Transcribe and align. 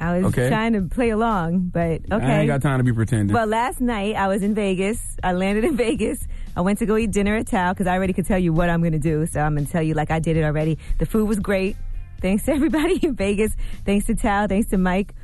I 0.00 0.16
was 0.18 0.24
Okay. 0.32 0.48
trying 0.48 0.72
to 0.72 0.82
play 0.82 1.10
along, 1.10 1.70
but 1.72 2.00
okay. 2.10 2.24
I 2.24 2.38
ain't 2.40 2.46
got 2.46 2.62
time 2.62 2.78
to 2.78 2.84
be 2.84 2.92
pretending. 2.92 3.34
Well, 3.34 3.46
last 3.46 3.80
night 3.80 4.16
I 4.16 4.28
was 4.28 4.42
in 4.42 4.54
Vegas. 4.54 4.98
I 5.22 5.32
landed 5.32 5.64
in 5.64 5.76
Vegas. 5.86 6.26
I 6.56 6.62
went 6.62 6.78
to 6.80 6.86
go 6.86 6.96
eat 6.96 7.10
dinner 7.10 7.36
at 7.36 7.46
Tao 7.46 7.72
because 7.72 7.86
I 7.86 7.94
already 7.96 8.12
could 8.14 8.26
tell 8.26 8.38
you 8.38 8.52
what 8.52 8.70
I'm 8.70 8.80
going 8.80 8.92
to 8.92 8.98
do. 8.98 9.26
So 9.26 9.40
I'm 9.40 9.54
going 9.54 9.66
to 9.66 9.70
tell 9.72 9.82
you 9.82 9.94
like 9.94 10.10
I 10.10 10.18
did 10.18 10.36
it 10.36 10.42
already. 10.44 10.78
The 10.98 11.06
food 11.06 11.28
was 11.28 11.38
great. 11.38 11.76
Thanks 12.20 12.44
to 12.46 12.52
everybody 12.54 12.96
in 13.04 13.14
Vegas. 13.14 13.52
Thanks 13.84 14.06
to 14.06 14.14
Tao. 14.14 14.46
Thanks 14.46 14.70
to 14.70 14.78
Mike 14.78 15.14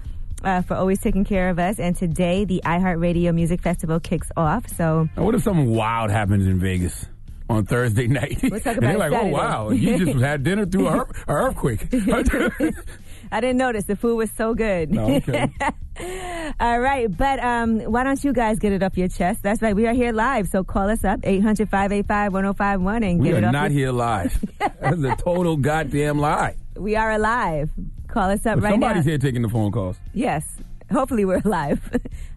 uh, 0.45 0.61
for 0.63 0.75
always 0.75 1.01
taking 1.01 1.25
care 1.25 1.49
of 1.51 1.59
us. 1.59 1.79
And 1.79 1.97
today 1.97 2.45
the 2.45 2.61
iHeartRadio 2.65 3.35
Music 3.35 3.61
Festival 3.63 3.99
kicks 3.99 4.31
off. 4.37 4.69
So 4.77 5.09
Now, 5.17 5.25
what 5.25 5.35
if 5.35 5.43
something 5.43 5.71
wild 5.75 6.11
happens 6.11 6.47
in 6.47 6.61
Vegas 6.61 7.07
on 7.49 7.65
Thursday 7.65 8.07
night? 8.09 8.39
We'll 8.43 8.55
and 8.65 8.83
they're 8.83 8.99
like, 8.99 9.13
it 9.13 9.17
"Oh 9.21 9.27
wow, 9.27 9.71
you 9.71 10.05
just 10.05 10.19
had 10.21 10.43
dinner 10.43 10.67
through 10.67 10.89
a, 10.89 10.99
earth- 11.01 11.25
a 11.29 11.33
earthquake." 11.33 11.87
I 13.33 13.41
didn't 13.41 13.57
notice 13.59 13.85
the 13.85 13.97
food 13.97 14.17
was 14.17 14.31
so 14.33 14.55
good. 14.55 14.91
No, 14.93 15.17
okay. 15.17 15.51
All 16.61 16.79
right, 16.81 17.15
but 17.15 17.39
um, 17.43 17.81
why 17.81 18.05
don't 18.05 18.23
you 18.23 18.33
guys 18.33 18.59
get 18.59 18.73
it 18.73 18.83
off 18.83 18.97
your 18.97 19.09
chest? 19.09 19.43
That's 19.43 19.61
right, 19.63 19.75
we 19.75 19.87
are 19.87 19.93
here 19.95 20.13
live, 20.13 20.49
so 20.49 20.63
call 20.63 20.89
us 20.91 21.05
up 21.05 21.21
800-585-1051 21.23 23.11
and 23.11 23.21
we 23.21 23.29
get 23.29 23.35
are 23.35 23.39
it 23.39 23.45
off. 23.45 23.53
not 23.53 23.71
your- 23.71 23.79
here 23.81 23.93
live. 23.93 24.45
That's 24.81 25.03
a 25.03 25.17
total 25.17 25.57
goddamn 25.57 26.19
lie. 26.19 26.57
We 26.77 26.97
are 26.97 27.11
alive. 27.13 27.71
Call 28.09 28.31
us 28.31 28.45
up 28.47 28.57
But 28.57 28.65
right 28.65 28.71
somebody's 28.73 28.81
now. 28.81 28.87
Somebody's 28.89 29.05
here 29.07 29.19
taking 29.19 29.43
the 29.43 29.49
phone 29.49 29.73
calls. 29.73 29.97
Yes. 30.13 30.47
Hopefully 30.93 31.25
we're 31.25 31.43
alive. 31.45 31.81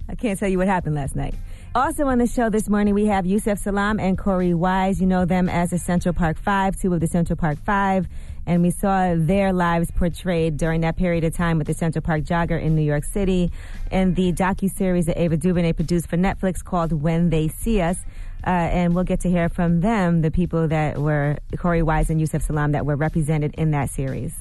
I 0.08 0.16
can't 0.16 0.40
tell 0.40 0.50
you 0.50 0.58
what 0.58 0.68
happened 0.68 0.96
last 0.96 1.16
night. 1.16 1.36
Also 1.76 2.06
on 2.08 2.18
the 2.18 2.26
show 2.26 2.50
this 2.50 2.68
morning, 2.68 2.96
we 2.96 3.06
have 3.06 3.26
Yusef 3.28 3.60
Salaam 3.60 4.00
and 4.00 4.18
Corey 4.18 4.56
Wise. 4.56 5.00
You 5.00 5.06
know 5.06 5.26
them 5.26 5.48
as 5.50 5.70
the 5.70 5.78
Central 5.78 6.14
Park 6.16 6.38
Five, 6.40 6.76
two 6.80 6.92
of 6.94 7.00
the 7.00 7.06
Central 7.08 7.38
Park 7.38 7.60
Five. 7.64 8.08
And 8.50 8.64
we 8.64 8.72
saw 8.72 9.14
their 9.16 9.54
lives 9.54 9.92
portrayed 9.92 10.58
during 10.58 10.82
that 10.82 10.98
period 10.98 11.24
of 11.24 11.36
time 11.36 11.60
with 11.60 11.68
the 11.68 11.76
Central 11.76 12.02
Park 12.02 12.24
Jogger 12.24 12.60
in 12.60 12.76
New 12.76 12.82
York 12.82 13.04
City 13.04 13.52
and 13.92 14.16
the 14.16 14.34
docu-series 14.34 15.06
that 15.06 15.22
Ava 15.22 15.38
DuVernay 15.38 15.74
produced 15.74 16.10
for 16.10 16.18
Netflix 16.18 16.64
called 16.64 16.92
When 16.92 17.30
They 17.30 17.50
See 17.50 17.80
Us. 17.80 18.00
Uh, 18.44 18.50
and 18.50 18.96
we'll 18.96 19.04
get 19.04 19.20
to 19.20 19.30
hear 19.30 19.50
from 19.50 19.82
them, 19.82 20.22
the 20.22 20.32
people 20.32 20.68
that 20.68 20.98
were 20.98 21.38
Corey 21.60 21.84
Wise 21.84 22.10
and 22.10 22.20
Yusef 22.20 22.42
Salaam 22.42 22.72
that 22.72 22.88
were 22.88 22.96
represented 22.96 23.54
in 23.54 23.70
that 23.70 23.92
series. 23.92 24.36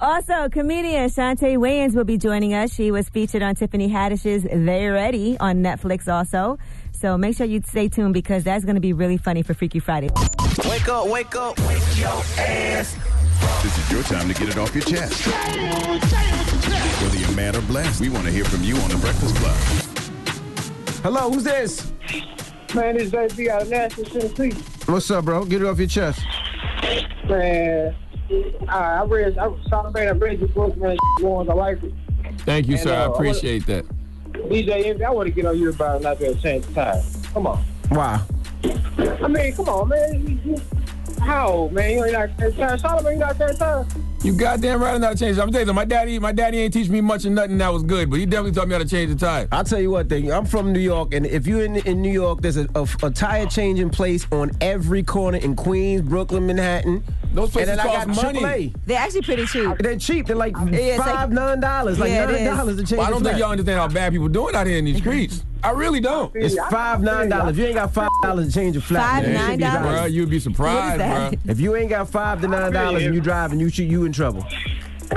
Also, 0.00 0.48
comedian 0.48 1.08
Chaunte 1.08 1.56
Wayans 1.56 1.96
will 1.96 2.04
be 2.04 2.18
joining 2.18 2.54
us. 2.54 2.72
She 2.72 2.92
was 2.92 3.08
featured 3.08 3.42
on 3.42 3.56
Tiffany 3.56 3.88
Haddish's 3.88 4.44
They 4.44 4.86
Ready 4.86 5.36
on 5.40 5.56
Netflix 5.56 6.06
also. 6.06 6.56
So 6.92 7.18
make 7.18 7.36
sure 7.36 7.46
you 7.46 7.62
stay 7.66 7.88
tuned 7.88 8.14
because 8.14 8.44
that's 8.44 8.64
going 8.64 8.76
to 8.76 8.80
be 8.80 8.92
really 8.92 9.16
funny 9.16 9.42
for 9.42 9.54
Freaky 9.54 9.80
Friday. 9.80 10.10
Wake 10.68 10.88
up, 10.88 11.08
wake 11.08 11.34
up, 11.34 11.58
wake 11.66 11.98
your 11.98 12.22
ass. 12.38 12.96
This 13.62 13.76
is 13.78 13.90
your 13.90 14.02
time 14.02 14.28
to 14.28 14.34
get 14.34 14.48
it 14.48 14.58
off 14.58 14.74
your 14.74 14.84
chest. 14.84 15.26
Whether 17.02 17.16
you're 17.18 17.32
mad 17.32 17.56
or 17.56 17.62
blessed, 17.62 18.00
we 18.00 18.08
want 18.08 18.26
to 18.26 18.32
hear 18.32 18.44
from 18.44 18.62
you 18.62 18.76
on 18.76 18.90
The 18.90 18.96
Breakfast 18.96 19.34
Club. 19.36 19.56
Hello, 21.02 21.30
who's 21.30 21.44
this? 21.44 21.92
Man, 22.74 22.96
this 22.96 23.10
JB 23.10 23.48
out 23.48 23.62
of 23.62 23.70
Nashville, 23.70 24.04
Tennessee. 24.04 24.52
What's 24.86 25.10
up, 25.10 25.24
bro? 25.24 25.44
Get 25.44 25.62
it 25.62 25.66
off 25.66 25.78
your 25.78 25.88
chest. 25.88 26.20
Man, 27.28 27.94
I, 28.68 28.78
I 28.78 29.04
read, 29.04 29.38
I 29.38 29.54
saw 29.68 29.90
man, 29.90 30.08
I 30.08 30.10
read 30.12 30.40
your 30.40 30.48
book, 30.48 30.76
man. 30.76 30.96
Ones, 31.20 31.48
I 31.48 31.54
like 31.54 31.82
it. 31.82 31.92
Thank 32.40 32.68
you, 32.68 32.74
And, 32.74 32.82
sir. 32.82 32.94
I 32.94 33.04
uh, 33.04 33.10
appreciate 33.10 33.66
that. 33.66 33.84
DJ 34.32 34.86
Envy, 34.86 35.04
I 35.04 35.10
want 35.10 35.26
to 35.28 35.34
get 35.34 35.46
on 35.46 35.58
you 35.58 35.70
about 35.70 36.02
not 36.02 36.18
being 36.18 36.38
change 36.38 36.66
the 36.66 36.74
time. 36.74 37.02
Come 37.32 37.46
on. 37.46 37.64
Wow. 37.90 38.22
I 38.64 39.28
mean, 39.28 39.54
come 39.54 39.68
on, 39.68 39.88
man. 39.88 40.62
How, 41.20 41.68
man? 41.72 41.90
You 41.90 42.04
ain't 42.04 42.12
got 42.12 42.36
the 42.36 42.50
same 42.50 42.58
time. 42.58 42.78
Solomon, 42.78 43.12
you 43.12 43.18
got 43.18 43.38
the 43.38 43.48
same 43.48 43.56
time. 43.58 44.09
You 44.22 44.34
goddamn 44.34 44.82
right 44.82 44.94
I'm 44.94 45.00
not 45.00 45.16
changing. 45.16 45.40
I'm 45.40 45.50
telling 45.50 45.66
you, 45.66 45.72
my 45.72 45.86
daddy, 45.86 46.18
my 46.18 46.32
daddy 46.32 46.58
ain't 46.58 46.74
teach 46.74 46.90
me 46.90 47.00
much 47.00 47.24
of 47.24 47.32
nothing 47.32 47.56
that 47.56 47.72
was 47.72 47.82
good, 47.82 48.10
but 48.10 48.18
he 48.18 48.26
definitely 48.26 48.52
taught 48.52 48.68
me 48.68 48.74
how 48.74 48.78
to 48.78 48.84
change 48.86 49.10
the 49.10 49.16
tire. 49.16 49.48
I'll 49.50 49.64
tell 49.64 49.80
you 49.80 49.90
what, 49.90 50.10
thing. 50.10 50.30
I'm 50.30 50.44
from 50.44 50.74
New 50.74 50.80
York, 50.80 51.14
and 51.14 51.24
if 51.24 51.46
you're 51.46 51.64
in, 51.64 51.76
in 51.76 52.02
New 52.02 52.12
York, 52.12 52.42
there's 52.42 52.58
a, 52.58 52.68
a, 52.74 52.86
a 53.02 53.10
tire 53.10 53.46
changing 53.46 53.88
place 53.88 54.26
on 54.30 54.50
every 54.60 55.02
corner 55.02 55.38
in 55.38 55.56
Queens, 55.56 56.02
Brooklyn, 56.02 56.46
Manhattan. 56.46 57.02
Those 57.32 57.50
places 57.50 57.70
and 57.70 57.78
then 57.78 57.86
I 57.86 58.04
got 58.04 58.08
money. 58.08 58.40
AAA. 58.40 58.76
They're 58.86 58.98
actually 58.98 59.22
pretty 59.22 59.46
cheap. 59.46 59.78
They're 59.78 59.96
cheap. 59.96 60.26
They're 60.26 60.36
like 60.36 60.54
it's 60.58 60.98
like- 60.98 61.14
five, 61.14 61.32
nine 61.32 61.60
dollars. 61.60 61.98
Like 61.98 62.10
Yeah, 62.10 62.26
nine 62.26 62.44
dollars 62.44 62.76
to 62.76 62.82
change. 62.82 62.98
Well, 62.98 63.06
I 63.06 63.10
don't 63.10 63.22
think 63.22 63.38
y'all 63.38 63.52
understand 63.52 63.78
how 63.78 63.88
bad 63.88 64.12
people 64.12 64.28
doing 64.28 64.54
out 64.54 64.66
here 64.66 64.78
in 64.78 64.84
these 64.84 64.96
mm-hmm. 64.96 65.10
streets. 65.10 65.44
I 65.62 65.70
really 65.70 66.00
don't. 66.00 66.34
It's 66.34 66.56
five, 66.70 67.02
nine 67.02 67.28
dollars. 67.28 67.56
You 67.58 67.66
ain't 67.66 67.74
got 67.74 67.92
five 67.92 68.08
dollars 68.22 68.48
to 68.48 68.52
change 68.52 68.76
a 68.76 68.80
flat. 68.80 69.22
Five, 69.22 69.24
man. 69.24 69.34
nine 69.34 69.58
dollars. 69.58 70.00
Bro, 70.00 70.04
you'd 70.06 70.30
be 70.30 70.40
surprised, 70.40 70.98
bro. 70.98 71.52
If 71.52 71.60
you 71.60 71.76
ain't 71.76 71.90
got 71.90 72.08
five 72.08 72.40
to 72.40 72.48
nine 72.48 72.72
dollars 72.72 73.04
and 73.04 73.14
you 73.14 73.20
driving, 73.20 73.60
you 73.60 73.68
should 73.68 73.90
you 73.90 74.04
in 74.10 74.12
trouble. 74.12 74.44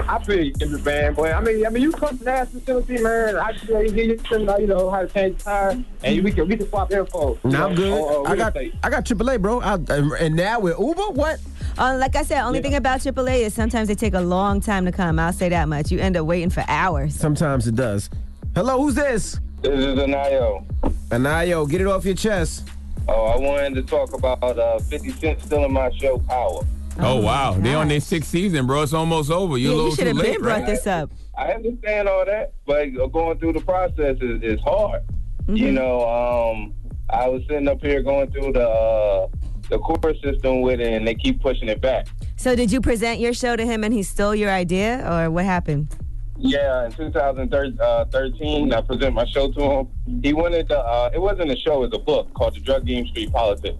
I 0.08 0.24
feel 0.24 0.42
you, 0.44 0.54
every 0.62 0.81
man, 0.81 1.14
boy. 1.14 1.31
I 1.31 1.40
mean, 1.42 1.66
I 1.66 1.70
mean, 1.70 1.84
you 1.84 1.92
come 1.92 2.18
to 2.18 2.24
Nashville, 2.24 2.62
Tennessee, 2.62 3.04
man. 3.04 3.36
I 3.38 3.52
just 3.54 3.68
give 3.68 3.96
you 3.96 4.20
some, 4.28 4.42
you 4.59 4.66
know, 4.68 4.90
how 4.90 5.02
to 5.02 5.08
change 5.08 5.38
the 5.38 5.44
tire, 5.44 5.84
and 6.04 6.24
we 6.24 6.31
can 6.31 6.48
we 6.48 6.58
can 6.58 6.68
swap 6.68 6.92
info. 6.92 7.38
you 7.44 7.50
Now 7.52 7.68
I'm 7.68 7.76
good. 7.76 7.92
on- 7.94 8.26
on 8.26 8.32
I 8.32 8.36
got. 8.36 8.58
I 8.84 8.90
got 8.90 9.06
AAA, 9.06 9.40
bro. 9.42 9.62
I, 9.62 9.76
and 10.20 10.36
now 10.36 10.59
with 10.59 10.80
Uber, 10.80 11.09
what? 11.14 11.40
Uh, 11.78 11.98
like 12.00 12.16
I 12.16 12.24
said, 12.24 12.42
only 12.44 12.59
thing 12.62 12.74
about 12.76 13.02
AAA 13.02 13.42
is 13.42 13.53
sometimes 13.53 13.88
they 13.88 13.96
take 13.96 14.14
a 14.16 14.22
long 14.22 14.62
time 14.62 14.86
to 14.86 14.92
come. 14.92 15.20
I'll 15.20 15.32
say 15.34 15.50
that 15.50 15.68
much. 15.70 15.92
You 15.92 16.00
end 16.00 16.18
up 16.18 16.26
waiting 16.26 16.50
for 16.50 16.64
hours. 16.68 17.14
Sometimes 17.16 17.68
it 17.68 17.76
does. 17.76 18.09
Hello, 18.56 18.80
who's 18.82 18.96
this? 18.96 19.40
This 19.62 19.80
is 19.80 19.98
Anayo. 20.00 20.66
Anayo, 21.09 21.70
get 21.70 21.82
it 21.82 21.88
off 21.88 22.03
your 22.06 22.16
chest. 22.16 22.68
Oh, 23.08 23.26
I 23.26 23.38
wanted 23.38 23.76
to 23.76 23.84
talk 23.84 24.14
about 24.14 24.42
uh, 24.58 24.80
50 24.80 25.12
Cent 25.12 25.42
still 25.42 25.66
in 25.66 25.72
my 25.74 25.92
show, 25.98 26.18
Power. 26.20 26.62
Oh, 27.00 27.20
wow. 27.22 27.54
They 27.54 27.74
on 27.74 27.88
their 27.88 28.00
sixth 28.00 28.30
season, 28.30 28.68
bro. 28.68 28.84
It's 28.84 28.94
almost 28.94 29.31
over. 29.31 29.58
You're 29.58 29.74
Yeah, 29.74 29.80
a 29.80 29.84
you 29.86 29.92
should 29.92 30.00
too 30.00 30.08
have 30.08 30.18
late, 30.18 30.34
been 30.34 30.42
brought 30.42 30.59
right? 30.62 30.66
this 30.66 30.86
up. 30.88 31.12
I 31.38 31.52
understand 31.54 32.08
all 32.08 32.26
that, 32.26 32.54
but 32.66 32.86
going 33.12 33.40
through 33.40 33.54
the 33.54 33.62
process 33.62 34.18
is, 34.22 34.42
is 34.44 34.59
hard. 34.62 35.02
You 35.48 35.72
know, 35.72 36.08
um, 36.08 36.74
I 37.09 37.28
was 37.28 37.42
sitting 37.50 37.68
up 37.68 37.82
here 37.82 38.02
going 38.02 38.32
through 38.32 38.53
the 38.53 38.68
uh, 38.68 39.28
the 39.70 39.78
court 39.80 40.06
system 40.24 40.62
with 40.62 40.80
it, 40.80 40.94
and 40.94 41.06
they 41.08 41.16
keep 41.16 41.42
pushing 41.42 41.68
it 41.68 41.82
back. 41.82 42.08
So 42.38 42.56
did 42.56 42.72
you 42.72 42.80
present 42.80 43.20
your 43.20 43.34
show 43.34 43.56
to 43.56 43.66
him 43.66 43.84
and 43.84 43.94
he 43.94 44.03
stole 44.03 44.35
your 44.35 44.52
idea, 44.52 45.06
or 45.12 45.29
what 45.32 45.44
happened? 45.46 45.94
Yeah, 46.38 46.85
in 46.85 46.91
2013, 46.94 48.73
I 48.73 48.82
present 48.82 49.14
my 49.14 49.26
show 49.26 49.52
to 49.52 49.62
him. 49.62 49.88
He 50.22 50.34
wanted 50.34 50.67
to, 50.70 50.79
uh, 50.79 51.09
it 51.14 51.20
wasn't 51.22 51.52
a 51.52 51.56
show, 51.56 51.84
it 51.84 51.91
was 51.91 52.00
a 52.02 52.03
book 52.03 52.34
called 52.34 52.56
The 52.56 52.59
Drug 52.59 52.85
Game 52.85 53.06
Street 53.08 53.32
Politics. 53.32 53.78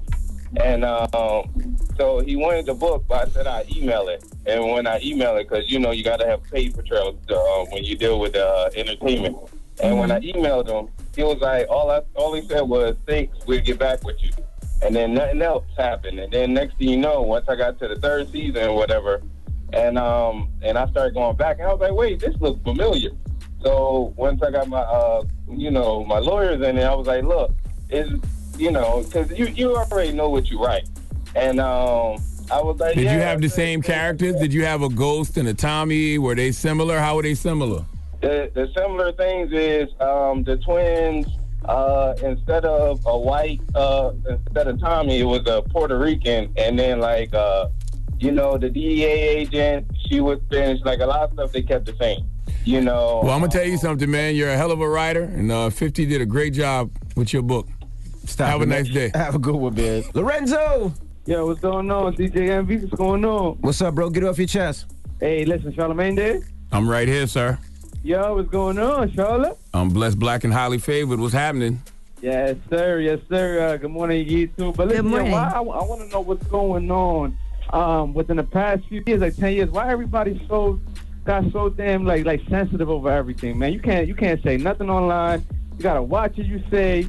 And 0.58 0.86
um, 0.86 1.78
so 1.98 2.20
he 2.20 2.36
wanted 2.36 2.68
the 2.68 2.74
book, 2.74 3.06
but 3.08 3.28
I 3.28 3.32
said 3.32 3.48
I 3.48 3.66
email 3.76 4.08
it. 4.08 4.24
And 4.46 4.70
when 4.70 4.86
I 4.86 5.00
email 5.02 5.36
it, 5.38 5.50
because 5.50 5.72
you 5.72 5.80
know 5.80 5.92
you 5.92 6.04
got 6.04 6.20
to 6.20 6.28
have 6.28 6.44
paper 6.44 6.82
trails 6.84 7.16
uh, 7.30 7.66
when 7.72 7.84
you 7.84 7.96
deal 7.96 8.20
with 8.20 8.36
uh, 8.36 8.70
entertainment. 8.76 9.38
And 9.82 9.98
when 9.98 10.12
I 10.12 10.20
emailed 10.20 10.68
him, 10.68 10.94
he 11.16 11.24
was 11.24 11.40
like, 11.40 11.68
all 11.70 11.90
I, 11.90 12.02
all 12.16 12.34
he 12.36 12.42
said 12.48 12.62
was, 12.62 12.96
"Thanks, 13.08 13.46
we'll 13.48 13.62
get 13.62 13.80
back 13.80 14.04
with 14.04 14.22
you." 14.22 14.30
And 14.84 14.96
then 14.96 15.14
nothing 15.16 15.42
else 15.42 15.66
happened. 15.78 16.20
And 16.20 16.32
then 16.32 16.54
next 16.54 16.78
thing 16.78 16.90
you 16.90 16.98
know, 16.98 17.22
once 17.22 17.48
I 17.50 17.56
got 17.56 17.80
to 17.80 17.88
the 17.88 17.96
third 17.96 18.32
season 18.32 18.64
or 18.64 18.76
whatever, 18.76 19.24
and 19.72 19.98
um, 19.98 20.52
and 20.62 20.78
I 20.78 20.88
started 20.90 21.16
going 21.16 21.36
back, 21.36 21.58
and 21.58 21.68
I 21.68 21.72
was 21.72 21.82
like, 21.82 21.94
"Wait, 21.94 22.20
this 22.20 22.36
looks 22.40 22.62
familiar." 22.62 23.10
So 23.64 24.14
once 24.18 24.44
I 24.44 24.52
got 24.52 24.68
my, 24.68 24.82
uh, 24.82 25.24
you 25.50 25.72
know, 25.72 26.04
my 26.04 26.20
lawyers 26.20 26.62
in 26.62 26.76
there, 26.76 26.92
I 26.92 26.94
was 26.94 27.08
like, 27.08 27.24
"Look, 27.24 27.52
is 27.90 28.10
you 28.58 28.72
know, 28.72 29.04
because 29.04 29.32
you 29.38 29.48
you 29.48 29.76
already 29.76 30.12
know 30.12 30.30
what 30.30 30.50
you 30.50 30.64
write." 30.64 30.88
And 31.36 31.60
um, 31.60 32.18
I 32.52 32.62
was 32.62 32.80
like, 32.80 32.96
Did 32.96 33.06
yeah. 33.06 33.16
you 33.16 33.22
have 33.22 33.42
the 33.42 33.50
same 33.50 33.82
characters? 33.82 34.36
Did 34.36 34.54
you 34.54 34.66
have 34.66 34.82
a 34.82 34.90
Ghost 34.90 35.38
and 35.38 35.48
a 35.48 35.54
Tommy? 35.54 36.18
Were 36.18 36.36
they 36.36 36.52
similar? 36.52 37.00
How 37.00 37.16
were 37.16 37.24
they 37.24 37.36
similar? 37.36 37.86
The, 38.22 38.52
the 38.54 38.70
similar 38.76 39.12
things 39.14 39.52
is 39.52 39.90
um, 40.00 40.44
the 40.44 40.58
twins. 40.58 41.28
Uh, 41.66 42.14
instead 42.22 42.66
of 42.66 43.00
a 43.06 43.18
white, 43.18 43.62
uh, 43.74 44.12
instead 44.30 44.68
of 44.68 44.80
Tommy, 44.82 45.20
it 45.22 45.24
was 45.24 45.48
a 45.48 45.62
Puerto 45.62 45.98
Rican, 45.98 46.52
and 46.58 46.78
then 46.78 47.00
like, 47.00 47.34
uh, 47.34 47.70
you 48.20 48.32
know, 48.32 48.58
the 48.58 48.70
DEA 48.70 49.06
agent, 49.06 49.90
she 50.08 50.20
was 50.20 50.40
Spanish. 50.48 50.82
Like 50.84 51.00
a 51.00 51.06
lot 51.06 51.22
of 51.22 51.34
stuff, 51.34 51.52
they 51.54 51.62
kept 51.62 51.86
the 51.86 51.96
same. 51.96 52.28
You 52.66 52.82
know. 52.82 53.22
Well, 53.24 53.32
I'm 53.32 53.40
gonna 53.40 53.52
tell 53.52 53.66
you 53.66 53.78
something, 53.78 54.12
man. 54.12 54.36
You're 54.36 54.50
a 54.50 54.58
hell 54.58 54.72
of 54.72 54.82
a 54.82 54.88
writer, 54.88 55.24
and 55.24 55.52
uh, 55.52 55.70
50 55.70 56.06
did 56.06 56.20
a 56.20 56.26
great 56.26 56.54
job 56.54 56.92
with 57.16 57.32
your 57.32 57.42
book. 57.44 57.70
Stop 58.26 58.50
Have 58.50 58.62
a 58.62 58.66
nice 58.66 58.90
day. 58.90 59.12
Have 59.16 59.36
a 59.36 59.40
good 59.40 59.56
one, 59.56 59.76
man. 59.76 60.04
Lorenzo, 60.14 60.94
Yo, 61.26 61.46
what's 61.46 61.62
going 61.62 61.90
on? 61.90 62.14
DJ 62.16 62.50
Envy, 62.50 62.78
what's 62.78 62.94
going 62.96 63.24
on? 63.24 63.54
what's 63.62 63.82
up, 63.82 63.96
bro? 63.96 64.10
Get 64.10 64.24
it 64.24 64.28
off 64.28 64.38
your 64.38 64.48
chest. 64.48 64.88
Hey, 65.22 65.46
listen, 65.46 65.72
Charlamagne 65.72 66.16
there? 66.18 66.42
I'm 66.72 66.90
right 66.90 67.08
here, 67.08 67.28
sir. 67.28 67.58
Yo, 68.04 68.36
what's 68.36 68.50
going 68.50 68.78
on, 68.78 69.10
Charlotte? 69.14 69.58
I'm 69.74 69.88
blessed, 69.90 70.20
black, 70.20 70.44
and 70.44 70.52
highly 70.52 70.80
favored. 70.80 71.20
What's 71.22 71.34
happening? 71.34 71.82
Yes, 72.22 72.58
sir. 72.70 73.00
Yes, 73.00 73.20
sir. 73.30 73.60
Uh, 73.68 73.78
good 73.78 73.92
morning, 73.92 74.28
you 74.28 74.48
too. 74.48 74.74
But 74.74 74.90
listen, 74.90 75.04
Good 75.06 75.10
morning. 75.12 75.32
yo, 75.32 75.38
why, 75.38 75.52
I, 75.54 75.60
want 75.62 76.02
to 76.02 76.08
know 76.08 76.20
what's 76.22 76.46
going 76.48 76.92
on 76.92 77.38
um, 77.72 78.14
within 78.14 78.38
the 78.38 78.44
past 78.44 78.84
few 78.90 79.02
years, 79.06 79.22
like 79.22 79.36
ten 79.38 79.54
years. 79.54 79.70
Why 79.70 79.90
everybody 79.90 80.46
so 80.50 80.80
got 81.24 81.50
so 81.54 81.70
damn 81.70 82.06
like 82.06 82.26
like 82.26 82.42
sensitive 82.50 82.90
over 82.90 83.10
everything, 83.10 83.58
man? 83.58 83.72
You 83.72 83.80
can't 83.80 84.08
you 84.08 84.16
can't 84.16 84.42
say 84.44 84.58
nothing 84.58 84.90
online. 84.90 85.46
You 85.78 85.84
gotta 85.84 86.02
watch 86.04 86.38
it. 86.38 86.46
You 86.46 86.62
say. 86.70 87.08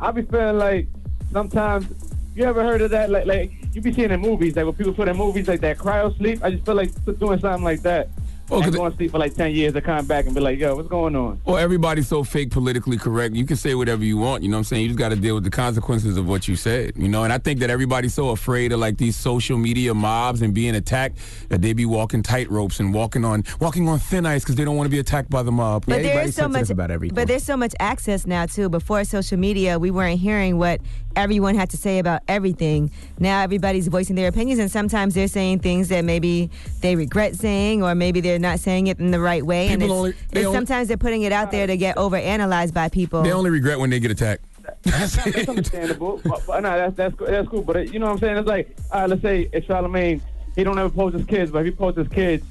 I 0.00 0.10
be 0.10 0.22
feeling 0.22 0.58
like 0.58 0.88
sometimes. 1.32 1.86
You 2.34 2.44
ever 2.44 2.62
heard 2.62 2.80
of 2.80 2.90
that? 2.92 3.10
Like 3.10 3.26
like 3.26 3.52
you 3.74 3.80
be 3.80 3.92
seeing 3.92 4.10
in 4.10 4.20
movies, 4.20 4.56
like 4.56 4.64
when 4.64 4.74
people 4.74 4.94
put 4.94 5.08
in 5.08 5.16
movies 5.16 5.48
like 5.48 5.60
that 5.60 5.78
cryo 5.78 6.16
sleep. 6.16 6.42
I 6.42 6.50
just 6.52 6.64
feel 6.64 6.74
like 6.74 6.90
doing 7.18 7.38
something 7.40 7.64
like 7.64 7.82
that. 7.82 8.08
Oh, 8.50 8.56
and 8.56 8.64
'cause 8.64 8.74
going 8.74 8.90
to 8.90 8.96
sleep 8.96 9.10
for 9.12 9.18
like 9.18 9.34
ten 9.34 9.52
years 9.54 9.72
to 9.74 9.80
come 9.80 10.06
back 10.06 10.26
and 10.26 10.34
be 10.34 10.40
like, 10.40 10.58
yo, 10.58 10.74
what's 10.74 10.88
going 10.88 11.14
on? 11.14 11.40
Well, 11.44 11.56
everybody's 11.56 12.08
so 12.08 12.24
fake 12.24 12.50
politically 12.50 12.98
correct. 12.98 13.34
You 13.34 13.44
can 13.44 13.56
say 13.56 13.74
whatever 13.74 14.04
you 14.04 14.16
want. 14.16 14.42
You 14.42 14.48
know 14.48 14.56
what 14.56 14.60
I'm 14.60 14.64
saying? 14.64 14.82
You 14.82 14.88
just 14.88 14.98
got 14.98 15.10
to 15.10 15.16
deal 15.16 15.34
with 15.36 15.44
the 15.44 15.50
consequences 15.50 16.16
of 16.16 16.28
what 16.28 16.48
you 16.48 16.56
said. 16.56 16.92
You 16.96 17.08
know, 17.08 17.24
and 17.24 17.32
I 17.32 17.38
think 17.38 17.60
that 17.60 17.70
everybody's 17.70 18.14
so 18.14 18.30
afraid 18.30 18.72
of 18.72 18.80
like 18.80 18.96
these 18.98 19.16
social 19.16 19.56
media 19.56 19.94
mobs 19.94 20.42
and 20.42 20.52
being 20.52 20.74
attacked 20.74 21.18
that 21.48 21.62
they 21.62 21.72
be 21.72 21.84
walking 21.86 22.22
tight 22.22 22.50
ropes 22.50 22.80
and 22.80 22.92
walking 22.92 23.24
on 23.24 23.44
walking 23.60 23.88
on 23.88 23.98
thin 23.98 24.26
ice 24.26 24.42
because 24.42 24.56
they 24.56 24.64
don't 24.64 24.76
want 24.76 24.86
to 24.86 24.90
be 24.90 24.98
attacked 24.98 25.30
by 25.30 25.42
the 25.42 25.52
mob. 25.52 25.84
But 25.86 26.00
everybody's 26.00 26.34
there's 26.34 26.36
so 26.36 26.48
much 26.48 26.70
about 26.70 26.90
everything. 26.90 27.14
But 27.14 27.28
there's 27.28 27.44
so 27.44 27.56
much 27.56 27.74
access 27.78 28.26
now 28.26 28.46
too. 28.46 28.68
Before 28.68 29.04
social 29.04 29.38
media, 29.38 29.78
we 29.78 29.90
weren't 29.90 30.18
hearing 30.18 30.58
what 30.58 30.80
everyone 31.16 31.54
had 31.54 31.70
to 31.70 31.76
say 31.76 31.98
about 31.98 32.22
everything. 32.28 32.90
Now 33.18 33.42
everybody's 33.42 33.88
voicing 33.88 34.16
their 34.16 34.28
opinions, 34.28 34.60
and 34.60 34.70
sometimes 34.70 35.14
they're 35.14 35.28
saying 35.28 35.60
things 35.60 35.88
that 35.88 36.04
maybe 36.04 36.50
they 36.80 36.96
regret 36.96 37.36
saying, 37.36 37.82
or 37.82 37.94
maybe 37.94 38.20
they're 38.20 38.38
not 38.38 38.60
saying 38.60 38.86
it 38.86 38.98
in 38.98 39.10
the 39.10 39.20
right 39.20 39.44
way. 39.44 39.68
and 39.68 39.82
it's, 39.82 39.92
only- 39.92 40.12
they 40.30 40.40
it's 40.40 40.46
only- 40.46 40.56
sometimes 40.56 40.88
they're 40.88 40.96
putting 40.96 41.22
it 41.22 41.32
out 41.32 41.50
there 41.50 41.66
to 41.66 41.76
get 41.76 41.96
overanalyzed 41.96 42.72
by 42.74 42.88
people. 42.88 43.22
They 43.22 43.32
only 43.32 43.50
regret 43.50 43.78
when 43.78 43.90
they 43.90 44.00
get 44.00 44.10
attacked. 44.10 44.44
That's 44.82 45.48
understandable. 45.48 46.20
but, 46.24 46.46
but, 46.46 46.60
no, 46.60 46.76
that's 46.76 46.96
that's 46.96 47.14
that's 47.18 47.48
cool. 47.48 47.62
But 47.62 47.76
uh, 47.76 47.80
you 47.80 47.98
know 47.98 48.06
what 48.06 48.12
I'm 48.12 48.18
saying? 48.18 48.36
It's 48.36 48.48
like, 48.48 48.76
all 48.92 49.00
right, 49.00 49.10
let's 49.10 49.22
say 49.22 49.48
it's 49.52 49.66
Charlamagne. 49.66 50.20
He 50.56 50.64
don't 50.64 50.78
ever 50.78 50.90
post 50.90 51.16
his 51.16 51.26
kids, 51.26 51.50
but 51.50 51.60
if 51.60 51.66
he 51.66 51.70
posts 51.72 51.98
his 51.98 52.08
kids 52.08 52.44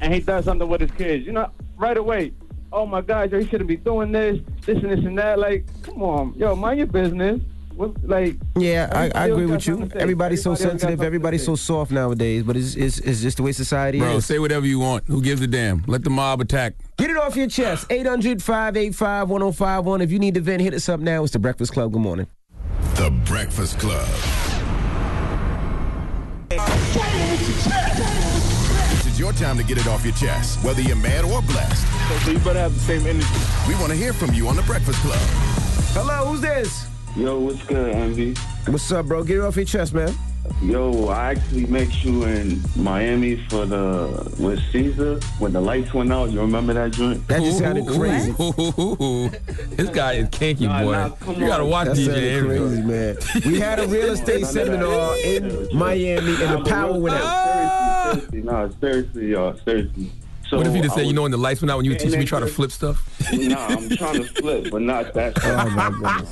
and 0.00 0.12
he 0.12 0.20
does 0.20 0.44
something 0.44 0.68
with 0.68 0.80
his 0.80 0.90
kids, 0.92 1.26
you 1.26 1.32
know, 1.32 1.50
right 1.76 1.96
away. 1.96 2.32
Oh 2.72 2.84
my 2.86 3.00
God, 3.00 3.30
yo, 3.30 3.40
he 3.40 3.46
shouldn't 3.46 3.68
be 3.68 3.76
doing 3.76 4.12
this, 4.12 4.40
this 4.64 4.78
and 4.82 4.90
this 4.90 5.04
and 5.04 5.18
that. 5.18 5.38
Like, 5.38 5.64
come 5.82 6.02
on, 6.02 6.34
yo, 6.34 6.54
mind 6.56 6.78
your 6.78 6.86
business. 6.86 7.40
What's 7.76 8.02
like? 8.04 8.36
Yeah, 8.56 8.88
I, 8.90 9.10
I 9.14 9.26
agree 9.26 9.44
with 9.44 9.66
you. 9.66 9.74
something 9.74 9.90
to 9.90 9.96
say. 9.96 10.02
Everybody's 10.02 10.42
so 10.42 10.52
Everybody 10.52 10.64
else 10.64 10.72
got 10.72 10.80
sensitive. 10.80 11.02
Everybody's 11.02 11.44
so 11.44 11.56
soft 11.56 11.90
nowadays. 11.92 12.42
But 12.42 12.56
it's, 12.56 12.74
it's, 12.74 12.98
it's 13.00 13.20
just 13.20 13.36
the 13.36 13.42
way 13.42 13.52
society 13.52 13.98
is? 13.98 14.04
Bro, 14.04 14.16
is. 14.16 14.24
say 14.24 14.38
whatever 14.38 14.64
you 14.64 14.78
want. 14.78 15.04
Who 15.08 15.20
gives 15.20 15.42
a 15.42 15.46
damn? 15.46 15.84
Let 15.86 16.02
the 16.02 16.08
mob 16.08 16.40
attack. 16.40 16.74
Get 16.96 17.10
it 17.10 17.18
off 17.18 17.36
your 17.36 17.48
chest. 17.48 17.86
800 17.90 18.42
585 18.42 19.28
1051. 19.28 20.00
If 20.00 20.10
you 20.10 20.18
need 20.18 20.34
to 20.34 20.40
vent, 20.40 20.62
hit 20.62 20.72
us 20.72 20.88
up 20.88 21.00
now. 21.00 21.22
It's 21.22 21.34
The 21.34 21.38
Breakfast 21.38 21.74
Club. 21.74 21.92
Good 21.92 22.00
morning. 22.00 22.26
The 22.94 23.10
Breakfast 23.26 23.78
Club. 23.78 24.08
This 28.88 29.06
is 29.06 29.20
your 29.20 29.34
time 29.34 29.58
to 29.58 29.64
get 29.64 29.76
it 29.76 29.86
off 29.86 30.02
your 30.02 30.14
chest, 30.14 30.64
whether 30.64 30.80
you're 30.80 30.96
mad 30.96 31.26
or 31.26 31.42
blessed. 31.42 31.86
So 32.24 32.30
you 32.30 32.38
better 32.38 32.60
have 32.60 32.72
the 32.72 32.80
same 32.80 33.06
energy. 33.06 33.26
We 33.68 33.74
want 33.74 33.88
to 33.88 33.96
hear 33.96 34.14
from 34.14 34.32
you 34.32 34.48
on 34.48 34.56
The 34.56 34.62
Breakfast 34.62 34.98
Club. 35.00 35.18
Hello, 35.92 36.30
who's 36.30 36.40
this? 36.40 36.86
Yo, 37.16 37.38
what's 37.38 37.62
good, 37.64 37.94
Envy? 37.94 38.34
What's 38.66 38.92
up, 38.92 39.06
bro? 39.06 39.24
Get 39.24 39.38
it 39.38 39.40
off 39.40 39.56
your 39.56 39.64
chest, 39.64 39.94
man. 39.94 40.12
Yo, 40.62 41.08
I 41.08 41.30
actually 41.30 41.66
met 41.66 42.04
you 42.04 42.24
in 42.24 42.60
Miami 42.76 43.36
for 43.48 43.64
the 43.66 44.34
with 44.38 44.60
Caesar 44.70 45.18
when 45.38 45.52
the 45.52 45.60
lights 45.60 45.92
went 45.94 46.12
out. 46.12 46.30
You 46.30 46.40
remember 46.40 46.72
that 46.74 46.92
joint? 46.92 47.26
That 47.26 47.40
just 47.40 47.58
sounded 47.58 47.88
Ooh, 47.88 47.98
crazy. 47.98 48.32
This 49.76 49.88
guy 49.90 50.12
is 50.14 50.28
kinky, 50.28 50.66
Nah, 50.66 50.82
boy. 50.82 50.92
nah, 50.92 51.08
come 51.10 51.34
you 51.40 51.46
gotta 51.46 51.64
watch 51.64 51.88
That 51.88 51.96
DJ 51.96 52.06
sounded 52.06 52.58
crazy, 52.58 52.82
man. 52.82 53.16
We 53.52 53.60
had 53.60 53.80
a 53.80 53.88
real 53.88 54.12
estate 54.12 54.42
None 54.42 54.52
seminar 54.52 55.16
in 55.24 55.68
Miami, 55.76 56.30
and 56.42 56.64
the 56.64 56.64
power 56.68 56.98
went 56.98 57.16
out. 57.16 58.12
Seriously, 58.12 58.30
seriously, 58.30 58.42
no, 58.42 58.70
seriously, 58.80 59.30
y'all, 59.32 59.56
seriously. 59.64 60.12
So 60.48 60.58
What 60.58 60.66
if 60.66 60.76
you 60.76 60.82
just 60.82 60.96
I 60.96 61.00
say, 61.00 61.04
you 61.06 61.12
know, 61.12 61.22
when 61.22 61.32
the 61.32 61.36
lights 61.36 61.60
went 61.60 61.70
out 61.72 61.76
when 61.76 61.84
you 61.86 61.92
were 61.92 61.98
teaching 61.98 62.18
me 62.20 62.24
try 62.24 62.38
to 62.40 62.46
flip 62.46 62.70
stuff? 62.70 63.02
Nah, 63.32 63.66
I'm 63.66 63.88
trying 63.90 64.22
to 64.22 64.24
flip, 64.24 64.70
but 64.70 64.82
not 64.82 65.12
that. 65.14 65.36
Oh, 65.42 65.70
my 65.70 65.90
goodness. 65.90 66.30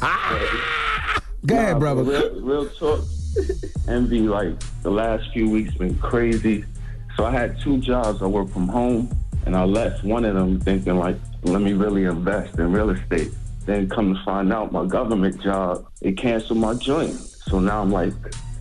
Go 1.47 1.55
ahead, 1.57 1.73
Nah, 1.75 1.79
brother. 1.79 2.03
Real, 2.05 2.41
real 2.41 2.69
talk. 2.71 3.01
Envy, 3.89 4.21
like 4.21 4.53
the 4.83 4.91
last 4.91 5.31
few 5.33 5.51
weeks 5.51 5.75
been 5.75 5.97
crazy. 5.99 6.65
So 7.17 7.25
I 7.25 7.33
had 7.33 7.61
two 7.61 7.79
jobs. 7.79 8.23
I 8.23 8.27
work 8.27 8.49
from 8.51 8.69
home, 8.69 9.11
and 9.47 9.57
I 9.57 9.65
left 9.65 10.05
one 10.05 10.25
of 10.25 10.35
them 10.35 10.61
thinking 10.61 10.97
like, 10.97 11.17
let 11.43 11.61
me 11.61 11.73
really 11.73 12.05
invest 12.05 12.59
in 12.59 12.73
real 12.73 12.91
estate. 12.91 13.31
Then 13.67 13.89
come 13.89 14.15
to 14.15 14.25
find 14.25 14.53
out, 14.53 14.73
my 14.73 14.85
government 14.87 15.41
job 15.43 15.87
it 16.03 16.17
canceled 16.17 16.59
my 16.59 16.75
joint. 16.75 17.15
So 17.15 17.59
now 17.61 17.83
I'm 17.83 17.91
like, 17.91 18.13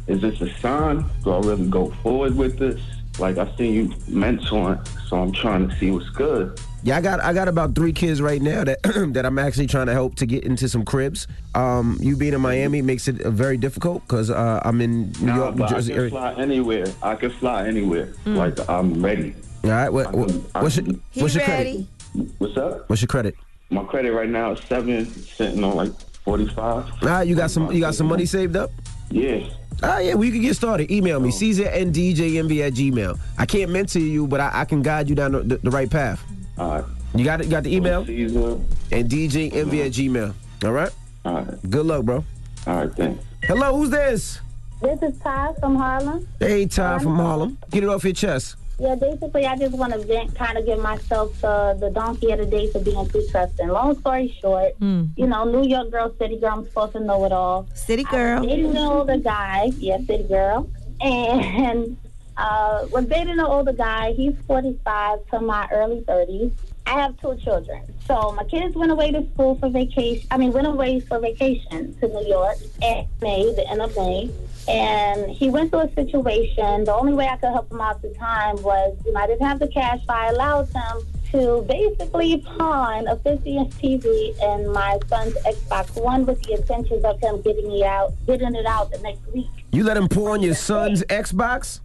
is 0.08 0.22
this 0.22 0.42
a 0.42 0.50
sign? 0.60 1.06
Do 1.24 1.32
I 1.32 1.40
really 1.40 1.70
go 1.70 1.92
forward 2.02 2.36
with 2.36 2.58
this? 2.58 2.82
Like 3.20 3.38
I 3.38 3.56
see 3.58 3.70
you 3.70 3.88
mentoring, 4.10 4.86
so 5.08 5.22
I'm 5.22 5.32
trying 5.32 5.70
to 5.70 5.76
see 5.78 5.92
what's 5.92 6.10
good. 6.10 6.60
Yeah, 6.82 6.98
I 6.98 7.02
got 7.02 7.20
I 7.22 7.32
got 7.32 7.48
about 7.48 7.76
three 7.76 7.94
kids 7.94 8.22
right 8.22 8.42
now 8.42 8.64
that 8.64 8.82
that 9.14 9.26
I'm 9.26 9.38
actually 9.40 9.68
trying 9.68 9.86
to 9.86 9.94
help 9.94 10.16
to 10.16 10.26
get 10.26 10.44
into 10.46 10.68
some 10.68 10.84
cribs. 10.84 11.28
Um, 11.56 11.98
you 12.02 12.18
being 12.18 12.34
in 12.34 12.42
Miami 12.42 12.82
makes 12.82 13.08
it 13.08 13.22
uh, 13.22 13.30
very 13.30 13.56
difficult 13.58 14.02
because 14.04 14.30
uh, 14.32 14.60
I'm 14.66 14.82
in 14.82 15.12
New 15.14 15.28
Nah, 15.28 15.36
York, 15.36 15.56
New 15.56 15.60
but 15.60 15.74
I 15.74 15.82
can 15.82 15.92
area. 15.92 16.10
fly 16.10 16.34
anywhere. 16.34 16.86
I 17.04 17.16
can 17.16 17.30
fly 17.30 17.68
anywhere. 17.68 18.10
Like 18.26 18.58
I'm 18.70 19.04
ready. 19.04 19.36
All 19.64 19.70
right, 19.70 19.90
what, 19.94 20.12
what, 20.14 20.32
what's 20.62 20.78
your 20.78 20.86
what's 21.16 21.36
your 21.36 21.46
ready? 21.46 21.88
credit? 22.14 22.32
What's 22.40 22.58
up? 22.58 22.90
What's 22.90 23.02
your 23.02 23.08
credit? 23.08 23.36
My 23.70 23.84
credit 23.86 24.12
right 24.12 24.30
now 24.30 24.52
is 24.52 24.60
seven, 24.66 25.06
sitting 25.06 25.64
on 25.64 25.76
like 25.76 25.92
forty-five. 26.26 26.92
All 27.02 27.08
right, 27.08 27.28
you 27.28 27.36
got 27.36 27.50
some 27.52 27.72
you 27.72 27.80
got 27.80 27.96
some 27.96 28.08
money 28.08 28.26
saved 28.26 28.56
up. 28.56 28.72
Yeah. 29.10 29.48
Ah, 29.82 30.00
yeah, 30.00 30.14
we 30.16 30.32
can 30.32 30.42
get 30.42 30.56
started. 30.56 30.92
Email 30.92 31.20
me, 31.20 31.32
Caesar 31.32 31.68
and 31.68 31.94
DJMV 31.94 32.68
at 32.68 32.74
Gmail. 32.74 33.20
I 33.38 33.46
can't 33.46 33.72
mentor 33.72 34.00
you, 34.00 34.28
but 34.28 34.40
I, 34.40 34.52
I 34.54 34.66
can 34.66 34.82
guide 34.82 35.10
you 35.10 35.16
down 35.16 35.32
the, 35.32 35.40
the, 35.40 35.58
the 35.58 35.72
right 35.72 35.90
path. 35.90 36.24
All 36.58 36.70
right. 36.82 36.86
You 37.16 37.24
got 37.24 37.42
it? 37.42 37.46
You 37.46 37.52
got 37.52 37.64
the 37.64 37.76
email? 37.76 38.06
Caesar. 38.06 38.60
And 38.92 39.10
DJMV 39.10 39.86
at 39.86 39.92
Gmail. 39.92 40.34
All 40.64 40.72
right? 40.72 40.92
All 41.26 41.36
right. 41.44 41.70
Good 41.70 41.86
luck, 41.86 42.06
bro. 42.06 42.24
All 42.68 42.76
right. 42.76 42.94
Thanks. 42.94 43.24
Hello, 43.44 43.76
who's 43.78 43.90
this? 43.90 44.40
This 44.82 45.02
is 45.02 45.18
Ty 45.20 45.54
from 45.60 45.76
Harlem. 45.76 46.28
Hey, 46.40 46.66
Ty 46.66 47.00
from 47.00 47.16
Harlem. 47.16 47.58
Get 47.72 47.84
it 47.84 47.90
off 47.90 48.04
your 48.04 48.14
chest. 48.14 48.56
Yeah, 48.80 48.96
basically, 48.96 49.46
I 49.46 49.56
just 49.56 49.78
want 49.78 49.94
to 49.94 50.00
vent, 50.00 50.36
kind 50.36 50.58
of 50.58 50.66
give 50.66 50.80
myself 50.80 51.44
uh, 51.44 51.74
the 51.76 51.90
donkey 51.92 52.32
of 52.32 52.40
the 52.40 52.46
day 52.46 52.72
for 52.72 52.80
being 52.80 53.08
too 53.10 53.26
trusting. 53.30 53.68
Long 53.68 53.98
story 54.00 54.36
short, 54.42 54.74
you 55.16 55.28
know, 55.28 55.44
New 55.46 55.68
York 55.68 55.92
girl, 55.92 56.14
city 56.18 56.38
girl, 56.38 56.54
I'm 56.58 56.66
supposed 56.66 56.94
to 56.94 57.00
know 57.00 57.24
it 57.26 57.32
all. 57.32 57.68
City 57.76 58.04
I 58.08 58.12
girl. 58.12 58.40
was 58.40 58.50
dating 58.50 58.72
an 58.72 58.78
older 58.78 59.18
guy, 59.18 59.72
yeah, 59.78 59.98
city 60.00 60.24
girl, 60.24 60.70
and 61.02 61.98
uh, 62.38 62.88
was 62.92 63.06
dating 63.06 63.40
an 63.40 63.42
older 63.42 63.74
guy. 63.74 64.14
He's 64.14 64.34
45 64.48 65.28
to 65.28 65.40
my 65.40 65.68
early 65.72 66.02
30s. 66.02 66.52
I 66.86 67.00
have 67.00 67.20
two 67.22 67.38
children. 67.38 67.82
So 68.08 68.34
my 68.34 68.44
kids 68.44 68.76
went 68.76 68.92
away 68.92 69.12
to 69.12 69.26
school 69.34 69.56
for 69.56 69.70
vacation. 69.70 70.28
I 70.32 70.38
mean, 70.38 70.52
went 70.52 70.68
away 70.68 71.00
for 71.00 71.20
vacation 71.20 71.96
to 72.00 72.08
New 72.08 72.28
York 72.28 72.58
in 72.82 73.08
May, 73.22 73.54
the 73.56 73.70
end 73.70 73.82
of 73.82 73.96
May. 73.96 74.30
And 74.68 75.30
he 75.32 75.50
went 75.50 75.72
through 75.72 75.82
a 75.82 75.94
situation. 75.94 76.86
The 76.86 76.94
only 76.94 77.14
way 77.14 77.28
I 77.28 77.36
could 77.38 77.52
help 77.52 77.72
him 77.72 77.82
out 77.82 77.96
at 77.98 78.02
the 78.02 78.14
time 78.18 78.62
was, 78.64 78.98
you 79.06 79.12
know, 79.12 79.20
I 79.20 79.28
didn't 79.28 79.46
have 79.46 79.60
the 79.60 79.68
cash, 79.68 80.00
so 80.08 80.14
I 80.14 80.28
allowed 80.30 80.70
him 80.70 81.08
to 81.32 81.66
basically 81.68 82.38
pawn 82.58 83.08
a 83.08 83.16
50-inch 83.18 83.72
TV 83.74 84.40
and 84.44 84.72
my 84.72 85.00
son's 85.08 85.34
Xbox 85.46 86.02
One 86.02 86.26
with 86.26 86.42
the 86.44 86.54
intentions 86.54 87.04
of 87.04 87.20
him 87.20 87.42
getting 87.42 87.72
it 87.72 87.84
out, 87.84 88.14
getting 88.28 88.54
it 88.56 88.66
out 88.68 88.92
the 88.92 89.00
next 89.00 89.26
week. 89.34 89.48
You 89.72 89.84
let 89.84 89.98
him 89.98 90.08
on 90.08 90.44
your 90.44 90.54
son's 90.54 91.04
Xbox 91.06 91.80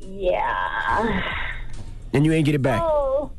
Yeah. 0.00 1.22
and 2.12 2.26
you 2.26 2.32
ain't 2.32 2.44
get 2.44 2.56
it 2.56 2.62
back. 2.62 2.80
So 2.80 3.30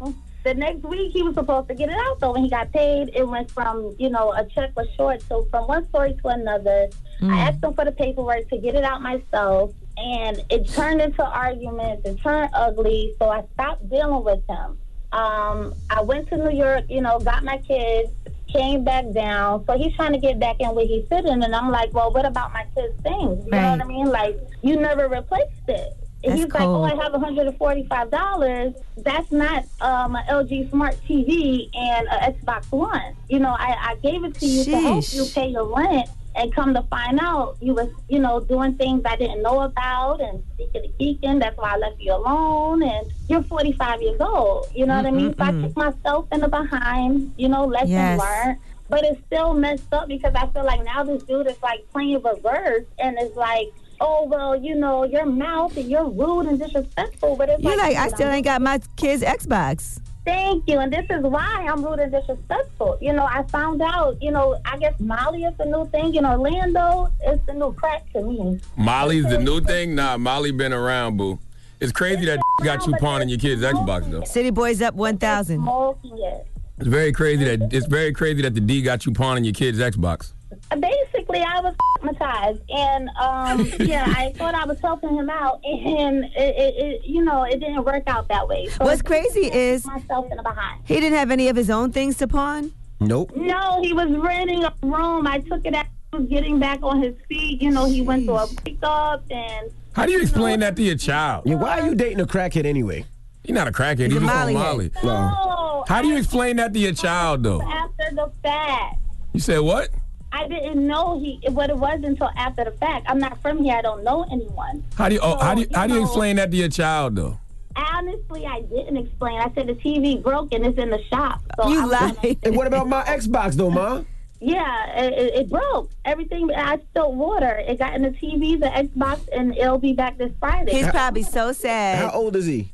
the 0.49 0.55
next 0.55 0.81
week 0.81 1.11
he 1.11 1.21
was 1.21 1.35
supposed 1.35 1.67
to 1.67 1.75
get 1.75 1.89
it 1.89 1.95
out 1.95 2.19
though. 2.19 2.33
When 2.33 2.43
he 2.43 2.49
got 2.49 2.71
paid, 2.71 3.11
it 3.13 3.27
went 3.27 3.51
from 3.51 3.95
you 3.99 4.09
know 4.09 4.33
a 4.33 4.45
check 4.45 4.75
was 4.75 4.87
short. 4.97 5.21
So 5.29 5.45
from 5.51 5.67
one 5.67 5.87
story 5.89 6.15
to 6.21 6.27
another, 6.29 6.89
I 7.21 7.39
asked 7.41 7.63
him 7.63 7.73
for 7.73 7.85
the 7.85 7.91
paperwork 7.91 8.49
to 8.49 8.57
get 8.57 8.73
it 8.73 8.83
out 8.83 9.01
myself, 9.01 9.71
and 9.97 10.43
it 10.49 10.67
turned 10.69 11.01
into 11.01 11.23
arguments. 11.23 12.03
It 12.05 12.19
turned 12.21 12.49
ugly, 12.53 13.13
so 13.19 13.29
I 13.29 13.43
stopped 13.53 13.89
dealing 13.89 14.23
with 14.23 14.41
him. 14.49 14.77
Um, 15.11 15.73
I 15.89 16.01
went 16.01 16.29
to 16.29 16.37
New 16.37 16.55
York, 16.55 16.85
you 16.89 17.01
know, 17.01 17.19
got 17.19 17.43
my 17.43 17.57
kids, 17.57 18.11
came 18.47 18.83
back 18.83 19.05
down. 19.13 19.65
So 19.65 19.77
he's 19.77 19.95
trying 19.95 20.13
to 20.13 20.19
get 20.19 20.39
back 20.39 20.57
in 20.59 20.73
where 20.73 20.85
he's 20.85 21.07
sitting, 21.09 21.43
and 21.43 21.55
I'm 21.55 21.69
like, 21.69 21.93
well, 21.93 22.11
what 22.11 22.25
about 22.25 22.53
my 22.53 22.65
kids' 22.75 22.99
things? 23.01 23.45
You 23.45 23.51
know 23.51 23.71
what 23.71 23.81
I 23.81 23.85
mean? 23.85 24.07
Like, 24.07 24.39
you 24.63 24.77
never 24.79 25.07
replaced 25.07 25.67
it. 25.67 25.93
And 26.23 26.33
he's 26.37 26.51
like, 26.51 26.63
oh, 26.63 26.83
I 26.83 26.89
cold. 26.91 27.01
have 27.01 27.13
$145. 27.13 28.75
That's 28.97 29.31
not 29.31 29.63
um, 29.81 30.15
an 30.15 30.23
LG 30.29 30.69
Smart 30.69 30.95
TV 31.07 31.69
and 31.75 32.07
an 32.09 32.33
Xbox 32.33 32.69
One. 32.71 33.15
You 33.29 33.39
know, 33.39 33.55
I, 33.57 33.75
I 33.91 33.95
gave 34.03 34.23
it 34.23 34.37
to 34.39 34.45
you 34.45 34.63
to 34.65 34.77
help 34.79 35.05
you 35.13 35.25
pay 35.33 35.47
your 35.47 35.73
rent. 35.75 36.09
And 36.35 36.53
come 36.53 36.73
to 36.75 36.83
find 36.83 37.19
out, 37.19 37.57
you 37.59 37.73
was, 37.73 37.89
you 38.07 38.19
know, 38.19 38.39
doing 38.39 38.75
things 38.75 39.01
I 39.03 39.15
didn't 39.17 39.41
know 39.41 39.61
about 39.61 40.21
and 40.21 40.41
speaking 40.53 40.83
and 40.85 40.93
geeking. 40.97 41.39
That's 41.41 41.57
why 41.57 41.73
I 41.73 41.77
left 41.77 41.99
you 41.99 42.13
alone. 42.13 42.83
And 42.83 43.11
you're 43.27 43.43
45 43.43 44.01
years 44.01 44.21
old. 44.21 44.67
You 44.73 44.85
know 44.85 44.95
what 44.95 45.05
I 45.07 45.11
mean? 45.11 45.35
So 45.37 45.43
I 45.43 45.51
took 45.53 45.75
myself 45.75 46.27
in 46.31 46.39
the 46.41 46.47
behind, 46.47 47.33
you 47.35 47.49
know, 47.49 47.65
lesson 47.65 47.89
Yes. 47.89 48.19
learned. 48.19 48.59
But 48.87 49.03
it's 49.03 49.19
still 49.25 49.53
messed 49.53 49.91
up 49.91 50.07
because 50.07 50.33
I 50.35 50.47
feel 50.47 50.63
like 50.63 50.83
now 50.85 51.03
this 51.03 51.23
dude 51.23 51.47
is 51.47 51.61
like 51.61 51.85
playing 51.91 52.21
reverse 52.21 52.85
and 52.99 53.17
it's 53.19 53.35
like, 53.35 53.73
oh, 54.01 54.25
well, 54.25 54.55
you 54.55 54.75
know, 54.75 55.03
your 55.03 55.25
mouth 55.25 55.75
and 55.77 55.89
you're 55.89 56.09
rude 56.09 56.47
and 56.47 56.59
disrespectful. 56.59 57.35
But 57.35 57.49
it's 57.49 57.63
You're 57.63 57.77
like, 57.77 57.95
I 57.97 58.07
still 58.09 58.27
I'm- 58.27 58.35
ain't 58.37 58.45
got 58.45 58.61
my 58.61 58.79
kid's 58.95 59.23
Xbox. 59.23 59.99
Thank 60.25 60.67
you. 60.67 60.77
And 60.79 60.93
this 60.93 61.05
is 61.09 61.23
why 61.23 61.65
I'm 61.67 61.83
rude 61.83 61.99
and 61.99 62.11
disrespectful. 62.11 62.97
You 63.01 63.13
know, 63.13 63.25
I 63.25 63.43
found 63.43 63.81
out, 63.81 64.21
you 64.21 64.31
know, 64.31 64.59
I 64.65 64.77
guess 64.77 64.93
Molly 64.99 65.43
is 65.43 65.57
the 65.57 65.65
new 65.65 65.87
thing 65.87 66.13
in 66.15 66.25
Orlando. 66.25 67.11
It's 67.21 67.43
the 67.47 67.53
new 67.53 67.73
crack 67.73 68.11
to 68.13 68.21
me. 68.21 68.59
Molly's 68.77 69.25
the 69.25 69.39
new 69.39 69.59
thing? 69.61 69.95
Nah, 69.95 70.17
Molly 70.17 70.51
been 70.51 70.73
around, 70.73 71.17
boo. 71.17 71.39
It's 71.79 71.91
crazy 71.93 72.25
that 72.25 72.39
got 72.63 72.85
you 72.85 72.93
pawning 72.97 73.29
your 73.29 73.39
kid's 73.39 73.61
Xbox 73.61 74.11
though. 74.11 74.23
City 74.25 74.49
Boys 74.51 74.81
up 74.81 74.93
1,000. 74.95 75.61
Smoking 75.61 76.17
it. 76.19 76.45
It's 76.77 76.87
very 76.87 77.11
crazy 77.11 77.43
that 77.45 77.73
it's 77.73 77.87
very 77.87 78.11
crazy 78.13 78.41
that 78.43 78.53
the 78.53 78.61
D 78.61 78.81
got 78.81 79.05
you 79.05 79.13
pawning 79.13 79.45
your 79.45 79.53
kid's 79.53 79.79
Xbox. 79.79 80.33
Basically, 80.77 81.39
I 81.41 81.59
was 81.61 81.73
traumatized, 81.99 82.61
and 82.69 83.09
um, 83.19 83.71
yeah, 83.87 84.05
I 84.07 84.33
thought 84.37 84.53
I 84.53 84.65
was 84.65 84.79
helping 84.79 85.15
him 85.15 85.29
out, 85.29 85.59
and 85.65 86.25
it, 86.25 86.31
it, 86.35 86.75
it, 86.77 87.05
you 87.05 87.23
know, 87.23 87.43
it 87.43 87.59
didn't 87.59 87.83
work 87.83 88.03
out 88.07 88.27
that 88.29 88.47
way. 88.47 88.67
So 88.67 88.85
What's 88.85 89.01
crazy 89.01 89.51
is 89.51 89.85
myself 89.85 90.27
in 90.29 90.37
the 90.37 90.43
behind. 90.43 90.81
he 90.85 90.95
didn't 90.95 91.17
have 91.17 91.31
any 91.31 91.47
of 91.47 91.55
his 91.55 91.69
own 91.71 91.91
things 91.91 92.17
to 92.17 92.27
pawn. 92.27 92.71
Nope. 92.99 93.35
No, 93.35 93.81
he 93.81 93.93
was 93.93 94.09
renting 94.11 94.63
a 94.63 94.73
room. 94.83 95.25
I 95.25 95.39
took 95.39 95.65
it 95.65 95.73
out. 95.73 95.85
He 96.11 96.17
was 96.17 96.27
getting 96.27 96.59
back 96.59 96.79
on 96.83 97.01
his 97.01 97.15
feet. 97.27 97.61
You 97.61 97.71
know, 97.71 97.85
he 97.85 98.01
went 98.01 98.25
to 98.27 98.33
a 98.35 98.47
breakup, 98.63 99.23
and 99.31 99.71
How 99.93 100.05
do 100.05 100.11
you 100.11 100.21
explain 100.21 100.59
that 100.59 100.75
to 100.75 100.83
your 100.83 100.97
child? 100.97 101.43
Yeah, 101.47 101.55
why 101.55 101.79
are 101.79 101.85
you 101.87 101.95
dating 101.95 102.19
a 102.19 102.25
crackhead 102.27 102.65
anyway? 102.65 103.05
He's 103.43 103.55
not 103.55 103.67
a 103.67 103.71
crackhead. 103.71 104.11
He's, 104.11 104.13
He's 104.13 104.17
a 104.17 104.25
just 104.25 104.33
on 104.35 104.53
Molly. 104.53 104.53
Molly. 104.53 104.91
no. 105.03 105.83
How 105.87 106.01
do 106.03 106.07
you 106.09 106.17
explain 106.17 106.57
that 106.57 106.73
to 106.73 106.79
your 106.79 106.93
child 106.93 107.41
though? 107.43 107.61
After 107.61 108.13
the 108.15 108.31
fact. 108.43 109.01
You 109.33 109.39
said 109.39 109.59
what? 109.59 109.89
I 110.31 110.47
didn't 110.47 110.85
know 110.85 111.19
he 111.19 111.39
what 111.49 111.69
it 111.69 111.77
was 111.77 112.01
until 112.03 112.29
after 112.35 112.63
the 112.63 112.71
fact. 112.71 113.05
I'm 113.09 113.19
not 113.19 113.41
from 113.41 113.63
here. 113.63 113.75
I 113.75 113.81
don't 113.81 114.03
know 114.03 114.25
anyone. 114.31 114.83
How 114.95 115.09
do 115.09 115.15
you 115.15 115.21
oh, 115.21 115.37
how 115.37 115.55
do 115.55 115.61
you, 115.61 115.67
So, 115.71 115.79
how 115.79 115.87
do 115.87 115.93
you 115.93 115.99
know, 115.99 116.05
explain 116.05 116.35
that 116.37 116.51
to 116.51 116.57
your 116.57 116.69
child 116.69 117.15
though? 117.15 117.39
Honestly, 117.75 118.45
I 118.45 118.61
didn't 118.61 118.97
explain. 118.97 119.39
I 119.39 119.51
said 119.53 119.67
the 119.67 119.75
TV 119.75 120.21
broke 120.21 120.53
and 120.53 120.65
it's 120.65 120.77
in 120.77 120.89
the 120.89 121.01
shop. 121.05 121.41
So 121.55 121.69
You 121.69 121.81
I 121.81 121.85
lied. 121.85 122.37
And 122.43 122.55
what 122.55 122.67
about 122.67 122.87
my 122.87 123.03
Xbox 123.03 123.53
though, 123.53 123.71
ma? 123.71 124.03
Yeah, 124.41 125.01
it, 125.01 125.13
it, 125.13 125.35
it 125.35 125.49
broke. 125.49 125.91
Everything. 126.05 126.49
I 126.55 126.77
spilled 126.77 127.17
water. 127.17 127.57
It 127.57 127.77
got 127.77 127.93
in 127.93 128.03
the 128.03 128.11
TV, 128.11 128.57
the 128.57 128.67
Xbox, 128.67 129.27
and 129.33 129.53
it'll 129.57 129.79
be 129.79 129.91
back 129.91 130.17
this 130.17 130.31
Friday. 130.39 130.71
He's 130.71 130.87
probably 130.87 131.23
so 131.23 131.51
sad. 131.51 131.97
How 131.97 132.11
old 132.11 132.37
is 132.37 132.45
he? 132.45 132.71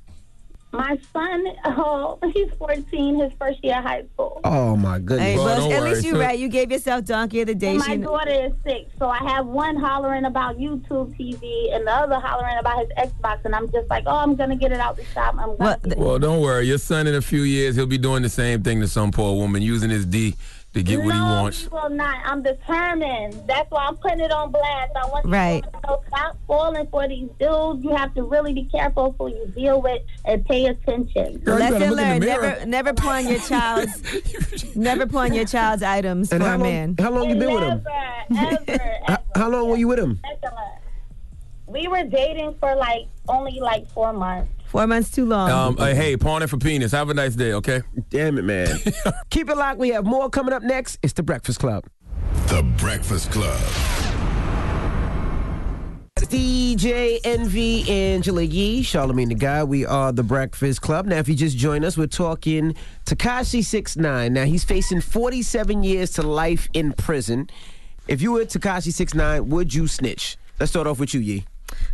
My 0.78 0.98
son, 1.14 1.46
oh, 1.66 2.20
he's 2.34 2.52
14, 2.58 3.20
his 3.20 3.32
first 3.40 3.64
year 3.64 3.78
of 3.78 3.84
high 3.84 4.04
school. 4.14 4.42
Oh 4.44 4.76
my 4.76 4.96
Hey, 4.96 5.00
goodness. 5.00 5.38
Well, 5.38 5.46
well, 5.46 5.72
at 5.72 5.80
worry. 5.82 5.90
least 5.92 6.06
you're 6.06 6.20
right. 6.20 6.38
You 6.38 6.50
gave 6.50 6.72
yourself 6.72 7.06
donkey 7.06 7.42
of 7.42 7.48
the 7.48 7.56
day. 7.56 7.72
And 7.72 7.80
my 7.80 7.86
She- 7.86 7.98
daughter 7.98 8.30
is 8.32 8.52
six, 8.66 8.92
so 9.00 9.08
I 9.10 9.18
have 9.20 9.46
one 9.46 9.76
hollering 9.78 10.26
about 10.26 10.58
YouTube 10.58 11.16
TV 11.18 11.74
and 11.74 11.86
the 11.88 11.92
other 11.92 12.20
hollering 12.20 12.58
about 12.58 12.80
his 12.80 12.90
Xbox, 13.12 13.40
and 13.46 13.56
I'm 13.56 13.72
just 13.72 13.90
like, 13.90 14.04
oh, 14.06 14.16
I'm 14.16 14.36
gonna 14.36 14.56
get 14.56 14.72
it 14.72 14.80
out 14.80 14.98
the 14.98 15.06
shop. 15.06 15.36
I'm 15.40 15.56
gonna 15.58 15.78
Well. 15.86 15.96
Well, 15.98 16.20
don't 16.20 16.42
worry. 16.42 16.68
Your 16.68 16.78
son 16.78 17.08
in 17.08 17.16
a 17.16 17.22
few 17.22 17.42
years 17.42 17.76
he'll 17.76 17.86
be 17.86 17.98
doing 17.98 18.22
the 18.24 18.30
same 18.30 18.62
thing 18.64 18.82
to 18.82 18.88
some 18.88 19.12
poor 19.12 19.36
woman, 19.36 19.62
using 19.62 19.90
his 19.90 20.06
D 20.06 20.36
to 20.76 20.84
get 20.84 20.98
what 21.02 21.14
he 21.14 21.20
no, 21.20 21.26
wants. 21.26 21.62
he 21.62 21.68
will 21.70 21.90
not. 21.90 22.18
I'm 22.26 22.44
determined. 22.44 23.42
That's 23.48 23.72
why 23.72 23.86
I'm 23.88 23.96
putting 23.98 24.20
it 24.20 24.32
on 24.32 24.52
blast. 24.52 24.92
I 24.96 25.08
want 25.08 25.26
Right. 25.26 25.64
you 25.66 25.72
to 25.82 25.88
know, 25.88 26.04
stop 26.10 26.38
falling 26.48 26.86
for 26.88 27.08
these 27.08 27.30
dudes. 27.40 27.84
You 27.84 27.96
have 27.96 28.14
to 28.16 28.24
really 28.24 28.54
be 28.54 28.66
careful 28.66 29.16
who 29.18 29.30
you 29.30 29.48
deal 29.56 29.82
with 29.82 30.02
and 30.26 30.46
pay 30.46 30.66
attention. 30.66 31.38
Girl, 31.40 31.58
Lesson 31.60 31.74
look 31.80 31.82
in 31.82 31.90
the 31.90 31.96
learned. 31.96 32.26
Never, 32.26 32.66
never 32.66 32.94
pawn 32.94 33.28
your 33.28 33.40
child's, 33.48 34.76
never 34.76 35.08
pawn 35.08 35.34
your 35.34 35.46
child's 35.46 35.82
items 35.82 36.32
And 36.34 36.44
for 36.44 36.50
how 36.50 36.56
a 36.56 36.60
long, 36.60 36.68
man. 36.70 36.96
how 37.00 37.12
long 37.12 37.30
you 37.30 37.36
been 37.36 37.54
with 37.54 37.64
him? 37.64 37.84
Never, 38.30 38.58
ever, 38.68 38.90
How, 39.08 39.18
how 39.36 39.50
long 39.50 39.70
were 39.70 39.78
you 39.78 39.88
with 39.88 40.00
him? 40.00 40.20
We 41.68 41.88
were 41.88 42.04
dating 42.04 42.56
for 42.60 42.76
like 42.76 43.08
only 43.28 43.60
like 43.60 43.90
four 43.92 44.14
months. 44.14 44.52
Four 44.76 44.88
months 44.88 45.10
too 45.10 45.26
long. 45.26 45.50
Um, 45.50 45.78
uh, 45.80 45.96
hey, 45.96 46.18
pawning 46.18 46.50
for 46.50 46.58
penis. 46.58 46.92
Have 46.92 47.10
a 47.10 47.14
nice 47.14 47.34
day, 47.34 47.54
okay? 47.54 47.82
Damn 48.10 48.38
it, 48.38 48.42
man. 48.42 48.78
Keep 49.30 49.50
it 49.50 49.56
locked. 49.56 49.80
We 49.80 49.88
have 49.92 50.06
more 50.06 50.30
coming 50.30 50.54
up 50.54 50.64
next. 50.64 51.00
It's 51.02 51.14
the 51.14 51.24
Breakfast 51.24 51.62
Club. 51.62 51.86
The 52.48 52.62
Breakfast 52.76 53.32
Club. 53.32 53.58
DJ 56.18 57.22
Envy, 57.24 57.90
Angela 57.90 58.42
Yee, 58.42 58.84
Charlamagne 58.84 59.30
the 59.30 59.36
Guy. 59.36 59.64
We 59.64 59.86
are 59.86 60.12
the 60.12 60.24
Breakfast 60.24 60.82
Club. 60.82 61.06
Now, 61.06 61.20
if 61.20 61.30
you 61.30 61.36
just 61.36 61.56
join 61.56 61.86
us, 61.86 61.98
we're 61.98 62.08
talking 62.08 62.76
Tekashi 63.06 63.64
Six 63.64 63.96
Nine. 63.96 64.34
Now, 64.34 64.44
he's 64.44 64.66
facing 64.66 65.00
47 65.00 65.84
years 65.84 66.12
to 66.12 66.22
life 66.22 66.68
in 66.74 66.92
prison. 66.92 67.50
If 68.10 68.22
you 68.22 68.34
were 68.34 68.44
Tekashi 68.44 68.92
Six 68.92 69.14
Nine, 69.14 69.48
would 69.48 69.74
you 69.74 69.88
snitch? 69.88 70.36
Let's 70.60 70.74
start 70.74 70.86
off 70.86 71.00
with 71.00 71.14
you, 71.14 71.22
Yee. 71.22 71.46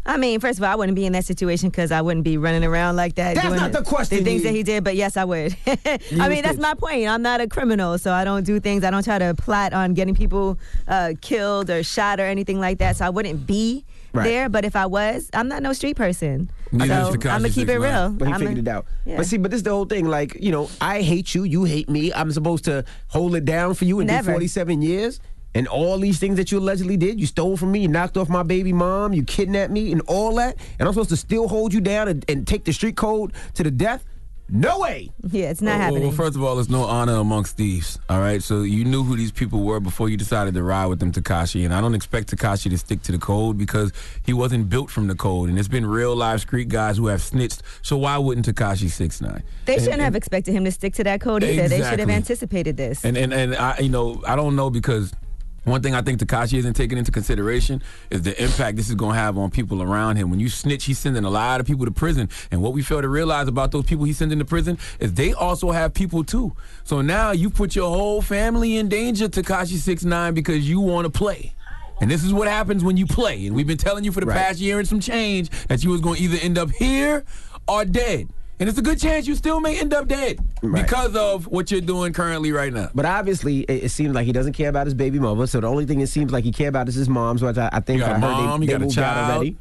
I 0.05 0.17
mean, 0.17 0.39
first 0.39 0.57
of 0.59 0.63
all, 0.63 0.71
I 0.71 0.75
wouldn't 0.75 0.95
be 0.95 1.05
in 1.05 1.13
that 1.13 1.25
situation 1.25 1.69
because 1.69 1.91
I 1.91 2.01
wouldn't 2.01 2.23
be 2.23 2.37
running 2.37 2.63
around 2.63 2.95
like 2.95 3.15
that. 3.15 3.35
That's 3.35 3.55
not 3.55 3.71
the 3.71 3.83
question, 3.83 4.17
The 4.19 4.23
things 4.23 4.41
you- 4.41 4.47
that 4.49 4.55
he 4.55 4.63
did, 4.63 4.83
but 4.83 4.95
yes, 4.95 5.15
I 5.17 5.23
would. 5.25 5.55
I 5.67 6.29
mean, 6.29 6.41
that's 6.43 6.57
my 6.57 6.73
point. 6.73 7.07
I'm 7.07 7.21
not 7.21 7.39
a 7.41 7.47
criminal, 7.47 7.97
so 7.97 8.11
I 8.11 8.23
don't 8.23 8.43
do 8.43 8.59
things. 8.59 8.83
I 8.83 8.89
don't 8.91 9.03
try 9.03 9.19
to 9.19 9.33
plot 9.35 9.73
on 9.73 9.93
getting 9.93 10.15
people 10.15 10.57
uh, 10.87 11.13
killed 11.21 11.69
or 11.69 11.83
shot 11.83 12.19
or 12.19 12.25
anything 12.25 12.59
like 12.59 12.79
that. 12.79 12.97
So 12.97 13.05
I 13.05 13.09
wouldn't 13.09 13.45
be 13.45 13.85
Right. 14.13 14.25
there. 14.25 14.49
But 14.49 14.65
if 14.65 14.75
I 14.75 14.87
was, 14.87 15.29
I'm 15.33 15.47
not 15.47 15.63
no 15.63 15.71
street 15.71 15.95
person. 15.95 16.51
Neither 16.73 16.93
so 16.95 17.11
I'm 17.13 17.17
gonna 17.19 17.49
keep 17.49 17.69
it 17.69 17.79
6ix9ine. 17.79 17.81
real. 17.81 18.09
But 18.09 18.27
he 18.27 18.33
I'm 18.33 18.39
figured 18.41 18.57
a- 18.57 18.59
it 18.59 18.67
out. 18.67 18.85
yeah. 19.05 19.15
But 19.15 19.25
see, 19.25 19.37
but 19.37 19.51
this 19.51 19.59
is 19.59 19.63
the 19.63 19.69
whole 19.69 19.85
thing. 19.85 20.05
Like, 20.09 20.35
you 20.37 20.51
know, 20.51 20.69
I 20.81 21.01
hate 21.01 21.33
you, 21.33 21.43
you 21.45 21.63
hate 21.63 21.89
me. 21.89 22.11
I'm 22.13 22.29
supposed 22.33 22.65
to 22.65 22.83
hold 23.07 23.35
it 23.35 23.45
down 23.45 23.73
for 23.73 23.85
you 23.85 24.01
and 24.01 24.07
Never. 24.07 24.31
do 24.31 24.33
47 24.33 24.81
years. 24.81 25.21
And 25.53 25.67
all 25.67 25.98
these 25.98 26.20
things 26.20 26.38
that 26.38 26.51
you 26.51 26.60
allegedly 26.60 26.98
did, 26.98 27.20
you 27.20 27.25
stole 27.25 27.58
from 27.58 27.72
me, 27.72 27.79
you 27.81 27.88
knocked 27.88 28.17
off 28.17 28.29
my 28.29 28.43
baby 28.43 28.72
mom, 28.72 29.13
you 29.13 29.24
kidnapped 29.24 29.72
me, 29.72 29.91
and 29.91 30.01
all 30.08 30.36
that. 30.36 30.58
And 30.79 30.88
I'm 30.88 30.93
supposed 30.93 31.10
to 31.10 31.17
still 31.17 31.48
hold 31.48 31.74
you 31.74 31.81
down 31.81 32.08
and, 32.08 32.25
and 32.29 32.48
take 32.48 32.63
the 32.63 32.74
street 32.74 32.96
code 32.96 33.34
to 33.55 33.63
the 33.63 33.72
death? 33.72 34.05
No 34.53 34.79
way. 34.79 35.10
Yeah, 35.29 35.50
it's 35.50 35.62
not 35.62 35.72
well, 35.72 35.79
happening. 35.79 36.03
Well, 36.03 36.12
first 36.12 36.36
of 36.36 36.43
all, 36.43 36.55
there's 36.55 36.70
no 36.70 36.84
honor 36.84 37.15
amongst 37.15 37.55
thieves. 37.55 37.98
All 38.10 38.20
right, 38.20 38.43
so 38.43 38.63
you 38.63 38.84
knew 38.84 39.01
who 39.01 39.15
these 39.15 39.31
people 39.31 39.63
were 39.63 39.79
before 39.79 40.10
you 40.10 40.17
decided 40.17 40.53
to 40.55 40.63
ride 40.63 40.88
with 40.88 41.00
them, 41.00 41.13
Tekashi. 41.13 41.63
And 41.63 41.74
I 41.74 41.79
don't 41.79 41.96
expect 41.96 42.36
Tekashi 42.36 42.70
to 42.70 42.77
stick 42.77 43.01
to 43.03 43.13
the 43.13 43.17
code 43.17 43.58
because 43.58 43.93
he 44.25 44.34
wasn't 44.34 44.67
built 44.67 44.89
from 44.89 45.08
the 45.08 45.15
code. 45.15 45.48
And 45.48 45.58
it's 45.58 45.70
been 45.70 45.86
real 45.86 46.13
live 46.17 46.41
street 46.41 46.67
guys 46.67 46.98
who 46.98 47.08
have 47.08 47.22
snitched. 47.22 47.63
So 47.81 47.96
why 47.96 48.17
wouldn't 48.17 48.46
Tekashi 48.46 48.89
six 48.89 49.22
nine? 49.22 49.41
they 49.65 49.79
shouldn't 49.79 50.01
have 50.01 50.15
expected 50.15 50.53
him 50.53 50.65
to 50.65 50.72
stick 50.72 50.96
to 50.96 51.05
that 51.05 51.22
code 51.22 51.46
either. 51.46 51.70
They 51.70 51.81
should 51.89 52.00
have 52.00 52.10
anticipated 52.10 52.75
this. 52.75 53.05
And 53.05 53.17
and 53.17 53.34
and 53.34 53.55
I, 53.55 53.77
you 53.79 53.89
know, 53.89 54.22
I 54.27 54.36
don't 54.36 54.58
know 54.58 54.70
because. 54.70 55.13
One 55.63 55.81
thing 55.83 55.93
I 55.93 56.01
think 56.01 56.19
Tekashi 56.19 56.57
isn't 56.57 56.73
taking 56.73 56.97
into 56.97 57.11
consideration 57.11 57.83
is 58.09 58.23
the 58.23 58.43
impact 58.43 58.77
this 58.77 58.89
is 58.89 58.95
going 58.95 59.13
to 59.13 59.19
have 59.19 59.37
on 59.37 59.51
people 59.51 59.83
around 59.83 60.15
him. 60.15 60.31
When 60.31 60.39
you 60.39 60.49
snitch, 60.49 60.85
he's 60.85 60.97
sending 60.97 61.23
a 61.23 61.29
lot 61.29 61.59
of 61.59 61.67
people 61.67 61.85
to 61.85 61.91
prison. 61.91 62.29
And 62.49 62.63
what 62.63 62.73
we 62.73 62.81
fail 62.81 63.01
to 63.01 63.07
realize 63.07 63.47
about 63.47 63.71
those 63.71 63.85
people 63.85 64.05
he's 64.05 64.17
sending 64.17 64.39
to 64.39 64.45
prison 64.45 64.79
is 64.99 65.13
they 65.13 65.33
also 65.33 65.69
have 65.69 65.93
people 65.93 66.23
too. 66.23 66.55
So 66.83 67.01
now 67.01 67.29
you 67.31 67.51
put 67.51 67.75
your 67.75 67.89
whole 67.89 68.23
family 68.23 68.77
in 68.77 68.89
danger, 68.89 69.27
Tekashi 69.27 69.77
Six 69.77 70.03
Nine, 70.03 70.33
because 70.33 70.67
you 70.67 70.79
want 70.79 71.05
to 71.05 71.11
play. 71.11 71.53
And 71.99 72.09
this 72.09 72.23
is 72.23 72.33
what 72.33 72.47
happens 72.47 72.83
when 72.83 72.97
you 72.97 73.05
play. 73.05 73.45
And 73.45 73.55
we've 73.55 73.67
been 73.67 73.77
telling 73.77 74.03
you 74.03 74.11
for 74.11 74.21
the 74.21 74.25
Right. 74.25 74.37
past 74.37 74.59
year 74.59 74.79
and 74.79 74.87
some 74.87 74.99
change 74.99 75.51
that 75.67 75.83
you 75.83 75.91
was 75.91 76.01
going 76.01 76.15
to 76.17 76.23
either 76.23 76.37
end 76.41 76.57
up 76.57 76.71
here 76.71 77.23
or 77.67 77.85
dead. 77.85 78.29
And 78.61 78.69
it's 78.69 78.77
a 78.77 78.81
good 78.83 78.99
chance 79.01 79.27
you 79.27 79.33
still 79.35 79.59
may 79.59 79.79
end 79.79 79.91
up 79.93 80.07
dead 80.07 80.37
Right. 80.61 80.83
because 80.83 81.15
of 81.15 81.47
what 81.47 81.71
you're 81.71 81.81
doing 81.81 82.13
currently 82.13 82.51
right 82.51 82.71
now. 82.71 82.89
But 82.93 83.05
obviously, 83.05 83.61
it, 83.61 83.85
it 83.85 83.89
seems 83.89 84.13
like 84.13 84.25
he 84.27 84.31
doesn't 84.31 84.53
care 84.53 84.69
about 84.69 84.85
his 84.85 84.93
baby 84.93 85.17
mother. 85.19 85.47
So 85.47 85.59
the 85.59 85.67
only 85.67 85.85
thing 85.87 85.99
it 85.99 86.07
seems 86.07 86.31
like 86.31 86.43
he 86.43 86.51
care 86.51 86.69
about 86.69 86.87
is 86.87 86.93
his 86.95 87.09
mom's, 87.09 87.41
which 87.41 87.57
I, 87.57 87.69
I 87.73 87.79
think 87.79 87.97
You 87.99 88.05
got 88.05 88.11
I 88.11 88.17
a 88.17 88.19
heard 88.19 88.21
mom, 88.21 88.59
they, 88.59 88.65
you 88.65 88.67
they 88.67 88.73
got 88.73 88.81
a 88.81 88.85
moved 88.85 88.99
out 88.99 89.13
child. 89.15 89.31
already. 89.31 89.57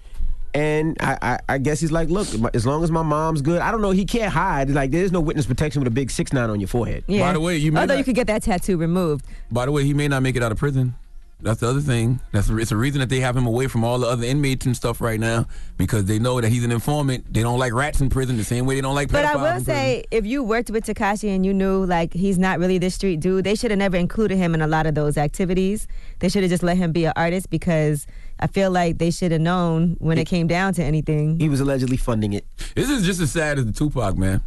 And 0.53 0.97
I, 1.01 1.19
I, 1.23 1.39
I 1.49 1.59
guess 1.59 1.81
he's 1.81 1.93
like, 1.93 2.09
look, 2.11 2.27
as 2.55 2.67
long 2.67 2.83
as 2.85 2.91
my 2.91 3.03
mom's 3.03 3.41
good, 3.41 3.61
I 3.63 3.71
don't 3.71 3.81
know. 3.83 3.93
He 3.93 4.05
can't 4.05 4.33
hide. 4.33 4.69
Like 4.69 4.91
there's 4.91 5.13
no 5.13 5.21
witness 5.21 5.47
protection 5.47 5.81
with 5.81 5.87
a 5.89 5.95
big 5.95 6.11
six 6.11 6.33
nine 6.33 6.51
on 6.51 6.61
your 6.61 6.69
forehead. 6.69 7.05
yeah. 7.07 7.21
By 7.27 7.33
the 7.33 7.41
way, 7.41 7.57
you 7.57 7.73
may 7.73 7.81
although 7.81 7.95
not- 7.95 7.99
you 8.01 8.05
could 8.05 8.17
get 8.17 8.27
that 8.27 8.43
tattoo 8.43 8.77
removed. 8.77 9.25
By 9.51 9.65
the 9.65 9.73
way, 9.73 9.85
he 9.85 9.95
may 9.95 10.09
not 10.09 10.23
make 10.23 10.37
it 10.37 10.43
out 10.43 10.53
of 10.53 10.59
prison. 10.59 10.95
That's 11.43 11.61
the 11.61 11.69
other 11.69 11.81
thing. 11.81 12.21
That's 12.33 12.49
it's 12.51 12.73
a 12.73 12.77
reason 12.77 13.01
that 13.01 13.09
they 13.09 13.21
have 13.21 13.37
him 13.37 13.47
away 13.47 13.67
from 13.67 13.85
all 13.85 13.99
the 13.99 14.07
other 14.07 14.25
inmates 14.25 14.67
and 14.67 14.77
stuff 14.77 15.01
right 15.01 15.19
now 15.19 15.47
because 15.77 16.05
they 16.05 16.19
know 16.19 16.41
that 16.41 16.49
he's 16.49 16.65
an 16.65 16.73
informant. 16.73 17.33
They 17.33 17.43
don't 17.43 17.59
like 17.59 17.73
rats 17.73 18.01
in 18.01 18.11
prison 18.11 18.37
the 18.37 18.45
same 18.45 18.67
way 18.67 18.75
they 18.75 18.81
don't 18.81 18.95
like. 18.95 19.11
But 19.11 19.25
I 19.25 19.37
will 19.37 19.45
in 19.47 19.53
prison. 19.53 19.75
say, 19.75 20.05
if 20.11 20.27
you 20.27 20.43
worked 20.43 20.71
with 20.71 20.85
Tekashi 20.85 21.35
and 21.35 21.45
you 21.47 21.55
knew 21.55 21.85
like 21.85 22.13
he's 22.13 22.39
not 22.39 22.59
really 22.59 22.79
this 22.79 22.95
street 22.95 23.21
dude, 23.21 23.45
they 23.45 23.55
should 23.55 23.71
have 23.71 23.79
never 23.79 23.97
included 23.97 24.37
him 24.37 24.55
in 24.55 24.63
a 24.63 24.67
lot 24.67 24.87
of 24.87 24.95
those 24.95 25.17
activities. 25.17 25.89
They 26.19 26.29
should 26.29 26.43
have 26.43 26.51
just 26.51 26.63
let 26.63 26.77
him 26.77 26.93
be 26.93 27.07
an 27.07 27.13
artist 27.17 27.51
because 27.51 28.07
I 28.39 28.47
feel 28.47 28.71
like 28.71 28.99
they 28.99 29.11
should 29.11 29.33
have 29.33 29.41
known 29.41 29.97
when 29.99 30.19
it 30.19 30.27
came 30.27 30.47
down 30.47 30.75
to 30.75 30.85
anything. 30.85 31.39
He 31.39 31.49
was 31.49 31.61
allegedly 31.61 31.97
funding 31.97 32.33
it. 32.33 32.47
This 32.75 32.89
is 32.89 33.05
just 33.05 33.21
as 33.21 33.31
sad 33.31 33.59
as 33.59 33.67
the 33.67 33.73
Tupac 33.73 34.17
man, 34.17 34.43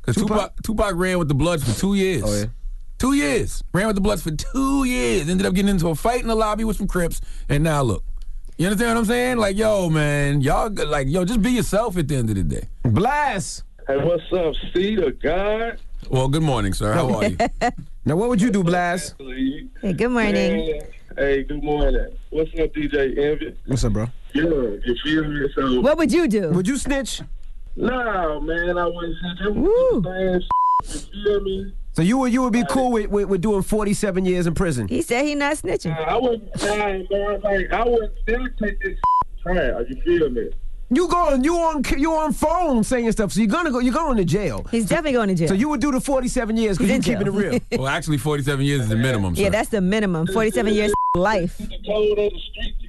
because 0.00 0.16
Tupac? 0.16 0.62
Tupac 0.62 0.94
ran 0.94 1.18
with 1.18 1.28
the 1.28 1.34
Bloods 1.34 1.64
for 1.64 1.78
two 1.78 1.94
years. 1.94 2.22
Oh, 2.24 2.36
yeah. 2.36 2.46
Two 2.98 3.12
years 3.12 3.62
ran 3.74 3.86
with 3.88 3.96
the 3.96 4.00
Bloods 4.00 4.22
for 4.22 4.30
two 4.30 4.84
years. 4.84 5.28
Ended 5.28 5.46
up 5.46 5.52
getting 5.54 5.68
into 5.68 5.88
a 5.88 5.94
fight 5.94 6.22
in 6.22 6.28
the 6.28 6.34
lobby 6.34 6.64
with 6.64 6.78
some 6.78 6.86
Crips, 6.88 7.20
and 7.48 7.62
now 7.62 7.82
look. 7.82 8.02
You 8.56 8.68
understand 8.68 8.94
what 8.94 9.00
I'm 9.00 9.04
saying? 9.04 9.36
Like, 9.36 9.54
yo, 9.58 9.90
man, 9.90 10.40
y'all, 10.40 10.70
like, 10.70 11.06
yo, 11.08 11.26
just 11.26 11.42
be 11.42 11.50
yourself 11.50 11.98
at 11.98 12.08
the 12.08 12.16
end 12.16 12.30
of 12.30 12.36
the 12.36 12.42
day. 12.42 12.68
Blast. 12.84 13.64
Hey, 13.86 13.98
what's 13.98 14.22
up, 14.32 14.54
C 14.72 14.96
the 14.96 15.10
God? 15.10 15.78
Well, 16.08 16.28
good 16.28 16.42
morning, 16.42 16.72
sir. 16.72 16.94
How 16.94 17.14
are 17.16 17.26
you? 17.28 17.36
Now, 18.06 18.14
what 18.14 18.28
would 18.28 18.40
you 18.40 18.50
do, 18.52 18.62
Blast? 18.62 19.16
Hey, 19.18 19.92
good 19.92 20.10
morning. 20.12 20.66
Man, 20.66 20.80
hey, 21.18 21.42
good 21.42 21.60
morning. 21.62 22.06
What's 22.30 22.50
up, 22.52 22.72
DJ 22.72 23.18
Envy? 23.18 23.52
What's 23.66 23.82
up, 23.82 23.94
bro? 23.94 24.06
Yeah, 24.32 24.44
you 24.44 24.96
feel 25.02 25.24
me? 25.24 25.48
So, 25.56 25.80
What 25.80 25.98
would 25.98 26.12
you 26.12 26.28
do? 26.28 26.50
Would 26.50 26.68
you 26.68 26.76
snitch? 26.76 27.20
nah, 27.74 28.38
man, 28.38 28.78
I 28.78 28.86
wouldn't 28.86 29.16
say 29.20 29.44
that. 29.44 29.54
Woo. 29.54 30.04
You 30.84 31.24
feel 31.24 31.40
me? 31.40 31.74
So 31.96 32.02
you 32.02 32.18
would 32.18 32.30
you 32.30 32.42
would 32.42 32.52
be 32.52 32.62
cool 32.68 32.92
with, 32.92 33.08
with, 33.08 33.26
with 33.26 33.40
doing 33.40 33.62
47 33.62 34.26
years 34.26 34.46
in 34.46 34.52
prison? 34.52 34.86
He 34.86 35.00
said 35.00 35.24
he 35.24 35.34
not 35.34 35.56
snitching. 35.56 35.98
Nah, 35.98 36.02
I 36.02 36.16
wouldn't, 36.18 36.62
nah, 36.62 36.76
man, 36.76 37.40
like, 37.42 37.72
I 37.72 37.84
wouldn't 37.88 38.12
still 38.20 38.46
take 38.60 38.78
this 38.82 38.98
trial. 39.42 39.82
You 39.88 40.02
feel 40.02 40.28
me? 40.28 40.50
You 40.90 41.08
going 41.08 41.42
you 41.42 41.56
on 41.56 41.82
you 41.96 42.12
on 42.12 42.34
phone 42.34 42.84
saying 42.84 43.10
stuff, 43.12 43.32
so 43.32 43.40
you're 43.40 43.48
gonna 43.48 43.70
go 43.70 43.78
you're 43.78 43.94
going 43.94 44.18
to 44.18 44.26
jail. 44.26 44.66
He's 44.70 44.86
definitely 44.86 45.12
going 45.12 45.28
to 45.30 45.34
jail. 45.34 45.48
So 45.48 45.54
you 45.54 45.70
would 45.70 45.80
do 45.80 45.90
the 45.90 46.00
47 46.00 46.56
years 46.58 46.76
because 46.76 46.88
you're 46.88 46.96
in 46.96 47.02
keeping 47.02 47.26
it 47.26 47.30
real. 47.30 47.58
well, 47.72 47.88
actually, 47.88 48.18
47 48.18 48.62
years 48.64 48.82
is 48.82 48.88
the 48.90 48.96
minimum. 48.96 49.34
yeah, 49.34 49.48
that's 49.48 49.70
the 49.70 49.80
minimum. 49.80 50.26
47 50.26 50.74
years 50.74 50.92
life. 51.16 51.58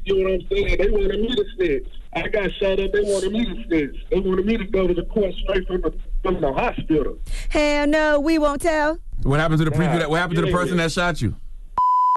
You 0.08 0.14
told 0.16 0.26
on 0.28 0.38
the 0.40 0.46
street, 0.46 0.70
you 0.70 0.78
know 0.78 0.78
what 0.78 0.78
I'm 0.78 0.78
saying? 0.78 0.78
They 0.80 0.90
wanted 0.90 1.20
me 1.20 1.36
to 1.36 1.46
snitch. 1.56 1.88
I 2.16 2.28
got 2.30 2.52
shot 2.54 2.80
up, 2.80 2.92
they 2.94 3.02
wanted 3.02 3.32
me 3.34 3.46
to 3.46 3.64
snitch. 3.68 4.06
They 4.10 4.20
wanted 4.20 4.46
me 4.46 4.58
to 4.58 4.64
go 4.66 4.88
to 4.88 4.94
the 4.94 5.04
court 5.04 5.34
straight 5.44 5.68
from 5.68 5.82
the, 5.82 5.94
from 6.24 6.40
the 6.40 6.54
hospital. 6.54 7.18
Hell 7.50 7.88
no, 7.88 8.20
we 8.20 8.38
won't 8.40 8.62
tell. 8.62 9.00
What 9.24 9.40
happened 9.42 9.60
to 9.60 9.66
the 9.66 9.72
Nah, 9.72 9.78
previous? 9.78 10.08
What 10.08 10.18
happened 10.18 10.38
to 10.38 10.46
the 10.46 10.52
person 10.52 10.78
yeah. 10.78 10.84
that 10.84 10.92
shot 10.92 11.22
you? 11.22 11.36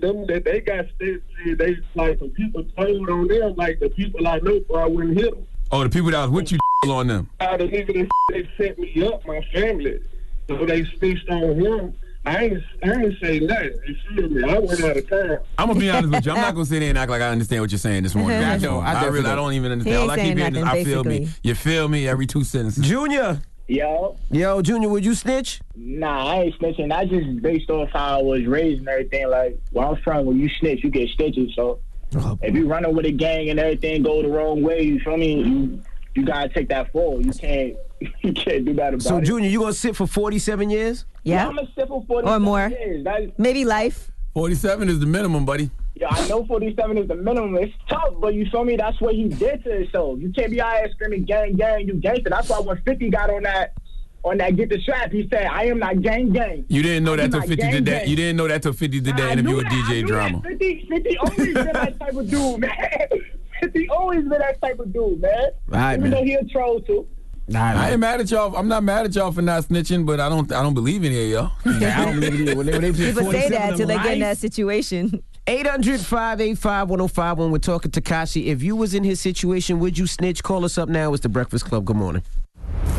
them 0.01 0.27
that 0.29 0.45
they 0.45 0.61
got 0.61 0.87
stitched, 0.97 1.23
see, 1.45 1.53
they 1.55 1.77
like 1.95 2.19
the 2.21 2.29
people 2.29 2.65
told 2.77 3.11
on 3.11 3.29
them, 3.29 3.55
like 3.57 3.81
the 3.81 3.91
people 3.91 4.27
I 4.27 4.39
know, 4.39 4.63
so 4.67 4.77
I 4.77 4.87
wouldn't 4.87 5.19
hit 5.19 5.35
them. 5.35 5.47
Oh, 5.71 5.83
the 5.83 5.91
people 5.91 6.11
that 6.13 6.23
was 6.23 6.31
with 6.31 6.53
you 6.53 6.59
on 6.91 7.09
them. 7.09 7.29
Out 7.41 7.61
of 7.61 7.71
even 7.73 7.97
if 7.97 8.09
they 8.31 8.49
set 8.57 8.79
me 8.79 9.07
up, 9.07 9.27
my 9.27 9.43
family, 9.53 10.01
so 10.49 10.65
they 10.65 10.85
snitched 10.85 11.29
on 11.29 11.61
him. 11.61 11.95
I 12.27 12.45
ain't, 12.45 12.63
I 12.85 12.91
ain't 12.93 13.15
say 13.23 13.41
nothing. 13.41 13.73
You 13.87 13.97
feel 14.15 14.29
me? 14.29 14.43
I 14.53 14.59
went 14.59 14.85
out 14.85 14.97
of 14.97 15.09
town. 15.09 15.39
I'm 15.59 15.69
gonna 15.69 15.81
be 15.81 15.89
honest 15.91 16.13
with 16.13 16.27
you. 16.27 16.33
I'm 16.33 16.39
not 16.41 16.55
gonna 16.55 16.67
sit 16.67 16.81
there 16.81 16.91
and 16.91 16.99
act 16.99 17.11
like 17.11 17.23
I 17.23 17.29
understand 17.31 17.63
what 17.63 17.71
you're 17.71 17.79
saying 17.79 18.03
this 18.03 18.15
morning. 18.15 18.39
I 18.45 18.59
don't. 18.59 18.85
I 18.85 18.93
I, 18.93 19.07
really, 19.07 19.21
I 19.21 19.35
don't. 19.35 19.37
don't 19.47 19.53
even 19.55 19.71
He 19.71 19.73
understand. 19.73 19.97
ain't 19.97 20.03
All 20.03 20.11
I 20.11 20.17
keep 20.17 20.37
hearing 20.39 20.55
is, 20.57 20.63
nothing, 20.63 20.81
I 20.81 20.85
feel 20.85 21.05
me. 21.05 21.29
You 21.43 21.55
feel 21.55 21.89
me? 21.89 22.07
Every 22.09 22.27
two 22.27 22.45
sentences. 22.45 22.85
Junior, 22.87 23.41
Yo, 23.69 24.17
yo, 24.33 24.61
Junior, 24.63 24.89
would 24.89 25.05
you 25.05 25.15
snitch? 25.15 25.61
nah, 25.77 26.27
I 26.27 26.43
ain't 26.43 26.59
snitching. 26.59 26.89
That's 26.89 27.09
just 27.09 27.41
based 27.41 27.71
off 27.71 27.89
how 27.93 28.19
I 28.19 28.23
was 28.23 28.45
raised 28.45 28.81
and 28.81 28.89
everything. 28.89 29.29
Like, 29.31 29.59
where 29.71 29.87
I'm 29.87 29.97
from, 30.03 30.27
when 30.27 30.41
you 30.41 30.49
snitch, 30.59 30.83
you 30.83 30.91
get 30.91 31.09
stitches. 31.11 31.53
So, 31.55 31.79
Oh, 32.17 32.37
if 32.43 32.53
you 32.57 32.67
running 32.67 32.93
with 32.97 33.07
a 33.07 33.13
gang 33.13 33.51
and 33.51 33.61
everything 33.61 34.03
go 34.03 34.21
the 34.23 34.29
wrong 34.29 34.63
way, 34.63 34.83
you 34.83 34.99
feel 34.99 35.17
me? 35.17 35.35
You, 35.45 35.81
you 36.17 36.25
gotta 36.25 36.49
take 36.49 36.69
that 36.71 36.91
fall. 36.91 37.25
You 37.25 37.31
can't, 37.33 37.77
you 38.23 38.33
can't 38.33 38.65
do 38.65 38.75
that 38.75 38.95
about 38.95 39.03
So 39.03 39.19
it. 39.19 39.25
Junior, 39.25 39.49
you 39.49 39.61
gonna 39.61 39.73
sit 39.73 39.95
for 39.97 40.07
47 40.07 40.71
years? 40.71 41.05
Yeah. 41.23 41.47
I'm 41.49 41.59
a 41.59 41.69
simple 41.77 42.05
40 42.09 42.29
Or 42.29 42.41
more. 42.41 42.69
Years. 42.69 43.05
That, 43.05 43.39
Maybe 43.39 43.65
life. 43.65 44.11
47 44.35 44.89
is 44.89 45.01
the 45.01 45.07
minimum, 45.07 45.45
buddy. 45.45 45.71
yeah, 45.97 46.07
I 46.11 46.27
know 46.29 46.45
47 46.47 46.97
is 46.99 47.09
the 47.09 47.17
minimum. 47.17 47.57
It's 47.57 47.75
tough, 47.89 48.15
but 48.21 48.33
you 48.35 48.47
feel 48.51 48.65
me? 48.65 48.77
That's 48.77 49.01
what 49.01 49.15
he 49.15 49.25
did 49.29 49.65
to 49.65 49.71
himself. 49.75 50.21
You 50.21 50.31
can't 50.33 50.51
be 50.51 50.61
out 50.61 50.77
here 50.77 50.89
screaming 50.93 51.25
gang, 51.25 51.57
gang, 51.57 51.87
you 51.87 51.95
gangster. 51.95 52.31
That's 52.31 52.49
why 52.49 52.61
when 52.61 52.81
50 52.83 53.11
got 53.11 53.29
on 53.29 53.43
that, 53.43 53.75
on 54.23 54.39
that 54.39 54.55
get 54.57 54.69
the 54.71 54.79
strap, 54.81 55.11
he 55.11 55.27
said, 55.31 55.47
I 55.47 55.65
am 55.65 55.79
not 55.81 56.01
gang, 56.01 56.33
gang. 56.33 56.65
You 56.69 56.83
didn't 56.83 57.05
know 57.05 57.17
that 57.17 57.25
I'm 57.25 57.31
till 57.33 57.41
50 57.41 57.57
gang, 57.57 57.73
did 57.73 57.85
that. 57.87 58.01
gang. 58.03 58.09
You 58.09 58.17
didn't 58.17 58.37
know 58.37 58.47
that 58.49 58.63
till 58.63 58.73
50 58.73 59.01
did 59.01 59.17
that 59.17 59.21
I 59.21 59.33
interview 59.33 59.57
with 59.57 59.65
that. 59.65 59.73
I 59.73 59.77
DJ 59.93 60.03
knew 60.03 60.07
Drama. 60.07 60.41
That. 60.43 60.49
50, 60.51 60.87
50 60.89 61.17
always 61.19 61.37
been 61.55 61.55
that 61.55 62.01
type 62.01 62.15
of 62.17 62.31
dude, 62.31 62.61
man. 62.61 63.09
50 63.61 63.89
always 63.91 64.21
been 64.21 64.31
that 64.39 64.61
type 64.63 64.79
of 64.79 64.93
dude, 64.93 65.21
man. 65.21 65.51
Right, 65.67 65.93
Even 65.99 66.03
man. 66.03 66.11
though 66.13 66.25
he 66.25 66.35
a 66.35 66.45
troll 66.45 66.81
too. 66.81 67.07
I 67.55 67.91
ain't 67.91 68.01
mad 68.01 68.21
at 68.21 68.31
y'all. 68.31 68.55
I'm 68.57 68.69
not 68.69 68.85
mad 68.85 69.07
at 69.07 69.15
y'all 69.15 69.33
for 69.33 69.43
not 69.43 69.65
snitching, 69.65 70.07
but 70.07 70.21
I 70.21 70.29
don't. 70.29 70.51
I 70.53 70.63
don't 70.63 70.75
believe 70.75 71.05
any 71.05 71.25
of 71.25 71.31
y'all. 71.31 71.53
I 71.65 72.05
don't 72.05 72.21
believe 72.21 72.49
it. 72.49 72.57
When 72.57 72.67
they, 72.67 72.73
when 72.73 72.83
they 72.83 72.93
People 72.93 73.31
say 73.31 73.49
that 73.49 73.73
of 73.73 73.77
till 73.77 73.87
they 73.87 73.97
get 73.97 74.13
in 74.15 74.21
that 74.21 74.39
situation. 74.39 75.23
800 75.47 76.01
585 76.01 76.91
1051. 76.91 77.51
We're 77.51 77.59
talking 77.59 77.91
to 77.93 78.01
Kashi. 78.01 78.51
If 78.51 78.63
you 78.63 78.77
was 78.77 78.95
in 78.95 79.03
his 79.05 79.21
situation, 79.21 79.81
would 79.81 79.99
you 79.99 80.07
snitch? 80.07 80.43
Call 80.43 80.65
us 80.65 80.79
up 80.79 80.89
now. 80.89 81.13
It's 81.13 81.23
the 81.23 81.29
Breakfast 81.29 81.65
Club. 81.65 81.85
Good 81.87 81.97
morning. 81.97 82.23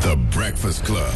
The 0.00 0.16
Breakfast 0.30 0.84
Club. 0.84 1.14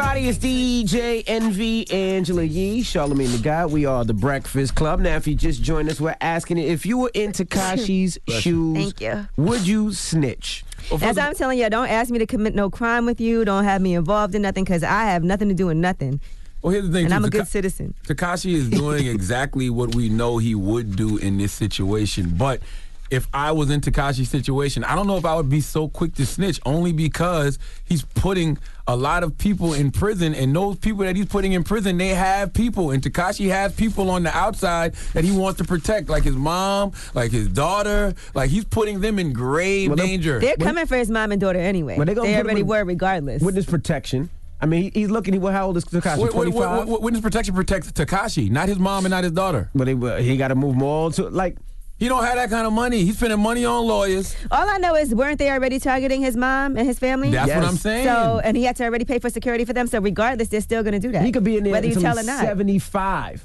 Everybody, 0.00 0.28
it's 0.28 0.38
DJ 0.38 1.24
Envy 1.26 1.90
Angela 1.90 2.42
Yee, 2.42 2.80
Charlamagne 2.80 3.36
the 3.36 3.42
Guy. 3.42 3.66
We 3.66 3.84
are 3.84 4.02
the 4.02 4.14
Breakfast 4.14 4.74
Club. 4.74 5.00
Now, 5.00 5.16
if 5.16 5.26
you 5.26 5.34
just 5.34 5.62
joined 5.62 5.90
us, 5.90 6.00
we're 6.00 6.16
asking 6.22 6.56
you, 6.56 6.66
if 6.68 6.86
you 6.86 6.96
were 6.96 7.10
in 7.12 7.32
Tekashi's 7.32 8.18
shoes, 8.40 8.78
Thank 8.78 9.00
you. 9.02 9.28
would 9.36 9.66
you 9.66 9.92
snitch? 9.92 10.64
That's 10.90 11.18
why 11.18 11.26
I'm 11.26 11.34
telling 11.34 11.58
you, 11.58 11.68
don't 11.68 11.90
ask 11.90 12.08
me 12.08 12.18
to 12.18 12.24
commit 12.24 12.54
no 12.54 12.70
crime 12.70 13.04
with 13.04 13.20
you. 13.20 13.44
Don't 13.44 13.64
have 13.64 13.82
me 13.82 13.94
involved 13.94 14.34
in 14.34 14.40
nothing 14.40 14.64
because 14.64 14.82
I 14.82 15.04
have 15.04 15.22
nothing 15.22 15.50
to 15.50 15.54
do 15.54 15.66
with 15.66 15.76
nothing. 15.76 16.18
Well, 16.62 16.72
here's 16.72 16.86
the 16.86 16.92
thing. 16.92 17.04
And 17.04 17.10
too. 17.12 17.16
I'm 17.16 17.24
a 17.26 17.30
good 17.30 17.46
citizen. 17.46 17.92
Tekashi 18.06 18.54
is 18.54 18.70
doing 18.70 19.06
exactly 19.06 19.68
what 19.68 19.94
we 19.94 20.08
know 20.08 20.38
he 20.38 20.54
would 20.54 20.96
do 20.96 21.18
in 21.18 21.36
this 21.36 21.52
situation. 21.52 22.32
But 22.38 22.62
if 23.10 23.26
I 23.34 23.52
was 23.52 23.70
in 23.70 23.80
Tekashi's 23.80 24.28
situation, 24.28 24.84
I 24.84 24.94
don't 24.94 25.06
know 25.06 25.16
if 25.16 25.24
I 25.24 25.34
would 25.34 25.48
be 25.48 25.60
so 25.60 25.88
quick 25.88 26.14
to 26.14 26.24
snitch, 26.26 26.60
only 26.64 26.92
because 26.92 27.58
he's 27.84 28.02
putting 28.02 28.56
a 28.86 28.94
lot 28.96 29.22
of 29.22 29.36
people 29.36 29.74
in 29.74 29.90
prison, 29.90 30.34
and 30.34 30.54
those 30.54 30.76
people 30.76 31.04
that 31.04 31.16
he's 31.16 31.26
putting 31.26 31.52
in 31.52 31.64
prison, 31.64 31.98
they 31.98 32.08
have 32.08 32.52
people, 32.52 32.90
and 32.92 33.02
Tekashi 33.02 33.48
has 33.48 33.74
people 33.74 34.10
on 34.10 34.22
the 34.22 34.36
outside 34.36 34.94
that 35.12 35.24
he 35.24 35.36
wants 35.36 35.58
to 35.58 35.64
protect, 35.64 36.08
like 36.08 36.22
his 36.22 36.36
mom, 36.36 36.92
like 37.14 37.30
his 37.32 37.48
daughter, 37.48 38.14
like 38.34 38.50
he's 38.50 38.64
putting 38.64 39.00
them 39.00 39.18
in 39.18 39.32
grave 39.32 39.90
Well, 39.90 39.96
they- 39.96 40.06
danger. 40.06 40.38
They're 40.40 40.56
coming 40.56 40.86
for 40.86 40.96
his 40.96 41.10
mom 41.10 41.32
and 41.32 41.40
daughter 41.40 41.58
anyway. 41.60 41.96
But 41.98 42.06
they 42.06 42.14
they 42.14 42.20
already 42.20 42.60
in- 42.60 42.66
were 42.66 42.84
regardless. 42.84 43.42
Witness 43.42 43.66
protection. 43.66 44.30
I 44.62 44.66
mean, 44.66 44.82
he, 44.82 44.90
he's 45.00 45.10
looking. 45.10 45.40
What? 45.40 45.54
How 45.54 45.66
old 45.68 45.76
is 45.78 45.84
Tekashi? 45.86 46.18
What- 46.18 46.34
what- 46.34 46.44
25. 46.44 46.78
what- 46.78 46.88
what- 46.88 47.02
Witness 47.02 47.22
protection 47.22 47.54
protects 47.54 47.90
Tekashi, 47.92 48.50
not 48.50 48.68
his 48.68 48.78
mom 48.78 49.04
and 49.06 49.10
not 49.10 49.24
his 49.24 49.32
daughter. 49.32 49.70
But 49.74 49.88
he, 49.88 49.94
he 50.22 50.36
got 50.36 50.48
to 50.48 50.54
move 50.54 50.76
more 50.76 51.10
to 51.12 51.28
like. 51.30 51.56
He 52.00 52.08
don't 52.08 52.24
have 52.24 52.36
that 52.36 52.48
kind 52.48 52.66
of 52.66 52.72
money. 52.72 53.04
He's 53.04 53.18
spending 53.18 53.40
money 53.40 53.66
on 53.66 53.86
lawyers. 53.86 54.34
All 54.50 54.66
I 54.66 54.78
know 54.78 54.96
is, 54.96 55.14
weren't 55.14 55.38
they 55.38 55.50
already 55.50 55.78
targeting 55.78 56.22
his 56.22 56.34
mom 56.34 56.78
and 56.78 56.86
his 56.86 56.98
family? 56.98 57.30
That's 57.30 57.52
what 57.52 57.62
I'm 57.62 57.76
saying. 57.76 58.06
So, 58.06 58.40
and 58.42 58.56
he 58.56 58.64
had 58.64 58.76
to 58.76 58.84
already 58.84 59.04
pay 59.04 59.18
for 59.18 59.28
security 59.28 59.66
for 59.66 59.74
them. 59.74 59.86
So, 59.86 60.00
regardless, 60.00 60.48
they're 60.48 60.62
still 60.62 60.82
going 60.82 60.94
to 60.94 60.98
do 60.98 61.12
that. 61.12 61.22
He 61.22 61.30
could 61.30 61.44
be 61.44 61.58
in 61.58 61.64
there 61.64 61.72
whether 61.72 61.86
you 61.86 61.92
until 61.92 62.14
tell 62.14 62.18
or 62.18 62.22
not. 62.22 62.40
75. 62.40 63.44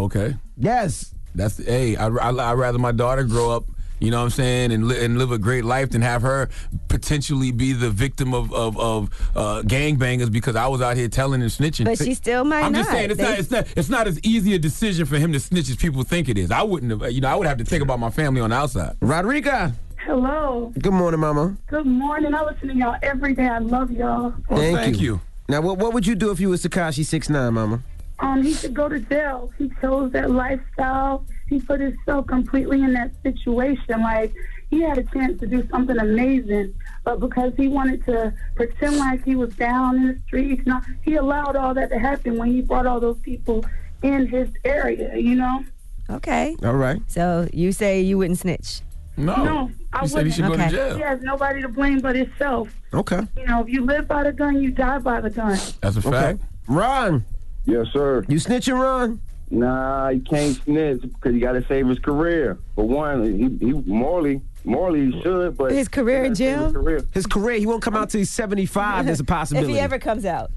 Okay. 0.00 0.34
Yes. 0.56 1.14
That's 1.36 1.64
hey. 1.64 1.94
I 1.94 2.08
I 2.08 2.50
I'd 2.50 2.58
rather 2.58 2.78
my 2.78 2.90
daughter 2.90 3.22
grow 3.22 3.50
up. 3.50 3.64
You 4.04 4.10
know 4.10 4.18
what 4.18 4.24
I'm 4.24 4.30
saying, 4.30 4.72
and, 4.72 4.86
li- 4.86 5.02
and 5.02 5.16
live 5.18 5.32
a 5.32 5.38
great 5.38 5.64
life 5.64 5.88
than 5.90 6.02
have 6.02 6.20
her 6.20 6.50
potentially 6.88 7.52
be 7.52 7.72
the 7.72 7.88
victim 7.90 8.34
of 8.34 8.52
of, 8.52 8.78
of 8.78 9.08
uh, 9.34 9.62
gangbangers 9.64 10.30
because 10.30 10.56
I 10.56 10.66
was 10.66 10.82
out 10.82 10.96
here 10.98 11.08
telling 11.08 11.40
and 11.40 11.50
snitching. 11.50 11.86
But 11.86 11.96
she 11.98 12.12
still 12.12 12.44
might 12.44 12.64
I'm 12.64 12.74
just 12.74 12.90
saying 12.90 13.10
it's 13.10 13.18
They- 13.18 13.24
not 13.24 13.38
it's 13.38 13.50
not 13.50 13.66
it's 13.76 13.88
not 13.88 14.06
as 14.06 14.20
easy 14.22 14.54
a 14.54 14.58
decision 14.58 15.06
for 15.06 15.16
him 15.16 15.32
to 15.32 15.40
snitch 15.40 15.70
as 15.70 15.76
people 15.76 16.02
think 16.02 16.28
it 16.28 16.36
is. 16.36 16.50
I 16.50 16.62
wouldn't 16.62 16.92
have. 16.92 17.10
You 17.12 17.22
know, 17.22 17.28
I 17.28 17.34
would 17.34 17.46
have 17.46 17.56
to 17.58 17.64
think 17.64 17.82
about 17.82 17.98
my 17.98 18.10
family 18.10 18.42
on 18.42 18.50
the 18.50 18.56
outside. 18.56 18.94
Rodriga. 19.00 19.72
Hello. 20.04 20.70
Good 20.78 20.92
morning, 20.92 21.20
Mama. 21.20 21.56
Good 21.68 21.86
morning. 21.86 22.34
I 22.34 22.42
listen 22.44 22.68
to 22.68 22.74
y'all 22.76 22.96
every 23.02 23.32
day. 23.34 23.46
I 23.46 23.56
love 23.58 23.90
y'all. 23.90 24.34
thank, 24.50 25.00
you. 25.00 25.22
Now, 25.48 25.62
what 25.62 25.78
what 25.78 25.94
would 25.94 26.06
you 26.06 26.14
do 26.14 26.30
if 26.30 26.40
you 26.40 26.50
was 26.50 26.62
Tekashi 26.62 27.06
six 27.06 27.30
nine, 27.30 27.54
Mama? 27.54 27.80
Um, 28.18 28.42
he 28.42 28.52
should 28.52 28.74
go 28.74 28.88
to 28.90 29.00
jail. 29.00 29.50
He 29.56 29.72
chose 29.80 30.12
that 30.12 30.30
lifestyle. 30.30 31.24
He 31.54 31.60
put 31.60 31.80
himself 31.80 32.26
completely 32.26 32.82
in 32.82 32.92
that 32.94 33.12
situation. 33.22 34.00
Like 34.00 34.34
he 34.70 34.80
had 34.80 34.98
a 34.98 35.04
chance 35.04 35.38
to 35.38 35.46
do 35.46 35.64
something 35.70 35.96
amazing, 35.96 36.74
but 37.04 37.20
because 37.20 37.52
he 37.56 37.68
wanted 37.68 38.04
to 38.06 38.34
pretend 38.56 38.96
like 38.96 39.24
he 39.24 39.36
was 39.36 39.54
down 39.54 39.96
in 39.98 40.06
the 40.08 40.18
streets, 40.26 40.66
no, 40.66 40.80
he 41.02 41.14
allowed 41.14 41.54
all 41.54 41.72
that 41.74 41.90
to 41.90 41.98
happen 42.00 42.38
when 42.38 42.50
he 42.50 42.60
brought 42.60 42.86
all 42.86 42.98
those 42.98 43.18
people 43.18 43.64
in 44.02 44.26
his 44.26 44.48
area. 44.64 45.16
You 45.16 45.36
know. 45.36 45.64
Okay. 46.10 46.56
All 46.64 46.74
right. 46.74 47.00
So, 47.06 47.48
you 47.52 47.70
say 47.70 48.00
you 48.00 48.18
wouldn't 48.18 48.40
snitch? 48.40 48.80
No, 49.16 49.36
No, 49.44 49.70
I 49.92 50.00
He 50.00 50.08
said 50.08 50.26
he 50.26 50.30
wouldn't. 50.30 50.34
should 50.34 50.42
go 50.46 50.56
to 50.56 50.62
Okay. 50.64 50.70
jail. 50.72 50.96
He 50.96 51.02
has 51.02 51.22
nobody 51.22 51.62
to 51.62 51.68
blame 51.68 52.00
but 52.00 52.16
himself. 52.16 52.68
Okay. 52.92 53.20
You 53.38 53.46
know, 53.46 53.60
if 53.62 53.68
you 53.68 53.86
live 53.86 54.08
by 54.08 54.24
the 54.24 54.32
gun, 54.32 54.60
you 54.60 54.72
die 54.72 54.98
by 54.98 55.20
the 55.20 55.30
gun. 55.30 55.56
That's 55.80 55.96
a 55.96 56.02
fact. 56.02 56.40
Ron. 56.66 57.24
Yes, 57.64 57.86
sir. 57.92 58.24
You 58.26 58.40
snitch 58.40 58.66
and 58.66 58.80
Ron? 58.80 59.20
Nah, 59.54 60.10
he 60.10 60.20
can't 60.20 60.56
snitch 60.64 61.02
because 61.02 61.32
he 61.32 61.40
got 61.40 61.52
to 61.52 61.64
save 61.66 61.86
his 61.86 61.98
career. 62.00 62.58
For 62.74 62.86
one, 62.86 63.24
he, 63.24 63.66
he 63.66 63.72
morally, 63.72 64.40
morally 64.64 65.12
he 65.12 65.22
should, 65.22 65.56
but 65.56 65.70
His 65.70 65.88
career 65.88 66.24
in 66.24 66.34
jail? 66.34 66.64
His 66.64 66.72
career. 66.72 67.04
His 67.12 67.26
career, 67.26 67.58
he 67.58 67.66
won't 67.66 67.82
come 67.82 67.94
out 67.94 68.10
till 68.10 68.18
he's 68.18 68.30
75. 68.30 69.06
There's 69.06 69.20
a 69.20 69.24
possibility 69.24 69.72
If 69.72 69.76
he 69.76 69.80
ever 69.80 69.98
comes 69.98 70.24
out. 70.24 70.50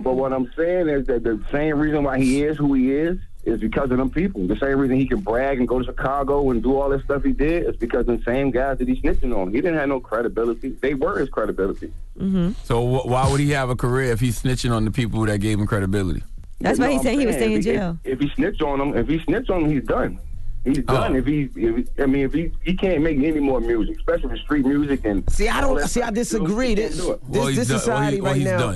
But 0.00 0.14
what 0.14 0.32
I'm 0.32 0.52
saying 0.56 0.88
is 0.88 1.06
that 1.06 1.24
the 1.24 1.42
same 1.50 1.78
reason 1.78 2.04
why 2.04 2.18
he 2.18 2.44
is 2.44 2.56
who 2.56 2.74
he 2.74 2.92
is 2.92 3.18
is 3.44 3.60
because 3.60 3.90
of 3.90 3.96
them 3.96 4.10
people. 4.10 4.46
The 4.46 4.56
same 4.56 4.78
reason 4.78 4.96
he 4.96 5.08
can 5.08 5.20
brag 5.20 5.58
and 5.58 5.66
go 5.66 5.78
to 5.78 5.84
Chicago 5.84 6.50
and 6.50 6.62
do 6.62 6.78
all 6.78 6.90
this 6.90 7.02
stuff 7.04 7.24
he 7.24 7.32
did 7.32 7.66
is 7.66 7.76
because 7.76 8.06
the 8.06 8.20
same 8.24 8.50
guys 8.50 8.78
that 8.78 8.86
he's 8.86 9.00
snitching 9.00 9.34
on. 9.34 9.52
He 9.52 9.60
didn't 9.60 9.78
have 9.78 9.88
no 9.88 10.00
credibility. 10.00 10.70
They 10.80 10.94
were 10.94 11.18
his 11.18 11.30
credibility. 11.30 11.92
Mm-hmm. 12.18 12.50
So 12.64 12.86
wh- 12.86 13.06
why 13.06 13.28
would 13.30 13.40
he 13.40 13.50
have 13.52 13.70
a 13.70 13.76
career 13.76 14.12
if 14.12 14.20
he's 14.20 14.42
snitching 14.42 14.70
on 14.70 14.84
the 14.84 14.90
people 14.90 15.24
that 15.24 15.40
gave 15.40 15.58
him 15.58 15.66
credibility? 15.66 16.22
That's 16.60 16.78
why 16.78 16.86
No, 16.86 16.90
he's 16.92 17.00
I'm 17.00 17.04
saying 17.04 17.20
he 17.20 17.26
was 17.26 17.36
staying 17.36 17.52
in 17.52 17.58
if- 17.58 17.64
jail. 17.64 17.98
If, 18.04 18.12
if 18.14 18.20
he 18.20 18.28
snitch 18.34 18.60
on 18.62 18.80
him, 18.80 18.96
if 18.96 19.08
he 19.08 19.18
snitch 19.20 19.48
on 19.50 19.64
him, 19.64 19.70
he's 19.70 19.84
done. 19.84 20.18
He's 20.64 20.78
done. 20.78 21.14
If 21.16 21.24
he, 21.24 21.42
if 21.54 21.76
he, 21.76 22.02
I 22.02 22.06
mean, 22.06 22.24
if 22.24 22.32
he, 22.34 22.50
he 22.62 22.74
can't 22.74 23.00
make 23.02 23.16
any 23.18 23.40
more 23.40 23.60
music, 23.60 23.96
especially 23.98 24.38
street 24.40 24.66
music 24.66 25.04
and. 25.04 25.22
See, 25.32 25.48
I 25.48 25.60
don't 25.60 25.80
see. 25.88 26.02
I 26.02 26.10
disagree. 26.10 26.70
He 26.70 26.74
This, 26.74 26.96
can't 27.00 27.06
do 27.06 27.12
it. 27.12 27.32
this, 27.54 27.56
this 27.56 27.68
society 27.68 28.20
right 28.20 28.40
now 28.42 28.74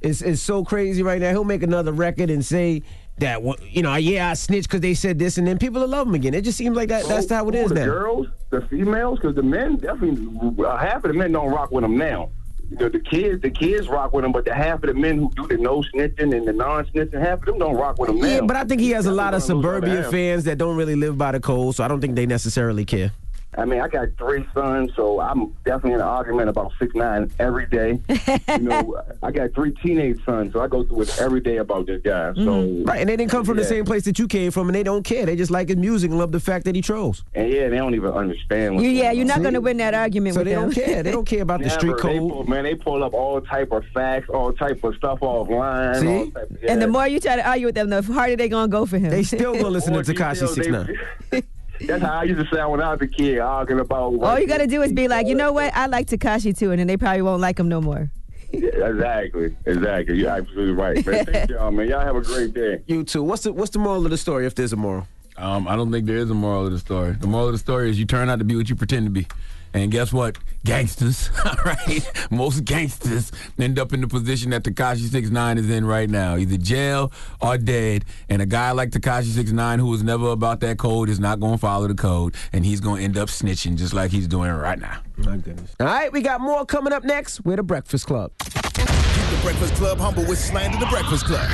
is 0.00 0.22
is 0.22 0.40
so 0.40 0.64
crazy 0.64 1.02
right 1.02 1.20
now. 1.20 1.30
He'll 1.30 1.44
make 1.44 1.62
another 1.62 1.92
record 1.92 2.30
and 2.30 2.44
say 2.44 2.82
that 3.18 3.42
you 3.70 3.82
know, 3.82 3.94
yeah, 3.96 4.30
I 4.30 4.34
snitched 4.34 4.68
because 4.68 4.80
they 4.80 4.94
said 4.94 5.18
this, 5.18 5.38
and 5.38 5.46
then 5.46 5.58
people 5.58 5.80
will 5.82 5.88
love 5.88 6.08
him 6.08 6.14
again. 6.14 6.34
It 6.34 6.42
just 6.42 6.56
seems 6.56 6.74
like 6.76 6.88
that. 6.88 7.04
That's 7.04 7.28
how 7.30 7.46
it 7.48 7.54
Who, 7.54 7.60
is 7.60 7.68
the 7.68 7.74
now. 7.74 7.84
girls, 7.84 8.26
the 8.50 8.62
females, 8.62 9.18
because 9.20 9.36
the 9.36 9.42
men 9.42 9.76
definitely 9.76 10.64
uh, 10.64 10.76
half 10.78 11.04
of 11.04 11.12
the 11.12 11.18
men 11.18 11.32
don't 11.32 11.50
rock 11.52 11.70
with 11.72 11.84
him 11.84 11.98
now. 11.98 12.30
The, 12.70 12.90
the 12.90 13.00
kids, 13.00 13.40
the 13.40 13.50
kids 13.50 13.88
rock 13.88 14.12
with 14.12 14.24
him, 14.24 14.32
but 14.32 14.44
the 14.44 14.54
half 14.54 14.82
of 14.82 14.88
the 14.88 14.94
men 14.94 15.18
who 15.18 15.30
do 15.34 15.46
the 15.46 15.56
no 15.56 15.82
snitching 15.82 16.36
and 16.36 16.46
the 16.46 16.52
non 16.52 16.84
snitching, 16.86 17.18
half 17.18 17.38
of 17.40 17.46
them 17.46 17.58
don't 17.58 17.76
rock 17.76 17.98
with 17.98 18.10
him 18.10 18.18
now. 18.18 18.26
Yeah, 18.26 18.40
but 18.42 18.56
I 18.56 18.64
think 18.64 18.80
he 18.80 18.90
has 18.90 19.06
a 19.06 19.12
lot 19.12 19.32
of 19.32 19.42
suburbia 19.42 20.10
fans 20.10 20.44
that 20.44 20.58
don't 20.58 20.76
really 20.76 20.96
live 20.96 21.16
by 21.16 21.32
the 21.32 21.40
code, 21.40 21.74
so 21.74 21.84
I 21.84 21.88
don't 21.88 22.00
think 22.00 22.14
they 22.14 22.26
necessarily 22.26 22.84
care. 22.84 23.12
I 23.56 23.64
mean, 23.64 23.80
I 23.80 23.88
got 23.88 24.08
three 24.18 24.46
sons, 24.54 24.92
so 24.94 25.20
I'm 25.20 25.52
definitely 25.64 25.92
in 25.94 26.00
an 26.00 26.06
argument 26.06 26.48
about 26.50 26.70
six 26.78 26.94
nine 26.94 27.30
every 27.38 27.66
day. 27.66 27.98
you 28.50 28.58
know, 28.58 29.02
I 29.22 29.30
got 29.30 29.52
three 29.54 29.72
teenage 29.72 30.22
sons, 30.24 30.52
so 30.52 30.60
I 30.60 30.68
go 30.68 30.84
through 30.84 31.02
it 31.02 31.18
every 31.18 31.40
day 31.40 31.56
about 31.56 31.86
this 31.86 32.02
guy. 32.02 32.34
So 32.34 32.40
Mhm. 32.40 32.86
right, 32.86 33.00
and 33.00 33.08
they 33.08 33.16
didn't 33.16 33.30
come 33.30 33.44
from 33.46 33.56
the 33.56 33.64
same 33.64 33.84
place 33.86 34.04
that 34.04 34.18
you 34.18 34.28
came 34.28 34.50
from, 34.50 34.68
and 34.68 34.74
they 34.76 34.82
don't 34.82 35.02
care. 35.02 35.24
They 35.24 35.34
just 35.34 35.50
like 35.50 35.68
his 35.68 35.78
music 35.78 36.10
and 36.10 36.18
love 36.18 36.30
the 36.30 36.40
fact 36.40 36.66
that 36.66 36.74
he 36.74 36.82
trolls. 36.82 37.24
And 37.34 37.50
yeah, 37.50 37.68
they 37.68 37.78
don't 37.78 37.94
even 37.94 38.10
understand. 38.12 38.82
You, 38.82 38.90
yeah, 38.90 39.12
you're 39.12 39.24
not 39.26 39.40
going 39.40 39.54
to 39.54 39.60
win 39.62 39.78
that 39.78 39.94
argument 39.94 40.34
So 40.34 40.44
they 40.44 40.50
them. 40.52 40.64
don't 40.64 40.72
care. 40.74 41.02
They 41.02 41.10
don't 41.10 41.24
care 41.26 41.42
about 41.42 41.62
the 41.62 41.70
street 41.70 41.96
Never. 41.96 42.02
They 42.02 42.18
code. 42.18 42.30
pull, 42.30 42.44
man, 42.44 42.64
they 42.64 42.74
pull 42.74 43.02
up 43.02 43.14
all 43.14 43.40
type 43.40 43.72
of 43.72 43.82
facts, 43.94 44.28
all 44.28 44.52
type 44.52 44.84
of 44.84 44.94
stuff 44.96 45.20
offline. 45.20 46.00
See? 46.00 46.32
Of, 46.38 46.58
And 46.68 46.82
the 46.82 46.86
more 46.86 47.08
you 47.08 47.18
try 47.18 47.36
to 47.36 47.48
argue 47.48 47.66
with 47.66 47.74
them, 47.74 47.88
the 47.88 48.02
harder 48.02 48.36
they 48.36 48.48
going 48.50 48.68
to 48.68 48.72
go 48.72 48.84
for 48.86 48.98
him. 48.98 49.10
They 49.10 49.22
still 49.22 49.54
gonna 49.54 49.70
listen 49.70 49.94
to 49.94 50.00
Tekashi 50.14 50.46
Six 50.48 50.68
Nine. 50.68 50.98
That's 51.86 52.02
how 52.02 52.14
I 52.18 52.24
used 52.24 52.40
to 52.40 52.54
sound 52.56 52.72
when 52.72 52.80
I 52.80 52.92
was 52.92 53.00
a 53.02 53.06
kid, 53.06 53.38
arguing 53.38 53.80
about. 53.80 54.14
All 54.20 54.38
you 54.38 54.46
got 54.46 54.58
to 54.58 54.66
do 54.66 54.82
is 54.82 54.92
be 54.92 55.08
like, 55.08 55.26
you 55.26 55.34
know 55.34 55.52
what? 55.52 55.74
I 55.76 55.86
like 55.86 56.06
Tekashi 56.08 56.56
too, 56.56 56.70
and 56.70 56.80
then 56.80 56.86
they 56.86 56.96
probably 56.96 57.22
won't 57.22 57.40
like 57.40 57.58
him 57.58 57.68
no 57.68 57.80
more. 57.80 58.10
Yeah, 58.52 58.88
exactly, 58.88 59.54
exactly. 59.66 60.16
You're 60.18 60.30
absolutely 60.30 60.72
right, 60.72 61.06
man. 61.06 61.24
Thank 61.26 61.50
y'all, 61.50 61.70
man. 61.70 61.88
Y'all 61.88 62.00
have 62.00 62.16
a 62.16 62.22
great 62.22 62.54
day. 62.54 62.80
You 62.86 63.04
too. 63.04 63.22
What's 63.22 63.42
the 63.42 63.52
What's 63.52 63.70
the 63.72 63.78
moral 63.78 64.04
of 64.04 64.10
the 64.10 64.16
story? 64.16 64.46
If 64.46 64.54
there's 64.54 64.72
a 64.72 64.76
moral, 64.76 65.06
Um, 65.36 65.68
I 65.68 65.76
don't 65.76 65.92
think 65.92 66.06
there 66.06 66.16
is 66.16 66.30
a 66.30 66.34
moral 66.34 66.66
of 66.66 66.72
the 66.72 66.78
story. 66.78 67.12
The 67.12 67.26
moral 67.26 67.48
of 67.48 67.52
the 67.52 67.58
story 67.58 67.90
is 67.90 67.98
you 67.98 68.06
turn 68.06 68.28
out 68.30 68.38
to 68.38 68.44
be 68.46 68.56
what 68.56 68.68
you 68.70 68.74
pretend 68.74 69.04
to 69.06 69.10
be. 69.10 69.26
And 69.74 69.90
guess 69.90 70.12
what? 70.12 70.38
Gangsters, 70.64 71.30
right? 71.64 72.10
Most 72.30 72.64
gangsters 72.64 73.32
end 73.58 73.78
up 73.78 73.92
in 73.92 74.00
the 74.00 74.08
position 74.08 74.50
that 74.50 74.64
Tekashi 74.64 75.08
69 75.08 75.58
is 75.58 75.70
in 75.70 75.84
right 75.84 76.08
now. 76.08 76.36
Either 76.36 76.56
jail 76.56 77.12
or 77.40 77.58
dead. 77.58 78.04
And 78.28 78.42
a 78.42 78.46
guy 78.46 78.72
like 78.72 78.90
Tekashi 78.90 79.26
69 79.26 79.78
who 79.78 79.86
was 79.86 80.02
never 80.02 80.28
about 80.28 80.60
that 80.60 80.78
code 80.78 81.08
is 81.08 81.20
not 81.20 81.40
going 81.40 81.54
to 81.54 81.58
follow 81.58 81.86
the 81.86 81.94
code. 81.94 82.34
And 82.52 82.64
he's 82.64 82.80
going 82.80 82.98
to 82.98 83.04
end 83.04 83.16
up 83.18 83.28
snitching 83.28 83.76
just 83.76 83.94
like 83.94 84.10
he's 84.10 84.26
doing 84.26 84.50
right 84.50 84.78
now. 84.78 85.00
My 85.16 85.36
goodness. 85.36 85.74
All 85.80 85.86
right, 85.86 86.12
we 86.12 86.22
got 86.22 86.40
more 86.40 86.64
coming 86.64 86.92
up 86.92 87.04
next. 87.04 87.44
We're 87.44 87.56
the 87.56 87.62
Breakfast 87.62 88.06
Club. 88.06 88.32
Keep 88.38 88.54
the 88.54 89.38
Breakfast 89.42 89.74
Club 89.74 89.98
humble 89.98 90.24
with 90.26 90.38
Slander 90.38 90.78
the 90.78 90.86
Breakfast 90.86 91.24
Club. 91.24 91.48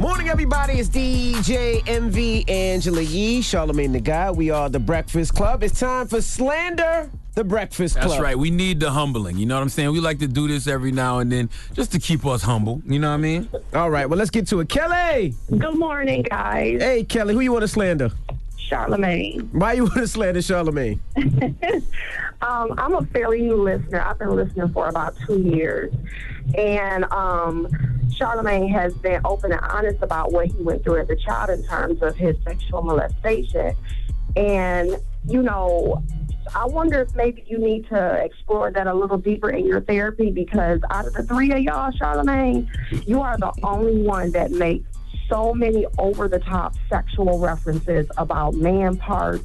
Morning, 0.00 0.30
everybody. 0.30 0.80
It's 0.80 0.88
DJ 0.88 1.86
Envy 1.86 2.48
Angela 2.48 3.02
Yee, 3.02 3.40
Charlamagne 3.40 3.92
the 3.92 4.00
Guy. 4.00 4.30
We 4.30 4.48
are 4.48 4.70
the 4.70 4.78
Breakfast 4.78 5.34
Club. 5.34 5.62
It's 5.62 5.78
time 5.78 6.08
for 6.08 6.22
Slander 6.22 7.10
the 7.34 7.44
Breakfast 7.44 7.96
Club. 7.96 8.08
That's 8.08 8.18
right. 8.18 8.38
We 8.38 8.50
need 8.50 8.80
the 8.80 8.92
humbling. 8.92 9.36
You 9.36 9.44
know 9.44 9.56
what 9.56 9.62
I'm 9.62 9.68
saying? 9.68 9.92
We 9.92 10.00
like 10.00 10.18
to 10.20 10.26
do 10.26 10.48
this 10.48 10.66
every 10.66 10.90
now 10.90 11.18
and 11.18 11.30
then 11.30 11.50
just 11.74 11.92
to 11.92 11.98
keep 11.98 12.24
us 12.24 12.40
humble. 12.40 12.80
You 12.86 12.98
know 12.98 13.08
what 13.08 13.16
I 13.16 13.18
mean? 13.18 13.50
All 13.74 13.90
right, 13.90 14.08
well, 14.08 14.18
let's 14.18 14.30
get 14.30 14.46
to 14.46 14.60
it. 14.60 14.70
Kelly! 14.70 15.34
Good 15.50 15.74
morning, 15.74 16.22
guys. 16.22 16.80
Hey, 16.80 17.04
Kelly, 17.04 17.34
who 17.34 17.40
you 17.40 17.52
want 17.52 17.64
to 17.64 17.68
slander? 17.68 18.10
Charlamagne. 18.56 19.52
Why 19.52 19.74
you 19.74 19.82
want 19.84 19.96
to 19.96 20.08
slander 20.08 20.40
Charlemagne? 20.40 20.98
Um, 22.42 22.72
I'm 22.78 22.94
a 22.94 23.04
fairly 23.04 23.42
new 23.42 23.62
listener. 23.62 24.00
I've 24.00 24.18
been 24.18 24.34
listening 24.34 24.70
for 24.70 24.88
about 24.88 25.14
two 25.26 25.42
years. 25.42 25.92
And 26.56 27.04
um, 27.12 27.68
Charlamagne 28.18 28.70
has 28.72 28.94
been 28.94 29.20
open 29.24 29.52
and 29.52 29.60
honest 29.60 30.02
about 30.02 30.32
what 30.32 30.48
he 30.48 30.62
went 30.62 30.82
through 30.82 31.00
as 31.00 31.10
a 31.10 31.16
child 31.16 31.50
in 31.50 31.64
terms 31.64 32.02
of 32.02 32.16
his 32.16 32.36
sexual 32.44 32.82
molestation. 32.82 33.76
And, 34.36 34.96
you 35.26 35.42
know, 35.42 36.02
I 36.54 36.66
wonder 36.66 37.00
if 37.02 37.14
maybe 37.14 37.44
you 37.46 37.58
need 37.58 37.88
to 37.88 38.24
explore 38.24 38.70
that 38.70 38.86
a 38.86 38.94
little 38.94 39.18
deeper 39.18 39.50
in 39.50 39.66
your 39.66 39.80
therapy 39.80 40.30
because 40.30 40.80
out 40.90 41.06
of 41.06 41.12
the 41.12 41.22
three 41.22 41.52
of 41.52 41.60
y'all, 41.60 41.92
Charlamagne, 41.92 42.68
you 43.06 43.20
are 43.20 43.36
the 43.38 43.52
only 43.62 44.02
one 44.02 44.32
that 44.32 44.50
makes 44.50 44.86
so 45.28 45.54
many 45.54 45.86
over 45.98 46.26
the 46.28 46.40
top 46.40 46.74
sexual 46.88 47.38
references 47.38 48.06
about 48.16 48.54
man 48.54 48.96
parts, 48.96 49.44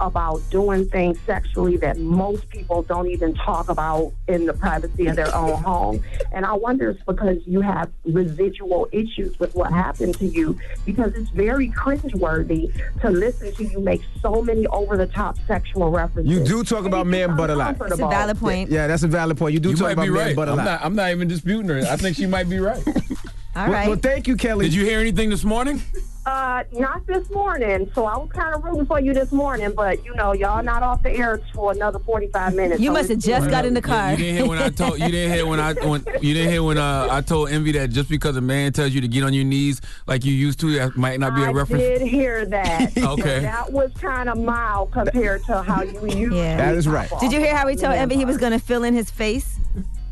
about 0.00 0.40
doing 0.50 0.86
things 0.88 1.18
sexually 1.26 1.76
that 1.76 1.98
most 1.98 2.48
people 2.48 2.82
don't 2.82 3.08
even 3.08 3.34
talk 3.34 3.68
about 3.68 4.12
in 4.26 4.46
the 4.46 4.52
privacy 4.52 5.06
of 5.06 5.16
their 5.16 5.32
own 5.34 5.62
home. 5.62 6.02
And 6.32 6.44
I 6.44 6.54
wonder 6.54 6.90
if 6.90 6.96
it's 6.96 7.04
because 7.04 7.38
you 7.46 7.60
have 7.60 7.90
residual 8.04 8.88
issues 8.92 9.38
with 9.38 9.54
what 9.54 9.72
happened 9.72 10.16
to 10.18 10.26
you, 10.26 10.58
because 10.86 11.14
it's 11.14 11.30
very 11.30 11.68
cringeworthy 11.68 12.72
to 13.00 13.10
listen 13.10 13.52
to 13.54 13.64
you 13.64 13.80
make 13.80 14.02
so 14.20 14.42
many 14.42 14.66
over 14.68 14.96
the 14.96 15.06
top 15.06 15.36
sexual 15.46 15.90
references. 15.90 16.30
You 16.32 16.44
do 16.44 16.64
talk 16.64 16.84
about 16.84 17.06
man 17.06 17.36
butt 17.36 17.50
a 17.50 17.54
lot. 17.54 17.78
That's 17.78 17.92
a 17.92 17.96
valid 17.96 18.38
point. 18.38 18.70
Yeah, 18.70 18.86
that's 18.86 19.02
a 19.02 19.08
valid 19.08 19.36
point. 19.36 19.54
You 19.54 19.60
do 19.60 19.70
You 19.70 19.76
talk 19.76 19.92
about 19.92 20.04
be 20.04 20.10
man 20.10 20.26
right. 20.26 20.36
butt 20.36 20.48
a 20.48 20.52
I'm 20.52 20.56
lot. 20.58 20.64
not, 20.64 20.84
I'm 20.84 20.94
not 20.94 21.10
even 21.10 21.28
disputing 21.28 21.68
her. 21.68 21.80
I 21.90 21.96
think 21.96 22.16
she 22.16 22.26
might 22.26 22.48
be 22.48 22.58
right. 22.58 22.82
All 23.54 23.64
well, 23.64 23.72
right. 23.72 23.88
well, 23.88 23.98
thank 23.98 24.26
you, 24.26 24.36
Kelly. 24.36 24.66
Did 24.66 24.74
you 24.74 24.84
hear 24.84 24.98
anything 24.98 25.28
this 25.28 25.44
morning? 25.44 25.82
Uh, 26.24 26.62
not 26.72 27.04
this 27.06 27.28
morning. 27.30 27.90
So 27.94 28.06
I 28.06 28.16
was 28.16 28.30
kind 28.30 28.54
of 28.54 28.62
rooting 28.62 28.86
for 28.86 29.00
you 29.00 29.12
this 29.12 29.32
morning, 29.32 29.72
but 29.74 30.04
you 30.04 30.14
know, 30.14 30.32
y'all 30.32 30.62
not 30.62 30.82
off 30.84 31.02
the 31.02 31.10
air 31.10 31.40
for 31.52 31.72
another 31.72 31.98
forty-five 31.98 32.54
minutes. 32.54 32.80
You 32.80 32.90
so 32.90 32.92
must 32.92 33.08
have 33.10 33.18
just 33.18 33.50
got 33.50 33.64
in 33.64 33.74
the 33.74 33.82
car. 33.82 34.12
you 34.12 34.18
didn't 34.18 34.36
hear 34.36 34.46
when 34.46 34.58
I 34.58 34.68
told 34.70 35.00
you 35.00 35.08
didn't 35.08 35.32
hear 35.34 35.46
when 35.46 35.58
I 35.58 35.72
when 35.74 36.04
you 36.20 36.32
didn't 36.32 36.52
hear 36.52 36.62
when 36.62 36.78
uh, 36.78 37.08
I 37.10 37.22
told 37.22 37.50
Envy 37.50 37.72
that 37.72 37.90
just 37.90 38.08
because 38.08 38.36
a 38.36 38.40
man 38.40 38.72
tells 38.72 38.92
you 38.92 39.00
to 39.00 39.08
get 39.08 39.24
on 39.24 39.34
your 39.34 39.44
knees 39.44 39.80
like 40.06 40.24
you 40.24 40.32
used 40.32 40.60
to, 40.60 40.72
that 40.74 40.96
might 40.96 41.18
not 41.18 41.34
be 41.34 41.42
a 41.42 41.48
I 41.48 41.52
reference. 41.52 41.82
I 41.82 41.98
did 41.98 42.02
hear 42.02 42.46
that. 42.46 42.92
Okay. 43.12 43.40
That 43.40 43.70
was 43.72 43.92
kind 43.94 44.28
of 44.28 44.38
mild 44.38 44.92
compared 44.92 45.44
to 45.44 45.62
how 45.62 45.82
you 45.82 46.06
used. 46.06 46.34
Yeah. 46.34 46.56
That 46.56 46.76
is 46.76 46.86
right. 46.86 47.10
Did 47.20 47.32
you 47.32 47.40
hear 47.40 47.54
how 47.54 47.66
he 47.66 47.74
told 47.74 47.94
Envy 47.94 48.16
he 48.16 48.24
was 48.24 48.38
going 48.38 48.52
to 48.52 48.58
fill 48.58 48.84
in 48.84 48.94
his 48.94 49.10
face? 49.10 49.58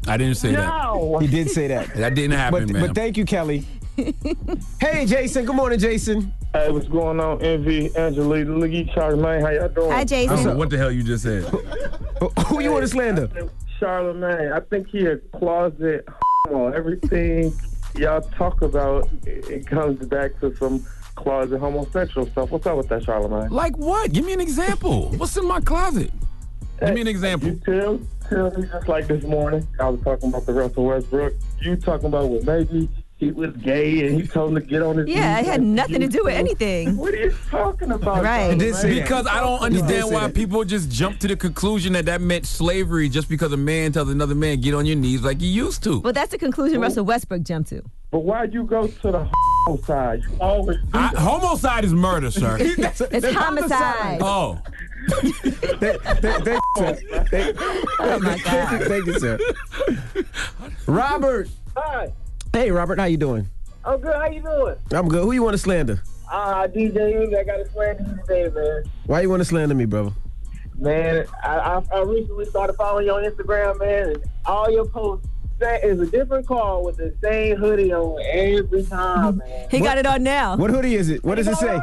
I 0.06 0.16
didn't 0.16 0.36
say 0.36 0.52
that. 0.52 0.66
No. 0.66 1.18
He 1.18 1.26
did 1.26 1.50
say 1.50 1.68
that. 1.68 1.94
That 1.94 2.14
didn't 2.14 2.36
happen, 2.36 2.66
But, 2.66 2.72
man. 2.72 2.86
but 2.88 2.94
thank 2.94 3.16
you, 3.16 3.24
Kelly. 3.24 3.64
hey, 4.80 5.04
Jason. 5.06 5.44
Good 5.44 5.54
morning, 5.56 5.78
Jason. 5.78 6.32
Hey, 6.52 6.70
what's 6.70 6.88
going 6.88 7.20
on, 7.20 7.40
Envy, 7.42 7.94
Angelina, 7.96 8.56
Lee, 8.56 8.90
Charlamagne? 8.94 9.40
How 9.42 9.50
y'all 9.50 9.68
doing? 9.68 9.90
Hi, 9.90 9.98
I 10.00 10.04
Jason. 10.04 10.36
don't 10.36 10.44
know 10.46 10.56
what 10.56 10.70
the 10.70 10.78
hell 10.78 10.90
you 10.90 11.02
just 11.02 11.22
said. 11.22 11.44
Who 12.46 12.60
you 12.60 12.72
want 12.72 12.82
to 12.82 12.88
slander? 12.88 13.28
Charlamagne, 13.80 14.52
I 14.52 14.60
think 14.60 14.88
he 14.88 15.06
a 15.06 15.16
closet 15.18 16.08
homo. 16.48 16.72
Everything 16.72 17.52
y'all 17.96 18.20
talk 18.22 18.62
about, 18.62 19.08
it 19.26 19.48
it 19.48 19.66
comes 19.66 20.04
back 20.06 20.38
to 20.40 20.54
some 20.56 20.84
closet 21.14 21.58
homosexual 21.58 22.26
stuff. 22.28 22.50
What's 22.50 22.66
up 22.66 22.76
with 22.78 22.88
that, 22.88 23.02
Charlamagne? 23.02 23.50
Like 23.50 23.76
what? 23.76 24.12
Give 24.12 24.24
me 24.24 24.32
an 24.32 24.40
example. 24.40 25.10
What's 25.12 25.36
in 25.36 25.46
my 25.46 25.60
closet? 25.60 26.10
Give 26.80 26.94
me 26.94 27.02
an 27.02 27.08
example. 27.08 27.48
You 27.50 27.60
tell, 27.64 28.00
tell 28.30 28.50
me 28.52 28.66
just 28.66 28.88
like 28.88 29.06
this 29.06 29.24
morning, 29.24 29.66
I 29.78 29.88
was 29.88 30.00
talking 30.02 30.30
about 30.30 30.46
the 30.46 30.52
Russell 30.52 30.84
Westbrook. 30.84 31.34
You 31.60 31.76
talking 31.76 32.06
about 32.06 32.28
what 32.28 32.44
maybe 32.44 32.88
he 33.20 33.30
was 33.32 33.54
gay 33.58 34.06
and 34.06 34.18
he 34.18 34.26
told 34.26 34.50
him 34.50 34.62
to 34.62 34.66
get 34.66 34.80
on 34.80 34.96
his 34.96 35.06
knees. 35.06 35.16
Yeah, 35.16 35.38
it 35.40 35.44
had 35.44 35.62
nothing 35.62 36.00
to 36.00 36.08
do 36.08 36.24
with 36.24 36.32
anything. 36.34 36.96
What 36.96 37.12
are 37.12 37.18
you 37.18 37.34
talking 37.50 37.92
about? 37.92 38.24
Right. 38.24 38.52
He 38.52 38.58
did. 38.58 38.74
Because 38.82 39.26
I 39.26 39.40
don't 39.40 39.60
understand 39.60 40.10
why 40.10 40.30
people 40.30 40.64
just 40.64 40.90
jump 40.90 41.18
to 41.20 41.28
the 41.28 41.36
conclusion 41.36 41.92
that 41.92 42.06
that 42.06 42.22
meant 42.22 42.46
slavery 42.46 43.10
just 43.10 43.28
because 43.28 43.52
a 43.52 43.58
man 43.58 43.92
tells 43.92 44.08
another 44.08 44.34
man 44.34 44.60
get 44.62 44.74
on 44.74 44.86
your 44.86 44.96
knees 44.96 45.20
like 45.22 45.42
you 45.42 45.48
used 45.48 45.82
to. 45.84 46.00
Well, 46.00 46.14
that's 46.14 46.30
the 46.30 46.38
conclusion 46.38 46.80
Russell 46.80 47.04
Westbrook 47.04 47.42
jumped 47.42 47.68
to. 47.70 47.82
But 48.10 48.20
why'd 48.20 48.54
you 48.54 48.64
go 48.64 48.86
to 48.86 49.10
the 49.10 49.30
homicide? 49.66 50.22
You 50.22 50.36
always 50.40 50.78
do 50.78 50.88
I, 50.94 51.08
homicide 51.08 51.84
is 51.84 51.92
murder, 51.92 52.30
sir. 52.30 52.56
It's 52.60 53.34
homicide. 53.34 54.20
oh, 54.22 54.58
Sir. 55.08 56.98
Thank- 57.30 57.56
Oh 58.00 58.18
my 58.20 58.38
God. 58.44 58.82
Thank 58.82 59.06
you, 59.06 59.18
sir. 59.18 59.38
Robert. 60.86 61.48
Hi, 61.76 62.12
Hey, 62.52 62.70
Robert, 62.70 62.98
how 62.98 63.04
you 63.04 63.16
doing? 63.16 63.46
I'm 63.84 64.00
good. 64.00 64.14
How 64.14 64.26
you 64.26 64.42
doing? 64.42 64.76
I'm 64.92 65.08
good. 65.08 65.22
Who 65.22 65.32
you 65.32 65.42
want 65.42 65.54
to 65.54 65.58
slander? 65.58 66.02
Ah, 66.30 66.66
DJ 66.66 67.22
Envy, 67.22 67.36
I 67.36 67.44
got 67.44 67.60
a 67.60 67.70
slander 67.70 68.04
you 68.08 68.16
today, 68.26 68.48
man. 68.54 68.84
Why 69.06 69.20
you 69.20 69.30
want 69.30 69.40
to 69.40 69.44
slander 69.44 69.74
me, 69.74 69.84
brother? 69.84 70.10
Man, 70.78 71.26
I, 71.42 71.56
I, 71.58 71.82
I 71.94 72.02
recently 72.02 72.44
started 72.46 72.72
following 72.74 73.06
you 73.06 73.12
on 73.12 73.22
Instagram, 73.24 73.78
man, 73.78 74.08
and 74.10 74.24
all 74.46 74.70
your 74.70 74.86
posts 74.86 75.26
that 75.58 75.84
is 75.84 76.00
a 76.00 76.06
different 76.06 76.46
car 76.46 76.82
with 76.82 76.96
the 76.96 77.14
same 77.22 77.56
hoodie 77.56 77.92
on 77.92 78.18
every 78.32 78.82
time, 78.84 79.38
man. 79.38 79.68
He 79.70 79.80
got 79.80 79.98
it 79.98 80.06
on 80.06 80.22
now. 80.22 80.56
What 80.56 80.70
hoodie 80.70 80.94
is 80.94 81.08
it? 81.10 81.22
What 81.22 81.34
does 81.36 81.46
it 81.48 81.56
say? 81.56 81.78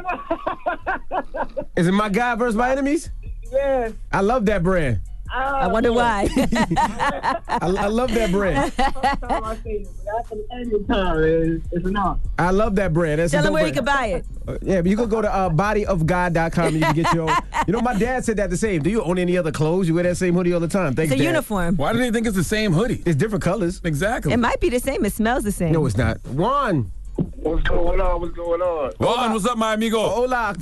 Is 1.75 1.87
it 1.87 1.91
my 1.93 2.09
guy 2.09 2.35
versus 2.35 2.55
my 2.55 2.71
enemies? 2.71 3.09
Yes. 3.51 3.93
I 4.11 4.21
love 4.21 4.45
that 4.47 4.63
brand. 4.63 4.99
I 5.29 5.67
wonder 5.67 5.91
why. 5.91 6.29
I, 6.77 7.39
I 7.59 7.87
love 7.87 8.13
that 8.13 8.31
brand. 8.31 8.71
Sometimes 8.73 9.43
I 9.43 9.55
say 9.61 9.69
it, 9.71 9.87
but 10.05 10.19
after 10.19 10.35
the 10.35 10.47
end 10.53 10.73
of 10.73 10.87
time, 10.87 11.23
it's, 11.23 11.67
it's 11.73 11.85
enough. 11.85 12.19
I 12.39 12.51
love 12.51 12.75
that 12.75 12.93
brand. 12.93 13.19
That's 13.19 13.33
Tell 13.33 13.45
him 13.45 13.51
where 13.51 13.65
he 13.65 13.71
brand. 13.73 13.87
can 13.87 13.93
buy 13.95 14.05
it. 14.07 14.25
Uh, 14.47 14.57
Yeah, 14.61 14.81
but 14.81 14.89
you 14.89 14.95
can 14.95 15.09
go 15.09 15.21
to 15.21 15.29
uh, 15.33 15.49
bodyofgod.com 15.49 16.65
and 16.67 16.75
you 16.75 16.81
can 16.81 16.95
get 16.95 17.13
your 17.13 17.29
own. 17.29 17.35
You 17.67 17.73
know, 17.73 17.81
my 17.81 17.97
dad 17.97 18.23
said 18.23 18.37
that 18.37 18.49
the 18.49 18.55
same. 18.57 18.81
Do 18.81 18.89
you 18.89 19.01
own 19.03 19.17
any 19.19 19.35
other 19.37 19.51
clothes? 19.51 19.89
You 19.89 19.95
wear 19.95 20.03
that 20.03 20.15
same 20.15 20.33
hoodie 20.33 20.53
all 20.53 20.61
the 20.61 20.67
time. 20.69 20.93
Thanks, 20.95 21.11
It's 21.11 21.19
a 21.19 21.23
Dad. 21.23 21.29
uniform. 21.31 21.75
Why 21.75 21.91
do 21.91 21.99
they 21.99 22.09
think 22.11 22.25
it's 22.25 22.35
the 22.37 22.43
same 22.43 22.71
hoodie? 22.71 23.03
It's 23.05 23.17
different 23.17 23.43
colors. 23.43 23.81
Exactly. 23.83 24.31
It 24.31 24.37
might 24.39 24.61
be 24.61 24.69
the 24.69 24.79
same. 24.79 25.03
It 25.03 25.11
smells 25.11 25.43
the 25.43 25.51
same. 25.51 25.73
No, 25.73 25.85
it's 25.85 25.97
not. 25.97 26.25
Juan. 26.27 26.89
What's 27.17 27.63
going 27.67 27.99
on? 28.01 28.21
What's 28.21 28.35
going 28.35 28.61
on? 28.61 28.91
Juan, 28.99 29.33
what's 29.33 29.45
up, 29.45 29.57
my 29.57 29.73
amigo? 29.73 29.99
Hola. 30.07 30.55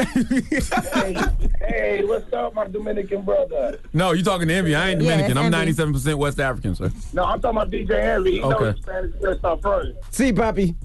hey, 0.93 1.15
hey, 1.67 2.03
what's 2.05 2.31
up, 2.31 2.53
my 2.53 2.67
Dominican 2.67 3.23
brother? 3.23 3.79
No, 3.93 4.11
you 4.11 4.23
talking 4.23 4.47
to 4.47 4.53
Envy. 4.53 4.75
I 4.75 4.89
ain't 4.91 5.01
Yeah, 5.01 5.09
Dominican. 5.17 5.37
it's 5.37 5.45
I'm 5.47 5.53
Envy. 5.53 5.73
97% 6.13 6.15
West 6.15 6.39
African, 6.39 6.75
sir. 6.75 6.91
No, 7.13 7.23
I'm 7.25 7.41
talking 7.41 7.57
about 7.57 7.71
DJ 7.71 7.91
Envy. 7.99 8.31
You 8.33 8.41
know 8.41 8.53
Okay. 8.53 8.79
Spanish 8.81 9.11
good 9.19 9.39
stuff 9.39 9.61
first. 9.61 9.91
See, 10.11 10.31
Poppy. 10.31 10.75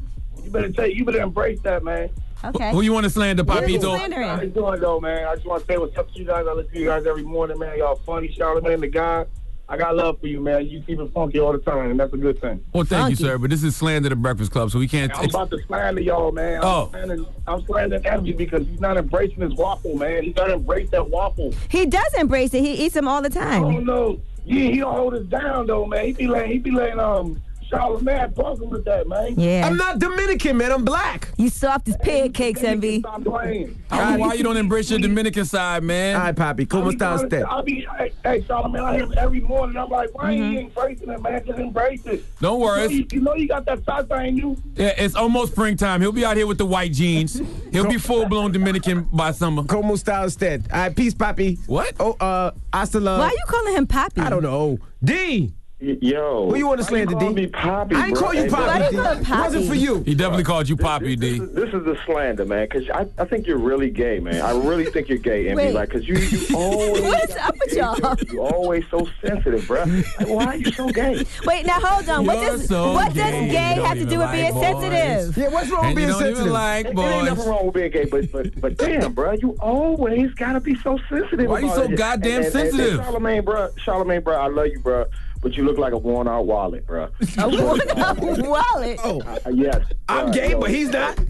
You 0.42 0.50
better 0.50 0.72
take. 0.72 0.96
You 0.96 1.04
better 1.04 1.20
embrace 1.20 1.60
that, 1.60 1.84
man. 1.84 2.08
Okay. 2.42 2.70
Who 2.72 2.80
you 2.80 2.92
want 2.94 3.04
to 3.04 3.10
slander, 3.10 3.44
What 3.44 3.62
is 3.64 3.68
he 3.68 3.76
Papito? 3.78 3.96
slandering? 3.96 4.28
How 4.28 4.40
you 4.40 4.48
doing, 4.48 4.80
though, 4.80 4.98
man? 4.98 5.28
I 5.28 5.34
just 5.34 5.46
want 5.46 5.60
to 5.66 5.66
say 5.72 5.76
what's 5.78 5.96
up 5.98 6.10
to 6.12 6.18
you 6.18 6.24
guys. 6.24 6.46
I 6.48 6.52
listen 6.54 6.72
to 6.72 6.78
you 6.80 6.86
guys 6.86 7.06
every 7.06 7.22
morning, 7.22 7.58
man. 7.58 7.76
Y'all 7.76 7.96
funny, 7.96 8.32
Shout 8.32 8.56
out, 8.56 8.62
Charlamagne 8.62 8.80
the 8.80 8.88
guy. 8.88 9.26
I 9.72 9.76
got 9.76 9.94
love 9.94 10.18
for 10.20 10.26
you, 10.26 10.40
man. 10.40 10.66
You 10.66 10.82
keep 10.82 10.98
it 10.98 11.12
funky 11.14 11.38
all 11.38 11.52
the 11.52 11.58
time, 11.58 11.92
and 11.92 12.00
that's 12.00 12.12
a 12.12 12.16
good 12.16 12.40
thing. 12.40 12.60
Well, 12.72 12.82
thank 12.82 13.02
Funky. 13.02 13.10
you, 13.12 13.16
sir. 13.28 13.38
But 13.38 13.50
this 13.50 13.62
is 13.62 13.76
slander 13.76 14.08
the 14.08 14.16
Breakfast 14.16 14.50
Club, 14.50 14.68
so 14.72 14.80
we 14.80 14.88
can't. 14.88 15.16
I'm 15.16 15.26
about 15.30 15.48
to 15.52 15.62
slander 15.68 16.00
y'all, 16.00 16.32
man. 16.32 16.58
I'm 16.58 16.64
Oh. 16.64 16.88
slandering, 16.90 17.26
I'm 17.46 17.64
slandering 17.66 18.04
Envy 18.04 18.32
because 18.32 18.66
he's 18.66 18.80
not 18.80 18.96
embracing 18.96 19.40
his 19.42 19.54
waffle, 19.54 19.94
man. 19.94 20.24
He's 20.24 20.34
got 20.34 20.48
to 20.48 20.54
embrace 20.54 20.90
that 20.90 21.08
waffle. 21.08 21.54
He 21.68 21.86
does 21.86 22.12
embrace 22.18 22.52
it. 22.52 22.62
He 22.64 22.72
eats 22.84 22.94
them 22.94 23.06
all 23.06 23.22
the 23.22 23.30
time. 23.30 23.62
Oh 23.64 23.72
time. 23.74 23.84
no, 23.84 24.20
yeah, 24.44 24.70
he 24.72 24.78
don't 24.78 24.92
hold 24.92 25.14
us 25.14 25.24
down 25.26 25.68
though, 25.68 25.86
man. 25.86 26.04
He 26.04 26.12
be 26.14 26.26
letting, 26.26 26.50
he 26.50 26.58
be 26.58 26.72
letting 26.72 26.98
um 26.98 27.40
Charlamagne 27.70 28.34
buzzing 28.34 28.68
with 28.70 28.84
that, 28.84 29.06
man. 29.08 29.38
Yeah. 29.38 29.66
I'm 29.66 29.76
not 29.76 29.98
Dominican, 29.98 30.56
man. 30.56 30.72
I'm 30.72 30.84
black. 30.84 31.28
You 31.36 31.48
soft 31.48 31.88
as 31.88 31.96
pancakes, 31.98 32.62
Envy. 32.62 33.00
Stop 33.00 33.24
playing. 33.24 33.80
I 33.90 33.98
don't 33.98 34.12
know 34.20 34.26
why 34.26 34.34
you 34.34 34.42
don't 34.42 34.56
embrace 34.56 34.90
your 34.90 34.98
Dominican 34.98 35.44
side, 35.44 35.82
man. 35.82 36.16
All 36.16 36.22
right, 36.22 36.36
Poppy. 36.36 36.66
¿Cómo 36.66 36.84
I'll 36.84 36.90
be 36.90 36.96
está 36.96 37.14
usted? 37.14 37.42
I'll 37.44 37.62
be, 37.62 37.86
hey, 37.98 38.12
hey 38.24 38.40
Charlamagne, 38.42 38.82
I 38.84 38.94
hear 38.96 39.04
him 39.04 39.14
every 39.16 39.40
morning. 39.40 39.76
I'm 39.76 39.88
like, 39.88 40.12
why 40.14 40.30
Mm-hmm. 40.30 40.42
ain't 40.42 40.52
he 40.54 40.60
embracing 40.64 41.08
it, 41.10 41.22
man? 41.22 41.44
Just 41.46 41.58
embrace 41.58 42.06
it. 42.06 42.24
Don't 42.40 42.60
worry. 42.60 42.82
You 42.82 42.88
know 42.88 42.94
you, 42.94 43.06
you, 43.12 43.20
know 43.20 43.34
you 43.34 43.48
got 43.48 43.64
that 43.66 43.78
salsa 43.80 44.26
in 44.28 44.36
you. 44.36 44.56
Yeah, 44.74 44.94
it's 44.96 45.14
almost 45.14 45.52
springtime. 45.52 46.00
He'll 46.00 46.12
be 46.12 46.24
out 46.24 46.36
here 46.36 46.46
with 46.46 46.58
the 46.58 46.66
white 46.66 46.92
jeans. 46.92 47.40
He'll 47.72 47.88
be 47.88 47.98
full 47.98 48.26
blown 48.26 48.52
Dominican 48.52 49.08
by 49.12 49.32
summer. 49.32 49.62
¿Cómo 49.62 49.92
está 49.92 50.24
usted? 50.24 50.66
All 50.72 50.78
right, 50.80 50.94
peace, 50.96 51.14
Poppy. 51.14 51.58
What? 51.66 51.94
Oh, 52.00 52.12
uh, 52.20 52.50
hasta 52.72 53.00
la. 53.00 53.18
Why 53.18 53.26
are 53.26 53.32
you 53.32 53.44
calling 53.46 53.74
him 53.76 53.86
Poppy? 53.86 54.20
I 54.20 54.30
don't 54.30 54.42
know. 54.42 54.78
D. 55.02 55.52
Yo. 55.80 56.50
Who 56.50 56.56
you 56.56 56.66
want 56.66 56.78
to 56.80 56.84
slander, 56.84 57.14
Call 57.14 57.28
D? 57.30 57.34
me 57.34 57.46
Poppy, 57.46 57.94
I 57.96 58.06
ain't 58.08 58.12
bro. 58.12 58.22
call 58.22 58.34
you 58.34 58.42
Hey, 58.42 58.48
Poppy. 58.50 58.62
Why 58.66 58.78
D. 58.90 58.96
do 58.96 59.02
call 59.02 59.14
him 59.14 59.22
It 59.22 59.28
wasn't 59.40 59.66
for 59.68 59.74
you. 59.74 60.02
He 60.02 60.14
definitely 60.14 60.44
called 60.44 60.68
you 60.68 60.76
Poppy, 60.76 61.16
This, 61.16 61.38
D. 61.38 61.42
is, 61.44 61.52
this 61.52 61.68
is 61.72 61.84
the 61.86 61.98
slander, 62.04 62.44
man. 62.44 62.68
Because 62.70 62.90
I, 62.90 63.06
I 63.16 63.24
think 63.24 63.46
you're 63.46 63.56
really 63.56 63.88
gay, 63.88 64.20
man. 64.20 64.42
I 64.42 64.50
really 64.50 64.84
think 64.90 65.08
you're 65.08 65.16
gay, 65.16 65.48
and 65.48 65.56
Wait. 65.56 65.68
be 65.68 65.72
like, 65.72 65.88
because 65.88 66.06
you, 66.06 66.16
you 66.16 66.46
always. 66.54 67.02
What's 67.02 67.36
up 67.36 67.56
with 67.58 67.72
y'all? 67.72 68.16
You 68.30 68.42
always 68.42 68.84
so 68.90 69.08
sensitive, 69.22 69.66
bro. 69.66 69.84
Like, 69.84 70.28
why 70.28 70.44
are 70.48 70.56
you 70.56 70.70
so 70.72 70.88
gay? 70.90 71.24
Wait, 71.46 71.64
now 71.64 71.80
hold 71.80 72.06
on. 72.10 72.26
What 72.26 72.36
You're 72.42 72.50
does 72.58 72.66
so 72.68 72.92
what 72.92 73.14
gay. 73.14 73.30
does 73.30 73.50
gay 73.50 73.56
have 73.82 73.92
to 73.92 73.96
even 73.96 74.08
do 74.08 74.18
with 74.18 74.26
like 74.26 74.32
being 74.38 74.52
boys. 74.52 74.62
sensitive? 74.62 75.36
Yeah, 75.38 75.48
what's 75.48 75.70
wrong 75.70 75.84
And 75.86 75.94
with 75.94 76.02
you 76.02 76.08
being 76.08 76.08
don't 76.10 76.20
even 76.22 76.34
sensitive? 76.36 76.52
like 76.52 76.86
It 76.86 76.98
ain't 76.98 77.24
nothing 77.24 77.48
wrong 77.48 77.64
with 77.66 77.74
being 77.74 77.90
gay, 77.90 78.04
but 78.04 78.30
but 78.30 78.60
but 78.60 78.76
damn, 78.76 79.14
bro, 79.14 79.32
you 79.32 79.56
always 79.60 80.30
gotta 80.34 80.60
be 80.60 80.74
so 80.80 80.98
sensitive. 81.08 81.48
Why 81.48 81.60
you 81.60 81.70
so 81.70 81.88
goddamn 81.88 82.42
sensitive? 82.50 82.96
Charlemagne, 82.96 83.40
Charlamagne, 83.40 83.44
bro, 83.46 83.68
Charlamagne, 83.82 84.24
bro, 84.24 84.36
I 84.36 84.48
love 84.48 84.66
you, 84.66 84.80
bro, 84.80 85.06
but 85.42 85.56
you 85.56 85.64
look 85.64 85.78
like 85.78 85.92
a 85.92 85.98
worn-out 85.98 86.46
wallet, 86.46 86.86
bro. 86.86 87.08
A 87.38 87.48
worn-out 87.48 88.18
wallet. 88.38 89.00
Oh, 89.04 89.20
Uh, 89.44 89.50
yes, 89.50 89.80
I'm 90.08 90.26
bruh, 90.28 90.34
gay, 90.34 90.50
yo, 90.52 90.60
but 90.60 90.70
he's 90.70 90.90
not. 90.90 91.18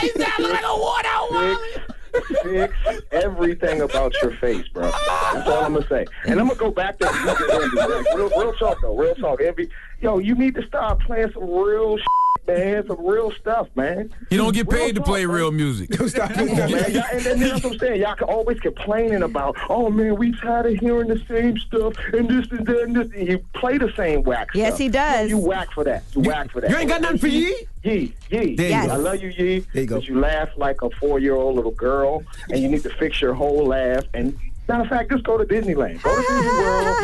He's 0.00 0.16
not 0.16 0.38
like 0.40 0.62
a 0.64 0.76
worn-out 0.76 1.30
wallet. 1.30 1.58
Fix 2.42 2.74
everything 3.12 3.82
about 3.82 4.12
your 4.22 4.32
face, 4.38 4.66
bro. 4.68 4.82
That's 4.90 5.48
all 5.48 5.64
I'm 5.64 5.74
gonna 5.74 5.86
say. 5.88 6.06
And 6.24 6.40
I'm 6.40 6.46
gonna 6.48 6.58
go 6.58 6.70
back 6.70 6.98
to 6.98 7.04
DJ 7.06 8.14
real, 8.16 8.28
real 8.30 8.52
talk 8.54 8.78
though, 8.80 8.96
real 8.96 9.14
talk. 9.16 9.40
Envy, 9.42 9.68
yo, 10.00 10.18
you 10.18 10.34
need 10.34 10.54
to 10.54 10.66
start 10.66 11.00
playing 11.00 11.30
some 11.34 11.44
real 11.50 11.98
shit, 11.98 12.06
man, 12.48 12.86
some 12.86 13.04
real 13.06 13.30
stuff, 13.32 13.68
man. 13.76 14.10
He 14.30 14.36
don't 14.36 14.54
get 14.54 14.66
Real 14.66 14.78
paid 14.86 14.94
to 14.94 15.00
talk, 15.00 15.06
play 15.08 15.26
man. 15.26 15.34
real 15.36 15.52
music. 15.52 15.92
Stop 15.94 16.30
Come 16.32 16.48
on, 16.50 16.56
man. 16.56 16.92
Y'all, 16.92 17.04
and 17.12 17.20
then 17.24 17.38
that's 17.40 17.62
what 17.62 17.72
I'm 17.74 17.78
saying. 17.78 18.00
Y'all 18.00 18.14
can 18.16 18.28
always 18.28 18.58
complaining 18.60 19.22
about, 19.22 19.56
oh 19.68 19.90
man, 19.90 20.16
we 20.16 20.32
tired 20.40 20.66
of 20.66 20.74
hearing 20.78 21.08
the 21.08 21.20
same 21.28 21.56
stuff 21.58 21.94
and 22.12 22.28
this 22.28 22.50
and 22.50 22.66
that 22.66 22.82
and 22.82 22.96
this. 22.96 23.08
And 23.14 23.28
you 23.28 23.38
play 23.54 23.78
the 23.78 23.92
same 23.96 24.22
whack 24.24 24.48
Yes, 24.54 24.68
stuff. 24.70 24.78
he 24.80 24.88
does. 24.88 25.30
You 25.30 25.38
whack 25.38 25.68
for 25.72 25.84
that. 25.84 26.02
You 26.14 26.22
whack 26.22 26.50
for 26.50 26.60
that. 26.62 26.70
You 26.70 26.76
ain't 26.76 26.88
got 26.88 27.00
nothing 27.02 27.18
for 27.18 27.28
Yee? 27.28 27.66
Yee, 27.84 28.12
Yee. 28.30 28.56
There 28.56 28.66
you 28.66 28.70
Yes. 28.70 28.86
go. 28.88 28.92
I 28.92 28.96
love 28.96 29.22
you, 29.22 29.28
Yee. 29.28 29.60
There 29.72 29.82
you 29.82 29.86
go. 29.88 29.96
But 29.96 30.08
you 30.08 30.18
laugh 30.18 30.48
like 30.56 30.82
a 30.82 30.90
four-year-old 30.90 31.54
little 31.54 31.70
girl, 31.70 32.24
and 32.50 32.60
you 32.60 32.68
need 32.68 32.82
to 32.82 32.90
fix 32.90 33.20
your 33.20 33.34
whole 33.34 33.66
laugh. 33.66 34.04
And 34.14 34.36
matter 34.68 34.82
of 34.82 34.88
fact, 34.88 35.10
just 35.10 35.24
go 35.24 35.38
to 35.38 35.44
Disneyland. 35.44 36.02
Go 36.02 36.14
to 36.14 36.22
Disney 36.22 36.48
World. 36.48 36.96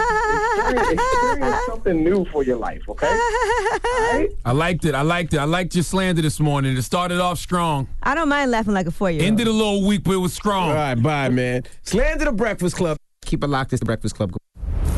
Experience, 0.55 0.92
experience 0.92 1.57
something 1.66 2.05
new 2.05 2.24
for 2.27 2.44
your 2.44 2.57
life, 2.57 2.83
okay? 2.88 3.07
All 3.09 4.12
right? 4.12 4.29
I 4.44 4.53
liked 4.53 4.85
it. 4.85 4.94
I 4.94 5.03
liked 5.03 5.35
it. 5.35 5.38
I 5.38 5.44
liked 5.44 5.74
your 5.74 5.85
slander 5.85 6.22
this 6.22 6.40
morning. 6.40 6.77
It 6.77 6.83
started 6.83 7.20
off 7.20 7.38
strong. 7.38 7.88
I 8.03 8.14
don't 8.14 8.29
mind 8.29 8.50
laughing 8.50 8.74
like 8.74 8.87
a 8.87 8.90
four 8.90 9.11
year 9.11 9.20
old. 9.22 9.27
Ended 9.27 9.46
a 9.46 9.53
little 9.53 9.87
weak, 9.87 10.05
but 10.05 10.12
it 10.12 10.18
was 10.18 10.33
strong. 10.33 10.70
All 10.70 10.74
right, 10.74 10.94
bye, 10.94 11.29
man. 11.29 11.64
Slander 11.83 12.27
the 12.27 12.33
Breakfast 12.33 12.77
Club. 12.77 12.96
Keep 13.24 13.44
it 13.44 13.48
locked. 13.48 13.72
It's 13.72 13.81
the 13.81 13.87
Breakfast 13.87 14.14
Club. 14.14 14.37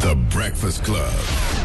The 0.00 0.14
Breakfast 0.30 0.84
Club. 0.84 1.55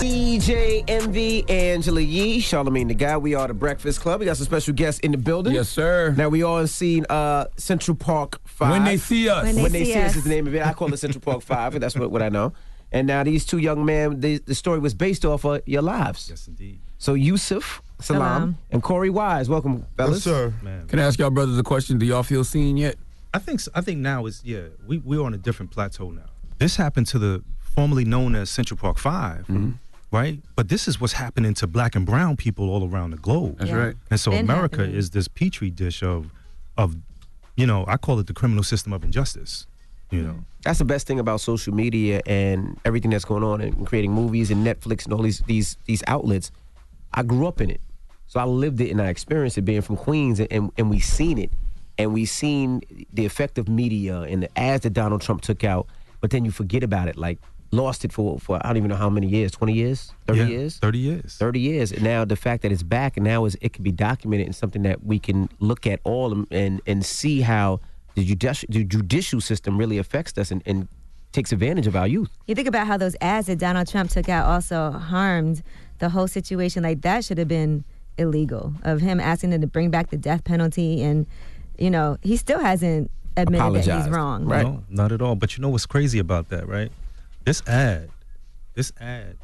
DJ 0.00 0.84
Envy, 0.88 1.48
Angela 1.48 2.00
Yee, 2.02 2.38
Charlamagne 2.40 2.88
the 2.88 2.94
Guy. 2.94 3.16
We 3.16 3.34
are 3.34 3.48
the 3.48 3.54
Breakfast 3.54 4.00
Club. 4.00 4.20
We 4.20 4.26
got 4.26 4.36
some 4.36 4.44
special 4.44 4.74
guests 4.74 5.00
in 5.00 5.10
the 5.12 5.16
building. 5.18 5.54
Yes, 5.54 5.70
sir. 5.70 6.14
Now 6.16 6.28
we 6.28 6.42
all 6.42 6.66
seen 6.66 7.06
uh, 7.08 7.46
Central 7.56 7.96
Park 7.96 8.38
Five. 8.44 8.72
When 8.72 8.84
they 8.84 8.98
see 8.98 9.28
us. 9.30 9.44
When 9.44 9.62
When 9.62 9.72
they 9.72 9.78
they, 9.80 9.84
see 9.86 9.92
see 9.94 9.98
us 10.00 10.10
us. 10.10 10.16
is 10.16 10.24
the 10.24 10.30
name 10.30 10.46
of 10.46 10.54
it. 10.54 10.62
I 10.66 10.74
call 10.74 10.92
it 10.92 10.98
Central 10.98 11.22
Park 11.22 11.40
Five, 11.42 11.74
and 11.74 11.82
that's 11.82 11.96
what, 11.96 12.10
what 12.10 12.20
I 12.22 12.28
know. 12.28 12.52
And 12.92 13.06
now 13.06 13.24
these 13.24 13.46
two 13.46 13.56
young 13.58 13.84
men, 13.86 14.20
the, 14.20 14.36
the 14.38 14.54
story 14.54 14.78
was 14.80 14.92
based 14.94 15.24
off 15.24 15.44
of 15.44 15.62
your 15.66 15.82
lives. 15.82 16.28
Yes, 16.28 16.46
indeed. 16.46 16.78
So 16.98 17.14
Yusef 17.14 17.80
Salaam, 17.98 18.20
Salaam. 18.22 18.58
and 18.70 18.82
Corey 18.82 19.10
Wise, 19.10 19.48
welcome, 19.48 19.86
fellas. 19.96 20.16
Yes, 20.16 20.24
sir. 20.24 20.52
Man, 20.62 20.86
Can 20.88 20.98
I 20.98 21.04
ask 21.04 21.18
y'all 21.18 21.30
brothers 21.30 21.58
a 21.58 21.62
question? 21.62 21.98
Do 21.98 22.04
y'all 22.04 22.22
feel 22.22 22.44
seen 22.44 22.76
yet? 22.76 22.96
I 23.32 23.38
think 23.38 23.60
so. 23.60 23.70
I 23.74 23.80
think 23.80 24.00
now 24.00 24.26
is 24.26 24.42
yeah. 24.44 24.64
We 24.86 24.98
we're 24.98 25.22
on 25.22 25.32
a 25.32 25.38
different 25.38 25.70
plateau 25.70 26.10
now. 26.10 26.26
This 26.58 26.76
happened 26.76 27.06
to 27.08 27.18
the 27.18 27.42
formerly 27.60 28.04
known 28.06 28.34
as 28.34 28.48
Central 28.48 28.78
Park 28.78 28.96
5 28.98 29.40
Mm-hmm. 29.48 29.70
Right? 30.12 30.40
But 30.54 30.68
this 30.68 30.86
is 30.88 31.00
what's 31.00 31.12
happening 31.14 31.54
to 31.54 31.66
black 31.66 31.94
and 31.96 32.06
brown 32.06 32.36
people 32.36 32.70
all 32.70 32.88
around 32.88 33.10
the 33.10 33.16
globe. 33.16 33.58
That's 33.58 33.70
Yeah. 33.70 33.76
right. 33.76 33.96
And 34.10 34.18
so 34.20 34.30
Been 34.30 34.44
America 34.44 34.78
happening. 34.78 34.96
is 34.96 35.10
this 35.10 35.28
petri 35.28 35.70
dish 35.70 36.02
of 36.02 36.30
of 36.76 36.96
you 37.56 37.66
know 37.66 37.84
I 37.88 37.96
call 37.96 38.18
it 38.20 38.26
the 38.26 38.34
criminal 38.34 38.62
system 38.64 38.92
of 38.92 39.02
injustice. 39.04 39.66
You 40.10 40.22
know. 40.22 40.44
That's 40.62 40.78
the 40.78 40.84
best 40.84 41.06
thing 41.08 41.18
about 41.18 41.40
social 41.40 41.74
media 41.74 42.20
and 42.26 42.78
everything 42.84 43.10
that's 43.10 43.24
going 43.24 43.42
on 43.42 43.60
and 43.60 43.86
creating 43.86 44.12
movies 44.12 44.50
and 44.52 44.64
Netflix 44.64 45.04
and 45.04 45.12
all 45.12 45.22
these 45.22 45.40
these 45.46 45.76
these 45.86 46.02
outlets. 46.06 46.50
I 47.14 47.22
grew 47.22 47.46
up 47.46 47.60
in 47.60 47.70
it, 47.70 47.80
so 48.26 48.38
I 48.38 48.44
lived 48.44 48.80
it 48.80 48.90
and 48.90 49.00
I 49.00 49.08
experienced 49.08 49.58
it 49.58 49.62
being 49.62 49.80
from 49.80 49.96
Queens, 49.96 50.38
and, 50.38 50.52
and, 50.52 50.70
and 50.78 50.90
we 50.90 51.00
seen 51.00 51.38
it, 51.38 51.50
and 51.98 52.12
we 52.12 52.24
seen 52.24 52.82
the 53.12 53.24
effect 53.26 53.58
of 53.58 53.68
media 53.68 54.20
and 54.22 54.42
the 54.42 54.58
ads 54.58 54.82
that 54.82 54.92
Donald 54.92 55.22
Trump 55.22 55.40
took 55.40 55.64
out. 55.64 55.86
But 56.20 56.30
then 56.30 56.44
you 56.44 56.50
forget 56.50 56.82
about 56.84 57.08
it, 57.08 57.16
like 57.16 57.38
lost 57.72 58.04
it 58.04 58.12
for 58.12 58.38
for 58.38 58.58
I 58.62 58.68
don't 58.68 58.76
even 58.78 58.88
know 58.90 58.96
how 58.96 59.10
many 59.10 59.26
years, 59.26 59.50
twenty 59.52 59.72
years, 59.74 60.12
thirty 60.26 60.40
Yeah, 60.40 60.46
years, 60.46 60.78
30 60.78 60.98
years. 60.98 61.36
30 61.38 61.60
years. 61.60 61.92
And 61.92 62.02
now 62.02 62.24
the 62.24 62.36
fact 62.36 62.62
that 62.62 62.72
it's 62.72 62.82
back 62.82 63.16
and 63.16 63.24
now 63.24 63.44
is 63.44 63.56
it 63.60 63.72
can 63.72 63.82
be 63.84 63.92
documented 63.92 64.46
and 64.46 64.54
something 64.56 64.82
that 64.82 65.04
we 65.04 65.18
can 65.18 65.48
look 65.60 65.86
at 65.86 66.00
all 66.04 66.32
and 66.32 66.46
and, 66.50 66.80
and 66.86 67.04
see 67.04 67.40
how 67.42 67.80
the 68.14 68.24
judicial, 68.24 68.66
the 68.70 68.84
judicial 68.84 69.40
system 69.40 69.76
really 69.76 69.98
affects 69.98 70.36
us 70.38 70.50
and, 70.50 70.62
and 70.64 70.88
takes 71.32 71.52
advantage 71.52 71.86
of 71.86 71.94
our 71.94 72.06
youth. 72.06 72.30
You 72.46 72.54
think 72.54 72.68
about 72.68 72.86
how 72.86 72.96
those 72.96 73.14
ads 73.20 73.48
that 73.48 73.58
Donald 73.58 73.88
Trump 73.88 74.10
took 74.10 74.28
out 74.28 74.46
also 74.46 74.90
harmed 74.92 75.62
the 75.98 76.08
whole 76.08 76.26
situation. 76.28 76.82
Like 76.82 77.02
that 77.02 77.24
should 77.24 77.36
have 77.38 77.48
been 77.48 77.84
illegal 78.16 78.72
of 78.84 79.02
him 79.02 79.20
asking 79.20 79.50
them 79.50 79.60
to 79.60 79.66
bring 79.66 79.90
back 79.90 80.08
the 80.08 80.16
death 80.16 80.44
penalty 80.44 81.02
and 81.02 81.26
you 81.78 81.90
know, 81.90 82.16
he 82.22 82.38
still 82.38 82.58
hasn't 82.60 83.10
admitted 83.36 83.74
that 83.74 83.76
he's 83.76 83.86
Apologized. 83.86 84.10
wrong. 84.14 84.46
No, 84.48 84.82
not 84.88 85.12
at 85.12 85.20
all. 85.20 85.34
But 85.34 85.54
you 85.58 85.60
know 85.62 85.68
what's 85.68 85.84
crazy 85.84 86.18
about 86.18 86.48
that, 86.48 86.66
right? 86.66 86.90
This 87.46 87.62
ad, 87.66 88.10
this 88.74 88.92
ad 89.00 89.38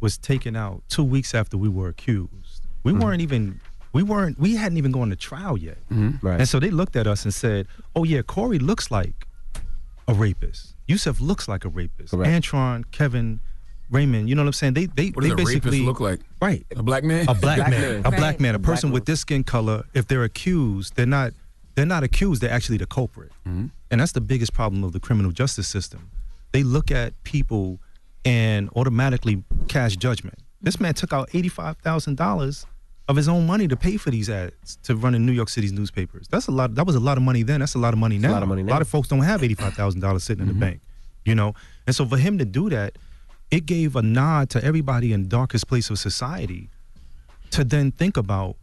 was 0.00 0.18
taken 0.18 0.56
out 0.56 0.82
two 0.88 1.04
weeks 1.04 1.34
after 1.34 1.56
we 1.56 1.68
were 1.68 1.88
accused. 1.88 2.66
We 2.82 2.92
weren't 2.92 3.20
even, 3.20 3.60
we 3.92 4.02
weren't, 4.02 4.38
we 4.38 4.56
hadn't 4.56 4.78
even 4.78 4.90
gone 4.90 5.10
to 5.10 5.16
trial 5.16 5.56
yet. 5.58 5.78
Right. 6.22 6.40
And 6.40 6.48
so 6.48 6.58
they 6.58 6.70
looked 6.70 6.96
at 6.96 7.06
us 7.06 7.24
and 7.24 7.34
said, 7.34 7.66
"Oh 7.94 8.04
yeah, 8.04 8.22
Corey 8.22 8.58
looks 8.58 8.90
like 8.90 9.26
a 10.08 10.14
rapist. 10.14 10.74
Yusef 10.88 11.20
looks 11.20 11.46
like 11.46 11.64
a 11.64 11.68
rapist. 11.68 12.14
Antron, 12.14 12.84
Kevin, 12.90 13.40
Raymond. 13.90 14.28
You 14.28 14.34
know 14.34 14.42
what 14.42 14.48
I'm 14.48 14.52
saying? 14.54 14.74
They 14.74 14.86
they 14.86 15.08
What 15.10 15.22
they 15.22 15.30
does 15.30 15.32
a 15.32 15.36
basically 15.44 15.70
rapist 15.80 15.84
look 15.86 16.00
like? 16.00 16.20
Right. 16.40 16.64
A 16.74 16.82
black 16.82 17.04
man? 17.04 17.28
A 17.28 17.34
black, 17.34 17.56
Black 17.58 17.70
man. 17.70 17.80
man. 17.80 18.06
A 18.06 18.10
black 18.16 18.40
man. 18.40 18.54
A 18.54 18.58
Black 18.58 18.74
person 18.74 18.90
with 18.92 19.04
this 19.04 19.20
skin 19.20 19.44
color. 19.44 19.84
If 19.94 20.06
they're 20.08 20.24
accused, 20.24 20.96
they're 20.96 21.06
not. 21.06 21.32
They're 21.74 21.84
not 21.84 22.02
accused. 22.02 22.40
They're 22.40 22.50
actually 22.50 22.78
the 22.78 22.86
culprit. 22.86 23.32
Mm-hmm. 23.46 23.66
And 23.90 24.00
that's 24.00 24.12
the 24.12 24.22
biggest 24.22 24.54
problem 24.54 24.82
of 24.82 24.92
the 24.92 25.00
criminal 25.00 25.30
justice 25.30 25.68
system. 25.68 26.10
They 26.52 26.62
look 26.62 26.90
at 26.90 27.22
people 27.24 27.80
and 28.24 28.70
automatically 28.74 29.44
cast 29.68 29.98
judgment. 29.98 30.38
This 30.60 30.80
man 30.80 30.94
took 30.94 31.12
out 31.12 31.28
eighty-five 31.34 31.78
thousand 31.78 32.16
dollars 32.16 32.66
of 33.08 33.16
his 33.16 33.28
own 33.28 33.46
money 33.46 33.68
to 33.68 33.76
pay 33.76 33.96
for 33.96 34.10
these 34.10 34.28
ads 34.28 34.76
to 34.82 34.96
run 34.96 35.14
in 35.14 35.24
New 35.24 35.32
York 35.32 35.48
City's 35.48 35.72
newspapers. 35.72 36.26
That's 36.28 36.48
a 36.48 36.50
lot. 36.50 36.74
That 36.74 36.86
was 36.86 36.96
a 36.96 37.00
lot 37.00 37.16
of 37.16 37.22
money 37.22 37.42
then. 37.42 37.60
That's 37.60 37.74
a 37.74 37.78
lot 37.78 37.94
of 37.94 38.00
money 38.00 38.18
now. 38.18 38.30
a 38.30 38.32
lot 38.32 38.42
of 38.42 38.48
money 38.48 38.62
now. 38.62 38.72
A 38.72 38.74
lot 38.74 38.82
of 38.82 38.88
folks 38.88 39.08
don't 39.08 39.20
have 39.20 39.44
eighty-five 39.44 39.74
thousand 39.74 40.00
dollars 40.00 40.24
sitting 40.24 40.42
in 40.42 40.48
the 40.48 40.54
mm-hmm. 40.54 40.60
bank. 40.60 40.80
You 41.24 41.34
know, 41.34 41.54
and 41.86 41.94
so 41.94 42.06
for 42.06 42.16
him 42.16 42.38
to 42.38 42.44
do 42.44 42.70
that, 42.70 42.98
it 43.50 43.66
gave 43.66 43.96
a 43.96 44.02
nod 44.02 44.50
to 44.50 44.64
everybody 44.64 45.12
in 45.12 45.28
darkest 45.28 45.68
place 45.68 45.90
of 45.90 45.98
society 45.98 46.70
to 47.50 47.64
then 47.64 47.92
think 47.92 48.16
about 48.16 48.56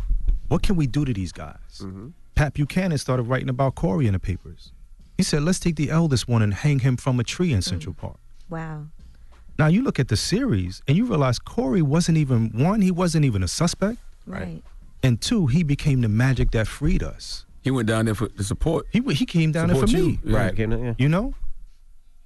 what 0.48 0.63
can 0.63 0.76
we 0.76 0.88
do 0.88 1.06
to 1.06 1.13
these 1.13 1.32
guys. 1.32 1.58
Mm-hmm. 1.80 2.10
Pat 2.36 2.54
Buchanan 2.54 2.98
started 2.98 3.24
writing 3.24 3.50
about 3.50 3.76
Corey 3.76 4.08
in 4.08 4.13
the 4.13 4.19
papers. 4.19 4.72
He 5.17 5.23
said, 5.23 5.43
"Let's 5.43 5.60
take 5.60 5.76
the 5.76 5.89
eldest 5.89 6.28
one 6.28 6.41
and 6.41 6.54
hang 6.54 6.80
him 6.80 6.97
from 6.97 7.19
a 7.19 7.23
tree 7.23 7.54
in 7.54 7.60
mm. 7.60 7.63
Central 7.63 7.93
Park." 7.93 8.17
Wow. 8.49 8.86
Now 9.60 9.67
you 9.67 9.84
look 9.84 9.99
at 9.99 10.08
the 10.08 10.17
series 10.17 10.82
and 10.88 10.97
you 10.97 11.06
realize 11.06 11.38
Corey 11.39 11.82
wasn't 11.82 12.17
even 12.17 12.49
one, 12.54 12.82
he 12.82 12.91
wasn't 12.91 13.26
even 13.26 13.43
a 13.43 13.47
suspect, 13.47 13.99
Right. 14.26 14.63
and 15.04 15.21
two, 15.21 15.45
he 15.47 15.63
became 15.63 16.02
the 16.02 16.10
magic 16.10 16.52
that 16.52 16.67
freed 16.67 17.04
us. 17.04 17.45
He 17.62 17.71
went 17.71 17.88
down 17.88 18.06
there 18.06 18.15
for 18.15 18.28
the 18.28 18.43
support. 18.43 18.88
He 18.91 18.99
he 19.13 19.26
came 19.26 19.52
down 19.52 19.67
there 19.67 19.78
for 19.78 19.88
you. 19.88 20.06
me, 20.06 20.19
Yeah. 20.23 20.38
Right, 20.38 20.56
came 20.56 20.71
down, 20.71 20.84
yeah. 20.84 20.93
You 20.97 21.08
know, 21.08 21.34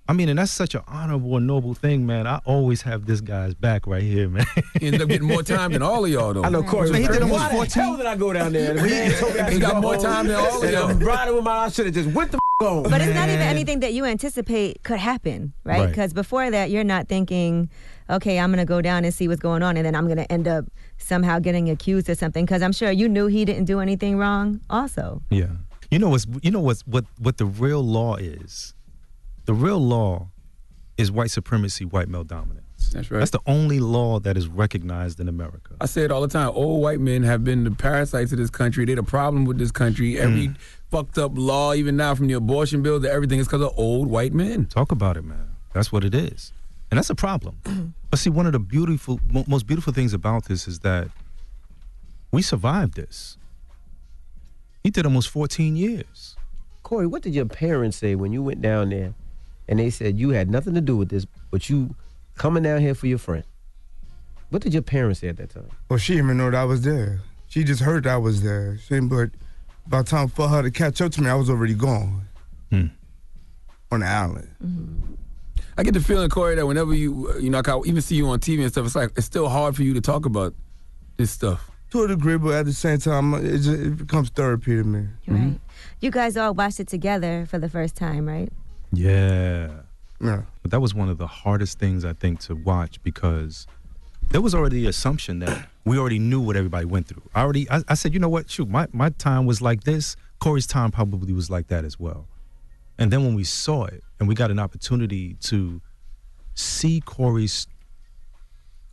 I 0.09 0.13
mean, 0.13 0.29
and 0.29 0.39
that's 0.39 0.51
such 0.53 0.73
an 0.73 0.81
honorable 0.87 1.35
and 1.35 1.45
noble 1.45 1.73
thing, 1.73 2.05
man. 2.05 2.27
I 2.27 2.39
always 2.45 2.81
have 2.83 3.05
this 3.05 3.19
guy's 3.19 3.53
back 3.53 3.85
right 3.85 4.01
here, 4.01 4.29
man. 4.29 4.45
He 4.79 4.87
ended 4.87 5.01
up 5.01 5.09
getting 5.09 5.27
more 5.27 5.43
time 5.43 5.73
than 5.73 5.81
all 5.81 6.05
of 6.05 6.11
y'all, 6.11 6.33
though. 6.33 6.43
I 6.43 6.49
know 6.49 6.63
Corey. 6.63 6.91
Man, 6.91 7.01
he 7.01 7.07
did 7.07 7.21
almost 7.21 7.53
Why 7.53 7.65
the 7.65 7.73
hell 7.73 7.97
did 7.97 8.05
I 8.05 8.15
go 8.15 8.31
down 8.31 8.53
there? 8.53 8.73
The 8.73 8.81
man 8.83 9.11
told 9.19 9.33
me 9.35 9.43
He 9.43 9.49
could 9.51 9.61
got 9.61 9.73
go 9.73 9.81
more 9.81 9.95
home, 9.95 10.03
time 10.03 10.27
than 10.27 10.35
all 10.37 10.63
of 10.63 10.71
y'all. 10.71 10.89
I'm 10.89 10.99
riding 11.13 11.35
with 11.35 11.43
my. 11.43 11.57
I 11.65 11.69
should 11.69 11.87
have 11.87 11.95
just 11.95 12.09
went 12.11 12.31
the 12.31 12.37
f- 12.37 12.67
on. 12.67 12.83
But 12.83 13.01
it's 13.01 13.13
not 13.13 13.27
even 13.27 13.41
anything 13.41 13.81
that 13.81 13.93
you 13.93 14.05
anticipate 14.05 14.81
could 14.83 14.99
happen, 14.99 15.53
right? 15.65 15.79
Right. 15.79 15.89
Because 15.89 16.13
before 16.13 16.49
that, 16.51 16.69
you're 16.71 16.85
not 16.85 17.09
thinking, 17.09 17.69
okay, 18.09 18.39
I'm 18.39 18.49
going 18.49 18.59
to 18.59 18.65
go 18.65 18.81
down 18.81 19.03
and 19.03 19.13
see 19.13 19.27
what's 19.27 19.41
going 19.41 19.61
on, 19.61 19.75
and 19.75 19.85
then 19.85 19.93
I'm 19.93 20.05
going 20.05 20.17
to 20.17 20.31
end 20.31 20.47
up 20.47 20.65
somehow 20.97 21.39
getting 21.39 21.69
accused 21.69 22.09
of 22.09 22.17
something. 22.17 22.45
Because 22.45 22.61
I'm 22.61 22.71
sure 22.71 22.91
you 22.91 23.09
knew 23.09 23.27
he 23.27 23.43
didn't 23.43 23.65
do 23.65 23.79
anything 23.81 24.17
wrong, 24.17 24.61
also. 24.69 25.21
Yeah. 25.29 25.47
You 25.91 25.99
know 25.99 26.09
what's 26.09 26.27
you 26.41 26.51
know 26.51 26.59
what's 26.59 26.81
what 26.87 27.05
what 27.19 27.37
the 27.37 27.45
real 27.45 27.81
law 27.81 28.15
is? 28.15 28.73
The 29.47 29.53
real 29.53 29.79
law 29.79 30.27
is 30.97 31.09
white 31.09 31.31
supremacy, 31.31 31.85
white 31.85 32.09
male 32.09 32.25
dominance. 32.25 32.89
That's 32.91 33.09
right. 33.09 33.19
That's 33.19 33.31
the 33.31 33.39
only 33.47 33.79
law 33.79 34.19
that 34.19 34.35
is 34.35 34.49
recognized 34.49 35.21
in 35.21 35.29
America. 35.29 35.75
I 35.79 35.85
say 35.85 36.03
it 36.03 36.11
all 36.11 36.19
the 36.19 36.27
time. 36.27 36.51
Old 36.53 36.81
white 36.81 36.99
men 36.99 37.23
have 37.23 37.45
been 37.45 37.63
the 37.63 37.71
parasites 37.71 38.33
of 38.33 38.39
this 38.39 38.49
country. 38.49 38.83
They're 38.83 38.97
the 38.97 39.03
problem 39.03 39.45
with 39.45 39.57
this 39.57 39.71
country. 39.71 40.15
Mm. 40.15 40.19
Every 40.19 40.51
fucked 40.91 41.17
up 41.17 41.31
law, 41.35 41.73
even 41.73 41.95
now 41.95 42.13
from 42.13 42.27
the 42.27 42.33
abortion 42.33 42.83
bill 42.83 43.01
to 43.01 43.09
everything, 43.09 43.39
is 43.39 43.47
because 43.47 43.61
of 43.61 43.71
old 43.77 44.09
white 44.09 44.33
men. 44.33 44.65
Talk 44.65 44.91
about 44.91 45.15
it, 45.15 45.23
man. 45.23 45.55
That's 45.71 45.93
what 45.93 46.03
it 46.03 46.13
is. 46.13 46.51
And 46.91 46.97
that's 46.97 47.09
a 47.09 47.15
problem. 47.15 47.57
but 48.09 48.19
see, 48.19 48.29
one 48.29 48.47
of 48.47 48.51
the 48.51 48.59
beautiful 48.59 49.21
mo- 49.31 49.45
most 49.47 49.65
beautiful 49.65 49.93
things 49.93 50.13
about 50.13 50.45
this 50.45 50.67
is 50.67 50.79
that 50.79 51.07
we 52.31 52.41
survived 52.41 52.95
this. 52.95 53.37
He 54.83 54.89
did 54.89 55.05
almost 55.05 55.29
14 55.29 55.77
years. 55.77 56.35
Corey, 56.83 57.07
what 57.07 57.21
did 57.21 57.33
your 57.33 57.45
parents 57.45 57.95
say 57.95 58.15
when 58.15 58.33
you 58.33 58.43
went 58.43 58.61
down 58.61 58.89
there 58.89 59.13
and 59.67 59.79
they 59.79 59.89
said 59.89 60.17
you 60.17 60.29
had 60.29 60.49
nothing 60.49 60.73
to 60.75 60.81
do 60.81 60.95
with 60.95 61.09
this, 61.09 61.25
but 61.51 61.69
you 61.69 61.95
coming 62.35 62.63
down 62.63 62.81
here 62.81 62.95
for 62.95 63.07
your 63.07 63.17
friend? 63.17 63.43
What 64.49 64.61
did 64.61 64.73
your 64.73 64.83
parents 64.83 65.19
say 65.19 65.27
at 65.27 65.37
that 65.37 65.49
time? 65.49 65.69
Well, 65.89 65.99
she 65.99 66.13
didn't 66.13 66.27
even 66.27 66.37
know 66.37 66.51
that 66.51 66.57
I 66.57 66.63
was 66.63 66.81
there. 66.81 67.21
She 67.47 67.63
just 67.63 67.81
heard 67.81 68.03
that 68.05 68.13
I 68.13 68.17
was 68.17 68.41
there. 68.41 68.77
She, 68.77 68.99
but 68.99 69.31
by 69.87 70.01
the 70.01 70.09
time 70.09 70.27
for 70.29 70.47
her 70.47 70.61
to 70.61 70.71
catch 70.71 71.01
up 71.01 71.11
to 71.13 71.21
me, 71.21 71.29
I 71.29 71.35
was 71.35 71.49
already 71.49 71.73
gone 71.73 72.27
hmm. 72.69 72.87
on 73.91 74.01
the 74.01 74.05
island. 74.05 74.49
Mm-hmm. 74.63 75.13
I 75.77 75.83
get 75.83 75.93
the 75.93 75.99
feeling, 75.99 76.29
Corey, 76.29 76.55
that 76.55 76.65
whenever 76.65 76.93
you, 76.93 77.29
uh, 77.29 77.37
you 77.37 77.49
know, 77.49 77.59
like 77.59 77.69
I 77.69 77.77
even 77.85 78.01
see 78.01 78.15
you 78.15 78.27
on 78.29 78.39
TV 78.39 78.61
and 78.61 78.71
stuff, 78.71 78.85
it's 78.85 78.95
like 78.95 79.11
it's 79.15 79.27
still 79.27 79.47
hard 79.47 79.75
for 79.75 79.83
you 79.83 79.93
to 79.93 80.01
talk 80.01 80.25
about 80.25 80.55
this 81.17 81.31
stuff. 81.31 81.69
To 81.91 82.03
a 82.03 82.07
degree, 82.07 82.37
but 82.37 82.53
at 82.53 82.65
the 82.65 82.73
same 82.73 82.97
time, 82.97 83.33
uh, 83.33 83.37
it, 83.37 83.59
just, 83.59 83.69
it 83.69 83.97
becomes 83.97 84.29
therapy 84.29 84.75
to 84.75 84.83
me. 84.83 85.07
Right. 85.27 85.59
You 86.01 86.11
guys 86.11 86.35
all 86.35 86.53
watched 86.53 86.79
it 86.79 86.87
together 86.87 87.45
for 87.49 87.59
the 87.59 87.69
first 87.69 87.95
time, 87.95 88.27
right? 88.27 88.51
Yeah. 88.91 89.69
Yeah. 90.19 90.43
But 90.61 90.71
that 90.71 90.79
was 90.79 90.93
one 90.93 91.09
of 91.09 91.17
the 91.17 91.27
hardest 91.27 91.79
things 91.79 92.03
I 92.03 92.13
think 92.13 92.39
to 92.41 92.55
watch 92.55 93.01
because 93.03 93.67
there 94.29 94.41
was 94.41 94.55
already 94.55 94.81
the 94.81 94.87
assumption 94.87 95.39
that 95.39 95.67
we 95.85 95.97
already 95.97 96.19
knew 96.19 96.41
what 96.41 96.55
everybody 96.55 96.85
went 96.85 97.07
through. 97.07 97.23
I 97.33 97.41
already 97.41 97.69
I, 97.69 97.81
I 97.87 97.93
said, 97.93 98.13
you 98.13 98.19
know 98.19 98.29
what, 98.29 98.49
shoot, 98.49 98.67
my, 98.67 98.87
my 98.91 99.09
time 99.09 99.45
was 99.45 99.61
like 99.61 99.83
this. 99.83 100.15
Corey's 100.39 100.67
time 100.67 100.91
probably 100.91 101.33
was 101.33 101.49
like 101.49 101.67
that 101.67 101.85
as 101.85 101.99
well. 101.99 102.27
And 102.97 103.11
then 103.11 103.23
when 103.23 103.35
we 103.35 103.43
saw 103.43 103.85
it 103.85 104.03
and 104.19 104.27
we 104.27 104.35
got 104.35 104.51
an 104.51 104.59
opportunity 104.59 105.35
to 105.41 105.81
see 106.55 106.99
Corey's 107.01 107.67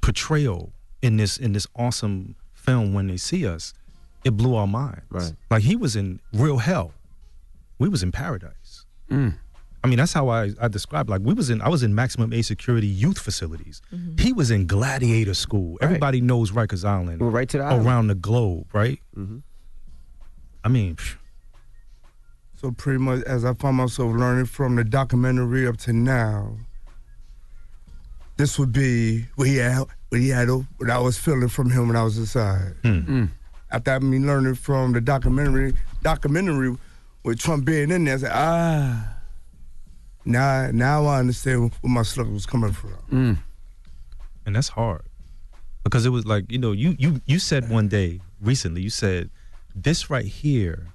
portrayal 0.03 0.73
in 1.01 1.17
this 1.17 1.39
in 1.39 1.53
this 1.53 1.67
awesome 1.77 2.35
film 2.53 2.93
when 2.93 3.07
they 3.07 3.17
see 3.17 3.47
us, 3.47 3.73
it 4.25 4.37
blew 4.37 4.55
our 4.55 4.67
minds. 4.67 5.03
Right. 5.11 5.33
Like 5.51 5.63
he 5.63 5.77
was 5.77 5.97
in 5.97 6.21
real 6.33 6.59
hell. 6.59 6.93
We 7.79 7.89
was 7.89 8.03
in 8.03 8.13
paradise. 8.13 8.85
Mm. 9.11 9.35
I 9.85 9.87
mean, 9.87 9.99
that's 9.99 10.15
how 10.15 10.31
I, 10.31 10.51
I 10.59 10.69
describe. 10.69 11.11
Like 11.11 11.21
we 11.23 11.35
was 11.35 11.51
in, 11.51 11.61
I 11.61 11.69
was 11.69 11.83
in 11.83 11.95
maximum 11.95 12.33
A 12.33 12.41
security 12.41 12.87
youth 12.87 13.19
facilities. 13.19 13.83
He 14.19 14.33
was 14.33 14.51
in 14.51 14.67
gladiator 14.67 15.35
school. 15.35 15.77
Everybody 15.83 16.23
knows 16.23 16.53
Rikers 16.53 16.87
Island. 16.89 17.21
Went 17.21 17.35
right 17.35 17.49
to 17.51 17.59
the 17.59 17.65
island. 17.65 17.87
around 17.87 18.07
the 18.07 18.15
globe, 18.15 18.67
right? 18.73 18.99
Mm-hmm. 19.15 19.39
I 20.65 20.69
mean, 20.69 20.97
phew, 20.97 21.19
So 22.57 22.71
pretty 22.71 22.99
much, 22.99 23.25
as 23.25 23.45
I 23.45 23.53
found 23.53 23.77
myself 23.77 24.15
learning 24.17 24.47
from 24.47 24.77
the 24.77 24.85
documentary 24.85 25.67
up 25.69 25.77
to 25.79 25.93
now, 25.93 26.57
this 28.39 28.59
would 28.59 28.73
be 28.73 29.27
what 29.37 29.47
he 29.49 29.57
had, 29.57 29.85
what 30.09 30.21
he 30.21 30.31
had, 30.31 30.49
what 30.49 30.89
I 30.89 30.99
was 30.99 31.19
feeling 31.19 31.49
from 31.49 31.69
him 31.71 31.89
when 31.89 31.97
I 31.97 32.05
was 32.05 32.17
inside. 32.17 32.75
After 33.71 34.01
me 34.01 34.19
learning 34.19 34.55
from 34.55 34.93
the 34.95 35.03
documentary, 35.03 35.75
documentary 36.03 36.75
with 37.23 37.39
Trump 37.39 37.67
being 37.67 37.91
in 37.91 38.05
there, 38.05 38.15
I 38.15 38.19
said, 38.19 38.31
ah, 38.33 39.14
now, 40.25 40.71
now 40.73 41.07
I 41.07 41.19
understand 41.19 41.73
where 41.81 41.93
my 41.93 42.03
struggle 42.03 42.33
was 42.33 42.47
coming 42.47 42.73
from. 42.73 43.39
and 44.47 44.57
that's 44.57 44.69
hard 44.69 45.03
because 45.85 46.05
it 46.07 46.11
was 46.11 46.25
like 46.27 46.51
you 46.51 46.59
know, 46.59 46.73
you 46.73 46.95
you 46.99 47.21
you 47.27 47.39
said 47.39 47.69
one 47.71 47.89
day 47.89 48.21
recently, 48.41 48.83
you 48.83 48.91
said 48.91 49.31
this 49.75 50.09
right 50.11 50.25
here 50.27 50.89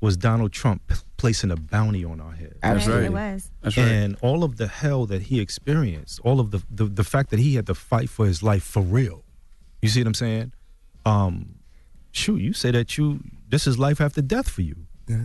was 0.00 0.16
Donald 0.16 0.52
Trump 0.52 0.86
p- 0.88 0.94
placing 1.16 1.50
a 1.50 1.56
bounty 1.56 2.04
on 2.04 2.20
our 2.20 2.32
head. 2.32 2.54
That's 2.62 2.86
right. 2.86 3.04
It 3.04 3.12
was. 3.12 3.50
That's 3.62 3.76
right. 3.76 3.86
And 3.88 4.16
all 4.20 4.44
of 4.44 4.56
the 4.58 4.66
hell 4.68 5.06
that 5.06 5.22
he 5.22 5.40
experienced, 5.40 6.20
all 6.22 6.38
of 6.40 6.50
the, 6.50 6.62
the 6.70 6.84
the 6.84 7.04
fact 7.04 7.30
that 7.30 7.38
he 7.40 7.54
had 7.54 7.66
to 7.66 7.74
fight 7.74 8.08
for 8.10 8.26
his 8.26 8.42
life 8.42 8.62
for 8.62 8.82
real. 8.82 9.24
You 9.82 9.88
see 9.88 10.00
what 10.00 10.08
I'm 10.08 10.14
saying? 10.14 10.52
Um, 11.04 11.56
shoot, 12.12 12.40
you 12.40 12.52
say 12.52 12.70
that 12.72 12.98
you 12.98 13.20
this 13.48 13.66
is 13.66 13.78
life 13.78 14.00
after 14.00 14.20
death 14.22 14.48
for 14.48 14.62
you. 14.62 14.76
Yeah. 15.08 15.18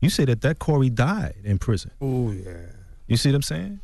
You 0.00 0.10
say 0.10 0.24
that 0.24 0.40
that 0.42 0.58
Corey 0.58 0.90
died 0.90 1.36
in 1.44 1.58
prison. 1.58 1.90
Oh 2.00 2.30
yeah. 2.30 2.52
You 3.06 3.16
see 3.16 3.30
what 3.30 3.36
I'm 3.36 3.42
saying? 3.42 3.80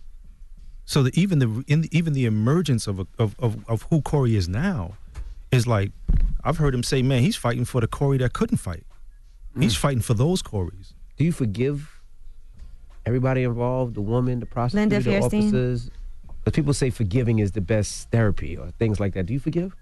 So 0.84 1.02
that 1.02 1.16
even 1.18 1.40
the 1.40 1.64
in, 1.66 1.88
even 1.90 2.12
the 2.12 2.26
emergence 2.26 2.86
of, 2.86 3.00
a, 3.00 3.06
of 3.18 3.34
of 3.38 3.68
of 3.68 3.82
who 3.90 4.00
Corey 4.00 4.36
is 4.36 4.48
now 4.48 4.94
is 5.50 5.66
like 5.66 5.92
I've 6.44 6.58
heard 6.58 6.74
him 6.74 6.82
say, 6.82 7.02
man, 7.02 7.22
he's 7.22 7.36
fighting 7.36 7.64
for 7.64 7.80
the 7.80 7.86
Corey 7.88 8.18
that 8.18 8.32
couldn't 8.32 8.58
fight. 8.58 8.84
Hmm. 9.54 9.62
He's 9.62 9.76
fighting 9.76 10.00
for 10.00 10.14
those 10.14 10.42
Corys. 10.42 10.94
Do 11.16 11.24
you 11.24 11.32
forgive 11.32 12.00
everybody 13.04 13.42
involved, 13.42 13.94
the 13.94 14.00
woman, 14.00 14.40
the 14.40 14.46
prosecutor, 14.46 15.00
the 15.00 15.18
officers? 15.18 15.90
Because 16.44 16.54
people 16.54 16.72
say 16.72 16.90
forgiving 16.90 17.40
is 17.40 17.52
the 17.52 17.60
best 17.60 18.10
therapy 18.10 18.56
or 18.56 18.70
things 18.78 19.00
like 19.00 19.14
that. 19.14 19.26
Do 19.26 19.32
you 19.32 19.40
forgive? 19.40 19.74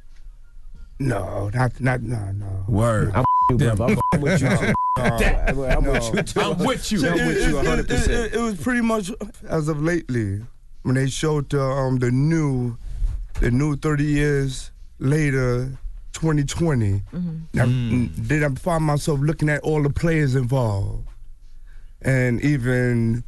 No, 0.99 1.51
not 1.53 1.80
not 1.80 2.03
no 2.03 2.32
no. 2.32 2.64
Word. 2.68 3.12
I'm 3.14 3.24
you, 3.51 3.57
brother. 3.59 3.97
I'm 4.12 4.20
with 4.20 4.41
you. 4.41 4.74
Too. 4.97 5.03
I'm 5.03 5.59
I'm 5.61 5.84
No. 5.84 5.92
with 6.12 6.34
you. 6.36 6.42
I'm 6.42 6.59
with 6.59 6.92
you. 6.92 7.09
I'm 7.09 7.14
with 7.26 7.49
you 7.49 7.59
It- 7.59 7.64
it- 7.64 7.86
100%. 7.86 7.90
It, 7.90 8.11
it, 8.11 8.34
it 8.34 8.40
was 8.40 8.61
pretty 8.61 8.80
much 8.80 9.11
as 9.49 9.68
of 9.68 9.82
lately 9.82 10.40
when 10.82 10.95
they 10.95 11.09
showed 11.09 11.51
the 11.51 11.61
um 11.62 11.99
the 11.99 12.11
new 12.11 12.76
the 13.40 13.51
new 13.51 13.76
30 13.76 14.05
years 14.05 14.70
later 15.01 15.76
2020. 16.12 17.03
Mm-hmm. 17.12 17.36
Now, 17.55 17.64
mm. 17.64 18.11
Then 18.16 18.45
I 18.45 18.49
find 18.55 18.84
myself 18.84 19.18
looking 19.20 19.49
at 19.49 19.61
all 19.62 19.82
the 19.82 19.90
players 19.90 20.36
involved, 20.36 21.09
and 22.03 22.40
even 22.42 23.24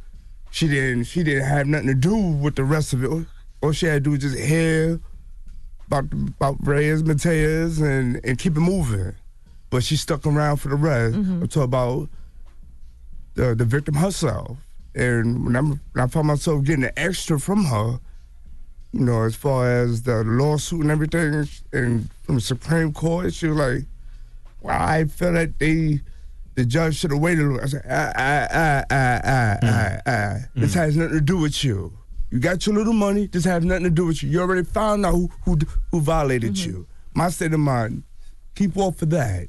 she 0.51 0.67
didn't 0.69 1.03
she 1.03 1.23
didn't 1.23 1.43
have 1.45 1.67
nothing 1.67 1.87
to 1.87 1.93
do 1.95 2.15
with 2.15 2.55
the 2.55 2.63
rest 2.63 2.93
of 2.93 3.03
it. 3.03 3.25
All 3.61 3.71
she 3.73 3.87
had 3.87 3.95
to 3.95 3.99
do 4.01 4.11
was 4.11 4.19
just 4.19 4.37
hear 4.37 5.01
about 5.87 6.05
about 6.13 6.55
Reyes, 6.65 7.03
Matias, 7.03 7.79
and 7.81 8.21
and 8.23 8.37
keep 8.37 8.55
it 8.55 8.61
moving. 8.61 9.15
But 9.69 9.83
she 9.83 9.95
stuck 9.97 10.25
around 10.25 10.57
for 10.57 10.69
the 10.69 10.75
rest. 10.75 11.15
Mhm. 11.15 11.41
I'm 11.41 11.47
talking 11.47 11.63
about 11.63 12.09
the 13.35 13.55
the 13.55 13.65
victim 13.65 13.95
herself. 13.95 14.57
And 14.95 15.45
when, 15.45 15.55
I'm, 15.55 15.69
when 15.93 16.03
I 16.03 16.07
found 16.07 16.27
myself 16.27 16.63
getting 16.63 16.85
an 16.85 16.91
extra 16.97 17.39
from 17.39 17.65
her, 17.65 17.99
you 18.93 19.01
know, 19.01 19.23
as 19.23 19.35
far 19.35 19.69
as 19.69 20.01
the 20.03 20.23
lawsuit 20.23 20.81
and 20.81 20.89
everything, 20.91 21.47
and 21.71 22.09
from 22.23 22.35
the 22.35 22.41
Supreme 22.41 22.93
Court, 22.93 23.31
she 23.33 23.47
was 23.47 23.57
like, 23.57 23.85
"Well, 24.61 24.75
I 24.79 25.05
feel 25.05 25.33
that 25.33 25.59
they, 25.59 25.99
the 26.55 26.65
judge 26.65 26.95
should 26.97 27.11
have 27.11 27.19
waited." 27.19 27.45
a 27.45 27.47
little." 27.49 27.61
I 27.63 27.67
said, 27.67 27.85
"Ah, 27.87 28.11
ah, 28.15 28.47
ah, 28.49 28.83
ah, 28.89 29.19
ah, 29.23 29.57
ah, 29.63 29.97
ah. 30.07 30.35
This 30.55 30.73
has 30.73 30.95
nothing 30.97 31.13
to 31.13 31.21
do 31.21 31.37
with 31.37 31.63
you. 31.63 31.93
You 32.31 32.39
got 32.39 32.65
your 32.65 32.75
little 32.75 32.93
money. 32.93 33.27
This 33.27 33.45
has 33.45 33.63
nothing 33.63 33.83
to 33.83 33.89
do 33.91 34.05
with 34.07 34.23
you. 34.23 34.29
You 34.29 34.41
already 34.41 34.63
found 34.63 35.05
out 35.05 35.11
who 35.13 35.29
who, 35.43 35.59
who 35.91 36.01
violated 36.01 36.57
you. 36.57 36.87
My 37.13 37.29
state 37.29 37.53
of 37.53 37.59
mind, 37.59 38.03
keep 38.55 38.75
off 38.77 39.01
of 39.03 39.11
that. 39.11 39.47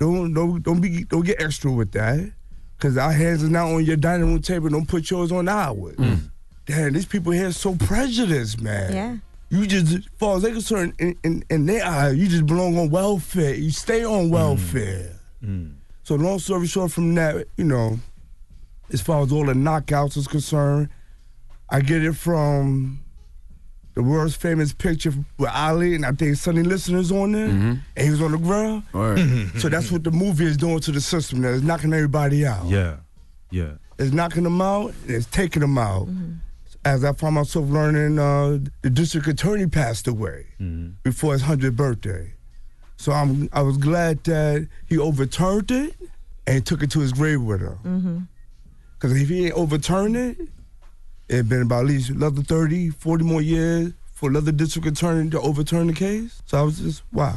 Don't 0.00 0.32
don't 0.32 0.62
don't 0.62 0.80
be 0.80 1.04
don't 1.04 1.24
get 1.24 1.40
extra 1.40 1.70
with 1.70 1.92
that, 1.92 2.32
because 2.76 2.96
our 2.96 3.12
hands 3.12 3.44
are 3.44 3.50
not 3.50 3.66
on 3.66 3.84
your 3.84 3.96
dining 3.96 4.26
room 4.26 4.40
table. 4.40 4.70
Don't 4.70 4.88
put 4.88 5.10
yours 5.10 5.30
on 5.30 5.46
ours. 5.46 5.94
Mm. 5.96 6.30
Damn, 6.64 6.92
these 6.94 7.04
people 7.06 7.32
here 7.32 7.48
are 7.48 7.52
so 7.52 7.74
prejudiced, 7.76 8.60
man. 8.62 8.92
Yeah. 8.92 9.16
You 9.50 9.66
just, 9.66 9.92
as 9.92 10.04
far 10.16 10.36
as 10.36 10.42
they're 10.42 10.52
concerned, 10.52 10.94
in, 11.00 11.18
in, 11.24 11.44
in 11.50 11.66
their 11.66 11.84
eyes, 11.84 12.16
you 12.16 12.28
just 12.28 12.46
belong 12.46 12.78
on 12.78 12.88
welfare. 12.88 13.54
You 13.54 13.72
stay 13.72 14.04
on 14.04 14.28
mm. 14.28 14.30
welfare. 14.30 15.16
Mm. 15.44 15.74
So 16.04 16.14
long 16.14 16.38
story 16.38 16.68
short, 16.68 16.92
from 16.92 17.14
that, 17.16 17.46
you 17.56 17.64
know, 17.64 17.98
as 18.92 19.00
far 19.00 19.22
as 19.22 19.32
all 19.32 19.44
the 19.44 19.52
knockouts 19.52 20.16
is 20.16 20.28
concerned, 20.28 20.88
I 21.68 21.80
get 21.80 22.04
it 22.04 22.14
from 22.14 22.99
the 23.94 24.02
world's 24.02 24.36
famous 24.36 24.72
picture 24.72 25.12
with 25.38 25.50
Ali, 25.50 25.94
and 25.94 26.06
I 26.06 26.12
think 26.12 26.36
Sonny 26.36 26.62
Liston's 26.62 27.10
on 27.10 27.32
there, 27.32 27.46
and 27.48 27.82
he 27.98 28.10
was 28.10 28.22
on 28.22 28.32
the 28.32 28.38
ground. 28.38 28.84
so 29.58 29.68
that's 29.68 29.90
what 29.90 30.04
the 30.04 30.10
movie 30.10 30.44
is 30.46 30.56
doing 30.56 30.80
to 30.80 30.92
the 30.92 31.00
system. 31.00 31.40
Now 31.40 31.48
it's 31.48 31.62
knocking 31.62 31.92
everybody 31.92 32.46
out. 32.46 32.66
Yeah, 32.66 32.96
yeah. 33.50 33.72
It's 33.98 34.12
knocking 34.12 34.44
them 34.44 34.60
out. 34.62 34.92
and 35.02 35.10
It's 35.10 35.26
taking 35.26 35.60
them 35.60 35.76
out. 35.76 36.08
As 36.84 37.04
I 37.04 37.12
found 37.12 37.34
myself 37.34 37.68
learning, 37.68 38.18
uh, 38.18 38.58
the 38.80 38.88
district 38.90 39.26
attorney 39.26 39.66
passed 39.66 40.06
away 40.08 40.46
before 41.02 41.32
his 41.34 41.42
hundredth 41.42 41.76
birthday. 41.76 42.32
So 42.96 43.12
I'm 43.12 43.48
I 43.52 43.60
was 43.62 43.76
glad 43.76 44.24
that 44.24 44.68
he 44.86 44.96
overturned 44.98 45.70
it 45.70 45.94
and 46.46 46.64
took 46.64 46.82
it 46.82 46.90
to 46.92 47.00
his 47.00 47.12
grave 47.12 47.42
with 47.42 47.60
him. 47.60 47.78
Mm-hmm. 47.84 48.18
Because 48.94 49.20
if 49.20 49.28
he 49.28 49.46
ain't 49.46 49.54
overturned 49.54 50.16
it, 50.16 50.38
it'd 51.30 51.48
been 51.48 51.62
about 51.62 51.80
at 51.80 51.86
least 51.86 52.10
another 52.10 52.42
30, 52.42 52.90
40 52.90 53.24
more 53.24 53.40
years 53.40 53.92
for 54.14 54.28
another 54.28 54.50
district 54.50 54.88
attorney 54.88 55.30
to 55.30 55.40
overturn 55.40 55.86
the 55.86 55.92
case. 55.92 56.42
So 56.44 56.58
I 56.58 56.62
was 56.62 56.80
just, 56.80 57.02
wow. 57.12 57.36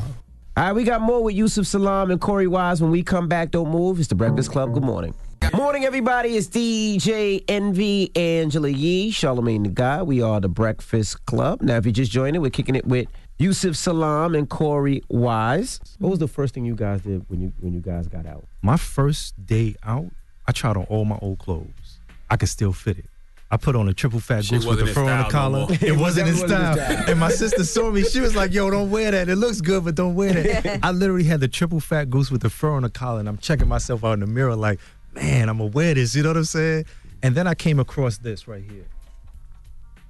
All 0.57 0.63
right, 0.63 0.73
we 0.73 0.83
got 0.83 1.01
more 1.01 1.23
with 1.23 1.35
Yusef 1.35 1.65
Salaam 1.65 2.11
and 2.11 2.19
Corey 2.19 2.47
Wise 2.47 2.81
when 2.81 2.91
we 2.91 3.03
come 3.03 3.27
back. 3.27 3.51
Don't 3.51 3.69
move. 3.69 3.99
It's 3.99 4.07
the 4.07 4.15
Breakfast 4.15 4.51
Club. 4.51 4.73
Good 4.73 4.83
morning. 4.83 5.13
Morning, 5.53 5.85
everybody. 5.85 6.35
It's 6.35 6.47
DJ 6.47 7.43
Envy 7.47 8.11
Angela 8.15 8.69
Yee, 8.69 9.11
Charlamagne 9.11 9.63
Tha 9.63 9.69
God. 9.69 10.07
We 10.07 10.21
are 10.21 10.39
the 10.39 10.49
Breakfast 10.49 11.25
Club. 11.25 11.61
Now, 11.61 11.77
if 11.77 11.85
you're 11.85 11.93
just 11.93 12.11
joining, 12.11 12.41
we're 12.41 12.49
kicking 12.49 12.75
it 12.75 12.85
with 12.85 13.07
Yusef 13.37 13.75
Salaam 13.75 14.33
and 14.35 14.49
Corey 14.49 15.03
Wise. 15.09 15.79
What 15.99 16.09
was 16.09 16.19
the 16.19 16.27
first 16.27 16.55
thing 16.55 16.65
you 16.65 16.75
guys 16.75 17.01
did 17.01 17.29
when 17.29 17.41
you 17.41 17.53
when 17.59 17.73
you 17.73 17.81
guys 17.81 18.07
got 18.07 18.25
out? 18.25 18.45
My 18.61 18.77
first 18.77 19.45
day 19.45 19.75
out, 19.83 20.11
I 20.47 20.51
tried 20.51 20.77
on 20.77 20.85
all 20.85 21.05
my 21.05 21.19
old 21.21 21.39
clothes. 21.39 21.99
I 22.29 22.35
could 22.37 22.49
still 22.49 22.73
fit 22.73 22.97
it. 22.99 23.05
I 23.53 23.57
put 23.57 23.75
on 23.75 23.87
a 23.87 23.93
triple 23.93 24.19
fat 24.19 24.37
goose 24.49 24.65
with 24.65 24.81
wasn't 24.81 24.87
the 24.87 24.93
fur 24.95 25.01
on 25.01 25.05
the 25.05 25.29
style 25.29 25.51
no 25.51 25.67
collar. 25.67 25.77
it 25.81 25.95
wasn't 25.95 26.27
in 26.27 26.33
That 26.35 26.41
wasn't 26.41 26.43
in 26.43 26.47
style. 26.47 26.75
style. 26.75 27.09
And 27.11 27.19
my 27.19 27.29
sister 27.29 27.63
saw 27.63 27.91
me. 27.91 28.03
She 28.03 28.19
was 28.19 28.35
like, 28.35 28.51
"Yo, 28.51 28.67
don't 28.71 28.89
wear 28.89 29.11
that. 29.11 29.29
It 29.29 29.35
looks 29.35 29.61
good, 29.61 29.85
but 29.85 29.93
don't 29.93 30.15
wear 30.15 30.33
that." 30.33 30.79
I 30.83 30.89
literally 30.89 31.23
had 31.25 31.39
the 31.39 31.47
triple 31.47 31.79
fat 31.79 32.09
goose 32.09 32.31
with 32.31 32.41
the 32.41 32.49
fur 32.49 32.71
on 32.71 32.81
the 32.81 32.89
collar, 32.89 33.19
and 33.19 33.29
I'm 33.29 33.37
checking 33.37 33.67
myself 33.67 34.03
out 34.03 34.13
in 34.13 34.21
the 34.21 34.25
mirror, 34.25 34.55
like, 34.55 34.79
"Man, 35.13 35.49
I'm 35.49 35.59
gonna 35.59 35.69
wear 35.69 35.93
this." 35.93 36.15
You 36.15 36.23
know 36.23 36.29
what 36.29 36.37
I'm 36.37 36.45
saying? 36.45 36.85
And 37.21 37.35
then 37.35 37.45
I 37.45 37.53
came 37.53 37.79
across 37.79 38.17
this 38.17 38.47
right 38.47 38.63
here. 38.67 38.87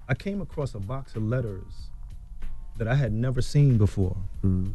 I 0.07 0.13
came 0.13 0.39
across 0.39 0.73
a 0.73 0.79
box 0.79 1.13
of 1.17 1.23
letters 1.23 1.89
that 2.77 2.87
I 2.87 2.95
had 2.95 3.11
never 3.11 3.41
seen 3.41 3.77
before. 3.77 4.15
Mm-hmm. 4.41 4.71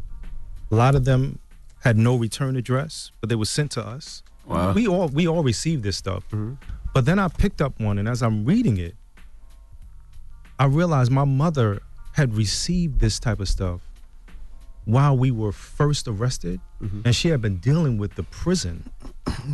A 0.71 0.75
lot 0.75 0.93
of 0.93 1.05
them 1.05 1.39
had 1.83 1.97
no 1.97 2.15
return 2.15 2.55
address, 2.55 3.11
but 3.19 3.29
they 3.29 3.35
were 3.35 3.45
sent 3.45 3.71
to 3.71 3.83
us. 3.83 4.21
Wow. 4.45 4.73
We 4.73 4.87
all 4.87 5.07
we 5.07 5.27
all 5.27 5.41
received 5.41 5.81
this 5.81 5.97
stuff. 5.97 6.23
Mm-hmm. 6.27 6.53
But 6.93 7.05
then 7.05 7.19
I 7.19 7.27
picked 7.27 7.61
up 7.61 7.79
one, 7.79 7.97
and 7.97 8.07
as 8.07 8.21
I'm 8.21 8.45
reading 8.45 8.77
it, 8.77 8.95
I 10.57 10.65
realized 10.65 11.11
my 11.11 11.23
mother 11.25 11.81
had 12.13 12.35
received 12.35 12.99
this 12.99 13.19
type 13.19 13.39
of 13.39 13.47
stuff 13.47 13.81
while 14.85 15.15
we 15.15 15.29
were 15.29 15.51
first 15.51 16.07
arrested, 16.07 16.59
mm-hmm. 16.81 17.01
and 17.05 17.15
she 17.15 17.29
had 17.29 17.41
been 17.41 17.57
dealing 17.57 17.97
with 17.97 18.15
the 18.15 18.23
prison 18.23 18.89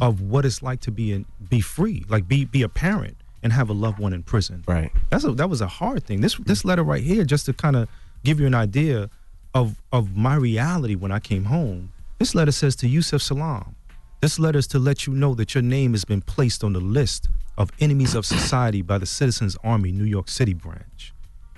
of 0.02 0.22
what 0.22 0.46
it's 0.46 0.64
like 0.64 0.80
to 0.82 0.92
be 0.92 1.12
in 1.12 1.26
be 1.50 1.60
free, 1.60 2.06
like 2.08 2.28
be 2.28 2.46
be 2.46 2.62
a 2.62 2.70
parent 2.70 3.18
and 3.44 3.52
have 3.54 3.70
a 3.70 3.74
loved 3.74 4.00
one 4.00 4.14
in 4.14 4.24
prison. 4.24 4.64
Right. 4.68 4.92
That's 5.10 5.24
a 5.24 5.32
that 5.34 5.50
was 5.50 5.62
a 5.62 5.68
hard 5.68 6.06
thing. 6.06 6.22
This 6.22 6.36
this 6.38 6.66
letter 6.66 6.84
right 6.84 7.04
here, 7.04 7.26
just 7.26 7.46
to 7.48 7.54
kind 7.54 7.76
of 7.76 7.90
give 8.24 8.40
you 8.40 8.48
an 8.48 8.56
idea 8.56 9.10
of 9.54 9.82
of 9.92 10.16
my 10.16 10.36
reality 10.36 10.96
when 10.96 11.12
I 11.12 11.20
came 11.20 11.46
home. 11.46 11.92
This 12.18 12.34
letter 12.34 12.52
says 12.52 12.76
to 12.78 12.88
Yusef 12.88 13.22
Salaam. 13.22 13.76
This 14.22 14.40
letter 14.40 14.60
is 14.60 14.68
to 14.68 14.80
let 14.80 15.06
you 15.06 15.14
know 15.14 15.36
that 15.36 15.54
your 15.54 15.62
name 15.62 15.92
has 15.92 16.06
been 16.06 16.22
placed 16.22 16.64
on 16.64 16.74
the 16.74 16.80
list 16.80 17.28
of 17.58 17.72
enemies 17.80 18.16
of 18.16 18.26
society 18.26 18.82
by 18.82 18.98
the 18.98 19.06
Citizens 19.06 19.58
Army 19.64 19.92
New 19.92 20.06
York 20.06 20.30
City 20.30 20.54
branch. 20.54 21.14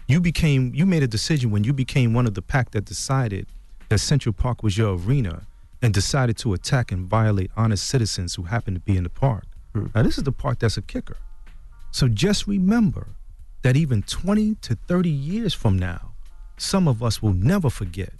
You 0.08 0.20
became 0.20 0.74
you 0.74 0.86
made 0.86 1.04
a 1.04 1.08
decision 1.08 1.52
when 1.52 1.64
you 1.64 1.74
became 1.74 2.14
one 2.14 2.26
of 2.26 2.34
the 2.34 2.42
pack 2.42 2.72
that 2.72 2.86
decided 2.86 3.48
that 3.90 4.00
Central 4.00 4.34
Park 4.34 4.64
was 4.64 4.78
your 4.78 4.96
arena 4.96 5.44
and 5.82 5.94
decided 5.94 6.38
to 6.38 6.54
attack 6.54 6.92
and 6.92 7.08
violate 7.08 7.52
honest 7.56 7.88
citizens 7.88 8.36
who 8.36 8.44
happened 8.44 8.76
to 8.76 8.82
be 8.82 8.98
in 8.98 9.04
the 9.04 9.10
park. 9.10 9.46
Hmm. 9.74 9.88
Now 9.94 10.04
this 10.04 10.18
is 10.18 10.24
the 10.24 10.32
part 10.32 10.60
that's 10.60 10.78
a 10.78 10.82
kicker. 10.82 11.18
So 11.92 12.08
just 12.08 12.48
remember 12.48 13.08
that 13.62 13.76
even 13.76 14.02
20 14.04 14.56
to 14.56 14.76
30 14.88 15.10
years 15.10 15.54
from 15.54 15.78
now, 15.78 16.14
some 16.58 16.88
of 16.88 17.04
us 17.04 17.22
will 17.22 17.34
never 17.34 17.70
forget. 17.70 18.14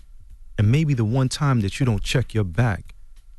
And 0.58 0.72
maybe 0.72 0.94
the 0.94 1.06
one 1.06 1.30
time 1.30 1.62
that 1.62 1.80
you 1.80 1.86
don't 1.86 2.04
check 2.04 2.34
your 2.34 2.44
back 2.44 2.96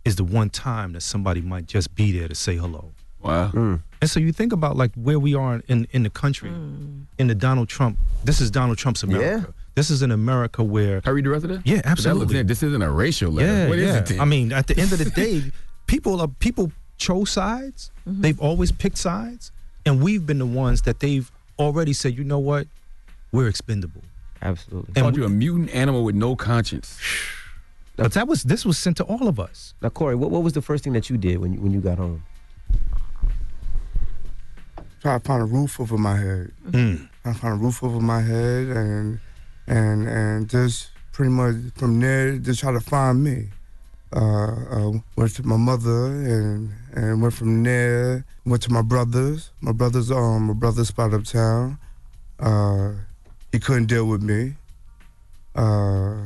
is 0.09 0.17
the 0.17 0.25
one 0.25 0.49
time 0.49 0.93
that 0.95 1.03
somebody 1.03 1.43
might 1.43 1.67
just 1.67 1.95
be 1.95 2.19
there 2.19 2.29
to 2.29 2.35
say 2.35 2.57
hello. 2.57 2.93
Wow. 3.21 3.49
Hmm. 3.49 3.77
And 4.01 4.09
so 4.09 4.21
you 4.21 4.33
think 4.33 4.53
about 4.53 4.77
like 4.77 4.93
where 4.95 5.19
we 5.19 5.35
are 5.35 5.61
in, 5.69 5.87
in 5.91 6.03
the 6.03 6.11
country, 6.11 6.51
hmm. 6.51 7.03
in 7.19 7.27
the 7.27 7.35
Donald 7.35 7.69
Trump. 7.69 7.99
This 8.25 8.41
is 8.41 8.51
Donald 8.51 8.79
Trump's 8.79 9.03
America. 9.03 9.53
This 9.75 9.91
is 9.91 10.03
an 10.03 10.11
America 10.11 10.65
where. 10.65 11.01
Can 11.03 11.11
I 11.11 11.13
read 11.13 11.25
the 11.27 11.31
rest 11.31 11.45
of 11.45 11.51
that? 11.51 11.67
Yeah, 11.67 11.77
But 11.77 11.85
that 11.85 11.91
looks 11.91 12.07
absolutely. 12.07 12.43
This 12.43 12.63
isn't 12.63 12.83
a 12.83 12.91
racial 12.91 13.31
letter. 13.31 13.47
Yeah, 13.47 13.69
What 13.69 13.79
is 13.79 13.89
yeah. 13.89 13.99
it 13.99 14.07
then? 14.07 14.21
I 14.21 14.25
mean, 14.25 14.53
at 14.53 14.67
the 14.67 14.79
end 14.79 14.93
of 14.93 14.99
the 14.99 15.11
day, 15.11 15.53
people 15.87 16.21
are 16.21 16.29
people 16.29 16.73
chose 16.97 17.31
sides. 17.31 17.91
Mm-hmm. 18.09 18.23
They've 18.23 18.41
always 18.41 18.73
picked 18.73 18.99
sides, 18.99 19.53
and 19.85 20.03
we've 20.03 20.27
been 20.27 20.39
the 20.39 20.47
ones 20.47 20.83
that 20.83 21.01
they've 21.01 21.31
already 21.59 21.93
said, 21.93 22.17
you 22.17 22.25
know 22.25 22.39
what, 22.39 22.67
we're 23.31 23.49
expendable. 23.49 24.03
Absolutely. 24.41 24.93
And 24.97 25.03
Called 25.03 25.17
you 25.17 25.25
a 25.25 25.29
mutant 25.29 25.71
animal 25.75 26.03
with 26.03 26.15
no 26.15 26.35
conscience. 26.35 26.99
But 27.99 28.13
that 28.13 28.29
was 28.29 28.45
this 28.45 28.65
was 28.65 28.79
sent 28.79 28.97
to 28.99 29.05
all 29.05 29.29
of 29.29 29.41
us. 29.41 29.75
Now, 29.83 29.89
Corey, 29.91 30.15
what, 30.15 30.31
what 30.31 30.43
was 30.43 30.53
the 30.53 30.63
first 30.63 30.85
thing 30.85 30.93
that 30.93 31.11
you 31.11 31.19
did 31.19 31.39
when 31.39 31.53
you, 31.53 31.61
when 31.61 31.73
you 31.73 31.81
got 31.81 31.99
home? 31.99 32.23
try 35.01 35.19
to 35.19 35.25
find 35.25 35.43
a 35.43 35.45
roof 35.45 35.81
over 35.81 35.97
my 35.97 36.17
head. 36.17 36.53
Mm. 36.71 37.09
I 37.25 37.33
find 37.33 37.55
a 37.55 37.57
roof 37.57 37.83
over 37.83 38.01
my 38.01 38.21
head 38.21 38.69
and 38.69 39.21
and 39.67 40.09
and 40.09 40.49
just 40.49 40.91
pretty 41.13 41.31
much 41.31 41.55
from 41.77 42.01
there 42.01 42.37
just 42.39 42.61
try 42.61 42.73
to 42.73 42.81
find 42.81 43.23
me. 43.23 43.49
Uh, 44.11 44.55
uh, 44.71 44.93
went 45.17 45.35
to 45.35 45.43
my 45.47 45.57
mother 45.57 46.07
and 46.07 46.71
and 46.95 47.21
went 47.23 47.35
from 47.35 47.63
there. 47.63 48.25
Went 48.45 48.63
to 48.63 48.73
my 48.73 48.83
brothers. 48.83 49.51
My 49.61 49.73
brothers 49.73 50.11
um 50.11 50.49
my 50.49 50.55
brother 50.55 50.85
spot 50.85 51.15
uptown. 51.15 51.79
Uh, 52.41 52.93
he 53.53 53.59
couldn't 53.59 53.87
deal 53.87 54.07
with 54.07 54.23
me. 54.23 54.55
Uh, 55.55 56.17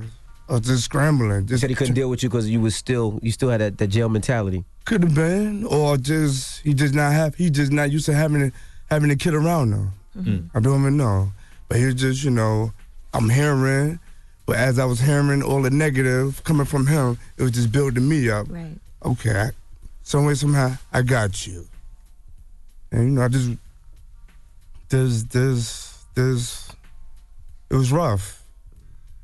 I 0.48 0.52
was 0.54 0.62
just 0.62 0.84
scrambling. 0.84 1.42
You 1.42 1.46
Just 1.48 1.60
said 1.60 1.70
he 1.70 1.76
couldn't 1.76 1.94
deal 1.94 2.10
with 2.10 2.22
you 2.22 2.28
because 2.28 2.48
you 2.48 2.60
was 2.60 2.74
still 2.76 3.18
you 3.22 3.30
still 3.32 3.48
had 3.48 3.60
that, 3.60 3.78
that 3.78 3.88
jail 3.88 4.08
mentality. 4.08 4.64
could 4.84 5.02
have 5.04 5.14
been, 5.14 5.64
or 5.64 5.96
just 5.96 6.60
he 6.62 6.74
just 6.74 6.94
not 6.94 7.12
have 7.12 7.34
he 7.36 7.48
just 7.50 7.72
not 7.72 7.90
used 7.90 8.06
to 8.06 8.14
having 8.14 8.42
a, 8.42 8.52
having 8.90 9.10
a 9.10 9.16
kid 9.16 9.34
around 9.34 9.72
him. 9.72 9.92
Mm. 10.18 10.50
I 10.54 10.60
don't 10.60 10.80
even 10.80 10.96
know, 10.96 11.32
but 11.68 11.78
he 11.78 11.86
was 11.86 11.94
just 11.94 12.24
you 12.24 12.30
know 12.30 12.72
I'm 13.14 13.30
hearing, 13.30 13.98
but 14.44 14.56
as 14.56 14.78
I 14.78 14.84
was 14.84 15.00
hearing 15.00 15.42
all 15.42 15.62
the 15.62 15.70
negative 15.70 16.42
coming 16.44 16.66
from 16.66 16.86
him, 16.86 17.18
it 17.38 17.42
was 17.42 17.52
just 17.52 17.72
building 17.72 18.08
me 18.08 18.28
up. 18.28 18.46
Right. 18.50 18.76
Okay, 19.04 19.30
I, 19.30 19.50
some 20.02 20.26
way 20.26 20.34
somehow 20.34 20.76
I 20.92 21.02
got 21.02 21.46
you, 21.46 21.66
and 22.90 23.04
you 23.04 23.10
know 23.10 23.22
I 23.22 23.28
just 23.28 23.52
there's 24.90 25.24
there's 25.26 26.04
there's 26.14 26.68
it 27.70 27.76
was 27.76 27.90
rough. 27.90 28.41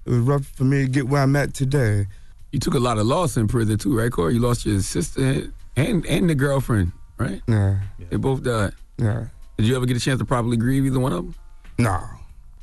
It 0.09 0.13
was 0.13 0.21
rough 0.21 0.47
for 0.47 0.65
me 0.65 0.85
to 0.85 0.89
get 0.89 1.07
where 1.07 1.23
I'm 1.23 1.37
at 1.37 1.53
today. 1.53 2.07
You 2.51 2.59
took 2.59 2.73
a 2.73 2.79
lot 2.79 2.97
of 2.97 3.07
loss 3.07 3.37
in 3.37 3.47
prison 3.47 3.77
too, 3.77 3.95
right, 3.95 4.11
Corey? 4.11 4.33
You 4.33 4.41
lost 4.41 4.65
your 4.65 4.81
sister 4.81 5.53
and 5.77 6.07
and 6.07 6.31
the 6.31 6.35
girlfriend, 6.35 6.93
right? 7.19 7.43
Yeah. 7.47 7.81
They 8.09 8.17
both 8.17 8.43
died. 8.43 8.73
Yeah. 8.97 9.27
Did 9.59 9.67
you 9.67 9.77
ever 9.77 9.85
get 9.85 9.99
a 9.99 10.01
chance 10.01 10.19
to 10.19 10.25
properly 10.25 10.57
grieve 10.57 10.87
either 10.87 10.99
one 10.99 11.13
of 11.13 11.25
them? 11.27 11.35
No. 11.77 12.03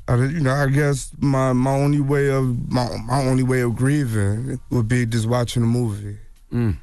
I, 0.07 0.15
you 0.15 0.39
know, 0.39 0.55
I 0.55 0.69
guess 0.69 1.11
my, 1.19 1.53
my 1.53 1.69
only 1.69 2.01
way 2.01 2.31
of 2.31 2.71
my, 2.71 2.89
my 3.05 3.21
only 3.21 3.43
way 3.43 3.61
of 3.61 3.75
grieving 3.75 4.59
would 4.71 4.87
be 4.87 5.05
just 5.05 5.27
watching 5.27 5.61
a 5.61 5.67
movie. 5.67 6.17
Mm. 6.51 6.77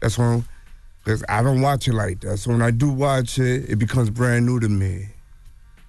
That's 0.00 0.16
when, 0.16 0.46
because 1.04 1.22
I 1.28 1.42
don't 1.42 1.60
watch 1.60 1.88
it 1.88 1.92
like 1.92 2.20
that. 2.20 2.38
So 2.38 2.52
when 2.52 2.62
I 2.62 2.70
do 2.70 2.90
watch 2.90 3.38
it, 3.38 3.68
it 3.68 3.76
becomes 3.76 4.08
brand 4.08 4.46
new 4.46 4.60
to 4.60 4.68
me. 4.70 5.08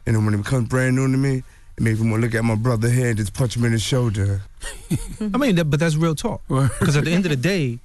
And 0.05 0.17
then 0.17 0.25
when 0.25 0.33
it 0.33 0.43
becomes 0.43 0.67
brand 0.67 0.97
new 0.97 1.09
to 1.09 1.17
me, 1.17 1.43
it 1.77 1.83
makes 1.83 1.99
me 1.99 2.09
want 2.09 2.21
to 2.21 2.27
look 2.27 2.35
at 2.35 2.43
my 2.43 2.55
brother 2.55 2.89
here 2.89 3.09
and 3.09 3.17
just 3.17 3.33
punch 3.33 3.55
him 3.55 3.63
in 3.65 3.71
the 3.71 3.79
shoulder. 3.79 4.41
I 5.21 5.37
mean, 5.37 5.55
that, 5.55 5.65
but 5.65 5.79
that's 5.79 5.95
real 5.95 6.15
talk. 6.15 6.41
Because 6.47 6.97
at 6.97 7.05
the 7.05 7.11
end 7.11 7.25
of 7.25 7.29
the 7.29 7.35
day, 7.35 7.79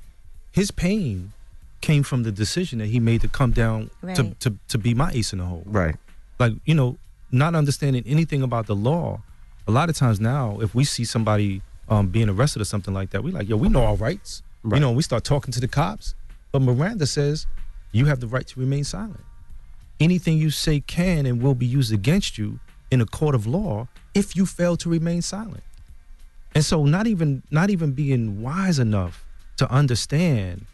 his 0.53 0.71
pain 0.71 1.33
came 1.83 2.03
from 2.03 2.23
the 2.23 2.33
decision 2.33 2.79
that 2.79 2.87
he 2.87 2.99
made 3.01 3.21
to 3.21 3.29
come 3.29 3.51
down 3.51 3.91
to, 4.01 4.07
Right. 4.07 4.41
to, 4.41 4.55
to 4.69 4.79
be 4.79 4.95
my 4.95 5.11
ace 5.13 5.33
in 5.33 5.41
the 5.41 5.45
hole. 5.45 5.65
Right. 5.67 5.97
Like, 6.39 6.55
you 6.65 6.75
know, 6.75 6.97
not 7.31 7.55
understanding 7.55 8.03
anything 8.07 8.43
about 8.43 8.67
the 8.67 8.75
law. 8.75 9.21
A 9.67 9.71
lot 9.71 9.91
of 9.91 9.97
times 9.97 10.21
now, 10.21 10.59
if 10.61 10.75
we 10.75 10.85
see 10.85 11.05
somebody 11.05 11.61
um, 11.89 12.09
being 12.09 12.29
arrested 12.29 12.63
or 12.63 12.65
something 12.65 12.95
like 12.95 13.11
that, 13.11 13.23
we 13.23 13.31
like, 13.31 13.49
yo, 13.49 13.57
we 13.57 13.69
know 13.69 13.85
our 13.85 13.97
rights. 13.97 14.43
Right. 14.63 14.77
You 14.77 14.81
know, 14.81 14.93
we 14.93 15.03
start 15.03 15.25
talking 15.25 15.53
to 15.53 15.61
the 15.61 15.69
cops. 15.69 16.15
But 16.51 16.63
Miranda 16.63 17.07
says 17.07 17.47
you 17.93 18.07
have 18.07 18.21
the 18.21 18.27
right 18.27 18.47
to 18.47 18.61
remain 18.61 18.85
silent. 18.85 19.21
Anything 20.01 20.39
you 20.39 20.51
say 20.51 20.81
can 20.81 21.27
and 21.27 21.43
will 21.43 21.55
be 21.55 21.67
used 21.67 21.93
against 21.93 22.39
you 22.39 22.59
in 22.93 23.01
a 23.01 23.07
court 23.07 23.35
of 23.35 23.47
law 23.47 23.89
if 24.15 24.37
you 24.37 24.45
fail 24.47 24.77
to 24.77 24.89
remain 24.91 25.23
silent. 25.23 25.65
And 26.55 26.65
so 26.65 26.85
not 26.85 27.07
even 27.07 27.43
not 27.51 27.71
even 27.71 27.93
being 27.93 28.43
wise 28.43 28.79
enough 28.79 29.25
to 29.57 29.69
understand 29.73 30.67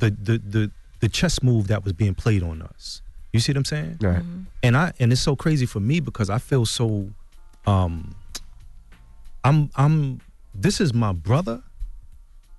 the 0.00 0.10
the 0.10 0.38
the, 0.38 0.70
the 1.00 1.08
chess 1.08 1.42
move 1.42 1.68
that 1.68 1.84
was 1.84 1.92
being 1.92 2.14
played 2.14 2.42
on 2.42 2.62
us. 2.62 3.02
You 3.32 3.40
see 3.40 3.52
what 3.52 3.58
I'm 3.58 3.64
saying? 3.66 3.98
Right. 4.00 4.22
And 4.62 4.76
I 4.76 4.92
and 4.98 5.12
it's 5.12 5.20
so 5.20 5.36
crazy 5.36 5.66
for 5.66 5.80
me 5.80 6.00
because 6.00 6.30
I 6.30 6.38
feel 6.38 6.64
so 6.64 7.10
um 7.66 8.14
I'm 9.44 9.70
I'm 9.76 10.20
this 10.54 10.80
is 10.80 10.94
my 10.94 11.12
brother 11.12 11.62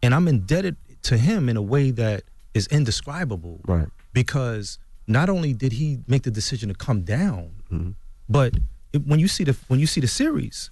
and 0.04 0.14
I'm 0.14 0.28
indebted 0.28 0.76
to 1.04 1.18
him 1.18 1.50
in 1.50 1.58
a 1.58 1.62
way 1.62 1.90
that 1.92 2.22
is 2.54 2.68
indescribable. 2.68 3.60
Right. 3.66 3.88
Because 4.14 4.78
not 5.08 5.28
only 5.28 5.54
did 5.54 5.72
he 5.74 6.00
make 6.08 6.22
the 6.22 6.32
decision 6.32 6.70
to 6.70 6.76
come 6.76 7.02
down, 7.02 7.50
Mm-hmm. 7.72 7.92
But 8.30 8.54
it, 8.94 9.06
when 9.08 9.20
you 9.20 9.28
see 9.28 9.44
the 9.44 9.56
when 9.68 9.80
you 9.80 9.88
see 9.88 10.02
the 10.02 10.08
series, 10.08 10.70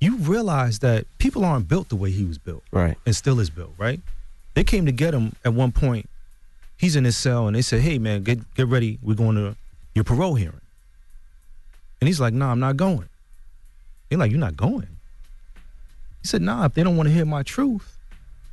you 0.00 0.16
realize 0.18 0.78
that 0.80 1.06
people 1.18 1.44
aren't 1.44 1.68
built 1.68 1.88
the 1.88 1.96
way 1.96 2.10
he 2.10 2.24
was 2.24 2.38
built, 2.38 2.62
Right. 2.70 2.96
and 3.06 3.16
still 3.16 3.40
is 3.40 3.50
built, 3.50 3.72
right? 3.78 4.00
They 4.54 4.64
came 4.64 4.86
to 4.86 4.92
get 4.92 5.14
him 5.14 5.34
at 5.44 5.54
one 5.54 5.72
point. 5.72 6.08
He's 6.76 6.94
in 6.96 7.04
his 7.04 7.16
cell, 7.16 7.46
and 7.48 7.56
they 7.56 7.62
said, 7.62 7.80
"Hey, 7.80 7.98
man, 7.98 8.22
get 8.22 8.38
get 8.54 8.66
ready. 8.68 8.98
We're 9.02 9.14
going 9.14 9.36
to 9.36 9.56
your 9.94 10.04
parole 10.04 10.34
hearing." 10.36 10.60
And 12.00 12.06
he's 12.06 12.20
like, 12.20 12.32
"No, 12.34 12.46
I'm 12.48 12.60
not 12.60 12.76
going." 12.76 13.08
They're 14.08 14.18
like, 14.18 14.30
"You're 14.30 14.40
not 14.40 14.56
going?" 14.56 14.88
He 16.22 16.28
said, 16.28 16.42
"Nah. 16.42 16.64
If 16.66 16.74
they 16.74 16.82
don't 16.82 16.96
want 16.96 17.08
to 17.08 17.14
hear 17.14 17.24
my 17.24 17.42
truth, 17.42 17.96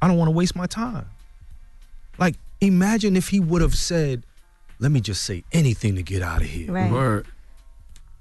I 0.01 0.07
don't 0.07 0.17
want 0.17 0.27
to 0.27 0.31
waste 0.31 0.55
my 0.55 0.65
time." 0.67 1.05
Like, 2.17 2.35
imagine 2.61 3.15
if 3.15 3.29
he 3.29 3.39
would 3.39 3.61
have 3.61 3.75
said, 3.75 4.23
"Let 4.79 4.91
me 4.91 5.01
just 5.01 5.23
say 5.23 5.43
anything 5.51 5.95
to 5.95 6.03
get 6.03 6.21
out 6.21 6.41
of 6.41 6.47
here." 6.47 6.71
Right. 6.71 6.91
Word. 6.91 7.27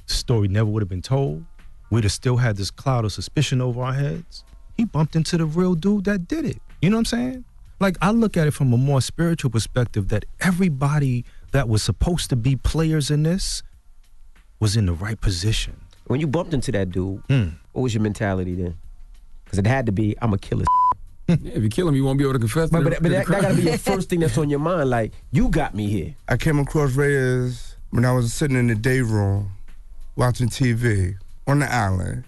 Story 0.06 0.48
never 0.48 0.68
would 0.70 0.82
have 0.82 0.88
been 0.88 1.02
told. 1.02 1.44
We'd 1.90 2.04
have 2.04 2.12
still 2.12 2.36
had 2.38 2.56
this 2.56 2.70
cloud 2.70 3.04
of 3.04 3.12
suspicion 3.12 3.60
over 3.60 3.82
our 3.82 3.92
heads. 3.92 4.44
He 4.76 4.84
bumped 4.84 5.14
into 5.16 5.36
the 5.36 5.44
real 5.46 5.74
dude 5.74 6.04
that 6.04 6.26
did 6.26 6.44
it. 6.44 6.58
You 6.82 6.90
know 6.90 6.96
what 6.96 7.00
I'm 7.12 7.18
saying? 7.20 7.44
Like 7.80 7.96
I 8.00 8.10
look 8.10 8.36
at 8.36 8.46
it 8.46 8.52
from 8.52 8.72
a 8.72 8.76
more 8.76 9.00
spiritual 9.00 9.50
perspective 9.50 10.08
that 10.08 10.24
everybody 10.40 11.24
that 11.52 11.68
was 11.68 11.82
supposed 11.82 12.30
to 12.30 12.36
be 12.36 12.56
players 12.56 13.10
in 13.10 13.22
this 13.22 13.62
was 14.60 14.76
in 14.76 14.86
the 14.86 14.92
right 14.92 15.20
position. 15.20 15.80
When 16.06 16.20
you 16.20 16.26
bumped 16.26 16.54
into 16.54 16.72
that 16.72 16.90
dude, 16.90 17.22
Hmm. 17.28 17.48
what 17.72 17.82
was 17.82 17.94
your 17.94 18.02
mentality 18.02 18.54
then? 18.54 18.76
Because 19.44 19.58
it 19.58 19.66
had 19.66 19.86
to 19.86 19.92
be, 19.92 20.16
I'm 20.20 20.32
a 20.32 20.38
killer. 20.38 20.64
Yeah, 21.26 21.36
if 21.54 21.62
you 21.62 21.70
kill 21.70 21.88
him, 21.88 21.94
you 21.94 22.04
won't 22.04 22.18
be 22.18 22.24
able 22.24 22.34
to 22.34 22.38
confess. 22.38 22.68
But, 22.68 22.80
to 22.80 22.84
but, 22.84 22.94
the- 22.96 23.00
but 23.00 23.08
to 23.08 23.14
that, 23.14 23.26
that 23.28 23.40
gotta 23.42 23.54
be 23.54 23.62
crime. 23.62 23.66
your 23.68 23.78
first 23.78 24.10
thing 24.10 24.20
that's 24.20 24.36
on 24.36 24.50
your 24.50 24.58
mind. 24.58 24.90
Like, 24.90 25.12
you 25.32 25.48
got 25.48 25.74
me 25.74 25.86
here. 25.88 26.14
I 26.28 26.36
came 26.36 26.58
across 26.58 26.92
Reyes 26.96 27.76
when 27.88 28.04
I 28.04 28.12
was 28.12 28.34
sitting 28.34 28.58
in 28.58 28.66
the 28.66 28.74
day 28.74 29.00
room 29.00 29.52
watching 30.16 30.48
TV 30.48 31.16
on 31.46 31.60
the 31.60 31.72
island. 31.72 32.24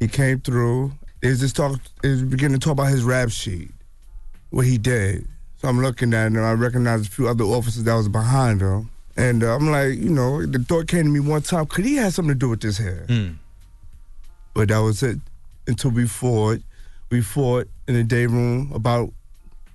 He 0.00 0.08
came 0.08 0.40
through. 0.40 0.92
They 1.20 1.30
was 1.30 1.40
just 1.40 1.56
talk. 1.56 1.80
They 2.02 2.10
was 2.10 2.22
beginning 2.22 2.58
to 2.58 2.64
talk 2.64 2.72
about 2.72 2.88
his 2.90 3.02
rap 3.04 3.30
sheet, 3.30 3.70
what 4.50 4.66
he 4.66 4.76
did. 4.78 5.26
So 5.56 5.68
I'm 5.68 5.80
looking 5.80 6.12
at 6.12 6.26
him. 6.26 6.38
I 6.38 6.52
recognized 6.52 7.06
a 7.06 7.10
few 7.10 7.28
other 7.28 7.44
officers 7.44 7.84
that 7.84 7.94
was 7.94 8.08
behind 8.08 8.60
him. 8.60 8.90
And 9.16 9.42
uh, 9.44 9.54
I'm 9.54 9.70
like, 9.70 9.94
you 9.96 10.10
know, 10.10 10.44
the 10.44 10.58
thought 10.58 10.88
came 10.88 11.04
to 11.04 11.08
me 11.10 11.20
one 11.20 11.40
time, 11.42 11.66
could 11.66 11.84
he 11.84 11.96
have 11.96 12.12
something 12.12 12.34
to 12.34 12.38
do 12.38 12.48
with 12.50 12.60
this 12.60 12.78
here? 12.78 13.06
But 14.52 14.68
that 14.68 14.78
was 14.78 15.02
it 15.02 15.18
until 15.66 15.90
we 15.92 16.06
fought. 16.06 16.58
We 17.10 17.22
fought 17.22 17.68
in 17.86 17.94
the 17.94 18.02
day 18.02 18.26
room 18.26 18.72
about 18.74 19.10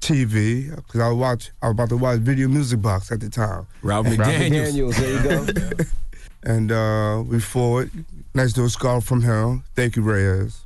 TV 0.02 0.76
because 0.76 1.00
I 1.02 1.08
was 1.08 1.18
watch. 1.18 1.52
I 1.62 1.68
was 1.68 1.74
about 1.74 1.90
to 1.90 1.98
watch 1.98 2.20
Video 2.20 2.48
Music 2.48 2.82
Box 2.82 3.12
at 3.12 3.22
the 3.22 3.30
time. 3.30 3.66
Ralph 3.82 4.06
Ralph 4.18 4.18
McDaniels. 4.18 4.74
McDaniels, 4.74 4.96
there 4.98 5.64
you 5.64 5.76
go. 5.76 5.84
and 6.44 6.72
uh, 6.72 7.24
we 7.26 7.40
fought. 7.40 7.90
Nice 8.34 8.56
little 8.56 8.70
scar 8.70 9.02
from 9.02 9.22
him. 9.24 9.64
Thank 9.76 9.96
you, 9.96 10.04
Reyes. 10.04 10.62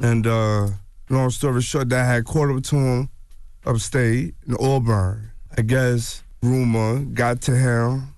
And 0.00 0.26
uh, 0.26 0.68
long 1.08 1.30
story 1.30 1.62
short, 1.62 1.88
that 1.88 2.04
I 2.04 2.14
had 2.14 2.24
caught 2.26 2.54
up 2.54 2.62
to 2.64 2.76
him 2.76 3.08
upstate 3.66 4.34
in 4.46 4.54
Auburn. 4.60 5.30
I 5.56 5.62
guess 5.62 6.22
rumor 6.42 7.00
got 7.00 7.40
to 7.42 7.56
him. 7.56 8.14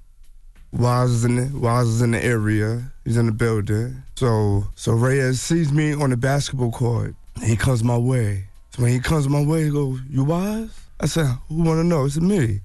Waz 0.73 1.11
is 1.11 1.25
in 1.25 1.37
the 1.37 1.59
Waz 1.59 1.89
is 1.89 2.03
in 2.03 2.11
the 2.11 2.25
area. 2.25 2.93
He's 3.05 3.17
in 3.17 3.27
the 3.27 3.33
building. 3.33 4.03
So 4.17 4.65
so 4.75 4.93
Reyes 4.93 5.41
sees 5.41 5.73
me 5.73 5.95
on 5.95 6.11
the 6.11 6.17
basketball 6.17 6.71
court. 6.71 7.15
He 7.43 7.57
comes 7.57 7.83
my 7.83 7.97
way. 7.97 8.45
So 8.71 8.83
when 8.83 8.93
he 8.93 9.01
comes 9.01 9.29
my 9.29 9.43
way, 9.45 9.65
he 9.65 9.71
goes, 9.71 10.01
"You 10.11 10.25
Waz?" 10.25 10.71
I 11.01 11.07
said, 11.07 11.27
"Who 11.49 11.63
want 11.63 11.79
to 11.79 11.85
know?" 11.85 12.05
It's 12.05 12.17
me. 12.21 12.61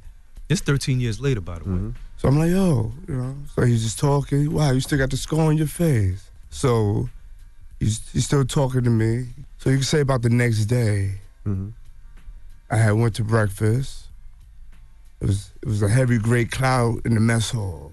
It's 0.50 0.62
13 0.62 1.00
years 1.00 1.20
later, 1.20 1.42
by 1.42 1.60
the 1.60 1.66
way. 1.70 1.94
So 2.18 2.28
I'm 2.28 2.40
like, 2.40 2.52
yo, 2.52 2.92
you 3.08 3.16
know. 3.16 3.36
So 3.56 3.64
he's 3.64 3.84
just 3.84 4.00
talking. 4.00 4.52
Wow, 4.52 4.72
you 4.72 4.80
still 4.80 4.98
got 4.98 5.10
the 5.10 5.18
scar 5.18 5.42
on 5.42 5.58
your 5.58 5.68
face. 5.68 6.30
So 6.50 7.10
he's 7.80 8.10
he's 8.12 8.26
still 8.26 8.46
talking 8.46 8.84
to 8.84 8.90
me. 8.90 9.28
So 9.58 9.70
you 9.70 9.78
can 9.78 9.84
say 9.84 10.00
about 10.00 10.22
the 10.22 10.30
next 10.30 10.66
day, 10.66 11.20
mm-hmm. 11.46 11.70
I 12.70 12.78
had 12.78 12.92
went 12.92 13.16
to 13.16 13.24
breakfast. 13.24 14.08
It 15.22 15.28
was 15.28 15.52
it 15.62 15.68
was 15.68 15.82
a 15.82 15.90
heavy 15.90 16.18
gray 16.18 16.46
cloud 16.46 17.06
in 17.06 17.16
the 17.16 17.20
mess 17.20 17.52
hall. 17.52 17.92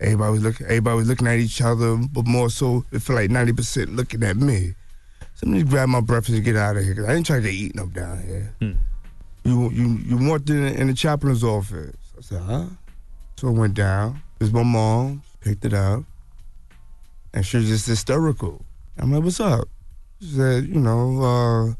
Everybody 0.00 0.32
was 0.32 0.42
looking. 0.42 0.66
Everybody 0.66 0.96
was 0.96 1.08
looking 1.08 1.26
at 1.26 1.38
each 1.38 1.60
other, 1.60 1.96
but 1.96 2.26
more 2.26 2.48
so, 2.50 2.84
it 2.90 3.02
felt 3.02 3.18
like 3.18 3.30
ninety 3.30 3.52
percent 3.52 3.94
looking 3.94 4.22
at 4.22 4.36
me. 4.36 4.74
So 5.34 5.46
let 5.46 5.56
me 5.56 5.62
grab 5.62 5.88
my 5.88 6.00
breakfast 6.00 6.36
and 6.36 6.44
get 6.44 6.56
out 6.56 6.76
of 6.76 6.84
here 6.84 6.94
because 6.94 7.08
I 7.08 7.14
ain't 7.14 7.26
trying 7.26 7.42
to 7.42 7.50
eat 7.50 7.74
no 7.74 7.86
down 7.86 8.22
here. 8.22 8.54
Hmm. 8.60 8.72
You 9.44 9.70
you 9.70 9.98
you 10.04 10.28
want 10.28 10.48
in, 10.50 10.66
in 10.66 10.86
the 10.88 10.94
chaplain's 10.94 11.44
office? 11.44 11.96
I 12.18 12.22
said, 12.22 12.42
huh? 12.42 12.66
So 13.40 13.48
I 13.48 13.52
went 13.52 13.72
down. 13.72 14.20
It 14.38 14.44
was 14.44 14.52
my 14.52 14.62
mom, 14.62 15.22
picked 15.40 15.64
it 15.64 15.72
up, 15.72 16.02
and 17.32 17.44
she 17.46 17.56
was 17.56 17.66
just 17.68 17.86
hysterical. 17.86 18.62
I'm 18.98 19.10
like, 19.12 19.22
what's 19.22 19.40
up? 19.40 19.66
She 20.20 20.28
said, 20.28 20.66
you 20.66 20.78
know, 20.78 21.22
uh, 21.22 21.74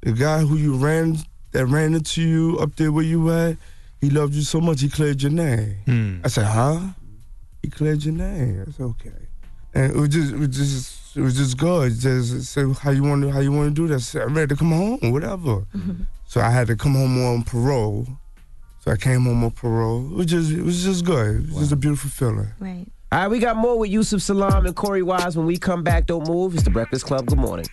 the 0.00 0.12
guy 0.12 0.38
who 0.40 0.56
you 0.56 0.76
ran 0.76 1.18
that 1.52 1.66
ran 1.66 1.92
into 1.94 2.22
you 2.22 2.56
up 2.60 2.76
there 2.76 2.90
where 2.92 3.04
you 3.04 3.30
at, 3.30 3.58
he 4.00 4.08
loved 4.08 4.32
you 4.32 4.40
so 4.40 4.58
much 4.58 4.80
he 4.80 4.88
cleared 4.88 5.20
your 5.20 5.32
name. 5.32 6.20
I 6.24 6.28
said, 6.28 6.46
huh? 6.46 6.80
He 7.62 7.68
cleared 7.68 8.02
your 8.02 8.14
name. 8.14 8.64
I 8.66 8.70
said, 8.70 8.84
okay. 8.84 9.28
And 9.74 9.94
it 9.94 9.98
was 10.00 10.08
just, 10.08 10.32
it 10.32 10.38
was 10.38 10.48
just, 10.56 11.16
it 11.18 11.20
was 11.20 11.36
just 11.36 11.58
good. 11.58 11.92
Just 12.00 12.44
say 12.46 12.62
how 12.80 12.90
you 12.90 13.02
want 13.02 13.20
to, 13.24 13.30
how 13.30 13.40
you 13.40 13.52
want 13.52 13.68
to 13.68 13.74
do 13.74 13.86
that. 13.88 13.96
I 13.96 13.98
said, 13.98 14.22
I'm 14.22 14.34
ready 14.34 14.48
to 14.48 14.56
come 14.56 14.72
home, 14.72 15.12
whatever. 15.12 15.66
So 16.26 16.40
I 16.40 16.48
had 16.50 16.68
to 16.68 16.76
come 16.76 16.94
home 16.94 17.20
on 17.24 17.42
parole. 17.42 18.06
So 18.80 18.90
I 18.90 18.96
came 18.96 19.24
home 19.24 19.44
on 19.44 19.50
parole. 19.50 20.06
It 20.06 20.16
was 20.16 20.26
just, 20.26 20.50
it 20.50 20.62
was 20.62 20.82
just 20.82 21.04
good. 21.04 21.44
It 21.44 21.50
was 21.50 21.58
just 21.58 21.72
a 21.72 21.76
beautiful 21.76 22.08
feeling. 22.08 22.48
Right. 22.58 22.86
All 23.12 23.20
right, 23.20 23.28
we 23.28 23.38
got 23.38 23.56
more 23.56 23.78
with 23.78 23.90
Yusef 23.90 24.22
Salaam 24.22 24.64
and 24.64 24.74
Corey 24.74 25.02
Wise 25.02 25.36
when 25.36 25.44
we 25.44 25.58
come 25.58 25.82
back. 25.82 26.06
Don't 26.06 26.26
move. 26.26 26.54
It's 26.54 26.62
the 26.62 26.70
Breakfast 26.70 27.04
Club. 27.04 27.26
Good 27.26 27.38
morning. 27.38 27.66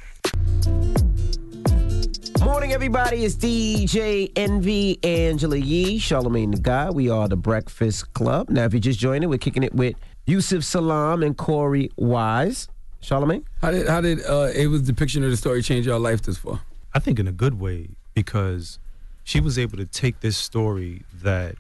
Morning, 2.44 2.74
everybody. 2.74 3.24
It's 3.24 3.36
DJ 3.36 4.32
Envy 4.36 5.02
Angela 5.02 5.56
Yee, 5.56 5.98
Charlamagne 5.98 6.54
Tha 6.54 6.60
God. 6.60 6.96
We 6.96 7.10
are 7.10 7.30
the 7.30 7.38
Breakfast 7.38 8.14
Club. 8.14 8.50
Now, 8.50 8.66
if 8.66 8.74
you're 8.74 8.82
just 8.82 9.00
joining, 9.00 9.30
we're 9.30 9.38
kicking 9.38 9.64
it 9.64 9.74
with 9.74 9.96
Yusef 10.26 10.64
Salaam 10.64 11.24
and 11.24 11.38
Corey 11.38 11.90
Wise. 11.96 12.68
Charlamagne? 13.02 13.46
How 13.62 13.72
did 13.72 13.88
how 13.88 14.02
did 14.02 14.26
uh, 14.26 14.48
Ava's 14.54 14.82
depiction 14.82 15.24
of 15.24 15.32
the 15.32 15.38
story 15.38 15.62
change 15.62 15.86
your 15.86 16.00
life 16.00 16.24
this 16.24 16.38
far? 16.38 16.60
I 16.94 17.00
think 17.00 17.18
in 17.18 17.28
a 17.28 17.32
good 17.32 17.60
way 17.62 17.90
because 18.14 18.80
she 19.28 19.42
was 19.42 19.60
able 19.60 19.76
to 19.76 19.86
take 19.86 20.22
this 20.22 20.38
story 20.38 21.02
that 21.22 21.56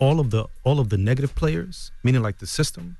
all 0.00 0.18
of 0.18 0.30
the 0.32 0.46
all 0.64 0.80
of 0.80 0.88
the 0.88 0.98
negative 0.98 1.32
players, 1.36 1.92
meaning 2.02 2.22
like 2.22 2.38
the 2.38 2.46
system, 2.46 2.96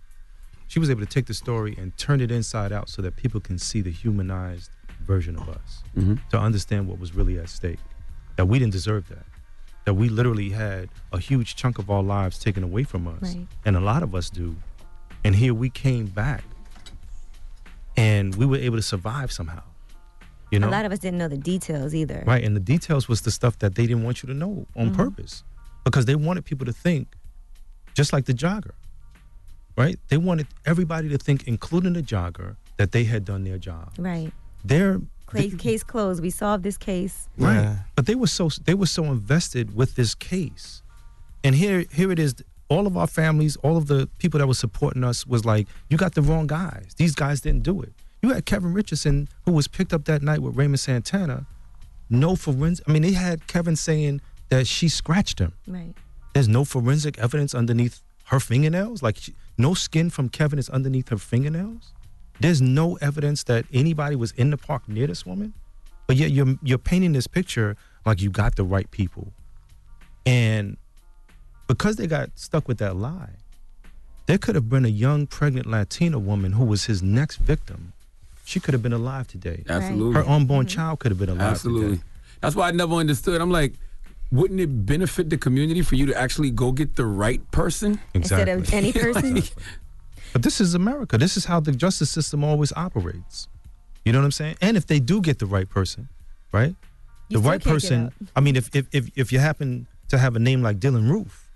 she 0.69 0.79
was 0.79 0.89
able 0.89 1.01
to 1.01 1.07
take 1.17 1.27
the 1.27 1.35
story 1.35 1.75
and 1.77 1.97
turn 1.99 2.21
it 2.21 2.31
inside 2.31 2.71
out 2.71 2.89
so 2.89 3.03
that 3.03 3.17
people 3.17 3.41
can 3.41 3.59
see 3.59 3.81
the 3.81 3.91
humanized 3.91 4.71
version 5.05 5.35
of 5.35 5.49
us, 5.49 5.83
Mhm. 5.97 6.21
to 6.31 6.39
understand 6.39 6.87
what 6.87 7.01
was 7.01 7.13
really 7.13 7.37
at 7.41 7.49
stake. 7.49 7.81
That 8.37 8.47
we 8.47 8.61
didn't 8.61 8.73
deserve 8.73 9.09
that. 9.09 9.27
That 9.85 9.95
we 9.95 10.09
literally 10.09 10.51
had 10.51 10.89
a 11.13 11.19
huge 11.19 11.57
chunk 11.57 11.81
of 11.81 11.91
our 11.91 12.05
lives 12.05 12.39
taken 12.39 12.63
away 12.63 12.85
from 12.85 13.09
us, 13.09 13.23
Right. 13.35 13.49
and 13.65 13.75
a 13.77 13.81
lot 13.81 14.05
of 14.05 14.15
us 14.15 14.31
do. 14.31 14.55
And 15.25 15.35
here 15.35 15.55
we 15.55 15.71
came 15.71 16.07
back, 16.07 16.45
and 17.97 18.37
we 18.37 18.47
were 18.47 18.59
able 18.59 18.77
to 18.77 18.83
survive 18.95 19.33
somehow. 19.33 19.65
You 20.51 20.59
know, 20.59 20.69
a 20.69 20.71
lot 20.71 20.85
of 20.85 20.93
us 20.93 20.99
didn't 20.99 21.19
know 21.19 21.29
the 21.29 21.37
details 21.37 21.95
either. 21.95 22.25
Right, 22.27 22.43
and 22.43 22.57
the 22.57 22.61
details 22.61 23.09
was 23.09 23.21
the 23.23 23.31
stuff 23.31 23.59
that 23.59 23.75
they 23.75 23.87
didn't 23.87 24.03
want 24.05 24.23
you 24.23 24.29
to 24.29 24.35
know 24.35 24.67
on 24.77 24.91
Mhm. 24.91 24.97
purpose 24.97 25.45
because 25.85 26.07
they 26.07 26.15
wanted 26.15 26.45
people 26.45 26.65
to 26.67 26.73
think 26.73 27.09
just 27.95 28.13
like 28.13 28.25
the 28.27 28.33
jogger. 28.35 28.73
Right? 29.77 29.99
They 30.09 30.17
wanted 30.17 30.49
everybody 30.67 31.09
to 31.11 31.19
think 31.19 31.47
including 31.47 31.93
the 31.93 32.03
jogger 32.03 32.57
that 32.79 32.93
they 32.93 33.05
had 33.05 33.25
done 33.25 33.45
their 33.45 33.59
job. 33.59 33.93
Right. 33.99 34.33
Their 34.65 35.01
Case, 35.33 35.55
case 35.57 35.83
closed. 35.85 36.23
We 36.23 36.31
solved 36.31 36.65
this 36.65 36.79
case. 36.79 37.29
Right. 37.37 37.79
But 37.95 38.07
they 38.07 38.15
were 38.15 38.27
so 38.27 38.49
they 38.65 38.75
were 38.75 38.87
so 38.87 39.05
invested 39.05 39.75
with 39.77 39.95
this 39.95 40.15
case. 40.15 40.83
And 41.45 41.55
here 41.55 41.85
here 41.93 42.11
it 42.11 42.19
is 42.19 42.35
all 42.69 42.87
of 42.87 42.97
our 42.97 43.07
families, 43.07 43.57
all 43.57 43.77
of 43.77 43.87
the 43.87 44.09
people 44.19 44.39
that 44.39 44.47
were 44.47 44.55
supporting 44.55 45.05
us 45.05 45.27
was 45.27 45.45
like, 45.45 45.69
you 45.91 45.97
got 45.97 46.15
the 46.15 46.23
wrong 46.23 46.47
guys. 46.47 46.95
These 46.97 47.15
guys 47.15 47.41
didn't 47.43 47.63
do 47.63 47.81
it. 47.83 47.93
You 48.23 48.31
had 48.31 48.47
Kevin 48.47 48.73
Richardson 48.73 49.29
who 49.45 49.53
was 49.53 49.69
picked 49.69 49.93
up 49.93 50.05
that 50.07 50.23
night 50.23 50.41
with 50.41 50.57
Raymond 50.57 50.81
Santana. 50.81 51.47
No 52.11 52.37
forensic 52.37 52.89
I 52.89 52.93
mean 52.93 53.03
they 53.03 53.13
had 53.13 53.47
Kevin 53.47 53.77
saying 53.77 54.21
that 54.49 54.67
she 54.67 54.89
scratched 54.89 55.39
him. 55.39 55.53
Right. 55.67 55.95
There's 56.35 56.49
no 56.49 56.65
forensic 56.65 57.19
evidence 57.19 57.55
underneath 57.55 58.03
her 58.27 58.41
fingernails. 58.41 59.03
Like 59.03 59.17
she, 59.17 59.35
no 59.57 59.75
skin 59.75 60.11
from 60.11 60.29
Kevin 60.29 60.59
is 60.59 60.69
underneath 60.71 61.09
her 61.09 61.19
fingernails. 61.19 61.93
There's 62.41 62.63
no 62.63 62.97
evidence 62.97 63.45
that 63.45 63.67
anybody 63.73 64.17
was 64.17 64.33
in 64.33 64.51
the 64.51 64.57
park 64.57 64.89
near 64.89 65.07
this 65.07 65.27
woman. 65.27 65.55
But 66.07 66.17
yet 66.17 66.31
you're 66.31 66.57
you're 66.63 66.79
painting 66.79 67.13
this 67.13 67.27
picture 67.27 67.77
like 68.07 68.23
you 68.23 68.31
got 68.31 68.57
the 68.57 68.65
right 68.65 68.91
people. 68.91 69.33
And 70.25 70.77
because 71.67 71.97
they 71.97 72.07
got 72.07 72.31
stuck 72.35 72.69
with 72.69 72.79
that 72.79 72.97
lie, 72.97 73.37
there 74.27 74.39
could 74.39 74.55
have 74.55 74.69
been 74.69 74.85
a 74.85 74.89
young 74.89 75.27
pregnant 75.27 75.67
Latina 75.67 76.19
woman 76.19 76.53
who 76.53 76.65
was 76.65 76.85
his 76.85 77.03
next 77.03 77.37
victim. 77.37 77.93
She 78.49 78.61
could 78.61 78.73
have 78.73 78.81
mm-hmm. 78.81 78.95
been 78.95 79.01
alive 79.01 79.29
today. 79.29 79.63
Absolutely. 79.69 80.15
Her 80.15 80.27
unborn 80.27 80.67
child 80.67 81.01
could 81.01 81.11
have 81.11 81.19
been 81.19 81.29
alive 81.29 81.51
Absolutely. 81.51 81.99
today. 81.99 82.03
That's 82.41 82.57
why 82.57 82.69
I 82.69 82.71
never 82.71 82.95
understood. 82.95 83.43
I'm 83.43 83.51
like, 83.51 83.75
wouldn't 84.33 84.59
it 84.59 84.87
benefit 84.87 85.29
the 85.29 85.37
community 85.37 85.83
for 85.83 85.97
you 85.97 86.07
to 86.07 86.19
actually 86.19 86.51
go 86.51 86.73
get 86.73 86.97
the 86.97 87.05
right 87.05 87.43
person? 87.51 88.01
Instead 88.15 88.49
of 88.49 88.73
any 88.73 88.93
person? 88.93 89.43
But 90.35 90.43
this 90.43 90.61
is 90.61 90.75
America. 90.75 91.17
This 91.17 91.39
is 91.39 91.47
how 91.47 91.59
the 91.59 91.73
justice 91.73 92.11
system 92.11 92.45
always 92.45 92.71
operates. 92.75 93.49
You 94.05 94.13
know 94.13 94.19
what 94.19 94.27
I'm 94.27 94.31
saying? 94.33 94.57
And 94.61 94.77
if 94.77 94.87
they 94.87 95.01
do 95.01 95.23
get 95.23 95.39
the 95.39 95.47
right 95.47 95.67
person, 95.69 96.09
right? 96.53 96.75
You 97.31 97.41
the 97.41 97.49
right 97.49 97.63
person. 97.63 98.13
I 98.37 98.41
mean, 98.41 98.55
if, 98.55 98.69
if 98.77 98.87
if 98.93 99.11
if 99.17 99.33
you 99.33 99.39
happen 99.39 99.87
to 100.09 100.19
have 100.19 100.37
a 100.37 100.39
name 100.39 100.61
like 100.63 100.81
Dylan 100.81 101.11
Roof, 101.11 101.49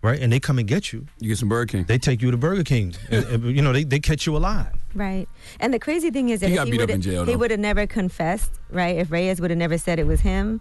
right, 0.00 0.20
and 0.20 0.32
they 0.32 0.38
come 0.38 0.60
and 0.60 0.68
get 0.68 0.92
you, 0.92 1.08
you 1.18 1.28
get 1.30 1.38
some 1.38 1.48
Burger 1.48 1.66
King. 1.72 1.84
They 1.84 1.98
take 1.98 2.22
you 2.22 2.30
to 2.30 2.36
Burger 2.36 2.62
King. 2.62 2.94
and- 3.10 3.24
and, 3.24 3.56
you 3.56 3.62
know, 3.62 3.72
they, 3.72 3.82
they 3.82 3.98
catch 3.98 4.26
you 4.26 4.36
alive. 4.36 4.76
Right. 4.94 5.28
And 5.60 5.74
the 5.74 5.78
crazy 5.78 6.10
thing 6.10 6.28
is 6.28 6.40
that 6.40 6.48
He 6.48 6.54
if 6.54 6.58
got 6.58 6.66
he 6.66 6.70
beat 6.72 6.80
up 6.80 6.88
would 6.88 6.94
in 6.94 7.00
jail, 7.00 7.24
he 7.24 7.36
would 7.36 7.50
have 7.50 7.60
never 7.60 7.86
confessed, 7.86 8.52
right? 8.70 8.96
If 8.96 9.10
Reyes 9.10 9.40
would 9.40 9.50
have 9.50 9.58
never 9.58 9.78
said 9.78 9.98
it 9.98 10.06
was 10.06 10.20
him, 10.20 10.60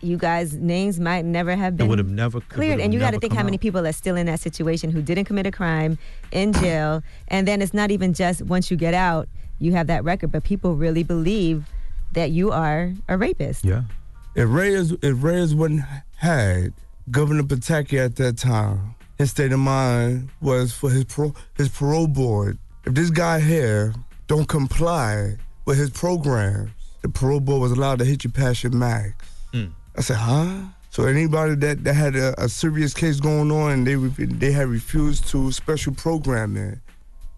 you 0.00 0.16
guys' 0.16 0.54
names 0.54 0.98
might 0.98 1.24
never 1.24 1.54
have 1.54 1.74
It 1.74 1.78
been 1.78 1.88
would 1.88 1.98
have 1.98 2.08
never 2.08 2.40
cleared. 2.40 2.80
And 2.80 2.94
you 2.94 3.00
got 3.00 3.12
to 3.12 3.18
think 3.20 3.34
how 3.34 3.42
many 3.42 3.56
out. 3.56 3.60
people 3.60 3.86
are 3.86 3.92
still 3.92 4.16
in 4.16 4.26
that 4.26 4.40
situation 4.40 4.90
who 4.90 5.02
didn't 5.02 5.24
commit 5.26 5.46
a 5.46 5.50
crime 5.50 5.98
in 6.32 6.52
jail. 6.52 7.02
and 7.28 7.46
then 7.46 7.60
it's 7.60 7.74
not 7.74 7.90
even 7.90 8.14
just 8.14 8.42
once 8.42 8.70
you 8.70 8.76
get 8.76 8.94
out, 8.94 9.28
you 9.58 9.72
have 9.72 9.88
that 9.88 10.04
record, 10.04 10.32
but 10.32 10.42
people 10.42 10.74
really 10.74 11.02
believe 11.02 11.66
that 12.12 12.30
you 12.30 12.50
are 12.50 12.92
a 13.08 13.18
rapist. 13.18 13.64
Yeah. 13.64 13.82
If 14.34 14.48
Reyes, 14.48 14.92
if 15.02 15.22
Reyes 15.22 15.54
wouldn't 15.54 15.82
had 16.16 16.72
Governor 17.10 17.42
Pataki 17.42 17.98
at 18.02 18.16
that 18.16 18.38
time, 18.38 18.94
his 19.18 19.30
state 19.30 19.52
of 19.52 19.58
mind 19.58 20.30
was 20.40 20.72
for 20.72 20.88
his 20.90 21.04
pro, 21.04 21.34
his 21.56 21.68
parole 21.68 22.06
board. 22.06 22.58
If 22.84 22.94
this 22.94 23.10
guy 23.10 23.40
here 23.40 23.94
don't 24.26 24.48
comply 24.48 25.36
with 25.64 25.78
his 25.78 25.90
programs, 25.90 26.70
the 27.02 27.08
parole 27.08 27.40
board 27.40 27.60
was 27.60 27.72
allowed 27.72 27.98
to 27.98 28.04
hit 28.04 28.24
you 28.24 28.30
past 28.30 28.62
your 28.62 28.72
max. 28.72 29.14
Mm. 29.52 29.72
I 29.96 30.00
said, 30.00 30.16
huh? 30.16 30.62
So 30.90 31.04
anybody 31.04 31.54
that, 31.56 31.84
that 31.84 31.94
had 31.94 32.16
a, 32.16 32.34
a 32.42 32.48
serious 32.48 32.94
case 32.94 33.20
going 33.20 33.50
on 33.52 33.70
and 33.70 33.86
they 33.86 33.94
they 34.24 34.52
had 34.52 34.66
refused 34.66 35.28
to 35.28 35.52
special 35.52 35.94
programming, 35.94 36.80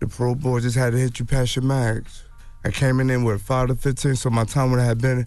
the 0.00 0.06
parole 0.06 0.34
board 0.34 0.62
just 0.62 0.76
had 0.76 0.92
to 0.92 0.98
hit 0.98 1.18
you 1.18 1.24
past 1.24 1.56
your 1.56 1.64
max. 1.64 2.24
I 2.64 2.70
came 2.70 3.00
in 3.00 3.08
there 3.08 3.20
with 3.20 3.42
five 3.42 3.68
to 3.68 3.74
fifteen, 3.74 4.16
so 4.16 4.30
my 4.30 4.44
time 4.44 4.70
would 4.70 4.80
have 4.80 5.00
been 5.00 5.26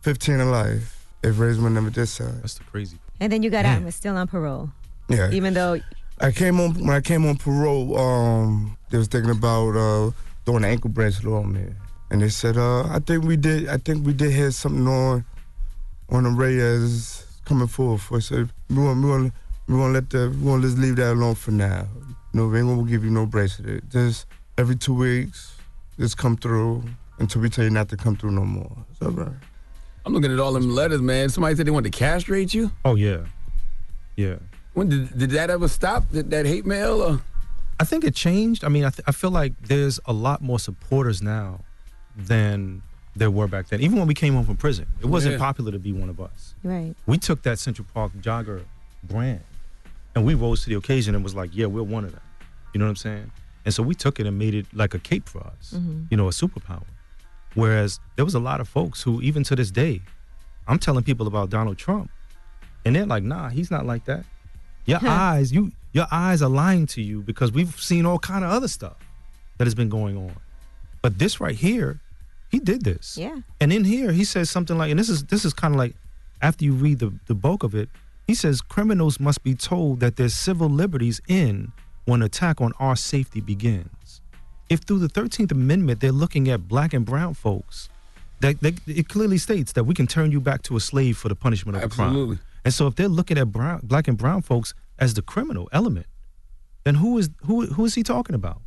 fifteen 0.00 0.40
in 0.40 0.50
life 0.50 1.06
if 1.22 1.38
Reyes 1.38 1.58
would 1.58 1.72
never 1.72 1.90
did 1.90 2.06
so. 2.06 2.24
That's 2.24 2.54
the 2.54 2.64
crazy. 2.64 2.98
And 3.20 3.32
then 3.32 3.42
you 3.42 3.50
got 3.50 3.64
out 3.64 3.76
and 3.76 3.84
was 3.84 3.96
still 3.96 4.16
on 4.16 4.28
parole. 4.28 4.70
Yeah. 5.08 5.30
Even 5.32 5.54
though 5.54 5.80
I 6.20 6.32
came 6.32 6.60
on 6.60 6.74
when 6.74 6.90
I 6.90 7.00
came 7.00 7.24
on 7.26 7.36
parole. 7.36 7.96
Um, 7.96 8.76
they 8.90 8.98
was 8.98 9.08
thinking 9.08 9.30
about 9.30 9.76
uh, 9.76 10.10
throwing 10.44 10.64
an 10.64 10.70
ankle 10.70 10.90
bracelet 10.90 11.32
on 11.32 11.52
me, 11.52 11.64
and 12.10 12.20
they 12.22 12.28
said, 12.28 12.56
uh, 12.56 12.82
"I 12.84 12.98
think 12.98 13.24
we 13.24 13.36
did. 13.36 13.68
I 13.68 13.78
think 13.78 14.04
we 14.04 14.12
did 14.12 14.32
have 14.32 14.54
something 14.54 14.86
on 14.86 15.24
on 16.10 16.24
the 16.24 16.30
Reyes 16.30 17.24
coming 17.44 17.68
forward 17.68 18.00
for." 18.00 18.16
us. 18.16 18.26
So 18.26 18.48
we 18.70 18.76
want 18.76 19.02
we 19.02 19.10
want 19.10 19.32
we 19.68 19.76
want 19.76 19.90
to 19.90 19.94
let 19.94 20.10
the 20.10 20.36
we 20.36 20.50
want 20.50 20.62
to 20.62 20.68
just 20.68 20.78
leave 20.80 20.96
that 20.96 21.12
alone 21.12 21.34
for 21.34 21.52
now. 21.52 21.86
No, 22.32 22.48
we 22.48 22.58
ain't 22.58 22.68
gonna 22.68 22.82
give 22.88 23.04
you 23.04 23.10
no 23.10 23.26
bracelet. 23.26 23.88
Just 23.90 24.26
every 24.56 24.76
two 24.76 24.94
weeks, 24.94 25.56
just 25.98 26.16
come 26.18 26.36
through 26.36 26.82
until 27.18 27.42
we 27.42 27.48
tell 27.48 27.64
you 27.64 27.70
not 27.70 27.88
to 27.90 27.96
come 27.96 28.16
through 28.16 28.32
no 28.32 28.44
more. 28.44 28.72
It's 28.90 29.02
all 29.02 29.10
right. 29.10 29.32
I'm 30.04 30.12
looking 30.14 30.32
at 30.32 30.40
all 30.40 30.52
them 30.52 30.70
letters, 30.70 31.02
man. 31.02 31.28
Somebody 31.28 31.54
said 31.54 31.66
they 31.66 31.70
wanted 31.70 31.92
to 31.92 31.98
castrate 31.98 32.54
you. 32.54 32.70
Oh 32.84 32.94
yeah, 32.94 33.18
yeah. 34.16 34.36
When 34.78 34.88
did 34.88 35.18
did 35.18 35.30
that 35.30 35.50
ever 35.50 35.66
stop? 35.66 36.08
Did 36.12 36.30
that 36.30 36.46
hate 36.46 36.64
mail? 36.64 37.02
Or? 37.02 37.20
I 37.80 37.84
think 37.84 38.04
it 38.04 38.14
changed. 38.14 38.62
I 38.62 38.68
mean, 38.68 38.84
I, 38.84 38.90
th- 38.90 39.02
I 39.08 39.12
feel 39.12 39.32
like 39.32 39.52
there's 39.60 39.98
a 40.06 40.12
lot 40.12 40.40
more 40.40 40.60
supporters 40.60 41.20
now 41.20 41.60
than 42.16 42.82
there 43.16 43.30
were 43.30 43.48
back 43.48 43.66
then. 43.68 43.80
Even 43.80 43.98
when 43.98 44.06
we 44.06 44.14
came 44.14 44.34
home 44.34 44.46
from 44.46 44.56
prison, 44.56 44.86
it 45.00 45.06
wasn't 45.06 45.32
Yeah. 45.32 45.38
popular 45.38 45.72
to 45.72 45.80
be 45.80 45.92
one 45.92 46.08
of 46.08 46.20
us. 46.20 46.54
Right. 46.62 46.94
We 47.06 47.18
took 47.18 47.42
that 47.42 47.58
Central 47.58 47.88
Park 47.92 48.12
jogger 48.20 48.62
brand 49.02 49.40
and 50.14 50.24
we 50.24 50.34
rose 50.34 50.62
to 50.62 50.68
the 50.70 50.76
occasion 50.76 51.16
and 51.16 51.24
was 51.24 51.34
like, 51.34 51.50
yeah, 51.52 51.66
we're 51.66 51.82
one 51.82 52.04
of 52.04 52.12
them. 52.12 52.20
You 52.72 52.78
know 52.78 52.84
what 52.84 52.90
I'm 52.90 52.96
saying? 52.96 53.32
And 53.64 53.74
so 53.74 53.82
we 53.82 53.96
took 53.96 54.20
it 54.20 54.26
and 54.28 54.38
made 54.38 54.54
it 54.54 54.66
like 54.72 54.94
a 54.94 55.00
cape 55.00 55.28
for 55.28 55.40
us, 55.40 55.74
Mhm. 55.76 56.06
you 56.10 56.16
know, 56.16 56.28
a 56.28 56.30
superpower. 56.32 56.86
Whereas 57.54 57.98
there 58.14 58.24
was 58.24 58.34
a 58.36 58.40
lot 58.50 58.60
of 58.60 58.68
folks 58.68 59.02
who, 59.02 59.20
even 59.22 59.42
to 59.44 59.56
this 59.56 59.72
day, 59.72 60.02
I'm 60.68 60.78
telling 60.78 61.02
people 61.02 61.26
about 61.26 61.50
Donald 61.50 61.78
Trump, 61.78 62.10
and 62.84 62.94
they're 62.94 63.06
like, 63.06 63.24
nah, 63.24 63.48
he's 63.48 63.70
not 63.72 63.84
like 63.84 64.04
that. 64.04 64.24
Your 64.88 65.00
eyes, 65.04 65.52
you 65.52 65.72
your 65.92 66.06
eyes 66.10 66.42
are 66.42 66.48
lying 66.48 66.86
to 66.86 67.02
you 67.02 67.22
because 67.22 67.52
we've 67.52 67.78
seen 67.80 68.06
all 68.06 68.18
kind 68.18 68.44
of 68.44 68.50
other 68.50 68.68
stuff 68.68 68.96
that 69.58 69.66
has 69.66 69.74
been 69.74 69.88
going 69.88 70.16
on. 70.16 70.34
But 71.02 71.18
this 71.18 71.40
right 71.40 71.54
here, 71.54 72.00
he 72.50 72.58
did 72.58 72.84
this. 72.84 73.16
Yeah. 73.18 73.38
And 73.60 73.72
in 73.72 73.84
here, 73.84 74.12
he 74.12 74.24
says 74.24 74.50
something 74.50 74.76
like, 74.76 74.90
and 74.90 74.98
this 74.98 75.08
is 75.08 75.24
this 75.24 75.44
is 75.44 75.52
kind 75.52 75.74
of 75.74 75.78
like 75.78 75.94
after 76.40 76.64
you 76.64 76.72
read 76.72 76.98
the, 76.98 77.12
the 77.26 77.34
bulk 77.34 77.62
of 77.62 77.74
it, 77.74 77.88
he 78.26 78.34
says 78.34 78.60
criminals 78.60 79.18
must 79.18 79.42
be 79.42 79.54
told 79.54 80.00
that 80.00 80.16
their 80.16 80.28
civil 80.28 80.68
liberties 80.68 81.20
end 81.28 81.72
when 82.04 82.22
attack 82.22 82.60
on 82.60 82.72
our 82.78 82.96
safety 82.96 83.40
begins. 83.40 84.20
If 84.70 84.80
through 84.80 84.98
the 85.00 85.08
13th 85.08 85.50
Amendment 85.52 86.00
they're 86.00 86.12
looking 86.12 86.48
at 86.48 86.68
black 86.68 86.92
and 86.92 87.04
brown 87.04 87.34
folks, 87.34 87.88
that, 88.40 88.60
that 88.60 88.74
it 88.86 89.08
clearly 89.08 89.38
states 89.38 89.72
that 89.72 89.84
we 89.84 89.94
can 89.94 90.06
turn 90.06 90.30
you 90.30 90.40
back 90.40 90.62
to 90.62 90.76
a 90.76 90.80
slave 90.80 91.16
for 91.18 91.28
the 91.28 91.34
punishment 91.34 91.76
of 91.76 91.82
a 91.82 91.86
Absolutely. 91.86 92.36
crime. 92.36 92.44
And 92.68 92.74
so 92.74 92.86
if 92.86 92.96
they're 92.96 93.08
looking 93.08 93.38
at 93.38 93.50
brown, 93.50 93.80
black 93.82 94.08
and 94.08 94.18
brown 94.18 94.42
folks 94.42 94.74
as 94.98 95.14
the 95.14 95.22
criminal 95.22 95.70
element, 95.72 96.04
then 96.84 96.96
who 96.96 97.16
is 97.16 97.30
who 97.46 97.64
who 97.64 97.86
is 97.86 97.94
he 97.94 98.02
talking 98.02 98.34
about? 98.34 98.60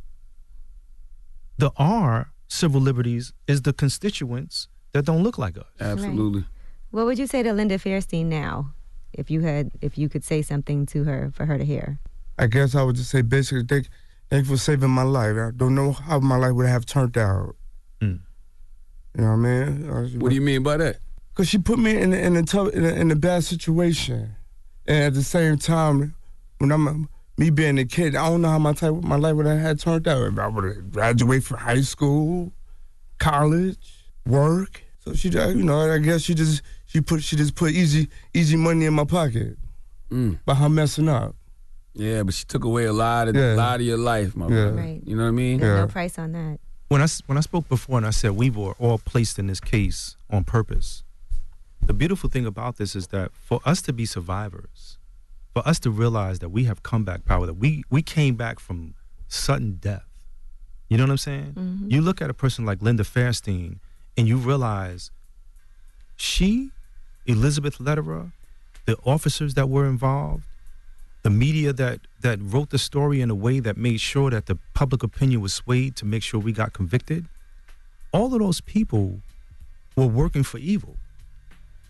The 1.56 1.70
R 1.76 2.32
civil 2.48 2.80
liberties 2.80 3.32
is 3.46 3.62
the 3.62 3.72
constituents 3.72 4.66
that 4.90 5.04
don't 5.04 5.22
look 5.22 5.38
like 5.38 5.56
us. 5.56 5.66
Absolutely. 5.78 6.44
What 6.90 7.06
would 7.06 7.16
you 7.16 7.28
say 7.28 7.44
to 7.44 7.52
Linda 7.52 7.78
Fairstein 7.78 8.26
now, 8.26 8.74
if 9.12 9.30
you 9.30 9.42
had, 9.42 9.70
if 9.80 9.96
you 9.96 10.08
could 10.08 10.24
say 10.24 10.42
something 10.42 10.84
to 10.86 11.04
her 11.04 11.30
for 11.32 11.46
her 11.46 11.56
to 11.56 11.64
hear? 11.64 12.00
I 12.36 12.48
guess 12.48 12.74
I 12.74 12.82
would 12.82 12.96
just 12.96 13.08
say 13.08 13.22
basically 13.22 13.62
thank 13.68 13.86
thank 14.30 14.46
you 14.46 14.56
for 14.56 14.58
saving 14.58 14.90
my 14.90 15.04
life. 15.04 15.36
I 15.36 15.52
don't 15.54 15.76
know 15.76 15.92
how 15.92 16.18
my 16.18 16.38
life 16.38 16.54
would 16.54 16.66
have 16.66 16.86
turned 16.86 17.16
out. 17.16 17.54
Mm. 18.00 18.18
You 19.14 19.22
know 19.22 19.28
what 19.28 19.32
I 19.34 19.36
mean? 19.36 20.18
What 20.18 20.30
do 20.30 20.34
you 20.34 20.40
mean 20.40 20.64
by 20.64 20.76
that? 20.78 20.96
Cause 21.34 21.48
she 21.48 21.56
put 21.58 21.78
me 21.78 21.96
in 21.96 22.12
a, 22.12 22.16
in 22.16 22.36
a 22.36 22.42
tough 22.42 22.68
in 22.74 22.84
a, 22.84 22.88
in 22.88 23.10
a 23.10 23.16
bad 23.16 23.42
situation, 23.44 24.36
and 24.86 25.04
at 25.04 25.14
the 25.14 25.22
same 25.22 25.56
time, 25.56 26.14
when 26.58 26.70
I'm 26.70 27.08
me 27.38 27.48
being 27.48 27.78
a 27.78 27.86
kid, 27.86 28.14
I 28.14 28.28
don't 28.28 28.42
know 28.42 28.50
how 28.50 28.58
my 28.58 28.74
type 28.74 28.92
my 29.02 29.16
life 29.16 29.34
would 29.36 29.46
have 29.46 29.58
had 29.58 29.80
turned 29.80 30.06
out. 30.06 30.22
If 30.30 30.38
I 30.38 30.46
would 30.48 30.64
have 30.64 30.90
graduated 30.92 31.44
from 31.44 31.56
high 31.58 31.80
school, 31.80 32.52
college, 33.18 33.78
work. 34.26 34.82
So 35.00 35.14
she, 35.14 35.36
uh, 35.36 35.48
you 35.48 35.64
know, 35.64 35.90
I 35.90 35.98
guess 35.98 36.20
she 36.22 36.34
just 36.34 36.62
she 36.86 37.00
put 37.00 37.22
she 37.22 37.36
just 37.36 37.54
put 37.54 37.72
easy 37.72 38.08
easy 38.34 38.56
money 38.56 38.84
in 38.86 38.94
my 38.94 39.04
pocket 39.04 39.56
Mm. 40.10 40.38
by 40.44 40.54
her 40.54 40.68
messing 40.68 41.08
up. 41.08 41.34
Yeah, 41.94 42.22
but 42.22 42.34
she 42.34 42.44
took 42.44 42.64
away 42.64 42.84
a 42.84 42.92
lot 42.92 43.28
of 43.28 43.34
Yeah. 43.36 43.54
a 43.54 43.56
lot 43.56 43.80
of 43.80 43.86
your 43.86 43.96
life, 43.96 44.36
my 44.36 44.44
Yeah. 44.48 44.50
brother. 44.50 44.72
Right. 44.76 45.00
You 45.06 45.16
know 45.16 45.22
what 45.22 45.28
I 45.28 45.32
mean? 45.32 45.60
There's 45.60 45.80
no 45.80 45.86
price 45.86 46.18
on 46.18 46.32
that. 46.32 46.58
when 46.88 47.00
I 47.00 47.04
s- 47.04 47.22
when 47.24 47.38
I 47.38 47.40
spoke 47.40 47.70
before 47.70 47.96
and 47.96 48.06
I 48.06 48.10
said 48.10 48.32
we 48.32 48.50
were 48.50 48.74
all 48.78 48.98
placed 48.98 49.38
in 49.38 49.46
this 49.46 49.60
case 49.60 50.14
on 50.28 50.44
purpose. 50.44 51.02
The 51.86 51.92
beautiful 51.92 52.30
thing 52.30 52.46
about 52.46 52.76
this 52.76 52.94
is 52.94 53.08
that 53.08 53.32
for 53.34 53.60
us 53.64 53.82
to 53.82 53.92
be 53.92 54.06
survivors, 54.06 54.98
for 55.52 55.66
us 55.66 55.78
to 55.80 55.90
realize 55.90 56.38
that 56.38 56.48
we 56.48 56.64
have 56.64 56.82
comeback 56.82 57.24
power, 57.24 57.46
that 57.46 57.54
we 57.54 57.84
we 57.90 58.02
came 58.02 58.36
back 58.36 58.60
from 58.60 58.94
sudden 59.28 59.78
death. 59.80 60.06
You 60.88 60.96
know 60.96 61.04
what 61.04 61.10
I'm 61.10 61.18
saying? 61.18 61.52
Mm-hmm. 61.54 61.90
You 61.90 62.00
look 62.00 62.22
at 62.22 62.30
a 62.30 62.34
person 62.34 62.64
like 62.64 62.82
Linda 62.82 63.02
Fairstein 63.02 63.78
and 64.16 64.28
you 64.28 64.36
realize 64.36 65.10
she, 66.16 66.70
Elizabeth 67.26 67.80
Lederer, 67.80 68.32
the 68.84 68.96
officers 69.04 69.54
that 69.54 69.68
were 69.68 69.86
involved, 69.86 70.44
the 71.22 71.30
media 71.30 71.72
that 71.72 72.00
that 72.20 72.38
wrote 72.40 72.70
the 72.70 72.78
story 72.78 73.20
in 73.20 73.30
a 73.30 73.34
way 73.34 73.60
that 73.60 73.76
made 73.76 74.00
sure 74.00 74.30
that 74.30 74.46
the 74.46 74.58
public 74.74 75.02
opinion 75.02 75.40
was 75.40 75.54
swayed 75.54 75.96
to 75.96 76.04
make 76.04 76.22
sure 76.22 76.38
we 76.40 76.52
got 76.52 76.72
convicted 76.72 77.26
all 78.12 78.32
of 78.32 78.40
those 78.40 78.60
people 78.60 79.20
were 79.96 80.06
working 80.06 80.42
for 80.42 80.58
evil 80.58 80.96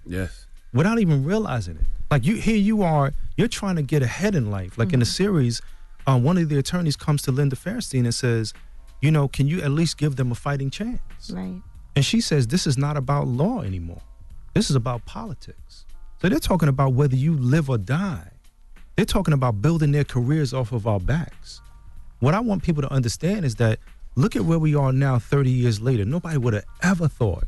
Yes. 0.06 0.46
without 0.72 0.98
even 0.98 1.24
realizing 1.24 1.76
it 1.76 1.84
like 2.10 2.24
you 2.24 2.34
here 2.36 2.56
you 2.56 2.82
are 2.82 3.12
you're 3.36 3.48
trying 3.48 3.76
to 3.76 3.82
get 3.82 4.02
ahead 4.02 4.34
in 4.34 4.50
life 4.50 4.76
like 4.78 4.92
in 4.92 5.00
the 5.00 5.06
series 5.06 5.60
uh, 6.06 6.18
one 6.18 6.36
of 6.38 6.48
the 6.48 6.58
attorneys 6.58 6.96
comes 6.96 7.22
to 7.22 7.32
linda 7.32 7.56
fairstein 7.56 8.04
and 8.04 8.14
says 8.14 8.52
you 9.00 9.10
know 9.10 9.28
can 9.28 9.46
you 9.46 9.60
at 9.62 9.70
least 9.70 9.96
give 9.98 10.16
them 10.16 10.32
a 10.32 10.34
fighting 10.34 10.70
chance 10.70 11.00
Right. 11.32 11.60
and 11.96 12.04
she 12.04 12.20
says 12.20 12.46
this 12.48 12.66
is 12.66 12.76
not 12.76 12.96
about 12.96 13.26
law 13.28 13.62
anymore 13.62 14.02
this 14.54 14.70
is 14.70 14.76
about 14.76 15.04
politics 15.06 15.86
so 16.20 16.28
they're 16.28 16.38
talking 16.38 16.68
about 16.68 16.92
whether 16.94 17.16
you 17.16 17.36
live 17.36 17.68
or 17.70 17.78
die 17.78 18.28
they're 18.96 19.04
talking 19.06 19.32
about 19.34 19.62
building 19.62 19.92
their 19.92 20.04
careers 20.04 20.52
off 20.52 20.70
of 20.70 20.86
our 20.86 21.00
backs. 21.00 21.62
What 22.20 22.34
I 22.34 22.40
want 22.40 22.62
people 22.62 22.82
to 22.82 22.92
understand 22.92 23.46
is 23.46 23.54
that 23.54 23.78
look 24.16 24.36
at 24.36 24.42
where 24.44 24.58
we 24.58 24.74
are 24.74 24.92
now 24.92 25.18
30 25.18 25.50
years 25.50 25.80
later. 25.80 26.04
Nobody 26.04 26.36
would 26.36 26.52
have 26.52 26.66
ever 26.82 27.08
thought 27.08 27.44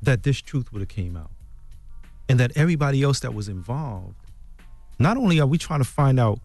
that 0.00 0.22
this 0.22 0.40
truth 0.40 0.72
would 0.72 0.78
have 0.80 0.88
came 0.88 1.16
out. 1.16 1.32
And 2.30 2.38
that 2.38 2.52
everybody 2.56 3.02
else 3.02 3.20
that 3.20 3.34
was 3.34 3.48
involved, 3.48 4.14
not 4.98 5.16
only 5.16 5.40
are 5.40 5.46
we 5.46 5.58
trying 5.58 5.80
to 5.80 5.84
find 5.84 6.20
out 6.20 6.38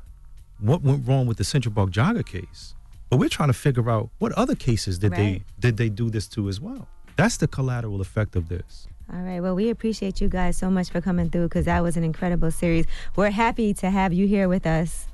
what 0.60 0.82
went 0.82 1.08
wrong 1.08 1.28
with 1.28 1.38
the 1.38 1.44
Central 1.44 1.74
Park 1.74 1.92
Jogger 1.92 2.26
case, 2.26 2.74
but 3.10 3.18
we're 3.18 3.30
trying 3.30 3.50
to 3.50 3.54
figure 3.54 3.90
out 3.90 4.10
what 4.18 4.32
other 4.34 4.56
cases 4.56 4.98
did 4.98 5.12
Right. 5.12 5.18
they 5.18 5.44
did 5.60 5.78
they 5.78 5.90
do 5.90 6.10
this 6.10 6.28
to 6.30 6.50
as 6.50 6.60
well. 6.60 6.88
That's 7.18 7.38
the 7.38 7.48
collateral 7.48 8.02
effect 8.02 8.36
of 8.36 8.50
this. 8.50 8.88
All 9.14 9.20
right. 9.22 9.40
Well, 9.40 9.54
we 9.56 9.70
appreciate 9.70 10.20
you 10.20 10.28
guys 10.28 10.58
so 10.58 10.72
much 10.72 10.90
for 10.90 11.00
coming 11.02 11.30
through 11.30 11.44
because 11.50 11.66
that 11.66 11.84
was 11.84 11.96
an 11.96 12.04
incredible 12.04 12.50
series. 12.50 12.86
We're 13.16 13.30
happy 13.30 13.74
to 13.76 13.90
have 13.92 14.12
you 14.12 14.26
here 14.28 14.50
with 14.50 14.66
us. 14.66 15.08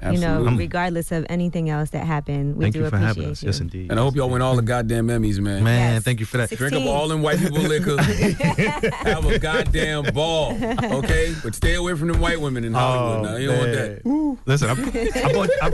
You 0.00 0.18
know, 0.18 0.44
regardless 0.44 1.10
of 1.12 1.26
anything 1.28 1.70
else 1.70 1.90
that 1.90 2.06
happened, 2.06 2.56
we 2.56 2.66
Thank 2.66 2.74
do 2.74 2.80
you 2.80 2.84
for 2.88 2.96
appreciate 2.96 3.06
having 3.16 3.30
us. 3.32 3.42
you. 3.42 3.46
Yes, 3.48 3.60
indeed. 3.60 3.90
And 3.90 3.98
I 3.98 4.02
hope 4.02 4.14
y'all 4.14 4.30
win 4.30 4.42
all 4.42 4.54
the 4.56 4.62
goddamn 4.62 5.08
Emmys, 5.08 5.40
man. 5.40 5.64
Man, 5.64 5.94
Yes. 5.94 6.04
thank 6.04 6.20
you 6.20 6.26
for 6.26 6.36
that. 6.36 6.50
Drink 6.50 6.72
up 6.74 6.86
all 6.86 7.08
them 7.08 7.20
white 7.22 7.38
people 7.38 7.58
liquor. 7.62 8.00
Have 8.00 9.24
a 9.26 9.38
goddamn 9.38 10.12
ball, 10.14 10.52
okay? 10.52 11.34
But 11.42 11.54
stay 11.54 11.74
away 11.74 11.94
from 11.94 12.08
them 12.08 12.20
white 12.20 12.40
women 12.40 12.64
in 12.64 12.74
Hollywood. 12.74 13.24
now 13.30 13.36
you 13.36 13.48
don't 13.48 13.58
want 13.58 13.72
that. 13.72 14.02
Oh, 14.06 14.38
Listen, 14.46 14.70
I, 14.70 14.72
I 15.28 15.32
bought 15.32 15.50
I, 15.62 15.70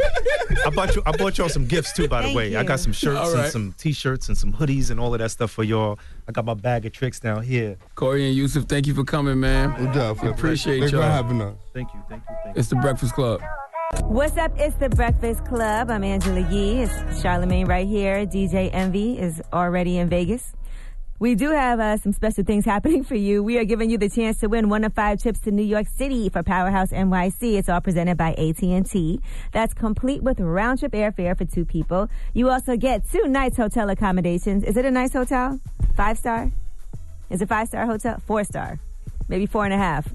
I 0.66 0.70
bought 0.70 0.96
you 0.96 1.02
I 1.06 1.12
bought 1.16 1.36
y'all 1.38 1.48
some 1.48 1.66
gifts 1.66 1.92
too. 1.92 2.08
By 2.08 2.22
the 2.22 2.28
Thank 2.28 2.36
way, 2.36 2.56
I 2.56 2.62
got 2.64 2.80
some 2.80 2.92
shirts 2.92 3.18
All 3.20 3.36
and 3.36 3.52
some 3.52 3.74
t-shirts 3.78 4.28
and 4.28 4.36
some 4.38 4.52
hoodies 4.52 4.90
and 4.90 4.98
all 4.98 5.12
of 5.12 5.20
that 5.20 5.30
stuff 5.30 5.50
for 5.50 5.64
y'all. 5.64 5.98
I 6.28 6.32
got 6.32 6.44
my 6.44 6.54
bag 6.54 6.86
of 6.86 6.92
tricks 6.92 7.20
down 7.20 7.42
here. 7.42 7.76
Corey 7.94 8.26
and 8.26 8.34
Yusef, 8.34 8.64
thank 8.64 8.86
you 8.86 8.94
for 8.94 9.04
coming, 9.04 9.38
man. 9.38 9.70
No 9.82 9.92
doubt. 9.92 10.22
We 10.22 10.30
appreciate 10.30 10.78
Thanks 10.80 10.92
for 10.92 10.96
y'all. 10.98 11.10
having 11.10 11.42
us. 11.42 11.54
Thank 11.74 11.92
you, 11.92 12.02
thank 12.08 12.22
you, 12.28 12.36
thank 12.44 12.56
It's 12.56 12.68
the 12.68 12.76
Breakfast 12.76 13.12
Club. 13.14 13.40
What's 14.02 14.36
up? 14.36 14.52
It's 14.58 14.76
the 14.76 14.88
Breakfast 14.88 15.44
Club. 15.44 15.90
I'm 15.90 16.02
Angela 16.02 16.40
Yee. 16.50 16.82
It's 16.82 16.92
Charlamagne 17.22 17.68
right 17.68 17.86
here. 17.86 18.26
DJ 18.26 18.70
Envy 18.72 19.18
is 19.18 19.40
already 19.52 19.98
in 19.98 20.08
Vegas. 20.08 20.52
We 21.20 21.34
do 21.36 21.50
have 21.50 21.78
uh, 21.78 21.96
some 21.98 22.12
special 22.12 22.44
things 22.44 22.64
happening 22.64 23.04
for 23.04 23.14
you. 23.14 23.42
We 23.42 23.56
are 23.58 23.64
giving 23.64 23.90
you 23.90 23.98
the 23.98 24.08
chance 24.08 24.38
to 24.40 24.48
win 24.48 24.68
one 24.68 24.84
of 24.84 24.94
five 24.94 25.22
trips 25.22 25.38
to 25.40 25.50
New 25.52 25.62
York 25.62 25.86
City 25.86 26.28
for 26.28 26.42
Powerhouse 26.42 26.90
NYC. 26.90 27.54
It's 27.54 27.68
all 27.68 27.80
presented 27.80 28.16
by 28.16 28.32
AT&T. 28.34 29.20
That's 29.52 29.74
complete 29.74 30.22
with 30.22 30.40
round 30.40 30.80
trip 30.80 30.92
airfare 30.92 31.36
for 31.38 31.44
two 31.44 31.64
people. 31.64 32.08
You 32.32 32.50
also 32.50 32.76
get 32.76 33.08
two 33.10 33.28
nights 33.28 33.56
hotel 33.56 33.90
accommodations. 33.90 34.64
Is 34.64 34.76
it 34.76 34.84
a 34.84 34.90
nice 34.90 35.12
hotel? 35.12 35.60
Five 35.96 36.18
star? 36.18 36.50
Is 37.30 37.40
it 37.40 37.48
five 37.48 37.68
star 37.68 37.86
hotel? 37.86 38.20
Four 38.26 38.44
star. 38.44 38.80
Maybe 39.28 39.46
four 39.46 39.64
and 39.64 39.72
a 39.72 39.78
half. 39.78 40.06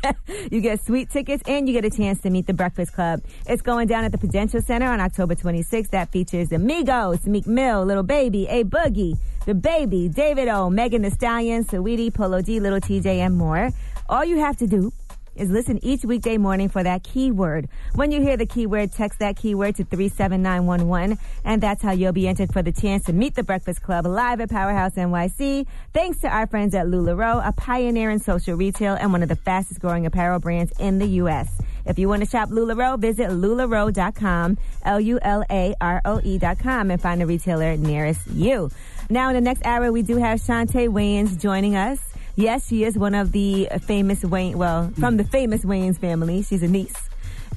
you 0.50 0.60
get 0.60 0.84
sweet 0.84 1.10
tickets 1.10 1.42
and 1.46 1.68
you 1.68 1.74
get 1.74 1.84
a 1.84 1.94
chance 1.94 2.20
to 2.22 2.30
meet 2.30 2.46
the 2.46 2.54
Breakfast 2.54 2.92
Club. 2.92 3.20
It's 3.46 3.62
going 3.62 3.88
down 3.88 4.04
at 4.04 4.12
the 4.12 4.18
Prudential 4.18 4.62
Center 4.62 4.86
on 4.86 5.00
October 5.00 5.34
26th. 5.34 5.90
That 5.90 6.10
features 6.10 6.48
the 6.48 6.56
Migos, 6.56 7.26
Meek 7.26 7.46
Mill, 7.46 7.84
Lil 7.84 8.02
Baby, 8.02 8.46
A 8.48 8.64
Boogie, 8.64 9.18
DaBaby, 9.46 10.14
David 10.14 10.48
O, 10.48 10.70
Megan 10.70 11.02
Thee 11.02 11.10
Stallion, 11.10 11.64
Saweetie, 11.64 12.12
Polo 12.12 12.40
G, 12.40 12.60
Lil 12.60 12.80
Tjay, 12.80 13.18
and 13.18 13.36
more. 13.36 13.70
All 14.08 14.24
you 14.24 14.38
have 14.38 14.56
to 14.58 14.66
do 14.66 14.92
is 15.36 15.50
listen 15.50 15.78
each 15.84 16.04
weekday 16.04 16.36
morning 16.36 16.68
for 16.68 16.82
that 16.82 17.02
keyword. 17.02 17.68
When 17.94 18.10
you 18.10 18.20
hear 18.20 18.36
the 18.36 18.46
keyword, 18.46 18.92
text 18.92 19.20
that 19.20 19.36
keyword 19.36 19.76
to 19.76 19.84
37911, 19.84 21.18
and 21.44 21.62
that's 21.62 21.82
how 21.82 21.92
you'll 21.92 22.12
be 22.12 22.28
entered 22.28 22.52
for 22.52 22.62
the 22.62 22.72
chance 22.72 23.04
to 23.04 23.12
meet 23.12 23.34
the 23.34 23.42
Breakfast 23.42 23.82
Club 23.82 24.06
live 24.06 24.40
at 24.40 24.50
Powerhouse 24.50 24.94
NYC. 24.94 25.66
Thanks 25.92 26.20
to 26.20 26.28
our 26.28 26.46
friends 26.46 26.74
at 26.74 26.86
LuLaRoe, 26.86 27.46
a 27.46 27.52
pioneer 27.52 28.10
in 28.10 28.18
social 28.18 28.56
retail 28.56 28.94
and 28.94 29.12
one 29.12 29.22
of 29.22 29.28
the 29.28 29.36
fastest 29.36 29.80
growing 29.80 30.06
apparel 30.06 30.40
brands 30.40 30.72
in 30.78 30.98
the 30.98 31.06
U.S. 31.22 31.48
If 31.86 31.98
you 31.98 32.08
want 32.08 32.24
to 32.24 32.28
shop 32.28 32.48
LuLaRoe, 32.48 32.98
visit 32.98 33.28
LuLaRoe.com, 33.30 34.58
L-U-L-A-R-O-E 34.84 36.24
E 36.24 36.38
dot 36.38 36.58
com, 36.58 36.90
and 36.90 37.00
find 37.00 37.22
a 37.22 37.26
retailer 37.26 37.76
nearest 37.76 38.26
you. 38.28 38.70
Now, 39.10 39.28
in 39.28 39.34
the 39.34 39.40
next 39.40 39.64
hour, 39.66 39.92
we 39.92 40.02
do 40.02 40.16
have 40.16 40.40
Chaunte 40.40 40.88
Wayans 40.88 41.38
joining 41.38 41.76
us. 41.76 42.13
Yes, 42.36 42.66
she 42.66 42.84
is 42.84 42.98
one 42.98 43.14
of 43.14 43.32
the 43.32 43.68
famous 43.82 44.24
Wayne, 44.24 44.58
well, 44.58 44.90
from 44.98 45.16
the 45.16 45.24
famous 45.24 45.64
Wayans 45.64 45.98
family. 45.98 46.42
She's 46.42 46.62
a 46.62 46.68
niece. 46.68 46.94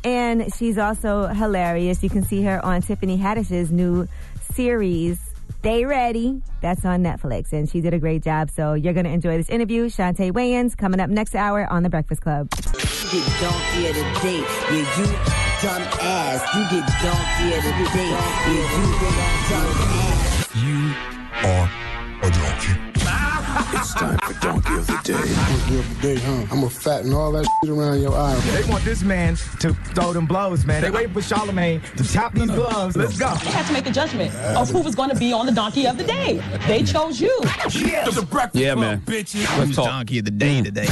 And 0.04 0.54
she's 0.54 0.78
also 0.78 1.28
hilarious. 1.28 2.04
You 2.04 2.10
can 2.10 2.24
see 2.24 2.44
her 2.44 2.64
on 2.64 2.82
Tiffany 2.82 3.18
Haddish's 3.18 3.72
new 3.72 4.08
series, 4.54 5.20
They 5.64 5.86
Ready. 5.86 6.44
That's 6.62 6.86
on 6.86 7.04
Netflix. 7.04 7.52
And 7.52 7.68
she 7.68 7.82
did 7.82 7.96
a 7.96 8.00
great 8.00 8.24
job. 8.24 8.52
So 8.52 8.74
you're 8.74 8.94
going 8.94 9.06
to 9.06 9.12
enjoy 9.12 9.38
this 9.38 9.50
interview. 9.50 9.90
Chaunte 9.90 10.32
Wayans 10.32 10.78
coming 10.78 11.00
up 11.00 11.10
next 11.10 11.36
hour 11.36 11.66
on 11.72 11.82
The 11.82 11.90
Breakfast 11.90 12.22
Club. 12.22 12.48
You 12.56 13.22
get 13.22 13.42
donkey 13.42 13.88
of 13.88 13.96
the 13.96 14.20
day. 14.22 14.44
Yeah, 14.70 15.00
you 15.00 15.06
dumb 15.64 15.82
ass. 16.02 16.42
You 16.54 16.62
get 16.70 16.88
donkey 17.02 17.48
of 17.58 17.64
the 17.64 17.72
day. 17.98 18.12
Yeah, 18.12 18.54
you 18.54 18.62
dumb 19.50 19.70
ass. 19.90 20.56
You 20.56 20.80
are 21.50 21.70
a 22.22 22.30
donkey. 22.30 22.87
It's 23.60 23.94
time 23.96 24.20
for 24.20 24.34
Donkey 24.40 24.76
of 24.76 24.86
the 24.86 25.00
Day. 25.04 25.14
Donkey 25.14 25.80
of 25.80 25.96
the 25.96 26.02
day, 26.02 26.16
huh? 26.20 26.32
I'm 26.52 26.60
gonna 26.60 26.70
fatten 26.70 27.12
all 27.12 27.32
that 27.32 27.48
shit 27.64 27.72
around 27.72 28.02
your 28.02 28.16
eye. 28.16 28.36
They 28.52 28.64
want 28.70 28.84
this 28.86 29.02
man 29.02 29.36
to 29.60 29.74
throw 29.74 30.14
them 30.14 30.28
blows, 30.28 30.64
man. 30.64 30.84
They 30.84 30.92
waiting 30.92 31.14
for 31.14 31.22
Charlamagne 31.22 31.82
to 31.96 32.04
chop 32.04 32.34
these 32.34 32.52
gloves. 32.52 32.96
Let's 32.96 33.18
go. 33.18 33.34
They 33.34 33.50
had 33.50 33.66
to 33.66 33.74
make 33.74 33.88
a 33.88 33.92
judgment 33.92 34.34
of 34.36 34.70
who 34.70 34.82
was 34.82 34.94
going 34.94 35.10
to 35.10 35.16
be 35.16 35.34
on 35.34 35.48
the 35.48 35.52
donkey 35.52 35.88
of 35.88 35.98
the 35.98 36.04
day. 36.04 36.40
They 36.68 36.84
chose 36.84 37.20
you. 37.20 37.36
Yeah, 38.54 38.76
man. 38.76 39.02
Let's 39.08 39.76
talk. 39.76 39.86
Donkey 39.86 40.20
of 40.20 40.26
the 40.26 40.32
day 40.32 40.62
mm. 40.62 40.66
today. 40.66 40.88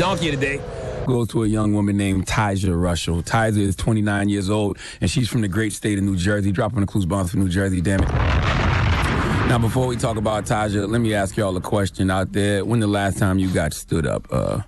Donkey 0.00 0.30
of 0.30 0.40
the 0.40 0.46
day 0.46 0.60
goes 1.06 1.28
to 1.28 1.44
a 1.44 1.46
young 1.46 1.72
woman 1.74 1.96
named 1.96 2.26
Taja 2.26 2.80
Russell. 2.80 3.22
Taja 3.22 3.58
is 3.58 3.76
29 3.76 4.28
years 4.28 4.50
old, 4.50 4.78
and 5.00 5.10
she's 5.10 5.28
from 5.28 5.42
the 5.42 5.48
great 5.48 5.72
state 5.72 5.96
of 5.96 6.04
New 6.04 6.16
Jersey. 6.16 6.50
Dropping 6.50 6.80
the 6.80 6.86
clues 6.86 7.06
bonds 7.06 7.30
for 7.30 7.38
New 7.38 7.48
Jersey, 7.48 7.80
damn 7.80 8.02
it. 8.02 8.47
Now, 9.48 9.56
before 9.56 9.86
we 9.86 9.96
talk 9.96 10.18
about 10.18 10.44
Taja, 10.44 10.86
let 10.86 11.00
me 11.00 11.14
ask 11.14 11.34
y'all 11.38 11.56
a 11.56 11.60
question 11.60 12.10
out 12.10 12.32
there. 12.34 12.66
When 12.66 12.80
the 12.80 12.86
last 12.86 13.16
time 13.16 13.38
you 13.38 13.48
got 13.48 13.72
stood 13.72 14.06
up? 14.06 14.28
Uh, 14.30 14.60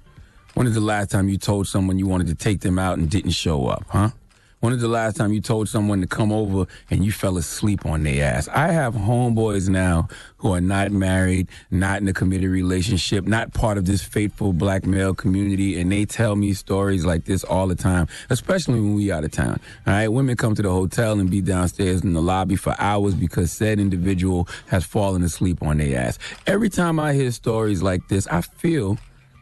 when 0.54 0.66
is 0.66 0.72
the 0.72 0.80
last 0.80 1.10
time 1.10 1.28
you 1.28 1.36
told 1.36 1.68
someone 1.68 1.98
you 1.98 2.06
wanted 2.06 2.28
to 2.28 2.34
take 2.34 2.60
them 2.60 2.78
out 2.78 2.96
and 2.96 3.10
didn't 3.10 3.32
show 3.32 3.66
up, 3.66 3.84
huh? 3.90 4.08
When 4.60 4.74
is 4.74 4.82
the 4.82 4.88
last 4.88 5.16
time 5.16 5.32
you 5.32 5.40
told 5.40 5.70
someone 5.70 6.02
to 6.02 6.06
come 6.06 6.30
over 6.30 6.66
and 6.90 7.02
you 7.02 7.12
fell 7.12 7.38
asleep 7.38 7.86
on 7.86 8.02
their 8.02 8.22
ass? 8.22 8.46
I 8.48 8.68
have 8.72 8.92
homeboys 8.92 9.70
now 9.70 10.08
who 10.36 10.52
are 10.52 10.60
not 10.60 10.92
married, 10.92 11.48
not 11.70 12.02
in 12.02 12.08
a 12.08 12.12
committed 12.12 12.50
relationship, 12.50 13.26
not 13.26 13.54
part 13.54 13.78
of 13.78 13.86
this 13.86 14.02
faithful 14.02 14.52
black 14.52 14.84
male 14.84 15.14
community, 15.14 15.80
and 15.80 15.90
they 15.90 16.04
tell 16.04 16.36
me 16.36 16.52
stories 16.52 17.06
like 17.06 17.24
this 17.24 17.42
all 17.42 17.68
the 17.68 17.74
time, 17.74 18.06
especially 18.28 18.80
when 18.80 18.94
we 18.94 19.10
out 19.10 19.24
of 19.24 19.30
town. 19.30 19.58
All 19.86 19.94
right, 19.94 20.08
women 20.08 20.36
come 20.36 20.54
to 20.54 20.62
the 20.62 20.70
hotel 20.70 21.18
and 21.18 21.30
be 21.30 21.40
downstairs 21.40 22.02
in 22.02 22.12
the 22.12 22.20
lobby 22.20 22.56
for 22.56 22.76
hours 22.78 23.14
because 23.14 23.50
said 23.50 23.80
individual 23.80 24.46
has 24.66 24.84
fallen 24.84 25.22
asleep 25.22 25.62
on 25.62 25.78
their 25.78 25.98
ass. 25.98 26.18
Every 26.46 26.68
time 26.68 27.00
I 27.00 27.14
hear 27.14 27.30
stories 27.30 27.82
like 27.82 28.08
this, 28.08 28.26
I 28.26 28.42
feel 28.42 28.98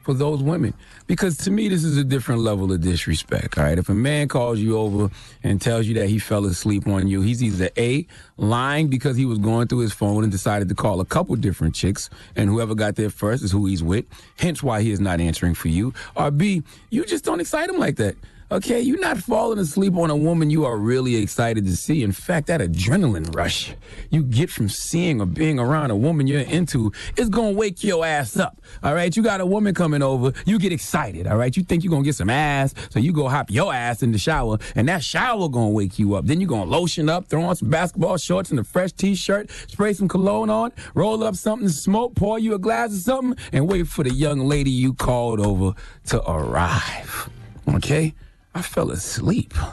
for 0.09 0.15
those 0.15 0.43
women. 0.43 0.73
Because 1.09 1.39
to 1.39 1.51
me, 1.51 1.69
this 1.69 1.85
is 1.85 1.97
a 1.97 2.05
different 2.05 2.43
level 2.43 2.71
of 2.71 2.83
disrespect. 2.83 3.57
All 3.57 3.65
right. 3.65 3.79
If 3.79 3.89
a 3.89 3.95
man 3.95 4.29
calls 4.29 4.59
you 4.59 4.77
over 4.77 5.11
and 5.43 5.59
tells 5.59 5.87
you 5.87 5.95
that 5.95 6.09
he 6.09 6.19
fell 6.19 6.45
asleep 6.45 6.87
on 6.87 7.09
you, 7.09 7.23
he's 7.23 7.43
either 7.43 7.71
A, 7.79 8.07
lying 8.37 8.89
because 8.89 9.17
he 9.17 9.25
was 9.25 9.39
going 9.39 9.69
through 9.69 9.79
his 9.79 9.93
phone 9.95 10.23
and 10.23 10.31
decided 10.31 10.69
to 10.69 10.75
call 10.75 11.01
a 11.01 11.07
couple 11.07 11.35
different 11.37 11.75
chicks, 11.75 12.11
and 12.37 12.51
whoever 12.51 12.75
got 12.75 12.97
there 12.97 13.09
first 13.09 13.43
is 13.43 13.51
who 13.51 13.65
he's 13.65 13.83
with, 13.83 14.05
hence 14.39 14.63
why 14.63 14.83
he 14.83 14.91
is 14.91 15.01
not 15.01 15.19
answering 15.19 15.55
for 15.55 15.69
you. 15.69 15.95
Or 16.15 16.31
B, 16.31 16.63
you 16.91 17.07
just 17.07 17.25
don't 17.25 17.41
excite 17.41 17.71
him 17.71 17.79
like 17.79 17.97
that. 17.97 18.15
Okay, 18.51 18.81
you're 18.81 18.99
not 18.99 19.19
falling 19.19 19.59
asleep 19.59 19.95
on 19.95 20.09
a 20.09 20.17
woman 20.17 20.49
you 20.49 20.65
are 20.65 20.79
really 20.79 21.17
excited 21.17 21.67
to 21.67 21.77
see. 21.77 22.03
In 22.03 22.13
fact, 22.13 22.47
that 22.47 22.63
adrenaline 22.63 23.37
rush 23.37 23.75
you 24.09 24.23
get 24.23 24.49
from 24.49 24.71
seeing 24.71 25.21
or 25.21 25.27
being 25.27 25.59
around 25.59 25.91
a 25.91 25.97
woman 25.97 26.27
you're 26.27 26.41
into 26.41 26.91
is 27.19 27.29
gonna 27.29 27.53
wake 27.53 27.85
your 27.85 28.07
ass 28.07 28.39
up. 28.39 28.59
All 28.83 28.95
right, 28.95 29.15
you 29.15 29.23
got 29.23 29.43
a 29.43 29.47
woman 29.47 29.75
coming 29.75 30.01
over, 30.01 30.33
you 30.47 30.59
get 30.59 30.73
excited. 30.73 31.27
All 31.27 31.37
right, 31.37 31.55
you 31.55 31.63
think 31.63 31.85
you're 31.85 31.91
gonna 31.91 32.05
get 32.05 32.15
some 32.15 32.31
ass, 32.31 32.73
so 32.89 32.99
you 32.99 33.13
go 33.13 33.29
hop 33.29 33.51
your 33.51 33.75
ass 33.75 34.03
in 34.03 34.13
the 34.13 34.19
shower, 34.19 34.57
and 34.75 34.89
that 34.89 35.05
shower 35.05 35.47
gonna 35.51 35.69
wake 35.69 35.99
you 35.99 36.15
up. 36.15 36.25
Then 36.25 36.41
you're 36.41 36.49
gonna 36.49 36.71
lotion 36.71 37.11
up, 37.11 37.29
throw 37.29 37.43
on 37.43 37.55
some 37.55 37.69
basketball 37.69 38.17
shorts 38.17 38.51
and 38.51 38.59
a 38.59 38.65
fresh 38.65 38.93
t-shirt, 38.93 39.51
spray 39.67 39.93
some 39.93 40.09
cologne 40.09 40.49
on, 40.49 40.73
roll 40.95 41.23
up 41.23 41.37
something, 41.37 41.69
to 41.69 41.75
smoke, 41.75 42.15
pour 42.15 42.39
you 42.39 42.55
a 42.55 42.59
glass 42.59 42.93
of 42.93 43.01
something, 43.01 43.37
and 43.53 43.69
wait 43.69 43.89
for 43.89 44.05
the 44.05 44.11
young 44.11 44.41
lady 44.41 44.71
you 44.71 44.95
called 44.95 45.39
over 45.39 45.75
to 46.07 46.27
arrive. 46.31 47.29
Okay? 47.75 48.15
I 48.59 48.63
fell 48.63 48.91
asleep. 48.91 49.55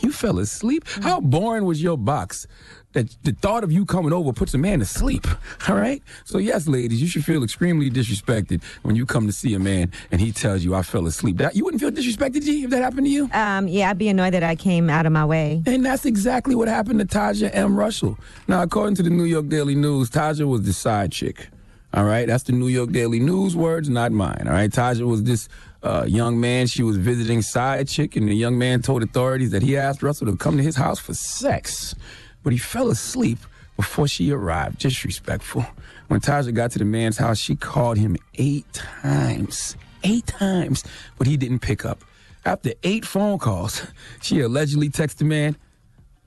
You 0.00 0.10
fell 0.10 0.38
asleep? 0.40 0.84
How 1.02 1.20
boring 1.20 1.64
was 1.64 1.80
your 1.80 1.96
box 1.98 2.48
that 2.92 3.14
the 3.22 3.32
thought 3.32 3.62
of 3.62 3.70
you 3.70 3.84
coming 3.84 4.12
over 4.12 4.32
puts 4.32 4.52
a 4.54 4.58
man 4.58 4.80
to 4.80 4.84
sleep? 4.86 5.26
All 5.68 5.76
right? 5.76 6.02
So, 6.24 6.38
yes, 6.38 6.66
ladies, 6.66 7.00
you 7.00 7.06
should 7.06 7.24
feel 7.24 7.44
extremely 7.44 7.88
disrespected 7.88 8.64
when 8.82 8.96
you 8.96 9.06
come 9.06 9.26
to 9.26 9.32
see 9.32 9.54
a 9.54 9.60
man 9.60 9.92
and 10.10 10.20
he 10.20 10.32
tells 10.32 10.64
you, 10.64 10.74
I 10.74 10.82
fell 10.82 11.06
asleep. 11.06 11.36
That, 11.36 11.54
you 11.54 11.62
wouldn't 11.64 11.80
feel 11.80 11.92
disrespected, 11.92 12.42
G, 12.42 12.64
if 12.64 12.70
that 12.70 12.82
happened 12.82 13.06
to 13.06 13.12
you? 13.12 13.30
Um, 13.32 13.68
yeah, 13.68 13.90
I'd 13.90 13.98
be 13.98 14.08
annoyed 14.08 14.32
that 14.32 14.42
I 14.42 14.56
came 14.56 14.90
out 14.90 15.06
of 15.06 15.12
my 15.12 15.26
way. 15.26 15.62
And 15.66 15.84
that's 15.84 16.06
exactly 16.06 16.56
what 16.56 16.66
happened 16.68 16.98
to 16.98 17.06
Taja 17.06 17.50
M. 17.54 17.78
Russell. 17.78 18.18
Now, 18.48 18.62
according 18.62 18.96
to 18.96 19.02
the 19.04 19.10
New 19.10 19.24
York 19.24 19.48
Daily 19.48 19.76
News, 19.76 20.10
Taja 20.10 20.48
was 20.48 20.62
the 20.62 20.72
side 20.72 21.12
chick. 21.12 21.48
All 21.94 22.04
right, 22.04 22.26
that's 22.26 22.44
the 22.44 22.52
New 22.52 22.68
York 22.68 22.90
Daily 22.90 23.20
News 23.20 23.54
words, 23.54 23.90
not 23.90 24.10
mine. 24.10 24.44
All 24.46 24.54
right, 24.54 24.70
Taja 24.70 25.02
was 25.02 25.24
this 25.24 25.50
uh, 25.82 26.04
young 26.06 26.40
man. 26.40 26.66
She 26.66 26.82
was 26.82 26.96
visiting 26.96 27.42
side 27.42 27.88
chick, 27.88 28.16
and 28.16 28.28
the 28.28 28.34
young 28.34 28.58
man 28.58 28.82
told 28.82 29.02
authorities 29.02 29.50
that 29.50 29.62
he 29.62 29.76
asked 29.76 30.02
Russell 30.02 30.26
to 30.26 30.36
come 30.36 30.56
to 30.56 30.62
his 30.62 30.76
house 30.76 30.98
for 30.98 31.14
sex, 31.14 31.94
but 32.42 32.52
he 32.52 32.58
fell 32.58 32.90
asleep 32.90 33.38
before 33.76 34.08
she 34.08 34.30
arrived. 34.30 34.78
Disrespectful. 34.78 35.64
When 36.08 36.20
Taja 36.20 36.52
got 36.52 36.70
to 36.72 36.78
the 36.78 36.84
man's 36.84 37.16
house, 37.16 37.38
she 37.38 37.56
called 37.56 37.98
him 37.98 38.16
eight 38.34 38.70
times, 38.72 39.76
eight 40.04 40.26
times, 40.26 40.84
but 41.18 41.26
he 41.26 41.36
didn't 41.36 41.60
pick 41.60 41.84
up. 41.84 42.04
After 42.44 42.72
eight 42.82 43.04
phone 43.04 43.38
calls, 43.38 43.86
she 44.22 44.40
allegedly 44.40 44.90
texted 44.90 45.16
the 45.16 45.24
man, 45.24 45.56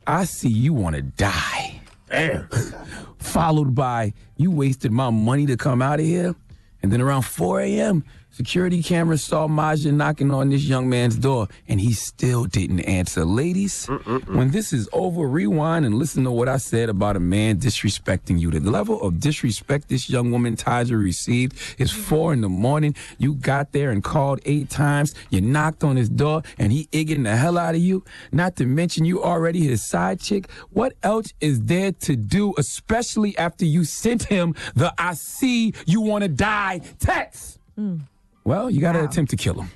"I 0.07 0.25
see 0.25 0.49
you 0.49 0.73
want 0.73 0.95
to 0.95 1.01
die." 1.01 1.81
Damn. 2.09 2.47
Followed 3.19 3.75
by, 3.75 4.13
you 4.37 4.51
wasted 4.51 4.91
my 4.91 5.09
money 5.09 5.45
to 5.47 5.57
come 5.57 5.81
out 5.81 5.99
of 5.99 6.05
here. 6.05 6.35
And 6.83 6.91
then 6.91 7.01
around 7.01 7.23
4 7.23 7.61
a.m., 7.61 8.03
security 8.35 8.83
cameras 8.83 9.23
saw 9.23 9.47
Taja 9.47 9.91
knocking 9.91 10.31
on 10.31 10.49
this 10.49 10.63
young 10.63 10.89
man's 10.89 11.15
door, 11.15 11.47
and 11.67 11.79
he 11.79 11.93
still 11.93 12.45
didn't 12.45 12.81
answer. 12.81 13.23
Ladies, 13.23 13.87
when 14.27 14.51
this 14.51 14.73
is 14.73 14.89
over, 14.91 15.27
rewind 15.27 15.85
and 15.85 15.95
listen 15.95 16.23
to 16.25 16.31
what 16.31 16.49
I 16.49 16.57
said 16.57 16.89
about 16.89 17.15
a 17.15 17.19
man 17.19 17.57
disrespecting 17.57 18.39
you. 18.39 18.51
The 18.51 18.59
level 18.69 19.01
of 19.01 19.19
disrespect 19.19 19.87
this 19.89 20.09
young 20.09 20.31
woman, 20.31 20.55
Taja, 20.55 21.01
received 21.01 21.53
is 21.77 21.91
mm-hmm. 21.91 22.01
four 22.01 22.33
in 22.33 22.41
the 22.41 22.49
morning. 22.49 22.95
You 23.17 23.35
got 23.35 23.71
there 23.71 23.91
and 23.91 24.03
called 24.03 24.41
eight 24.45 24.69
times. 24.69 25.15
You 25.29 25.41
knocked 25.41 25.83
on 25.83 25.95
his 25.95 26.09
door, 26.09 26.43
and 26.57 26.71
he 26.71 26.87
igging 26.91 27.23
the 27.23 27.35
hell 27.35 27.57
out 27.57 27.75
of 27.75 27.81
you. 27.81 28.03
Not 28.31 28.57
to 28.57 28.65
mention 28.65 29.05
you 29.05 29.23
already 29.23 29.61
his 29.61 29.83
side 29.83 30.19
chick. 30.19 30.49
What 30.71 30.93
else 31.03 31.33
is 31.39 31.63
there 31.63 31.93
to 31.93 32.15
do, 32.15 32.53
especially 32.57 33.37
after 33.37 33.65
you 33.65 33.85
sent 33.85 34.23
him 34.23 34.55
the 34.75 34.93
I 34.97 35.13
see 35.13 35.73
you 35.85 36.01
want 36.01 36.23
to 36.23 36.29
die 36.29 36.81
text? 36.99 37.59
Mm. 37.79 38.01
Well, 38.45 38.69
you 38.69 38.79
got 38.79 38.91
to 38.91 39.03
attempt 39.03 39.31
to 39.31 39.37
kill 39.37 39.59
him. 39.59 39.71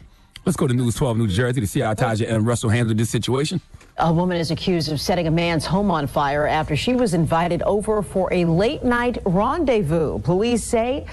Let's 0.46 0.56
go 0.56 0.68
to 0.68 0.74
News 0.76 0.94
12 0.94 1.18
New 1.18 1.28
Jersey 1.28 1.60
to 1.60 1.66
see 1.66 1.80
how 1.80 1.96
Taja 1.96 2.32
and 2.32 2.46
Russell 2.46 2.70
handled 2.70 3.00
this 3.00 3.10
situation. 3.10 3.60
A 3.98 4.14
woman 4.14 4.38
is 4.38 4.52
accused 4.52 4.92
of 4.92 5.02
setting 5.02 5.26
a 5.26 5.32
man's 5.32 5.66
home 5.66 5.90
on 5.90 6.06
fire 6.06 6.46
after 6.46 6.76
she 6.76 6.94
was 6.94 7.16
invited 7.16 7.64
over 7.64 8.04
for 8.04 8.32
a 8.32 8.46
late 8.46 8.84
night 8.84 9.18
rendezvous. 9.26 10.20
Police 10.20 10.64
say 10.64 11.08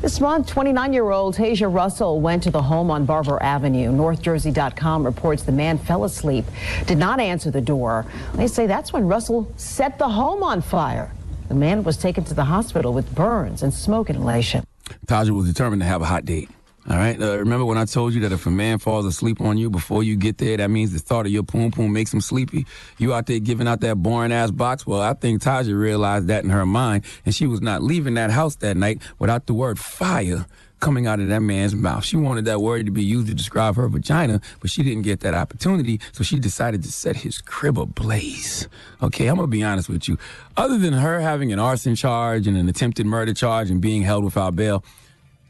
this 0.00 0.20
month, 0.20 0.46
29 0.48 0.94
year 0.94 1.10
old 1.10 1.36
Tasia 1.36 1.72
Russell 1.72 2.18
went 2.18 2.42
to 2.44 2.50
the 2.50 2.62
home 2.62 2.90
on 2.90 3.04
Barber 3.04 3.40
Avenue. 3.42 3.92
NorthJersey.com 3.92 5.04
reports 5.04 5.42
the 5.42 5.52
man 5.52 5.76
fell 5.76 6.04
asleep, 6.04 6.46
did 6.86 6.96
not 6.96 7.20
answer 7.20 7.50
the 7.50 7.60
door. 7.60 8.06
They 8.34 8.46
say 8.46 8.66
that's 8.66 8.92
when 8.94 9.06
Russell 9.06 9.52
set 9.58 9.98
the 9.98 10.08
home 10.08 10.42
on 10.42 10.62
fire. 10.62 11.12
The 11.48 11.54
man 11.54 11.84
was 11.84 11.98
taken 11.98 12.24
to 12.24 12.34
the 12.34 12.44
hospital 12.44 12.94
with 12.94 13.14
burns 13.14 13.62
and 13.62 13.72
smoke 13.72 14.08
inhalation. 14.08 14.64
Taja 15.06 15.30
was 15.30 15.46
determined 15.46 15.82
to 15.82 15.86
have 15.86 16.00
a 16.00 16.06
hot 16.06 16.24
date. 16.24 16.48
All 16.90 16.96
right. 16.96 17.20
Uh, 17.20 17.38
remember 17.38 17.64
when 17.64 17.78
I 17.78 17.84
told 17.84 18.12
you 18.12 18.20
that 18.22 18.32
if 18.32 18.44
a 18.46 18.50
man 18.50 18.78
falls 18.78 19.06
asleep 19.06 19.40
on 19.40 19.56
you 19.56 19.70
before 19.70 20.02
you 20.02 20.16
get 20.16 20.38
there, 20.38 20.56
that 20.56 20.68
means 20.68 20.92
the 20.92 20.98
thought 20.98 21.26
of 21.26 21.32
your 21.32 21.44
poom 21.44 21.70
poom 21.70 21.92
makes 21.92 22.12
him 22.12 22.20
sleepy. 22.20 22.66
You 22.98 23.14
out 23.14 23.26
there 23.26 23.38
giving 23.38 23.68
out 23.68 23.80
that 23.82 24.02
boring 24.02 24.32
ass 24.32 24.50
box. 24.50 24.84
Well, 24.84 25.00
I 25.00 25.14
think 25.14 25.42
Taja 25.42 25.78
realized 25.78 26.26
that 26.26 26.42
in 26.42 26.50
her 26.50 26.66
mind, 26.66 27.04
and 27.24 27.32
she 27.32 27.46
was 27.46 27.60
not 27.60 27.84
leaving 27.84 28.14
that 28.14 28.32
house 28.32 28.56
that 28.56 28.76
night 28.76 29.00
without 29.20 29.46
the 29.46 29.54
word 29.54 29.78
fire 29.78 30.44
coming 30.80 31.06
out 31.06 31.20
of 31.20 31.28
that 31.28 31.38
man's 31.38 31.76
mouth. 31.76 32.04
She 32.04 32.16
wanted 32.16 32.46
that 32.46 32.60
word 32.60 32.86
to 32.86 32.92
be 32.92 33.04
used 33.04 33.28
to 33.28 33.34
describe 33.34 33.76
her 33.76 33.86
vagina, 33.86 34.40
but 34.58 34.68
she 34.68 34.82
didn't 34.82 35.02
get 35.02 35.20
that 35.20 35.34
opportunity, 35.34 36.00
so 36.10 36.24
she 36.24 36.40
decided 36.40 36.82
to 36.82 36.90
set 36.90 37.14
his 37.14 37.40
crib 37.40 37.78
ablaze. 37.78 38.66
Okay, 39.00 39.28
I'm 39.28 39.36
gonna 39.36 39.46
be 39.46 39.62
honest 39.62 39.88
with 39.88 40.08
you. 40.08 40.18
Other 40.56 40.78
than 40.78 40.94
her 40.94 41.20
having 41.20 41.52
an 41.52 41.60
arson 41.60 41.94
charge 41.94 42.48
and 42.48 42.56
an 42.56 42.68
attempted 42.68 43.06
murder 43.06 43.32
charge 43.32 43.70
and 43.70 43.80
being 43.80 44.02
held 44.02 44.24
without 44.24 44.56
bail, 44.56 44.82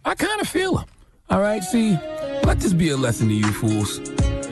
I 0.05 0.15
kind 0.15 0.39
of 0.43 0.49
feel 0.49 0.77
her. 0.77 0.85
All 1.33 1.41
right, 1.41 1.65
see, 1.65 1.99
let 2.45 2.61
this 2.61 2.75
be 2.75 2.91
a 2.91 2.97
lesson 2.99 3.29
to 3.29 3.35
you 3.35 3.51
fools. 3.53 4.01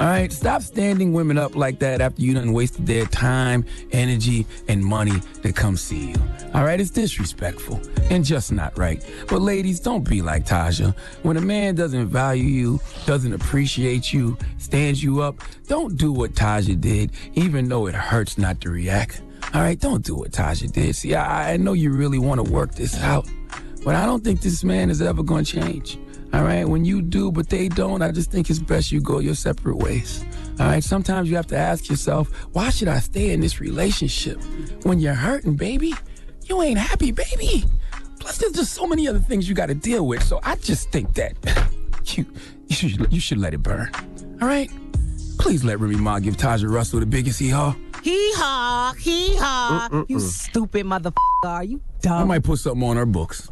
All 0.00 0.06
right, 0.06 0.32
stop 0.32 0.62
standing 0.62 1.12
women 1.12 1.36
up 1.36 1.54
like 1.54 1.78
that 1.80 2.00
after 2.00 2.22
you 2.22 2.32
done 2.32 2.54
wasted 2.54 2.86
their 2.86 3.04
time, 3.04 3.66
energy, 3.92 4.46
and 4.66 4.82
money 4.82 5.20
to 5.42 5.52
come 5.52 5.76
see 5.76 6.12
you. 6.12 6.16
All 6.54 6.64
right, 6.64 6.80
it's 6.80 6.88
disrespectful 6.88 7.82
and 8.08 8.24
just 8.24 8.50
not 8.50 8.78
right. 8.78 9.04
But 9.28 9.42
ladies, 9.42 9.78
don't 9.78 10.08
be 10.08 10.22
like 10.22 10.46
Taja. 10.46 10.96
When 11.22 11.36
a 11.36 11.42
man 11.42 11.74
doesn't 11.74 12.06
value 12.06 12.44
you, 12.44 12.80
doesn't 13.04 13.34
appreciate 13.34 14.10
you, 14.10 14.38
stands 14.56 15.04
you 15.04 15.20
up, 15.20 15.42
don't 15.66 15.98
do 15.98 16.10
what 16.10 16.32
Taja 16.32 16.80
did, 16.80 17.10
even 17.34 17.68
though 17.68 17.88
it 17.88 17.94
hurts 17.94 18.38
not 18.38 18.58
to 18.62 18.70
react. 18.70 19.20
All 19.52 19.60
right, 19.60 19.78
don't 19.78 20.02
do 20.02 20.14
what 20.14 20.30
Taja 20.30 20.72
did. 20.72 20.96
See, 20.96 21.14
I, 21.14 21.52
I 21.52 21.56
know 21.58 21.74
you 21.74 21.92
really 21.92 22.18
want 22.18 22.42
to 22.42 22.50
work 22.50 22.74
this 22.74 22.98
out, 23.02 23.28
but 23.84 23.96
I 23.96 24.06
don't 24.06 24.24
think 24.24 24.40
this 24.40 24.64
man 24.64 24.88
is 24.88 25.02
ever 25.02 25.22
going 25.22 25.44
to 25.44 25.60
change. 25.60 25.98
All 26.32 26.42
right, 26.44 26.64
when 26.64 26.84
you 26.84 27.02
do, 27.02 27.32
but 27.32 27.48
they 27.48 27.68
don't, 27.68 28.02
I 28.02 28.12
just 28.12 28.30
think 28.30 28.50
it's 28.50 28.60
best 28.60 28.92
you 28.92 29.00
go 29.00 29.18
your 29.18 29.34
separate 29.34 29.76
ways. 29.76 30.24
All 30.60 30.66
right, 30.66 30.84
sometimes 30.84 31.28
you 31.28 31.36
have 31.36 31.48
to 31.48 31.56
ask 31.56 31.88
yourself, 31.88 32.30
why 32.52 32.70
should 32.70 32.88
I 32.88 33.00
stay 33.00 33.30
in 33.30 33.40
this 33.40 33.60
relationship? 33.60 34.40
When 34.84 35.00
you're 35.00 35.14
hurting, 35.14 35.56
baby, 35.56 35.94
you 36.44 36.62
ain't 36.62 36.78
happy, 36.78 37.10
baby. 37.10 37.64
Plus, 38.20 38.38
there's 38.38 38.52
just 38.52 38.74
so 38.74 38.86
many 38.86 39.08
other 39.08 39.18
things 39.18 39.48
you 39.48 39.54
got 39.54 39.66
to 39.66 39.74
deal 39.74 40.06
with. 40.06 40.22
So 40.22 40.38
I 40.42 40.56
just 40.56 40.90
think 40.90 41.14
that 41.14 41.34
you 42.16 42.26
you 42.68 42.76
should, 42.76 43.12
you 43.12 43.20
should 43.20 43.38
let 43.38 43.54
it 43.54 43.62
burn. 43.62 43.90
All 44.40 44.46
right? 44.46 44.70
Please 45.38 45.64
let 45.64 45.80
Remy 45.80 45.96
Ma 45.96 46.18
give 46.20 46.36
Taja 46.36 46.70
Russell 46.70 47.00
the 47.00 47.06
biggest 47.06 47.40
hee 47.40 47.48
haw. 47.48 47.74
Hee 48.02 48.32
haw, 48.34 48.92
hee 48.98 49.36
haw. 49.36 50.04
You 50.08 50.20
stupid 50.20 50.86
motherfucker. 50.86 51.14
Are 51.44 51.64
you 51.64 51.80
dumb? 52.02 52.22
I 52.22 52.24
might 52.24 52.44
put 52.44 52.58
something 52.58 52.86
on 52.86 52.96
her 52.96 53.06
books. 53.06 53.48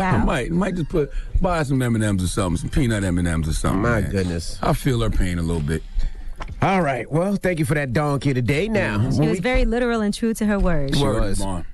I 0.00 0.18
might 0.24 0.50
might 0.50 0.74
just 0.74 0.88
put 0.88 1.10
buy 1.40 1.62
some 1.62 1.80
M 1.82 1.94
and 1.94 2.04
M's 2.04 2.22
or 2.24 2.28
something, 2.28 2.56
some 2.56 2.70
peanut 2.70 3.04
M 3.04 3.18
and 3.18 3.26
M's 3.28 3.48
or 3.48 3.52
something. 3.52 3.82
My 3.82 4.00
man. 4.00 4.10
goodness. 4.10 4.58
I 4.62 4.72
feel 4.72 5.00
her 5.00 5.10
pain 5.10 5.38
a 5.38 5.42
little 5.42 5.62
bit. 5.62 5.82
All 6.62 6.82
right. 6.82 7.10
Well, 7.10 7.36
thank 7.36 7.58
you 7.58 7.64
for 7.64 7.74
that 7.74 7.92
donkey 7.92 8.34
today. 8.34 8.68
Now, 8.68 8.98
mm-hmm. 8.98 9.10
She 9.22 9.28
was 9.28 9.38
we- 9.38 9.40
very 9.40 9.64
literal 9.64 10.00
and 10.00 10.12
true 10.12 10.34
to 10.34 10.46
her 10.46 10.58
words. 10.58 11.00
Word, 11.00 11.36
Vaughn. 11.36 11.64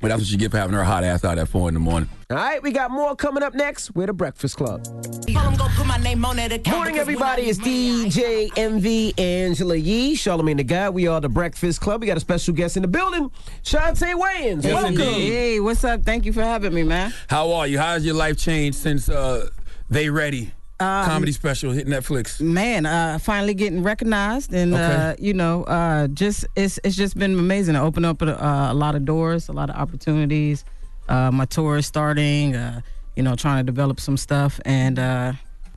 But 0.00 0.08
that's 0.08 0.20
what 0.20 0.30
you 0.30 0.38
get 0.38 0.52
for 0.52 0.58
having 0.58 0.74
her 0.76 0.84
hot 0.84 1.02
ass 1.02 1.24
out 1.24 1.38
at 1.38 1.48
four 1.48 1.68
in 1.68 1.74
the 1.74 1.80
morning. 1.80 2.08
all 2.30 2.36
right, 2.36 2.62
we 2.62 2.70
got 2.70 2.90
more 2.90 3.16
coming 3.16 3.42
up 3.42 3.54
next. 3.54 3.94
We're 3.96 4.06
the 4.06 4.12
Breakfast 4.12 4.56
Club. 4.56 4.86
I'm 5.28 5.56
gonna 5.56 5.72
put 5.74 5.86
my 5.86 5.96
name 5.96 6.24
on 6.24 6.36
that 6.36 6.52
account. 6.52 6.76
Morning, 6.76 6.98
everybody. 6.98 7.42
It's 7.42 7.58
DJ 7.58 8.50
Envy 8.56 9.12
Angela 9.18 9.74
Yee, 9.76 10.14
Charlamagne 10.14 10.58
Tha 10.58 10.64
God. 10.64 10.94
We 10.94 11.08
are 11.08 11.20
the 11.20 11.28
Breakfast 11.28 11.80
Club. 11.80 12.00
We 12.00 12.06
got 12.06 12.16
a 12.16 12.20
special 12.20 12.54
guest 12.54 12.76
in 12.76 12.82
the 12.82 12.88
building, 12.88 13.30
Chaunte 13.64 14.14
Wayans. 14.14 14.62
Yes, 14.62 14.72
Welcome. 14.74 14.92
indeed. 15.00 15.30
Hey, 15.32 15.60
what's 15.60 15.82
up? 15.82 16.04
Thank 16.04 16.24
you 16.26 16.32
for 16.32 16.42
having 16.42 16.72
me, 16.72 16.84
man. 16.84 17.12
How 17.28 17.50
are 17.52 17.66
you? 17.66 17.78
How's 17.78 18.04
your 18.04 18.14
life 18.14 18.38
changed 18.38 18.78
since 18.78 19.08
uh, 19.08 19.48
They 19.90 20.10
Ready 20.10 20.52
Um, 20.80 21.06
comedy 21.06 21.32
special 21.32 21.72
hit 21.72 21.88
Netflix? 21.88 22.40
Man, 22.40 22.86
uh, 22.86 23.18
finally 23.18 23.54
getting 23.54 23.82
recognized, 23.82 24.52
and 24.54 24.74
uh, 24.74 25.16
you 25.18 25.34
know, 25.34 25.64
uh, 25.64 26.06
just 26.08 26.46
it's 26.54 26.78
it's 26.84 26.94
just 26.94 27.18
been 27.18 27.36
amazing. 27.36 27.74
to 27.74 27.80
opened 27.80 28.06
up 28.06 28.22
uh, 28.22 28.36
a 28.70 28.74
lot 28.74 28.94
of 28.94 29.04
doors, 29.04 29.48
a 29.48 29.52
lot 29.52 29.70
of 29.70 29.76
opportunities. 29.76 30.64
Uh, 31.08 31.32
my 31.32 31.46
tour 31.46 31.78
is 31.78 31.86
starting. 31.86 32.54
Uh, 32.54 32.80
you 33.16 33.24
know, 33.24 33.34
trying 33.34 33.58
to 33.58 33.64
develop 33.64 33.98
some 33.98 34.16
stuff, 34.16 34.60
and 34.64 35.00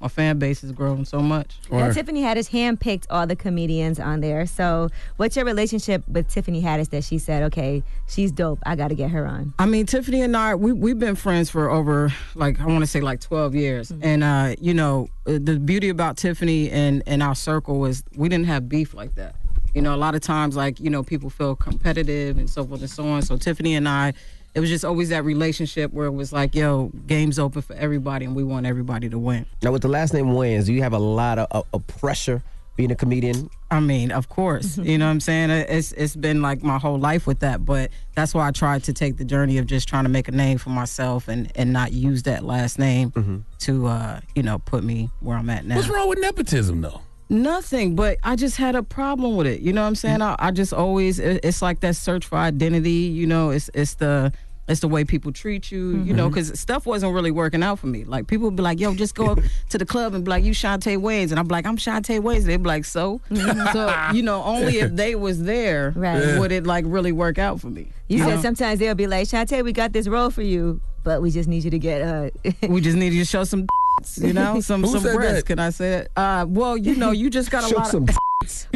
my 0.02 0.08
fan 0.08 0.40
base 0.40 0.62
has 0.62 0.72
grown 0.72 1.06
so 1.06 1.20
much. 1.20 1.58
Now, 1.72 1.92
Tiffany 1.92 2.24
Haddish 2.24 2.50
handpicked 2.50 3.06
all 3.10 3.28
the 3.28 3.36
comedians 3.36 4.00
on 4.00 4.20
there. 4.22 4.46
So, 4.48 4.90
what's 5.18 5.36
your 5.36 5.46
relationship 5.46 6.04
with 6.08 6.28
Tiffany 6.28 6.62
Haddish 6.62 6.90
that 6.90 7.04
she 7.04 7.20
said, 7.20 7.44
okay, 7.44 7.84
she's 8.08 8.32
dope. 8.32 8.60
I 8.66 8.76
got 8.76 8.88
to 8.88 8.96
get 8.96 9.12
her 9.12 9.28
on? 9.28 9.54
I 9.60 9.68
mean, 9.68 9.86
Tiffany 9.86 10.22
and 10.22 10.36
I, 10.36 10.56
we, 10.56 10.74
we've 10.74 10.98
been 10.98 11.16
friends 11.16 11.52
for 11.52 11.70
over, 11.70 12.12
like, 12.34 12.60
I 12.60 12.66
want 12.66 12.80
to 12.80 12.88
say 12.88 13.00
like 13.00 13.22
12 13.22 13.54
years. 13.54 13.92
Mm-hmm. 13.92 14.04
And, 14.04 14.24
uh, 14.24 14.56
you 14.60 14.74
know, 14.74 15.08
uh, 15.28 15.38
the 15.40 15.60
beauty 15.60 15.90
about 15.90 16.18
Tiffany 16.18 16.72
and, 16.72 17.04
and 17.06 17.22
our 17.22 17.36
circle 17.36 17.80
was 17.80 18.04
we 18.16 18.28
didn't 18.28 18.48
have 18.48 18.68
beef 18.68 18.96
like 18.96 19.14
that. 19.16 19.36
You 19.76 19.82
know, 19.82 19.96
a 19.96 19.98
lot 19.98 20.16
of 20.16 20.22
times, 20.22 20.58
like, 20.58 20.80
you 20.80 20.90
know, 20.90 21.04
people 21.04 21.30
feel 21.30 21.56
competitive 21.56 22.38
and 22.38 22.50
so 22.50 22.66
forth 22.66 22.82
and 22.82 22.90
so 22.90 23.08
on. 23.08 23.22
So, 23.22 23.38
Tiffany 23.38 23.76
and 23.76 23.88
I, 23.88 24.14
it 24.54 24.60
was 24.60 24.70
just 24.70 24.84
always 24.84 25.10
that 25.10 25.24
relationship 25.24 25.94
where 25.94 26.08
it 26.08 26.12
was 26.12 26.34
like, 26.34 26.56
yo, 26.56 26.92
game's 27.08 27.40
open 27.40 27.62
for 27.62 27.74
everybody 27.74 28.26
and 28.26 28.36
we 28.36 28.44
want 28.44 28.66
everybody 28.66 29.10
to 29.10 29.18
win. 29.18 29.46
Now, 29.62 29.72
with 29.72 29.82
the 29.82 29.88
last 29.88 30.14
name 30.14 30.28
Wayans, 30.28 30.66
do 30.66 30.74
you 30.74 30.82
have 30.82 30.94
a 30.94 31.00
lot 31.00 31.40
of, 31.40 31.48
of, 31.52 31.66
of 31.74 31.88
pressure 31.88 32.44
being 32.76 32.92
a 32.92 32.96
comedian? 32.96 33.50
I 33.70 33.80
mean, 33.80 34.12
of 34.12 34.28
course. 34.28 34.78
you 34.84 34.98
know 34.98 35.06
what 35.06 35.12
I'm 35.12 35.20
saying? 35.20 35.50
It's 35.52 35.94
it's 35.94 36.16
been 36.16 36.42
like 36.42 36.64
my 36.64 36.78
whole 36.78 37.00
life 37.00 37.28
with 37.28 37.40
that, 37.40 37.64
but 37.66 37.92
that's 38.16 38.34
why 38.34 38.48
I 38.48 38.52
tried 38.52 38.84
to 38.86 38.94
take 38.94 39.18
the 39.18 39.26
journey 39.26 39.58
of 39.58 39.68
just 39.68 39.88
trying 39.88 40.04
to 40.04 40.10
make 40.10 40.28
a 40.28 40.32
name 40.32 40.58
for 40.58 40.70
myself 40.70 41.28
and 41.28 41.52
and 41.56 41.72
not 41.72 41.94
use 41.94 42.24
that 42.24 42.44
last 42.44 42.78
name 42.80 43.46
to 43.60 43.88
uh, 43.88 44.20
you 44.36 44.44
know, 44.44 44.60
put 44.60 44.84
me 44.84 45.10
where 45.22 45.38
I'm 45.38 45.50
at 45.50 45.66
now. 45.66 45.78
What's 45.78 45.90
wrong 45.90 46.10
with 46.10 46.20
nepotism, 46.20 46.82
though? 46.82 47.02
Nothing, 47.32 47.96
but 47.96 48.18
I 48.24 48.36
just 48.36 48.58
had 48.58 48.76
a 48.76 48.84
problem 48.84 49.38
with 49.38 49.48
it. 49.48 49.62
You 49.62 49.72
know 49.72 49.82
what 49.82 49.88
I'm 49.88 49.96
saying? 49.96 50.20
Mm. 50.20 50.36
I, 50.38 50.48
I 50.48 50.52
just 50.52 50.74
always 50.74 51.18
it- 51.18 51.40
it's 51.46 51.62
like 51.62 51.80
that 51.80 51.96
search 51.96 52.26
for 52.26 52.38
identity. 52.38 52.92
You 52.92 53.26
know, 53.26 53.52
it's 53.52 53.70
it's 53.74 53.94
the 53.96 54.34
it's 54.68 54.82
the 54.82 54.90
way 54.90 55.06
people 55.06 55.32
treat 55.32 55.72
you. 55.72 55.92
You 55.92 55.96
mm-hmm. 55.96 56.16
know, 56.16 56.30
because 56.30 56.60
stuff 56.60 56.86
wasn't 56.86 57.14
really 57.14 57.32
working 57.32 57.64
out 57.64 57.80
for 57.80 57.88
me. 57.88 58.04
Like 58.04 58.28
people 58.28 58.48
would 58.48 58.58
be 58.58 58.64
like, 58.64 58.82
"Yo, 58.82 58.94
just 58.96 59.16
go 59.16 59.28
up 59.28 59.40
to 59.70 59.78
the 59.78 59.86
club 59.86 60.14
and 60.14 60.26
be 60.26 60.30
like, 60.30 60.44
you 60.44 60.52
Chaunte 60.52 60.98
Wayans," 60.98 61.32
and 61.32 61.40
I'm 61.40 61.48
like, 61.48 61.66
"I'm 61.66 61.78
Chaunte 61.78 62.20
Wayans." 62.20 62.44
They'd 62.44 62.62
be 62.62 62.68
like, 62.68 62.84
"So," 62.84 63.22
mm-hmm. 63.30 63.72
so 63.72 64.14
you 64.14 64.24
know, 64.24 64.44
only 64.44 64.80
if 64.80 64.94
they 64.94 65.16
was 65.16 65.44
there 65.44 65.94
Right. 65.96 66.38
would 66.38 66.52
it 66.52 66.66
like 66.68 66.84
really 66.86 67.14
work 67.14 67.40
out 67.40 67.62
for 67.62 67.68
me. 67.68 67.88
You 68.10 68.20
said 68.20 68.36
know? 68.36 68.42
sometimes 68.42 68.80
they'll 68.80 68.94
be 68.94 69.08
like, 69.08 69.30
Chaunte, 69.30 69.64
we 69.64 69.72
got 69.72 69.94
this 69.94 70.10
role 70.10 70.32
for 70.32 70.42
you, 70.42 70.82
but 71.06 71.22
we 71.22 71.32
just 71.32 71.48
need 71.48 71.64
you 71.64 71.72
to 71.72 71.80
get 71.80 72.02
uh 72.02 72.30
we 72.68 72.82
just 72.82 72.98
need 72.98 73.14
you 73.14 73.24
to 73.24 73.28
show 73.30 73.46
some 73.46 73.68
you 74.18 74.34
know 74.34 74.60
some 74.70 74.86
some 74.86 75.02
breasts 75.04 75.44
can 75.44 75.60
i 75.60 75.70
say 75.70 75.94
it 76.00 76.12
uh 76.16 76.46
well 76.48 76.78
you 76.78 76.96
know 76.96 77.12
you 77.12 77.30
just 77.30 77.50
got 77.52 77.70
a 77.70 77.76
lot 77.76 77.88
some 77.88 78.04
of 78.04 78.10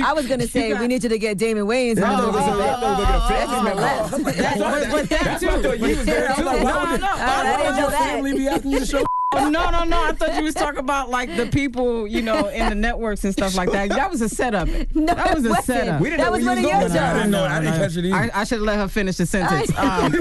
I 0.01 0.13
was 0.13 0.27
gonna 0.27 0.47
say 0.47 0.73
we 0.79 0.87
need 0.87 1.03
you 1.03 1.09
to 1.09 1.17
get 1.17 1.39
Damon 1.39 1.65
Wayans. 1.65 1.99
Oh, 1.99 2.05
on 2.05 2.31
the- 2.33 2.39
oh, 2.39 2.43
oh, 2.47 2.81
oh, 2.83 3.27
That's 3.29 3.51
on 3.51 3.65
the 3.65 3.73
left. 3.75 4.11
but, 4.11 4.21
but 4.23 4.35
that 4.35 4.53
too. 4.53 4.59
That's 5.23 5.43
what 5.43 5.53
I 5.53 5.61
thought 5.63 5.79
you 5.79 5.97
was 5.97 6.05
there, 6.05 6.33
too. 6.35 6.43
No, 6.43 6.51
no, 6.51 6.63
Why- 6.63 6.97
no. 6.97 7.07
I 7.09 7.57
didn't 7.57 7.75
know 7.77 7.89
that. 7.89 8.23
be 8.37 8.47
asking 8.47 8.71
you 8.71 8.79
to 8.79 8.85
show. 8.85 9.03
Oh, 9.31 9.49
no, 9.49 9.69
no, 9.69 9.83
no. 9.83 10.01
I 10.01 10.13
thought 10.13 10.35
you 10.37 10.43
was 10.43 10.53
talking 10.53 10.79
about 10.79 11.09
like 11.09 11.35
the 11.35 11.47
people, 11.47 12.07
you 12.07 12.21
know, 12.21 12.47
in 12.47 12.69
the 12.69 12.75
networks 12.75 13.23
and 13.25 13.33
stuff 13.33 13.55
like 13.57 13.69
that. 13.71 13.89
That 13.89 14.09
was 14.09 14.21
a 14.21 14.29
setup. 14.29 14.67
No, 14.93 15.13
that 15.13 15.35
was 15.35 15.45
a 15.45 15.49
wasn't. 15.49 15.65
setup. 15.65 15.99
We 16.01 16.09
didn't 16.09 16.19
That 16.21 16.25
know 16.27 16.31
was 16.31 16.41
you 16.41 16.47
one 16.47 16.57
of 16.57 16.63
your 16.63 16.71
going. 16.71 16.87
jokes. 16.87 16.95
I 16.99 17.13
didn't 17.15 17.31
know. 17.31 17.43
I 17.43 17.59
didn't 17.59 17.73
catch 17.77 17.97
it 17.97 18.05
either. 18.05 18.15
I, 18.15 18.29
I 18.33 18.43
should 18.45 18.59
have 18.59 18.65
let 18.65 18.77
her 18.77 18.87
finish 18.87 19.17
the 19.17 19.25
sentence. 19.25 19.77
Um, 19.77 20.11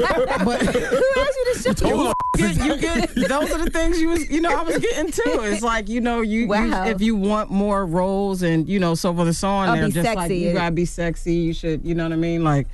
but 0.44 0.62
Who 0.62 1.20
asked 1.20 1.36
you 1.36 1.54
to 1.54 1.76
show 1.76 2.12
you 2.36 2.36
get, 2.36 2.56
you 2.64 2.76
get 2.78 3.14
those 3.28 3.52
are 3.52 3.58
the 3.64 3.70
things 3.70 4.00
you 4.00 4.08
was 4.08 4.28
you 4.28 4.40
know 4.40 4.50
I 4.58 4.62
was 4.64 4.78
getting 4.78 5.12
to. 5.12 5.22
It's 5.44 5.62
like 5.62 5.88
you 5.88 6.00
know 6.00 6.20
you, 6.20 6.52
you- 6.52 6.74
if 6.74 7.00
you 7.00 7.14
want 7.14 7.48
more 7.50 7.86
roles 7.86 8.42
and 8.42 8.68
you 8.68 8.80
know 8.80 8.96
so 8.96 9.14
forth 9.14 9.28
and 9.28 9.36
so 9.36 9.48
on, 9.48 9.68
I'll 9.68 9.76
they're 9.76 9.86
be 9.86 9.92
just 9.92 10.14
like 10.16 10.30
you 10.32 10.52
gotta 10.52 10.74
be 10.74 10.84
sexy. 10.84 11.34
You 11.34 11.52
should 11.52 11.84
you 11.84 11.94
know 11.94 12.02
what 12.04 12.12
I 12.12 12.16
mean 12.16 12.42
like 12.42 12.66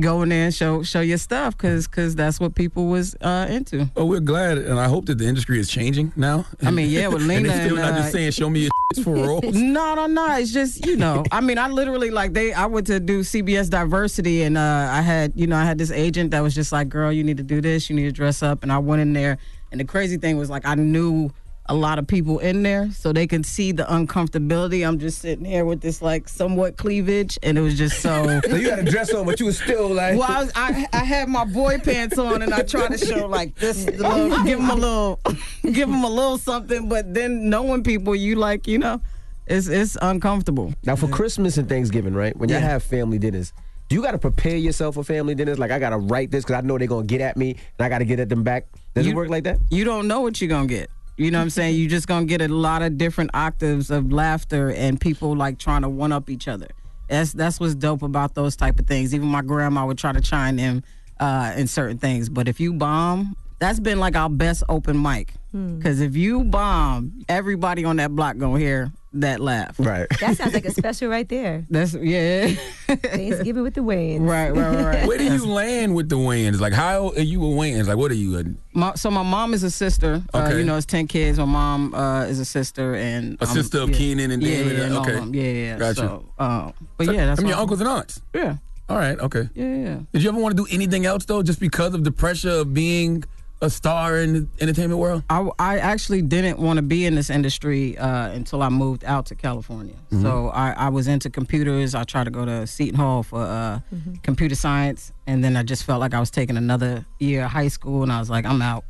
go 0.00 0.22
in 0.22 0.28
there 0.28 0.44
and 0.44 0.54
show 0.54 0.84
show 0.84 1.00
your 1.00 1.18
stuff 1.18 1.56
because 1.56 1.88
because 1.88 2.14
that's 2.14 2.38
what 2.38 2.54
people 2.54 2.86
was 2.86 3.16
uh, 3.20 3.46
into. 3.50 3.90
Oh, 3.96 4.04
we're 4.06 4.20
glad, 4.20 4.58
and 4.58 4.78
I 4.78 4.86
hope 4.86 5.06
that 5.06 5.18
the 5.18 5.26
industry 5.26 5.55
is 5.56 5.68
changing 5.68 6.12
now. 6.16 6.46
I 6.62 6.70
mean, 6.70 6.90
yeah, 6.90 7.08
with 7.08 7.18
and 7.22 7.28
Lena 7.28 7.48
they 7.48 7.54
still 7.54 7.76
and, 7.78 7.86
not 7.86 7.92
uh, 7.92 7.96
just 7.98 8.12
saying, 8.12 8.30
"Show 8.32 8.50
me 8.50 8.60
your 8.60 8.70
for 9.04 9.14
roles." 9.14 9.44
No, 9.54 9.94
no, 9.94 10.06
no. 10.06 10.36
It's 10.36 10.52
just 10.52 10.86
you 10.86 10.96
know. 10.96 11.24
I 11.32 11.40
mean, 11.40 11.58
I 11.58 11.68
literally 11.68 12.10
like 12.10 12.32
they. 12.32 12.52
I 12.52 12.66
went 12.66 12.86
to 12.88 13.00
do 13.00 13.20
CBS 13.20 13.70
Diversity, 13.70 14.42
and 14.42 14.56
uh, 14.56 14.88
I 14.90 15.00
had 15.00 15.32
you 15.34 15.46
know 15.46 15.56
I 15.56 15.64
had 15.64 15.78
this 15.78 15.90
agent 15.90 16.30
that 16.30 16.40
was 16.40 16.54
just 16.54 16.72
like, 16.72 16.88
"Girl, 16.88 17.12
you 17.12 17.24
need 17.24 17.36
to 17.38 17.42
do 17.42 17.60
this. 17.60 17.90
You 17.90 17.96
need 17.96 18.04
to 18.04 18.12
dress 18.12 18.42
up." 18.42 18.62
And 18.62 18.72
I 18.72 18.78
went 18.78 19.02
in 19.02 19.12
there, 19.12 19.38
and 19.70 19.80
the 19.80 19.84
crazy 19.84 20.16
thing 20.16 20.36
was 20.36 20.50
like 20.50 20.66
I 20.66 20.74
knew 20.74 21.30
a 21.68 21.74
lot 21.74 21.98
of 21.98 22.06
people 22.06 22.38
in 22.38 22.62
there, 22.62 22.90
so 22.92 23.12
they 23.12 23.26
can 23.26 23.42
see 23.44 23.72
the 23.72 23.84
uncomfortability. 23.84 24.86
I'm 24.86 24.98
just 24.98 25.18
sitting 25.20 25.44
here 25.44 25.64
with 25.64 25.80
this 25.80 26.00
like 26.02 26.28
somewhat 26.28 26.76
cleavage, 26.76 27.38
and 27.42 27.58
it 27.58 27.60
was 27.60 27.76
just 27.76 28.00
so. 28.00 28.40
So 28.46 28.56
you 28.56 28.70
had 28.70 28.78
a 28.78 28.90
dress 28.90 29.12
on, 29.12 29.26
but 29.26 29.40
you 29.40 29.46
was 29.46 29.58
still 29.58 29.88
like. 29.88 30.18
Well, 30.18 30.30
I, 30.30 30.42
was, 30.42 30.52
I 30.54 30.86
I 30.92 31.04
had 31.04 31.28
my 31.28 31.44
boy 31.44 31.78
pants 31.78 32.18
on, 32.18 32.42
and 32.42 32.52
I 32.54 32.62
tried 32.62 32.92
to 32.92 32.98
show 32.98 33.26
like 33.26 33.54
this, 33.56 33.84
little, 33.98 34.28
give 34.44 34.58
them 34.58 34.70
a 34.70 34.74
little, 34.74 35.20
give 35.64 35.88
them 35.88 36.04
a 36.04 36.08
little 36.08 36.38
something. 36.38 36.88
But 36.88 37.12
then 37.14 37.50
knowing 37.50 37.82
people, 37.82 38.14
you 38.14 38.36
like, 38.36 38.66
you 38.68 38.78
know, 38.78 39.00
it's 39.46 39.66
it's 39.68 39.96
uncomfortable. 40.02 40.74
Now 40.84 40.96
for 40.96 41.08
Christmas 41.08 41.56
and 41.58 41.68
Thanksgiving, 41.68 42.14
right? 42.14 42.36
When 42.36 42.48
you 42.48 42.56
Yeah. 42.56 42.60
have 42.62 42.82
family 42.82 43.18
dinners, 43.18 43.52
do 43.88 43.96
you 43.96 44.02
got 44.02 44.12
to 44.12 44.18
prepare 44.18 44.56
yourself 44.56 44.94
for 44.94 45.04
family 45.04 45.34
dinners? 45.34 45.58
Like 45.58 45.70
I 45.70 45.78
got 45.78 45.90
to 45.90 45.98
write 45.98 46.30
this 46.30 46.44
because 46.44 46.56
I 46.56 46.66
know 46.66 46.78
they're 46.78 46.88
gonna 46.88 47.06
get 47.06 47.20
at 47.20 47.36
me, 47.36 47.50
and 47.78 47.84
I 47.84 47.88
got 47.88 47.98
to 47.98 48.04
get 48.04 48.20
at 48.20 48.28
them 48.28 48.42
back. 48.42 48.66
Does 48.94 49.06
it 49.06 49.14
work 49.14 49.28
like 49.28 49.44
that? 49.44 49.58
You 49.70 49.84
don't 49.84 50.08
know 50.08 50.20
what 50.22 50.40
you're 50.40 50.48
gonna 50.48 50.66
get. 50.66 50.88
You 51.16 51.30
know 51.30 51.38
what 51.38 51.44
I'm 51.44 51.50
saying? 51.50 51.76
You're 51.76 51.88
just 51.88 52.06
gonna 52.06 52.26
get 52.26 52.42
a 52.42 52.48
lot 52.48 52.82
of 52.82 52.98
different 52.98 53.30
octaves 53.32 53.90
of 53.90 54.12
laughter 54.12 54.70
and 54.70 55.00
people 55.00 55.34
like 55.34 55.58
trying 55.58 55.82
to 55.82 55.88
one 55.88 56.12
up 56.12 56.28
each 56.28 56.46
other. 56.46 56.68
That's 57.08 57.32
that's 57.32 57.58
what's 57.58 57.74
dope 57.74 58.02
about 58.02 58.34
those 58.34 58.54
type 58.54 58.78
of 58.78 58.86
things. 58.86 59.14
Even 59.14 59.28
my 59.28 59.42
grandma 59.42 59.86
would 59.86 59.96
try 59.96 60.12
to 60.12 60.20
chime 60.20 60.58
in 60.58 60.84
uh, 61.18 61.54
in 61.56 61.68
certain 61.68 61.98
things. 61.98 62.28
But 62.28 62.48
if 62.48 62.60
you 62.60 62.74
bomb, 62.74 63.36
that's 63.58 63.80
been 63.80 63.98
like 64.00 64.16
our 64.16 64.28
best 64.30 64.62
open 64.68 65.00
mic. 65.00 65.34
Hmm. 65.52 65.78
Because 65.78 66.00
if 66.00 66.16
you 66.16 66.44
bomb, 66.44 67.24
everybody 67.28 67.84
on 67.84 67.96
that 67.96 68.14
block 68.14 68.36
gonna 68.38 68.58
hear 68.58 68.92
that 69.14 69.40
laugh. 69.40 69.76
Right. 69.78 70.06
That 70.20 70.36
sounds 70.36 70.52
like 70.52 70.66
a 70.66 70.70
special 70.82 71.08
right 71.08 71.26
there. 71.28 71.64
That's 71.70 71.94
yeah. 71.94 72.48
Thanksgiving 72.86 73.62
with 73.62 73.74
the 73.74 73.80
Wayans. 73.90 74.28
Right, 74.28 74.50
right, 74.50 74.74
right, 74.74 74.84
right. 74.84 75.06
Where 75.08 75.16
do 75.18 75.24
you 75.24 75.46
land 75.46 75.94
with 75.94 76.08
the 76.10 76.16
Wayans? 76.16 76.60
Like, 76.60 76.74
how 76.74 77.10
are 77.10 77.20
you 77.20 77.42
a 77.42 77.48
Wayans? 77.48 77.86
Like, 77.86 77.96
what 77.96 78.10
are 78.10 78.14
you? 78.14 78.38
A, 78.38 78.44
My, 78.74 78.94
so 78.94 79.10
my 79.10 79.22
mom 79.22 79.54
is 79.54 79.62
a 79.62 79.70
sister. 79.70 80.22
Uh, 80.34 80.38
Okay. 80.46 80.58
you 80.58 80.64
know, 80.64 80.76
it's 80.76 80.84
ten 80.86 81.06
kids. 81.06 81.38
My 81.38 81.44
mom 81.46 81.94
uh, 81.94 82.24
is 82.24 82.38
a 82.40 82.44
sister 82.44 82.94
and 82.94 83.38
A 83.40 83.46
I'm- 83.46 83.54
sister 83.54 83.80
of 83.80 83.90
yeah. 83.90 83.96
Keenen 83.96 84.30
and 84.32 84.42
yeah, 84.42 84.48
David, 84.50 84.78
Yeah, 84.78 84.84
and 84.84 84.94
all 84.94 85.02
okay. 85.02 85.16
of 85.18 85.34
yeah, 85.34 85.42
yeah. 85.52 85.78
Gotcha. 85.78 85.94
So, 86.00 86.24
uh, 86.38 86.72
but 86.98 87.06
So, 87.06 87.12
yeah, 87.12 87.26
that's 87.26 87.40
I 87.40 87.42
mean, 87.42 87.50
your 87.50 87.58
uncles 87.58 87.80
and 87.80 87.88
aunts. 87.88 88.20
Yeah. 88.34 88.56
All 88.88 88.96
right. 88.98 89.18
Okay. 89.18 89.48
Yeah, 89.54 89.74
yeah. 89.74 89.98
Did 90.12 90.22
you 90.22 90.28
ever 90.28 90.38
want 90.38 90.56
to 90.56 90.62
do 90.64 90.68
anything 90.72 91.06
else 91.06 91.24
though, 91.24 91.42
just 91.42 91.58
because 91.58 91.94
of 91.94 92.04
the 92.04 92.12
pressure 92.12 92.50
of 92.50 92.72
being 92.74 93.24
a 93.62 93.70
star 93.70 94.18
in 94.18 94.32
the 94.34 94.46
entertainment 94.60 95.00
world? 95.00 95.22
I, 95.30 95.48
I 95.58 95.78
actually 95.78 96.20
didn't 96.22 96.58
want 96.58 96.76
to 96.76 96.82
be 96.82 97.06
in 97.06 97.14
this 97.14 97.30
industry 97.30 97.96
uh, 97.96 98.28
until 98.28 98.62
I 98.62 98.68
moved 98.68 99.04
out 99.04 99.26
to 99.26 99.34
California. 99.34 99.94
Mhm. 100.12 100.22
So 100.22 100.48
I, 100.48 100.72
I 100.72 100.88
was 100.90 101.08
into 101.08 101.30
computers. 101.30 101.94
I 101.94 102.04
tried 102.04 102.24
to 102.24 102.30
go 102.30 102.44
to 102.44 102.66
Seton 102.66 102.96
Hall 102.96 103.22
for 103.22 103.40
uh, 103.42 103.80
computer 104.22 104.54
science, 104.54 105.12
and 105.26 105.42
then 105.42 105.56
I 105.56 105.62
just 105.62 105.84
felt 105.84 106.00
like 106.00 106.12
I 106.14 106.20
was 106.20 106.30
taking 106.30 106.56
another 106.56 107.06
year 107.18 107.44
of 107.44 107.50
high 107.50 107.68
school, 107.68 108.02
and 108.02 108.12
I 108.12 108.18
was 108.18 108.28
like, 108.30 108.44
I'm 108.44 108.60
out. 108.62 108.84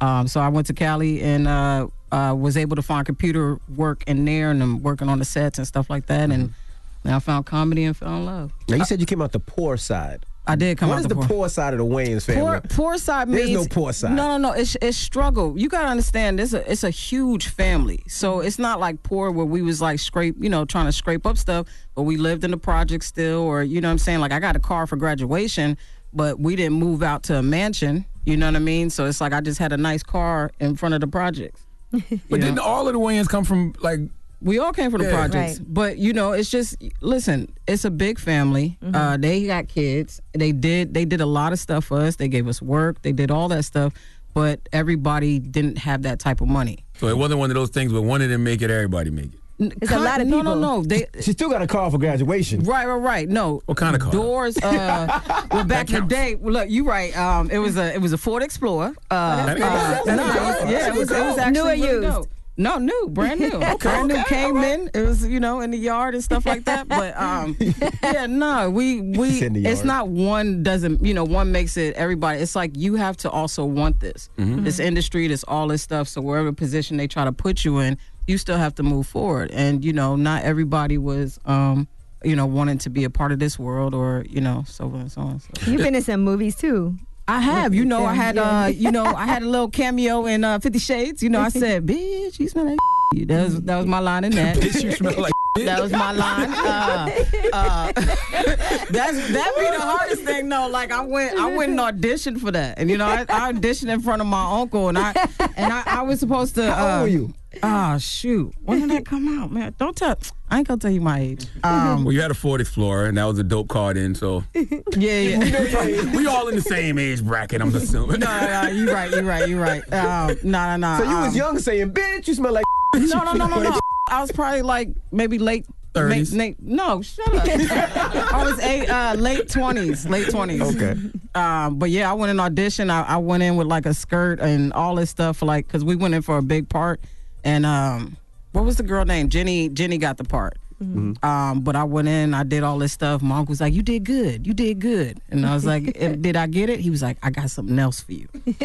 Um, 0.00 0.26
so 0.28 0.40
I 0.40 0.48
went 0.48 0.66
to 0.68 0.72
Cali 0.72 1.20
and 1.22 1.46
uh, 1.46 1.88
uh, 2.10 2.34
was 2.36 2.56
able 2.56 2.74
to 2.76 2.82
find 2.82 3.04
computer 3.04 3.58
work 3.76 4.02
in 4.06 4.24
there, 4.24 4.50
and 4.50 4.62
I'm 4.62 4.82
working 4.82 5.08
on 5.10 5.18
the 5.18 5.26
sets 5.26 5.58
and 5.58 5.66
stuff 5.66 5.90
like 5.90 6.06
that, 6.06 6.30
and 6.30 6.54
then 7.02 7.12
I 7.14 7.18
found 7.20 7.44
comedy 7.46 7.84
and 7.84 7.96
fell 7.96 8.16
in 8.16 8.24
love. 8.26 8.52
Now 8.68 8.76
you 8.76 8.84
said 8.86 8.98
you 8.98 9.06
came 9.06 9.20
out 9.22 9.32
the 9.32 9.40
poor 9.40 9.76
side. 9.76 10.24
I 10.48 10.56
did 10.56 10.78
come 10.78 10.88
What 10.88 10.94
out 10.96 11.00
is 11.00 11.02
the 11.04 11.08
the 11.10 11.14
poor- 11.16 11.26
poor 11.28 11.48
side 11.50 11.74
of 11.74 11.78
the 11.78 11.84
Wayans 11.84 12.24
family? 12.24 12.40
Poor, 12.42 12.60
poor 12.70 12.98
side 12.98 13.28
There's 13.28 13.50
means 13.50 13.68
no 13.68 13.74
poor 13.74 13.92
side. 13.92 14.12
No, 14.16 14.28
no, 14.28 14.38
no. 14.38 14.52
It's 14.52 14.76
it's 14.80 14.96
struggle. 14.96 15.58
You 15.58 15.68
gotta 15.68 15.88
understand. 15.88 16.40
It's 16.40 16.54
a 16.54 16.70
it's 16.70 16.84
a 16.84 16.90
huge 16.90 17.48
family. 17.48 18.02
So 18.08 18.40
it's 18.40 18.58
not 18.58 18.80
like 18.80 19.02
poor 19.02 19.30
where 19.30 19.44
we 19.44 19.60
was 19.60 19.82
like 19.82 19.98
scrape, 19.98 20.36
you 20.40 20.48
know, 20.48 20.64
trying 20.64 20.86
to 20.86 20.92
scrape 20.92 21.26
up 21.26 21.36
stuff. 21.36 21.66
But 21.94 22.02
we 22.02 22.16
lived 22.16 22.44
in 22.44 22.50
the 22.50 22.56
project 22.56 23.04
still, 23.04 23.40
or 23.42 23.62
you 23.62 23.80
know 23.82 23.88
what 23.88 23.92
I'm 23.92 23.98
saying. 23.98 24.20
Like 24.20 24.32
I 24.32 24.40
got 24.40 24.56
a 24.56 24.60
car 24.60 24.86
for 24.86 24.96
graduation, 24.96 25.76
but 26.14 26.40
we 26.40 26.56
didn't 26.56 26.78
move 26.78 27.02
out 27.02 27.24
to 27.24 27.36
a 27.36 27.42
mansion. 27.42 28.06
You 28.24 28.36
know 28.38 28.46
what 28.46 28.56
I 28.56 28.60
mean? 28.60 28.88
So 28.90 29.04
it's 29.04 29.20
like 29.20 29.32
I 29.34 29.40
just 29.42 29.58
had 29.58 29.72
a 29.72 29.76
nice 29.76 30.02
car 30.02 30.50
in 30.60 30.76
front 30.76 30.94
of 30.94 31.00
the 31.02 31.06
projects. 31.08 31.60
But 31.90 32.40
didn't 32.40 32.58
all 32.58 32.86
of 32.86 32.92
the 32.94 33.00
Wayans 33.00 33.28
come 33.28 33.44
from 33.44 33.74
like? 33.80 34.00
We 34.40 34.58
all 34.60 34.72
came 34.72 34.90
from 34.90 35.02
the 35.02 35.08
Yeah. 35.08 35.16
projects, 35.26 35.58
but 35.58 35.98
you 35.98 36.12
know, 36.12 36.32
it's 36.32 36.48
just 36.50 36.76
listen. 37.00 37.52
It's 37.66 37.84
a 37.84 37.90
big 37.90 38.18
family. 38.20 38.78
Uh, 38.94 39.16
they 39.16 39.46
got 39.46 39.66
kids. 39.68 40.20
They 40.32 40.52
did. 40.52 40.94
They 40.94 41.04
did 41.04 41.20
a 41.20 41.26
lot 41.26 41.52
of 41.52 41.58
stuff 41.58 41.86
for 41.86 42.00
us. 42.00 42.16
They 42.16 42.28
gave 42.28 42.46
us 42.46 42.62
work. 42.62 43.02
They 43.02 43.12
did 43.12 43.30
all 43.30 43.48
that 43.48 43.64
stuff, 43.64 43.92
but 44.34 44.60
everybody 44.72 45.40
didn't 45.40 45.78
have 45.78 46.02
that 46.02 46.20
type 46.20 46.40
of 46.40 46.46
money. 46.48 46.84
So 47.00 47.08
it 47.08 47.18
wasn't 47.18 47.40
one 47.40 47.50
of 47.50 47.54
those 47.54 47.70
things 47.70 47.92
where 47.92 48.02
one 48.02 48.22
of 48.22 48.28
them 48.30 48.44
make 48.44 48.62
it, 48.62 48.70
everybody 48.70 49.10
make 49.10 49.26
it. 49.26 49.40
It's 49.82 49.90
a 49.90 49.98
lot 49.98 50.20
of 50.20 50.28
no, 50.28 50.40
no, 50.40 50.54
no. 50.54 50.82
They 50.82 51.06
she 51.20 51.32
still 51.32 51.50
got 51.50 51.62
a 51.62 51.66
car 51.66 51.90
for 51.90 51.98
graduation. 51.98 52.62
Right, 52.62 52.86
right, 52.86 52.94
right. 52.94 53.28
No. 53.28 53.60
What 53.66 53.76
kind 53.76 53.96
of 53.96 54.02
car? 54.02 54.12
Doors. 54.12 54.56
Uh, 54.56 55.20
well, 55.50 55.64
back 55.64 55.88
in 55.90 56.02
the 56.02 56.06
day, 56.06 56.36
well, 56.36 56.52
look, 56.52 56.70
you 56.70 56.84
right. 56.84 57.16
Um, 57.18 57.50
it 57.50 57.58
was 57.58 57.76
a 57.76 57.92
it 57.92 58.00
was 58.00 58.12
a 58.12 58.18
Ford 58.18 58.44
Explorer. 58.44 58.94
Uh, 59.10 59.46
that's 59.46 59.60
uh, 59.60 59.64
nice. 59.64 60.04
That's 60.04 60.06
nice. 60.06 60.60
nice. 60.62 60.70
Yeah, 60.70 60.86
it 60.86 60.94
was, 60.94 61.10
it 61.10 61.24
was 61.24 61.38
actually 61.38 61.52
New 61.52 61.60
or 61.62 61.72
really 61.72 61.80
used? 61.88 62.02
dope. 62.02 62.28
No, 62.58 62.76
new, 62.76 63.08
brand 63.10 63.40
new. 63.40 63.48
Okay, 63.68 63.88
brand 63.88 64.08
new 64.08 64.16
okay, 64.16 64.24
came 64.24 64.56
all 64.56 64.62
right. 64.62 64.80
in. 64.80 64.90
It 64.92 65.06
was, 65.06 65.24
you 65.24 65.38
know, 65.38 65.60
in 65.60 65.70
the 65.70 65.78
yard 65.78 66.14
and 66.14 66.24
stuff 66.24 66.44
like 66.44 66.64
that. 66.64 66.88
But 66.88 67.16
um 67.16 67.56
yeah, 68.02 68.26
no, 68.26 68.68
we 68.68 69.00
we 69.00 69.40
It's 69.40 69.56
it's 69.56 69.84
not 69.84 70.08
one 70.08 70.62
doesn't, 70.64 71.04
you 71.04 71.14
know, 71.14 71.24
one 71.24 71.52
makes 71.52 71.76
it 71.76 71.94
everybody. 71.94 72.40
It's 72.40 72.56
like 72.56 72.76
you 72.76 72.96
have 72.96 73.16
to 73.18 73.30
also 73.30 73.64
want 73.64 74.00
this. 74.00 74.28
Mm-hmm. 74.38 74.64
This 74.64 74.80
industry, 74.80 75.28
this 75.28 75.44
all 75.44 75.68
this 75.68 75.82
stuff. 75.82 76.08
So 76.08 76.20
wherever 76.20 76.52
position 76.52 76.96
they 76.96 77.06
try 77.06 77.24
to 77.24 77.32
put 77.32 77.64
you 77.64 77.78
in, 77.78 77.96
you 78.26 78.38
still 78.38 78.58
have 78.58 78.74
to 78.76 78.82
move 78.82 79.06
forward. 79.06 79.50
And, 79.52 79.84
you 79.84 79.92
know, 79.92 80.16
not 80.16 80.42
everybody 80.42 80.98
was 80.98 81.38
um 81.44 81.86
you 82.24 82.34
know, 82.34 82.46
wanting 82.46 82.78
to 82.78 82.90
be 82.90 83.04
a 83.04 83.10
part 83.10 83.30
of 83.30 83.38
this 83.38 83.60
world 83.60 83.94
or, 83.94 84.24
you 84.28 84.40
know, 84.40 84.64
so 84.66 84.86
on 84.86 84.94
and 84.96 85.12
so 85.12 85.20
on. 85.20 85.38
So. 85.38 85.70
You've 85.70 85.82
been 85.82 85.94
in 85.94 86.02
some 86.02 86.22
movies 86.22 86.56
too. 86.56 86.98
I 87.28 87.40
have, 87.40 87.74
you 87.74 87.84
know, 87.84 88.06
I 88.06 88.14
had, 88.14 88.38
uh, 88.38 88.70
you 88.74 88.90
know, 88.90 89.04
I 89.04 89.26
had 89.26 89.42
a 89.42 89.46
little 89.46 89.68
cameo 89.78 90.24
in 90.24 90.44
uh, 90.44 90.58
Fifty 90.60 90.78
Shades. 90.78 91.22
You 91.22 91.28
know, 91.28 91.40
I 91.40 91.50
said, 91.50 91.86
"Bitch, 91.86 92.40
you 92.40 92.48
smell 92.48 92.64
like." 92.64 92.78
That 93.10 93.44
was 93.44 93.62
that 93.62 93.76
was 93.78 93.86
my 93.86 94.00
line 94.00 94.24
in 94.24 94.32
that. 94.32 94.56
Bitch, 94.58 94.82
you 94.82 94.92
smell 94.92 95.14
like 95.18 95.32
That 95.56 95.80
was 95.80 95.90
my 95.92 96.12
line. 96.12 96.50
Uh, 96.52 97.10
uh, 97.54 97.92
that's 97.92 99.32
that 99.32 99.52
be 99.56 99.64
the 99.64 99.80
hardest 99.80 100.22
thing 100.24 100.48
though. 100.48 100.68
Like 100.68 100.92
I 100.92 101.00
went, 101.00 101.38
I 101.38 101.54
went 101.54 101.70
and 101.72 101.80
auditioned 101.80 102.38
for 102.38 102.50
that, 102.52 102.78
and 102.78 102.90
you 102.90 102.98
know, 102.98 103.06
I, 103.06 103.24
I 103.28 103.52
auditioned 103.52 103.88
in 103.88 104.02
front 104.02 104.20
of 104.20 104.28
my 104.28 104.60
uncle, 104.60 104.88
and 104.88 104.98
I 104.98 105.14
and 105.56 105.72
I, 105.72 105.82
I 105.86 106.02
was 106.02 106.20
supposed 106.20 106.54
to. 106.56 106.70
How 106.72 106.84
old 106.84 106.92
uh, 106.92 107.02
were 107.02 107.08
you? 107.08 107.34
Oh 107.62 107.98
shoot! 107.98 108.54
When 108.62 108.80
did 108.80 108.90
that 108.90 109.06
come 109.06 109.40
out, 109.40 109.50
man? 109.50 109.74
Don't 109.78 109.96
tell. 109.96 110.18
I 110.50 110.58
ain't 110.58 110.68
gonna 110.68 110.78
tell 110.78 110.90
you 110.90 111.00
my 111.00 111.20
age. 111.20 111.46
Um, 111.62 112.04
well, 112.04 112.12
you 112.12 112.20
had 112.20 112.30
a 112.30 112.34
40 112.34 112.64
floor, 112.64 113.04
and 113.06 113.18
that 113.18 113.24
was 113.24 113.38
a 113.38 113.44
dope 113.44 113.68
card 113.68 113.96
in, 113.96 114.14
so 114.14 114.44
yeah, 114.54 115.20
yeah. 115.20 116.16
we 116.16 116.26
all 116.26 116.48
in 116.48 116.54
the 116.54 116.62
same 116.62 116.98
age 116.98 117.22
bracket, 117.22 117.60
I'm 117.60 117.74
assuming. 117.74 118.20
No, 118.20 118.26
no, 118.26 118.62
no, 118.62 118.70
you 118.70 118.92
right, 118.92 119.10
you 119.10 119.20
right, 119.20 119.48
you 119.48 119.60
right. 119.60 119.92
Um, 119.92 120.36
no, 120.42 120.76
no, 120.76 120.76
no. 120.76 120.98
So 120.98 121.10
you 121.10 121.16
was 121.16 121.28
um, 121.28 121.34
young 121.34 121.58
saying, 121.58 121.92
bitch, 121.92 122.28
you 122.28 122.34
smell 122.34 122.52
like. 122.52 122.64
No, 122.94 123.22
no, 123.22 123.32
no, 123.32 123.46
no, 123.46 123.62
no. 123.62 123.80
I 124.10 124.20
was 124.20 124.32
probably 124.32 124.62
like 124.62 124.90
maybe 125.12 125.38
late. 125.38 125.66
30s. 125.94 126.10
Late, 126.10 126.32
late, 126.32 126.56
no, 126.60 127.00
shut 127.00 127.26
up. 127.34 128.32
I 128.32 128.44
was 128.44 128.60
eight, 128.60 128.88
uh, 128.88 129.14
late 129.14 129.48
twenties, 129.48 130.06
late 130.06 130.28
twenties. 130.28 130.60
Okay. 130.60 130.94
Um, 131.34 131.78
but 131.78 131.88
yeah, 131.88 132.10
I 132.10 132.12
went 132.12 132.30
in 132.30 132.38
audition. 132.38 132.90
I, 132.90 133.02
I 133.02 133.16
went 133.16 133.42
in 133.42 133.56
with 133.56 133.66
like 133.66 133.86
a 133.86 133.94
skirt 133.94 134.38
and 134.38 134.72
all 134.74 134.94
this 134.96 135.08
stuff, 135.08 135.40
like 135.40 135.66
because 135.66 135.84
we 135.84 135.96
went 135.96 136.14
in 136.14 136.20
for 136.20 136.36
a 136.36 136.42
big 136.42 136.68
part. 136.68 137.00
And 137.44 137.64
um, 137.66 138.16
what 138.52 138.64
was 138.64 138.76
the 138.76 138.82
girl 138.82 139.04
name? 139.04 139.28
Jenny. 139.28 139.68
Jenny 139.68 139.98
got 139.98 140.16
the 140.16 140.24
part. 140.24 140.58
Um, 140.80 141.60
but 141.62 141.74
I 141.74 141.82
went 141.82 142.06
in, 142.06 142.34
I 142.34 142.44
did 142.44 142.62
all 142.62 142.78
this 142.78 142.92
stuff. 142.92 143.20
My 143.20 143.38
uncle 143.38 143.50
was 143.50 143.60
like, 143.60 143.74
"You 143.74 143.82
did 143.82 144.04
good, 144.04 144.46
you 144.46 144.54
did 144.54 144.78
good," 144.78 145.18
and 145.28 145.44
I 145.44 145.52
was 145.52 145.66
like, 145.66 145.92
"Eh, 145.96 146.14
"Did 146.14 146.36
I 146.36 146.46
get 146.46 146.70
it?" 146.70 146.78
He 146.78 146.88
was 146.88 147.02
like, 147.02 147.18
"I 147.20 147.30
got 147.30 147.50
something 147.50 147.76
else 147.78 148.00
for 148.00 148.12
you." 148.12 148.28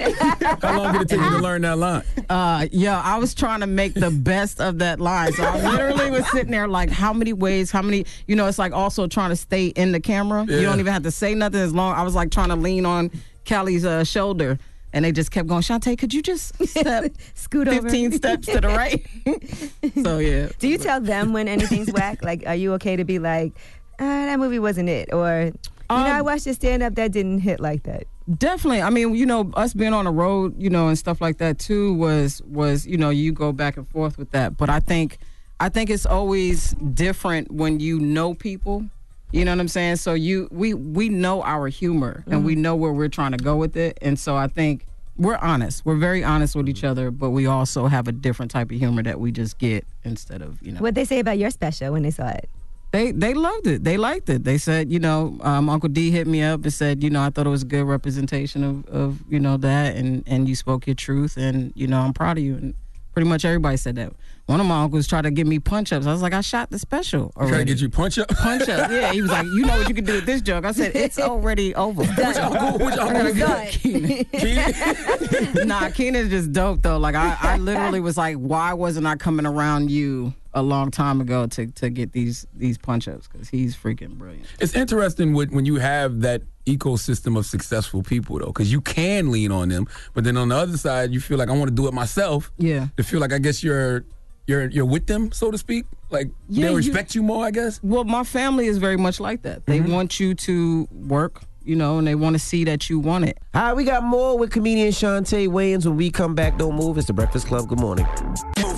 How 0.61 0.77
long 0.77 0.93
did 0.93 1.01
it 1.01 1.09
take 1.09 1.19
you 1.19 1.29
to 1.31 1.39
learn 1.39 1.63
that 1.63 1.79
line? 1.79 2.03
Uh, 2.29 2.67
yeah, 2.71 3.01
I 3.01 3.17
was 3.17 3.33
trying 3.33 3.61
to 3.61 3.67
make 3.67 3.95
the 3.95 4.11
best 4.11 4.61
of 4.61 4.77
that 4.77 4.99
line. 4.99 5.33
So 5.33 5.43
I 5.43 5.59
literally 5.59 6.11
was 6.11 6.29
sitting 6.29 6.51
there 6.51 6.67
like, 6.67 6.91
how 6.91 7.13
many 7.13 7.33
ways, 7.33 7.71
how 7.71 7.81
many, 7.81 8.05
you 8.27 8.35
know, 8.35 8.45
it's 8.45 8.59
like 8.59 8.73
also 8.73 9.07
trying 9.07 9.31
to 9.31 9.35
stay 9.35 9.67
in 9.67 9.91
the 9.91 9.99
camera. 9.99 10.45
You 10.47 10.61
don't 10.61 10.79
even 10.79 10.93
have 10.93 11.03
to 11.03 11.11
say 11.11 11.33
nothing 11.33 11.61
as 11.61 11.73
long. 11.73 11.95
I 11.95 12.03
was 12.03 12.13
like 12.13 12.29
trying 12.29 12.49
to 12.49 12.55
lean 12.55 12.85
on 12.85 13.09
Callie's 13.45 13.85
uh, 13.85 14.03
shoulder. 14.03 14.59
And 14.93 15.03
they 15.03 15.11
just 15.11 15.31
kept 15.31 15.47
going, 15.47 15.61
Chaunte, 15.63 15.97
could 15.97 16.13
you 16.13 16.21
just 16.21 16.53
step 16.67 17.11
Scoot 17.33 17.67
over. 17.67 17.81
15 17.81 18.11
steps 18.11 18.47
to 18.47 18.61
the 18.61 18.67
right? 18.69 19.05
so, 20.03 20.19
yeah. 20.19 20.49
Do 20.59 20.67
you 20.67 20.77
tell 20.77 21.01
them 21.01 21.33
when 21.33 21.47
anything's 21.47 21.91
whack? 21.91 22.23
Like, 22.23 22.43
are 22.45 22.55
you 22.55 22.73
okay 22.73 22.95
to 22.95 23.03
be 23.03 23.17
like, 23.19 23.53
ah, 23.99 24.25
that 24.27 24.37
movie 24.39 24.59
wasn't 24.59 24.89
it? 24.89 25.11
Or, 25.11 25.45
you 25.45 25.51
know, 25.89 25.95
I 25.95 26.19
Um, 26.19 26.25
watched 26.25 26.45
your 26.45 26.53
stand 26.55 26.83
up 26.83 26.95
that 26.95 27.11
didn't 27.11 27.39
hit 27.39 27.59
like 27.59 27.83
that. 27.83 28.05
Definitely. 28.37 28.81
I 28.83 28.89
mean, 28.89 29.15
you 29.15 29.25
know, 29.25 29.51
us 29.55 29.73
being 29.73 29.93
on 29.93 30.05
the 30.05 30.11
road, 30.11 30.55
you 30.61 30.69
know, 30.69 30.87
and 30.87 30.97
stuff 30.97 31.19
like 31.19 31.39
that 31.39 31.59
too 31.59 31.93
was 31.95 32.41
was, 32.47 32.87
you 32.87 32.95
know, 32.97 33.09
you 33.09 33.33
go 33.33 33.51
back 33.51 33.75
and 33.75 33.85
forth 33.89 34.17
with 34.17 34.31
that. 34.31 34.55
But 34.57 34.69
I 34.69 34.79
think 34.79 35.17
I 35.59 35.69
think 35.69 35.89
it's 35.89 36.05
always 36.05 36.71
different 36.93 37.51
when 37.51 37.79
you 37.81 37.99
know 37.99 38.33
people. 38.33 38.85
You 39.33 39.45
know 39.45 39.51
what 39.51 39.59
I'm 39.61 39.67
saying? 39.67 39.95
So 39.95 40.13
you 40.13 40.47
we 40.51 40.75
we 40.75 41.09
know 41.09 41.41
our 41.41 41.67
humor 41.67 42.23
and 42.27 42.45
we 42.45 42.53
know 42.55 42.75
where 42.75 42.93
we're 42.93 43.09
trying 43.09 43.31
to 43.31 43.37
go 43.37 43.55
with 43.55 43.75
it. 43.75 43.97
And 43.99 44.17
so 44.17 44.35
I 44.35 44.47
think 44.47 44.85
we're 45.17 45.37
honest. 45.37 45.83
We're 45.85 45.97
very 45.97 46.23
honest 46.23 46.55
with 46.55 46.69
each 46.69 46.83
other, 46.83 47.09
but 47.09 47.31
we 47.31 47.47
also 47.47 47.87
have 47.87 48.07
a 48.07 48.11
different 48.11 48.51
type 48.51 48.69
of 48.71 48.77
humor 48.77 49.01
that 49.01 49.19
we 49.19 49.31
just 49.31 49.57
get 49.57 49.85
instead 50.03 50.43
of, 50.43 50.61
you 50.61 50.71
know. 50.71 50.79
What'd 50.79 50.95
they 50.95 51.05
say 51.05 51.19
about 51.19 51.39
your 51.39 51.49
special 51.49 51.93
when 51.93 52.03
they 52.03 52.11
saw 52.11 52.29
it? 52.29 52.47
They 52.91 53.11
they 53.11 53.33
loved 53.33 53.65
it. 53.65 53.83
They 53.83 53.97
liked 53.97 54.29
it. 54.29 54.43
They 54.43 54.59
said, 54.59 54.91
you 54.91 54.99
know, 54.99 55.39
um, 55.41 55.67
Uncle 55.67 55.89
D 55.89 56.11
hit 56.11 56.27
me 56.27 56.43
up 56.43 56.61
and 56.61 56.71
said, 56.71 57.01
you 57.01 57.09
know, 57.09 57.23
I 57.23 57.31
thought 57.31 57.47
it 57.47 57.49
was 57.49 57.63
a 57.63 57.65
good 57.65 57.85
representation 57.85 58.63
of, 58.63 58.85
of 58.85 59.19
you 59.27 59.39
know 59.39 59.57
that, 59.57 59.95
and 59.95 60.23
and 60.27 60.47
you 60.47 60.55
spoke 60.55 60.85
your 60.85 60.95
truth, 60.95 61.37
and 61.37 61.73
you 61.75 61.87
know, 61.87 61.99
I'm 61.99 62.13
proud 62.13 62.37
of 62.37 62.43
you. 62.43 62.53
And 62.55 62.75
pretty 63.13 63.27
much 63.27 63.45
everybody 63.45 63.77
said 63.77 63.95
that. 63.95 64.13
One 64.45 64.59
of 64.59 64.65
my 64.65 64.83
uncles 64.83 65.07
tried 65.07 65.21
to 65.21 65.31
give 65.31 65.47
me 65.47 65.59
punch 65.59 65.93
ups. 65.93 66.05
I 66.05 66.11
was 66.11 66.21
like, 66.21 66.33
I 66.33 66.41
shot 66.41 66.69
the 66.69 66.77
special. 66.77 67.31
Trying 67.37 67.59
to 67.59 67.65
get 67.65 67.79
you 67.79 67.89
punch 67.89 68.19
up? 68.19 68.27
punch 68.27 68.67
up. 68.67 68.91
Yeah, 68.91 69.13
he 69.13 69.21
was 69.21 69.31
like, 69.31 69.45
you 69.45 69.65
know 69.65 69.77
what 69.77 69.87
you 69.87 69.95
can 69.95 70.03
do 70.03 70.15
with 70.15 70.25
this 70.25 70.41
joke. 70.41 70.65
I 70.65 70.73
said, 70.73 70.95
it's 70.95 71.17
already 71.19 71.73
over. 71.75 72.03
Which 72.03 72.37
uncle? 72.37 72.85
Which 72.85 72.97
uncle? 72.97 73.17
I 73.17 73.31
gotta 73.31 73.71
Keenen. 73.71 74.25
nah, 75.67 75.89
Keenen's 75.89 76.29
just 76.29 76.51
dope 76.51 76.81
though. 76.81 76.97
Like 76.97 77.15
I, 77.15 77.37
I 77.39 77.57
literally 77.57 78.01
was 78.01 78.17
like, 78.17 78.35
why 78.35 78.73
wasn't 78.73 79.07
I 79.07 79.15
coming 79.15 79.45
around 79.45 79.89
you 79.89 80.33
a 80.53 80.61
long 80.61 80.91
time 80.91 81.21
ago 81.21 81.47
to 81.47 81.67
to 81.67 81.89
get 81.89 82.11
these 82.11 82.45
these 82.53 82.77
punch 82.77 83.07
ups? 83.07 83.29
Because 83.31 83.47
he's 83.47 83.77
freaking 83.77 84.17
brilliant. 84.17 84.45
It's 84.59 84.75
interesting 84.75 85.33
when, 85.33 85.51
when 85.51 85.65
you 85.65 85.77
have 85.77 86.19
that 86.21 86.41
ecosystem 86.65 87.37
of 87.37 87.45
successful 87.45 88.03
people, 88.03 88.39
though, 88.39 88.47
because 88.47 88.71
you 88.71 88.81
can 88.81 89.31
lean 89.31 89.53
on 89.53 89.69
them. 89.69 89.87
But 90.13 90.25
then 90.25 90.35
on 90.35 90.49
the 90.49 90.55
other 90.55 90.77
side, 90.77 91.11
you 91.11 91.21
feel 91.21 91.37
like 91.37 91.49
I 91.49 91.53
want 91.53 91.69
to 91.69 91.75
do 91.75 91.87
it 91.87 91.93
myself. 91.93 92.51
Yeah. 92.57 92.87
To 92.97 93.03
feel 93.03 93.21
like 93.21 93.31
I 93.31 93.37
guess 93.39 93.63
you're 93.63 94.03
you're 94.47 94.69
you're 94.69 94.85
with 94.85 95.07
them, 95.07 95.31
so 95.31 95.51
to 95.51 95.57
speak. 95.57 95.85
Like 96.09 96.29
Yeah, 96.49 96.69
they 96.69 96.75
respect 96.75 97.15
you, 97.15 97.23
more, 97.23 97.45
I 97.45 97.51
guess. 97.51 97.79
Well, 97.81 98.03
my 98.03 98.23
family 98.23 98.67
is 98.67 98.77
very 98.77 98.97
much 98.97 99.19
like 99.19 99.41
that. 99.43 99.65
They 99.65 99.79
mm-hmm. 99.79 99.91
want 99.91 100.19
you 100.19 100.35
to 100.35 100.87
work, 100.91 101.41
you 101.63 101.75
know, 101.75 101.97
and 101.97 102.05
they 102.05 102.15
want 102.15 102.35
to 102.35 102.39
see 102.39 102.63
that 102.65 102.89
you 102.89 102.99
want 102.99 103.25
it. 103.25 103.39
All 103.53 103.63
right, 103.63 103.73
we 103.73 103.83
got 103.83 104.03
more 104.03 104.37
with 104.37 104.51
comedian 104.51 104.91
Chaunte 104.91 105.47
Wayans. 105.47 105.85
When 105.85 105.97
we 105.97 106.11
come 106.11 106.35
back, 106.35 106.57
don't 106.57 106.75
move. 106.75 106.97
It's 106.97 107.07
the 107.07 107.13
Breakfast 107.13 107.47
Club. 107.47 107.67
Good 107.67 107.79
morning. 107.79 108.05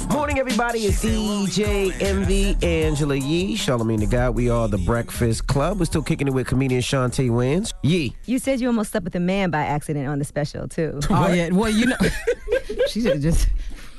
Morning, 0.10 0.40
everybody. 0.40 0.80
It's 0.80 1.04
DJ 1.04 2.00
Envy, 2.02 2.56
Angela 2.62 3.16
Yee, 3.16 3.58
Charlamagne 3.58 4.00
Tha 4.00 4.06
God. 4.06 4.36
We 4.36 4.50
are 4.50 4.68
the 4.68 4.78
Breakfast 4.78 5.48
Club. 5.48 5.80
We're 5.80 5.86
still 5.86 6.04
kicking 6.04 6.28
it 6.28 6.34
with 6.34 6.48
comedian 6.48 6.82
Chaunte 6.82 7.30
Wayans. 7.30 7.74
Yee. 7.84 8.16
You 8.26 8.40
said 8.40 8.62
you 8.62 8.68
almost 8.68 8.92
slept 8.92 9.04
with 9.04 9.16
a 9.16 9.20
man 9.20 9.50
by 9.50 9.66
accident 9.66 10.08
on 10.08 10.20
the 10.20 10.26
special, 10.26 10.68
too. 10.68 11.00
Oh 11.10 11.34
yeah, 11.34 11.50
well 11.50 11.70
you 11.70 11.88
know, 11.88 11.98
she 12.88 13.02
should 13.02 13.22
just. 13.22 13.50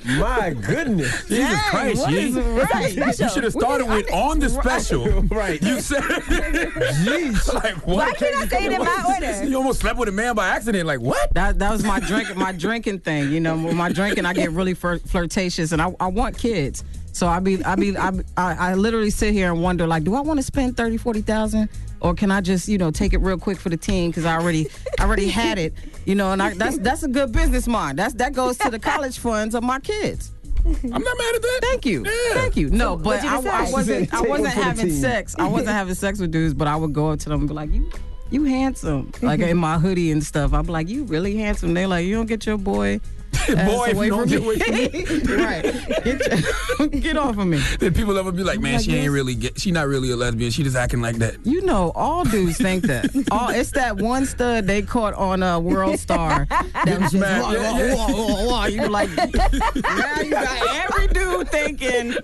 My 0.06 0.50
goodness. 0.50 1.24
Jesus 1.28 1.50
Dang, 1.50 1.70
Christ, 1.70 2.02
what 2.02 2.12
Yee. 2.12 2.18
is 2.18 2.34
right? 2.36 3.18
You 3.18 3.28
should 3.28 3.44
have 3.44 3.52
started 3.52 3.86
with 3.88 4.12
on 4.12 4.38
the 4.38 4.48
special. 4.48 5.06
right. 5.30 5.60
You 5.62 5.80
said, 5.80 6.02
Jeez. 6.02 7.52
like 7.52 7.86
what? 7.86 7.96
Why 7.96 8.12
can't 8.12 8.36
I 8.36 8.46
say 8.46 8.66
it 8.66 8.72
in 8.72 8.78
my 8.78 9.04
order? 9.14 9.44
You 9.44 9.56
almost 9.56 9.80
slept 9.80 9.98
with 9.98 10.08
a 10.08 10.12
man 10.12 10.34
by 10.34 10.48
accident. 10.48 10.86
Like 10.86 11.00
what? 11.00 11.32
That 11.34 11.58
that 11.58 11.72
was 11.72 11.82
my 11.84 12.00
drink 12.00 12.34
my 12.36 12.52
drinking 12.52 13.00
thing. 13.00 13.32
You 13.32 13.40
know, 13.40 13.56
with 13.56 13.74
my 13.74 13.90
drinking, 13.90 14.26
I 14.26 14.32
get 14.32 14.50
really 14.52 14.74
flirtatious, 14.74 15.72
and 15.72 15.82
I, 15.82 15.94
I 15.98 16.06
want 16.06 16.38
kids. 16.38 16.84
So 17.12 17.26
I 17.26 17.40
be 17.40 17.64
I 17.64 17.74
be 17.76 17.96
I, 17.96 18.10
I 18.36 18.54
I 18.54 18.74
literally 18.74 19.10
sit 19.10 19.32
here 19.32 19.50
and 19.52 19.62
wonder 19.62 19.86
like, 19.86 20.04
do 20.04 20.14
I 20.14 20.20
want 20.20 20.38
to 20.38 20.42
spend 20.42 20.76
thirty 20.76 20.98
forty 20.98 21.22
thousand, 21.22 21.68
or 22.00 22.14
can 22.14 22.30
I 22.30 22.40
just 22.40 22.68
you 22.68 22.78
know 22.78 22.90
take 22.90 23.12
it 23.12 23.18
real 23.18 23.38
quick 23.38 23.58
for 23.58 23.68
the 23.68 23.76
team 23.76 24.10
because 24.10 24.24
I 24.24 24.36
already 24.36 24.68
I 24.98 25.04
already 25.04 25.28
had 25.28 25.58
it. 25.58 25.74
You 26.04 26.14
know, 26.14 26.32
and 26.32 26.42
I, 26.42 26.54
that's 26.54 26.78
that's 26.78 27.02
a 27.02 27.08
good 27.08 27.32
business 27.32 27.66
mind. 27.66 27.98
That's 27.98 28.14
that 28.14 28.32
goes 28.32 28.58
to 28.58 28.70
the 28.70 28.78
college 28.78 29.18
funds 29.18 29.54
of 29.54 29.62
my 29.62 29.80
kids. 29.80 30.32
I'm 30.66 30.82
not 30.82 31.18
mad 31.18 31.34
at 31.36 31.42
that. 31.42 31.58
Thank 31.62 31.86
you, 31.86 32.04
thank 32.32 32.56
you. 32.56 32.70
No, 32.70 32.96
So 32.96 33.04
but 33.04 33.22
you 33.22 33.28
I, 33.28 33.66
I 33.66 33.70
wasn't 33.70 34.12
I 34.14 34.20
wasn't 34.20 34.28
one 34.28 34.38
for 34.38 34.42
the 34.42 34.50
having 34.64 34.90
sex. 34.90 35.36
I 35.38 35.46
wasn't 35.48 35.70
having 35.70 35.94
sex 35.94 36.20
with 36.20 36.32
dudes, 36.32 36.54
but 36.54 36.66
I 36.66 36.74
would 36.76 36.92
go 36.92 37.10
up 37.10 37.20
to 37.20 37.28
them 37.28 37.40
and 37.40 37.48
be 37.48 37.54
like, 37.54 37.72
you. 37.72 37.90
You 38.28 38.42
handsome, 38.42 39.12
like 39.22 39.38
in 39.38 39.56
my 39.56 39.78
hoodie 39.78 40.10
and 40.10 40.22
stuff. 40.22 40.52
I'm 40.52 40.66
like, 40.66 40.88
you 40.88 41.04
really 41.04 41.36
handsome. 41.36 41.74
They're 41.74 41.86
like, 41.86 42.04
you 42.06 42.16
don't 42.16 42.26
get 42.26 42.44
your 42.44 42.58
boy, 42.58 42.94
ass 42.96 43.00
Boy, 43.46 43.88
if 43.90 43.96
you 43.96 44.10
don't 44.10 44.28
get 44.28 44.40
me. 44.42 44.46
away 44.46 44.58
from 44.58 44.74
me. 44.74 45.36
right, 45.44 45.62
get, 46.04 47.02
get 47.02 47.16
off 47.16 47.38
of 47.38 47.46
me. 47.46 47.58
Then 47.78 47.94
people 47.94 48.16
ever 48.18 48.32
be 48.32 48.42
like, 48.42 48.60
man, 48.60 48.74
Like, 48.74 48.84
she 48.84 48.92
yes. 48.92 49.04
ain't 49.04 49.12
really 49.12 49.34
get, 49.34 49.60
she 49.60 49.70
not 49.70 49.86
really 49.88 50.10
a 50.10 50.16
lesbian. 50.16 50.50
She 50.50 50.62
just 50.62 50.76
acting 50.76 51.00
like 51.00 51.16
that. 51.16 51.36
You 51.44 51.62
know, 51.62 51.92
all 51.94 52.24
dudes 52.24 52.58
think 52.58 52.84
that. 52.84 53.06
All 53.30 53.48
it's 53.50 53.70
that 53.72 53.96
one 53.96 54.24
stud 54.26 54.66
they 54.66 54.82
caught 54.82 55.14
on 55.14 55.42
a 55.42 55.58
World 55.58 55.98
Star 55.98 56.46
that 56.50 56.86
was 56.86 57.12
just 57.12 57.12
Smack. 57.12 57.42
wah, 57.42 57.52
Yeah, 57.52 57.72
wah, 57.72 57.78
yeah. 57.78 57.94
wah, 57.94 58.12
wah, 58.12 58.46
wah. 58.46 58.66
You 58.66 58.86
like 58.88 59.10
now 59.16 60.20
you 60.20 60.30
got 60.30 60.90
every 60.90 61.08
dude 61.08 61.48
thinking 61.48 62.14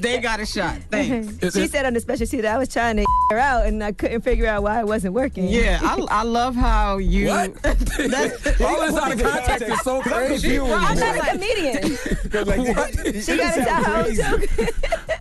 they 0.00 0.18
got 0.20 0.40
a 0.40 0.46
shot. 0.46 0.78
Thanks. 0.90 1.54
she 1.54 1.66
said 1.66 1.86
on 1.86 1.94
the 1.94 2.00
special 2.00 2.26
sheet 2.26 2.42
that 2.42 2.54
I 2.54 2.58
was 2.58 2.68
trying 2.68 2.96
to 2.96 3.06
her 3.30 3.38
out 3.38 3.66
and 3.66 3.82
I 3.82 3.92
couldn't 3.92 4.22
figure 4.22 4.46
out 4.46 4.62
why 4.62 4.80
it 4.80 4.86
wasn't 4.86 5.14
working. 5.14 5.48
Yeah, 5.48 5.78
I, 5.82 6.00
I 6.10 6.22
love 6.22 6.54
how 6.54 6.98
you. 6.98 7.28
What? 7.28 7.50
All 7.64 8.80
this 8.80 8.94
out 8.96 9.12
of 9.12 9.22
context 9.22 9.68
is 9.68 9.80
so 9.82 10.00
crazy. 10.02 10.19
I'm 10.26 10.98
not 10.98 11.16
a 11.16 11.30
comedian. 11.32 11.82
she 13.22 13.36
got 13.36 13.54
to 13.54 13.64
tell 13.64 13.84
her 13.84 14.12
joke. 14.12 14.40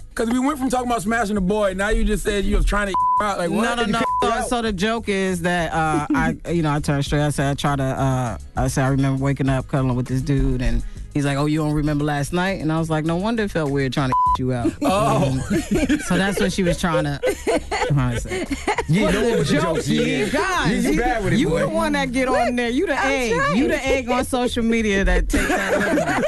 Because 0.09 0.29
we 0.33 0.39
went 0.39 0.59
from 0.59 0.69
talking 0.69 0.87
about 0.87 1.01
smashing 1.01 1.35
the 1.35 1.41
boy, 1.41 1.73
now 1.73 1.89
you 1.89 2.03
just 2.03 2.23
said 2.23 2.45
you 2.45 2.55
was 2.55 2.65
trying 2.65 2.87
to 2.87 2.93
out. 3.21 3.37
Like 3.37 3.49
what? 3.49 3.63
No, 3.63 3.85
no, 3.85 3.85
no. 3.85 4.01
So, 4.23 4.47
so 4.47 4.61
the 4.61 4.73
joke 4.73 5.09
is 5.09 5.41
that 5.41 5.71
uh, 5.73 6.07
I, 6.13 6.37
you 6.49 6.61
know, 6.61 6.73
I 6.73 6.79
turned 6.79 7.05
straight. 7.05 7.21
I 7.21 7.29
said 7.29 7.51
I 7.51 7.53
try 7.53 7.75
to. 7.75 7.83
Uh, 7.83 8.37
I 8.55 8.67
said 8.67 8.85
I 8.85 8.89
remember 8.89 9.23
waking 9.23 9.49
up 9.49 9.67
cuddling 9.67 9.95
with 9.95 10.07
this 10.07 10.21
dude, 10.21 10.61
and 10.61 10.83
He's 11.13 11.25
like, 11.25 11.37
"Oh, 11.37 11.45
you 11.47 11.57
don't 11.59 11.73
remember 11.73 12.05
last 12.05 12.33
night?" 12.33 12.61
And 12.61 12.71
I 12.71 12.77
was 12.79 12.89
like, 12.89 13.03
"No 13.05 13.15
wonder 13.15 13.43
it 13.43 13.51
felt 13.51 13.71
weird 13.71 13.93
trying 13.93 14.09
to 14.09 14.15
you 14.39 14.53
out." 14.53 14.71
Oh. 14.83 15.37
so 16.07 16.17
that's 16.17 16.39
what 16.39 16.53
she 16.53 16.63
was 16.63 16.79
trying 16.79 17.03
to, 17.05 17.19
trying 17.87 18.15
to 18.15 18.21
say. 18.21 18.45
Yeah, 18.89 19.03
What 19.05 19.13
no 19.13 19.21
the 19.21 19.29
one 19.29 19.39
with 19.39 19.47
the 19.47 19.53
joke, 19.53 19.63
jokes, 19.75 19.87
yeah. 19.87 20.01
yeah, 20.01 20.29
guys. 20.29 20.83
Yeah, 20.83 20.89
you 20.91 20.97
bad 20.99 21.23
with 21.23 21.33
it, 21.33 21.39
You 21.39 21.49
boy. 21.49 21.59
the 21.59 21.69
one 21.69 21.91
that 21.93 22.11
get 22.11 22.27
on 22.27 22.55
there. 22.55 22.69
You 22.69 22.87
the 22.87 22.95
I'm 22.95 23.11
egg. 23.11 23.33
trying. 23.35 23.57
You 23.57 23.67
the 23.67 23.85
egg 23.87 24.09
on 24.09 24.25
social 24.25 24.63
media 24.63 25.03
that 25.03 25.29
takes 25.29 25.47
that. 25.47 26.23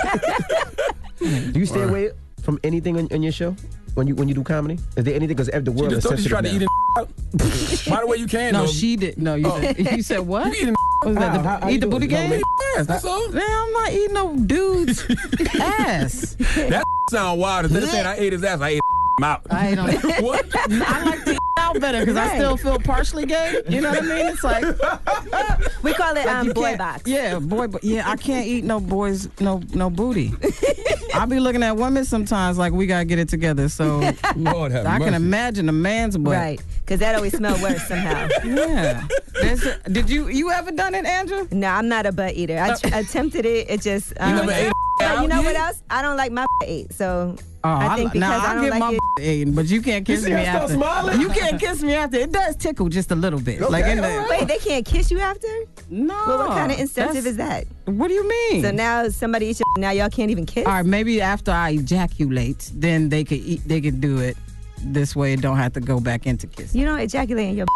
Do 1.19 1.59
you 1.59 1.65
stay 1.65 1.83
away 1.83 2.11
from 2.43 2.59
anything 2.63 2.97
on, 2.97 3.07
on 3.11 3.21
your 3.23 3.31
show 3.31 3.55
when 3.95 4.07
you 4.07 4.15
when 4.15 4.27
you 4.27 4.33
do 4.35 4.43
comedy? 4.43 4.79
Is 4.97 5.03
there 5.05 5.15
anything? 5.15 5.35
Because 5.37 5.47
the 5.47 5.63
She 5.63 5.69
world 5.71 5.89
just 5.91 5.97
is 5.97 6.03
told 6.09 6.17
you 6.19 6.23
she 6.23 6.29
tried 6.29 6.41
to 6.45 6.49
eat 6.49 6.61
sensitive 6.61 6.67
it 6.97 7.87
out. 7.87 7.89
By 7.95 8.01
the 8.01 8.07
way, 8.07 8.17
you 8.17 8.27
can. 8.27 8.53
No, 8.53 8.61
though. 8.65 8.71
she 8.71 8.95
did. 8.95 9.17
No, 9.17 9.35
you, 9.35 9.45
Oh. 9.47 9.59
said, 9.61 9.77
you 9.79 10.03
said 10.03 10.19
what? 10.21 10.55
You 10.57 10.73
Was 11.03 11.15
that 11.15 11.33
the, 11.33 11.39
How- 11.41 11.59
how 11.61 11.69
eat 11.69 11.77
the 11.81 11.87
booty 11.87 12.07
game? 12.07 12.29
man. 12.29 12.41
ass. 12.77 12.85
That's 12.87 13.03
all. 13.05 13.29
Man, 13.29 13.43
I'm 13.43 13.71
not 13.73 13.91
eating 13.91 14.13
no 14.13 14.35
dude's 14.35 15.03
ass. 15.59 16.35
That 16.55 16.83
sound 17.09 17.39
wild. 17.39 17.65
Instead 17.65 17.83
of 17.83 17.89
saying 17.89 18.05
I 18.05 18.15
ate 18.17 18.33
his 18.33 18.43
ass, 18.43 18.61
I 18.61 18.69
ate 18.69 18.81
him 19.19 19.23
out. 19.23 19.41
I 19.49 19.67
ate 19.71 19.77
him. 19.77 20.23
what? 20.23 20.45
I 20.55 21.03
like 21.05 21.25
to 21.25 21.39
better 21.79 21.99
because 21.99 22.17
I 22.17 22.35
still 22.35 22.57
feel 22.57 22.79
partially 22.79 23.25
gay. 23.25 23.61
You 23.67 23.81
know 23.81 23.91
what 23.91 24.03
I 24.03 24.05
mean? 24.05 24.27
It's 24.27 24.43
like 24.43 24.63
We 25.83 25.93
call 25.93 26.15
it 26.15 26.25
Like 26.25 26.35
um, 26.35 26.47
you 26.47 26.53
boy 26.53 26.77
box. 26.77 27.03
Yeah, 27.07 27.39
boy, 27.39 27.67
but 27.67 27.83
yeah, 27.83 28.09
I 28.09 28.15
can't 28.15 28.47
eat 28.47 28.63
no 28.63 28.79
boys, 28.79 29.29
no 29.39 29.61
no 29.73 29.89
booty. 29.89 30.31
I 31.13 31.25
be 31.25 31.39
looking 31.39 31.63
at 31.63 31.75
women 31.75 32.05
sometimes 32.05 32.57
like 32.57 32.73
we 32.73 32.85
gotta 32.85 33.05
get 33.05 33.19
it 33.19 33.29
together. 33.29 33.69
So 33.69 33.99
Lord 34.35 34.71
have 34.71 34.85
I 34.85 34.99
can 34.99 35.13
imagine 35.13 35.69
a 35.69 35.73
man's 35.73 36.17
butt. 36.17 36.33
Right, 36.33 36.61
because 36.81 36.99
that 36.99 37.15
always 37.15 37.35
smell 37.35 37.61
worse 37.61 37.87
somehow. 37.87 38.27
Yeah. 38.43 39.07
A- 39.41 39.89
did 39.89 40.09
you 40.09 40.27
you 40.27 40.51
ever 40.51 40.71
done 40.71 40.93
it, 40.95 41.05
Andrew? 41.05 41.47
No, 41.51 41.67
I'm 41.67 41.87
not 41.87 42.05
a 42.05 42.11
butt 42.11 42.35
eater. 42.35 42.57
I 42.59 42.75
tr- 42.75 42.95
attempted 42.95 43.45
it. 43.45 43.69
It 43.69 43.81
just. 43.81 44.13
Um, 44.19 44.35
never 44.35 44.51
ate 44.51 44.71
But 44.99 45.21
you 45.21 45.27
know 45.27 45.41
what 45.41 45.55
else? 45.55 45.81
I 45.89 46.01
don't 46.01 46.17
like 46.17 46.31
my 46.31 46.45
ate. 46.63 46.93
So 46.93 47.35
Oh, 47.63 47.69
I 47.69 47.95
think 47.95 48.13
li- 48.13 48.19
because 48.19 48.19
now, 48.19 48.39
I 48.45 48.53
don't 48.55 48.63
get 48.63 48.71
like 48.71 48.79
my 48.79 48.97
it. 49.19 49.23
eating, 49.23 49.53
but 49.53 49.67
you 49.67 49.81
can't 49.83 50.03
kiss 50.05 50.23
see 50.23 50.29
me 50.29 50.35
her 50.37 50.43
start 50.43 50.63
after. 50.63 50.73
smiling? 50.75 51.21
You 51.21 51.29
can't 51.29 51.59
kiss 51.59 51.83
me 51.83 51.93
after. 51.93 52.17
It 52.17 52.31
does 52.31 52.55
tickle 52.55 52.89
just 52.89 53.11
a 53.11 53.15
little 53.15 53.39
bit. 53.39 53.61
like 53.69 53.85
in 53.85 53.97
the, 54.01 54.27
Wait, 54.29 54.47
they 54.47 54.57
can't 54.57 54.85
kiss 54.85 55.11
you 55.11 55.19
after? 55.19 55.47
no. 55.89 56.15
Well, 56.25 56.37
what 56.39 56.47
kind 56.49 56.71
of 56.71 56.79
incentive 56.79 57.25
is 57.27 57.37
that? 57.37 57.65
What 57.85 58.07
do 58.07 58.13
you 58.15 58.27
mean? 58.27 58.63
So 58.63 58.71
now 58.71 59.09
somebody 59.09 59.47
eats 59.47 59.59
your, 59.59 59.81
now 59.81 59.91
y'all 59.91 60.09
can't 60.09 60.31
even 60.31 60.45
kiss. 60.45 60.65
All 60.65 60.73
right, 60.73 60.85
maybe 60.85 61.21
after 61.21 61.51
I 61.51 61.71
ejaculate, 61.71 62.71
then 62.73 63.09
they 63.09 63.23
could 63.23 63.37
eat. 63.39 63.61
They 63.67 63.79
could 63.81 64.01
do 64.01 64.17
it 64.19 64.37
this 64.83 65.15
way. 65.15 65.33
It 65.33 65.41
don't 65.41 65.57
have 65.57 65.73
to 65.73 65.79
go 65.81 65.99
back 65.99 66.25
into 66.25 66.47
kissing. 66.47 66.79
You 66.79 66.87
don't 66.87 66.99
ejaculate 66.99 67.49
in 67.49 67.57
your. 67.57 67.67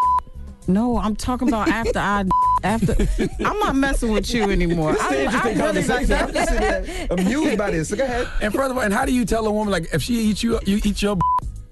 No, 0.68 0.98
I'm 0.98 1.14
talking 1.14 1.48
about 1.48 1.68
after 1.68 1.98
I 1.98 2.24
after. 2.64 2.96
I'm 3.44 3.58
not 3.58 3.76
messing 3.76 4.12
with 4.12 4.32
you 4.32 4.50
anymore. 4.50 4.92
This 4.92 5.02
is 5.02 5.06
an 5.06 5.14
I, 5.14 5.16
I 5.16 5.50
interesting 5.50 5.58
really 5.58 5.82
like 5.86 6.08
conversation. 6.08 6.28
I'm 6.28 6.34
just 6.34 6.48
sitting 6.48 6.60
there 6.60 7.06
amused 7.10 7.58
by 7.58 7.70
this. 7.70 7.88
So 7.88 7.96
go 7.96 8.04
ahead. 8.04 8.28
And 8.40 8.52
first 8.52 8.70
of 8.70 8.76
all, 8.76 8.82
and 8.82 8.92
how 8.92 9.04
do 9.04 9.12
you 9.12 9.24
tell 9.24 9.46
a 9.46 9.50
woman 9.50 9.70
like 9.70 9.94
if 9.94 10.02
she 10.02 10.14
eats 10.14 10.42
you, 10.42 10.58
you 10.64 10.80
eat 10.84 11.02
your, 11.02 11.16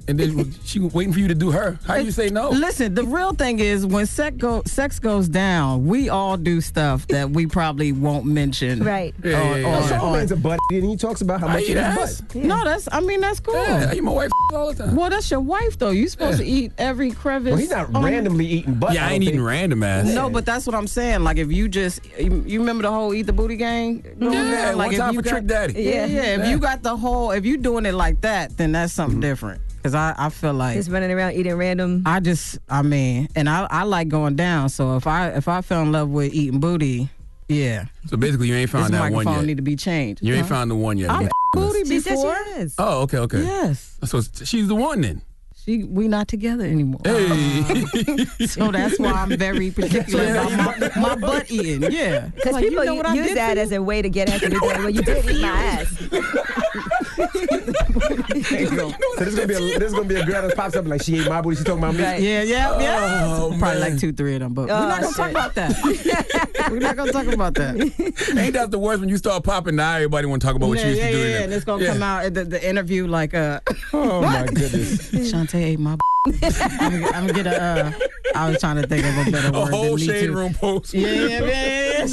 and 0.08 0.18
then 0.18 0.52
she 0.64 0.78
waiting 0.80 1.12
for 1.12 1.18
you 1.18 1.28
to 1.28 1.34
do 1.34 1.50
her? 1.50 1.78
How 1.86 1.96
do 1.96 2.04
you 2.04 2.10
say 2.10 2.28
no? 2.28 2.50
Listen, 2.50 2.94
the 2.94 3.04
real 3.04 3.32
thing 3.32 3.58
is 3.58 3.86
when 3.86 4.06
sex 4.06 4.36
go 4.36 4.62
sex 4.66 4.98
goes 4.98 5.28
down, 5.28 5.86
we 5.86 6.08
all 6.08 6.36
do 6.36 6.60
stuff 6.60 7.06
that 7.08 7.30
we 7.30 7.46
probably 7.46 7.92
won't 7.92 8.24
mention. 8.24 8.82
Right. 8.82 9.14
Yeah, 9.22 9.30
yeah, 9.30 9.56
yeah. 9.56 9.66
on- 9.66 9.82
Charlamagne's 9.88 10.32
on- 10.32 10.38
a 10.38 10.40
butt, 10.40 10.60
and 10.70 10.84
he 10.84 10.96
talks 10.96 11.20
about 11.20 11.40
how 11.40 11.48
much 11.48 11.62
eat 11.62 11.70
it 11.70 11.76
is 11.76 11.82
ass. 11.82 12.20
butt. 12.20 12.44
No, 12.44 12.64
that's. 12.64 12.88
I 12.92 13.00
mean, 13.00 13.20
that's 13.20 13.40
cool. 13.40 13.54
Yeah, 13.54 13.88
I 13.90 13.94
eat 13.94 14.02
my 14.02 14.12
wife 14.12 14.30
all 14.52 14.72
the 14.72 14.84
time. 14.84 14.96
Well, 14.96 15.10
that's 15.10 15.30
your 15.30 15.40
wife 15.40 15.78
though. 15.78 15.90
You 15.90 16.08
supposed 16.08 16.38
to 16.38 16.44
eat 16.44 16.72
every 16.78 17.10
crevice. 17.10 17.50
Well, 17.50 17.60
he's 17.60 17.70
not 17.70 17.94
on- 17.94 18.04
randomly 18.04 18.46
eating 18.46 18.74
butt. 18.74 18.94
Yeah, 18.94 19.06
I 19.06 19.12
ain't 19.12 19.22
don't 19.24 19.34
eating 19.34 19.42
random 19.42 19.82
ass. 19.82 20.06
No, 20.06 20.30
but 20.30 20.44
that's 20.46 20.66
what 20.66 20.74
I'm 20.74 20.86
saying. 20.86 21.24
Like 21.24 21.38
if 21.38 21.50
you 21.50 21.68
just, 21.68 22.00
you, 22.18 22.42
you 22.46 22.60
remember 22.60 22.82
the 22.82 22.90
whole 22.90 23.14
eat 23.14 23.22
the 23.22 23.32
booty 23.32 23.56
gang? 23.56 24.04
going 24.18 24.32
Yeah, 24.32 24.70
down? 24.70 24.78
one 24.78 24.92
if 24.92 24.98
time 24.98 25.14
you 25.14 25.22
for 25.22 25.28
Trick 25.28 25.46
Daddy. 25.46 25.74
Yeah, 25.82 26.06
yeah. 26.06 26.42
If 26.42 26.48
you 26.48 26.58
got 26.58 26.82
the 26.82 26.96
whole, 26.96 27.30
if 27.30 27.44
you 27.44 27.56
doing 27.56 27.86
it 27.86 27.94
like 27.94 28.20
that, 28.22 28.56
then 28.56 28.72
that's 28.72 28.92
something 28.92 29.14
mm-hmm. 29.20 29.28
different. 29.28 29.60
Cause 29.84 29.94
I, 29.94 30.14
I 30.16 30.30
feel 30.30 30.54
like 30.54 30.76
Just 30.76 30.90
running 30.90 31.10
around 31.10 31.32
eating 31.34 31.54
random. 31.56 32.02
I 32.06 32.18
just, 32.18 32.58
I 32.70 32.80
mean, 32.80 33.28
and 33.36 33.50
I, 33.50 33.66
I 33.70 33.82
like 33.82 34.08
going 34.08 34.34
down. 34.34 34.70
So 34.70 34.96
if 34.96 35.06
I, 35.06 35.28
if 35.28 35.46
I 35.46 35.60
fell 35.60 35.82
in 35.82 35.92
love 35.92 36.08
with 36.08 36.32
eating 36.32 36.58
booty, 36.58 37.10
yeah, 37.50 37.84
So 38.06 38.16
basically, 38.16 38.48
you 38.48 38.54
ain't 38.54 38.70
this 38.72 38.80
found 38.80 38.94
that 38.94 39.00
one 39.02 39.12
microphone 39.12 39.40
yet. 39.40 39.46
need 39.46 39.56
to 39.58 39.62
be 39.62 39.76
changed. 39.76 40.22
You 40.24 40.32
ain't 40.34 40.46
found 40.48 40.70
the 40.70 40.74
one 40.74 40.96
yet. 40.96 41.10
I'm 41.10 41.24
You- 41.24 41.28
booty 41.52 41.84
She 41.84 42.00
said 42.00 42.12
before. 42.14 42.34
she. 42.34 42.74
Oh, 42.78 43.02
okay, 43.02 43.18
okay. 43.18 43.42
Yes, 43.42 43.98
So 44.04 44.22
she's 44.22 44.68
the 44.68 44.74
one 44.74 45.02
then. 45.02 45.20
she, 45.54 45.84
we 45.84 46.08
not 46.08 46.28
together 46.28 46.64
anymore. 46.64 47.02
Hey. 47.04 47.84
So 48.46 48.70
that's 48.72 48.98
why 48.98 49.10
I'm 49.12 49.36
very 49.36 49.70
particular 49.70 50.30
about 50.32 50.50
my, 50.80 50.90
my 50.96 51.14
butt 51.16 51.50
eating. 51.50 51.92
Yeah, 51.92 52.28
Because 52.34 52.54
Like, 52.54 52.64
people 52.64 52.84
you 52.84 52.90
know 52.90 52.94
what 52.96 53.14
use 53.14 53.34
that 53.34 53.58
as 53.58 53.70
a 53.72 53.82
way 53.82 54.00
to 54.00 54.08
get 54.08 54.30
at 54.30 54.40
you. 54.40 54.48
They're 54.48 54.60
Well, 54.62 54.88
you 54.88 55.02
did 55.02 55.26
eat 55.30 55.42
my 55.42 55.48
ass. 55.48 56.08
So 57.16 58.92
this 59.24 59.28
is 59.28 59.34
gonna 59.34 59.46
be 59.46 59.54
a, 59.54 59.78
this 59.78 59.88
is 59.88 59.92
gonna 59.94 60.04
be 60.08 60.14
a 60.16 60.24
girl 60.24 60.46
that 60.46 60.56
pops 60.56 60.76
up 60.76 60.86
like 60.86 61.02
she 61.02 61.18
ate 61.18 61.28
my 61.28 61.40
booty. 61.40 61.56
She 61.56 61.64
talking 61.64 61.78
about 61.82 61.94
me. 61.94 62.02
Right. 62.02 62.20
Yeah, 62.20 62.42
yeah, 62.42 62.78
yeah. 62.80 63.24
Oh, 63.36 63.48
Probably 63.58 63.80
man. 63.80 63.92
like 63.92 63.98
two, 64.00 64.12
three 64.12 64.34
of 64.34 64.40
them, 64.40 64.54
but 64.54 64.70
Oh, 64.70 64.80
we're 64.80 64.88
not 64.88 65.00
gonna 65.02 65.14
talk 65.14 65.30
about 65.30 65.54
that. 65.54 66.68
we're 66.70 66.78
not 66.80 66.96
gonna 66.96 67.12
talk 67.12 67.26
about 67.26 67.54
that. 67.54 67.76
Ain't 68.36 68.54
that 68.54 68.70
the 68.70 68.78
worst 68.78 69.00
when 69.00 69.08
you 69.08 69.16
start 69.16 69.44
popping 69.44 69.76
now? 69.76 69.94
Everybody 69.94 70.26
want 70.26 70.42
to 70.42 70.46
talk 70.46 70.56
about 70.56 70.68
what 70.68 70.78
yeah, 70.78 70.84
you 70.84 70.90
used 70.90 71.00
yeah, 71.02 71.06
to 71.10 71.12
do. 71.12 71.18
yeah, 71.18 71.24
to 71.24 71.32
them. 71.34 71.42
and 71.44 71.52
it's 71.52 71.64
gonna 71.64 71.84
Yeah. 71.84 71.92
come 71.92 72.02
out 72.02 72.24
at 72.24 72.34
the, 72.34 72.44
the 72.44 72.68
interview 72.68 73.06
like, 73.06 73.34
uh, 73.34 73.60
Oh 73.92 74.22
my 74.22 74.46
goodness. 74.46 75.10
Chaunte 75.12 75.54
ate 75.54 75.78
my. 75.78 75.96
I'm, 76.26 76.32
gonna- 76.40 77.06
I'm 77.08 77.26
gonna 77.26 77.32
get 77.32 77.46
a. 77.46 77.62
Uh, 77.62 77.92
I 78.34 78.48
was 78.50 78.58
trying 78.58 78.80
to 78.80 78.86
think 78.88 79.04
of 79.06 79.28
a 79.28 79.30
better 79.30 79.48
A 79.48 79.60
word. 79.60 79.70
whole 79.70 79.82
than 79.84 79.94
me 79.96 80.06
shade 80.06 80.30
room 80.30 80.54
post. 80.54 80.94
Yeah, 80.94 81.08
yeah, 81.08 81.26
yeah, 81.28 81.46
yeah. 81.46 82.04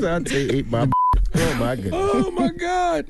Chaunte 0.00 0.52
ate 0.54 0.68
my. 0.70 0.88
Oh 1.34 1.54
my 1.54 1.76
goodness. 1.76 1.94
Oh 1.94 2.30
my 2.32 2.48
God. 2.50 3.06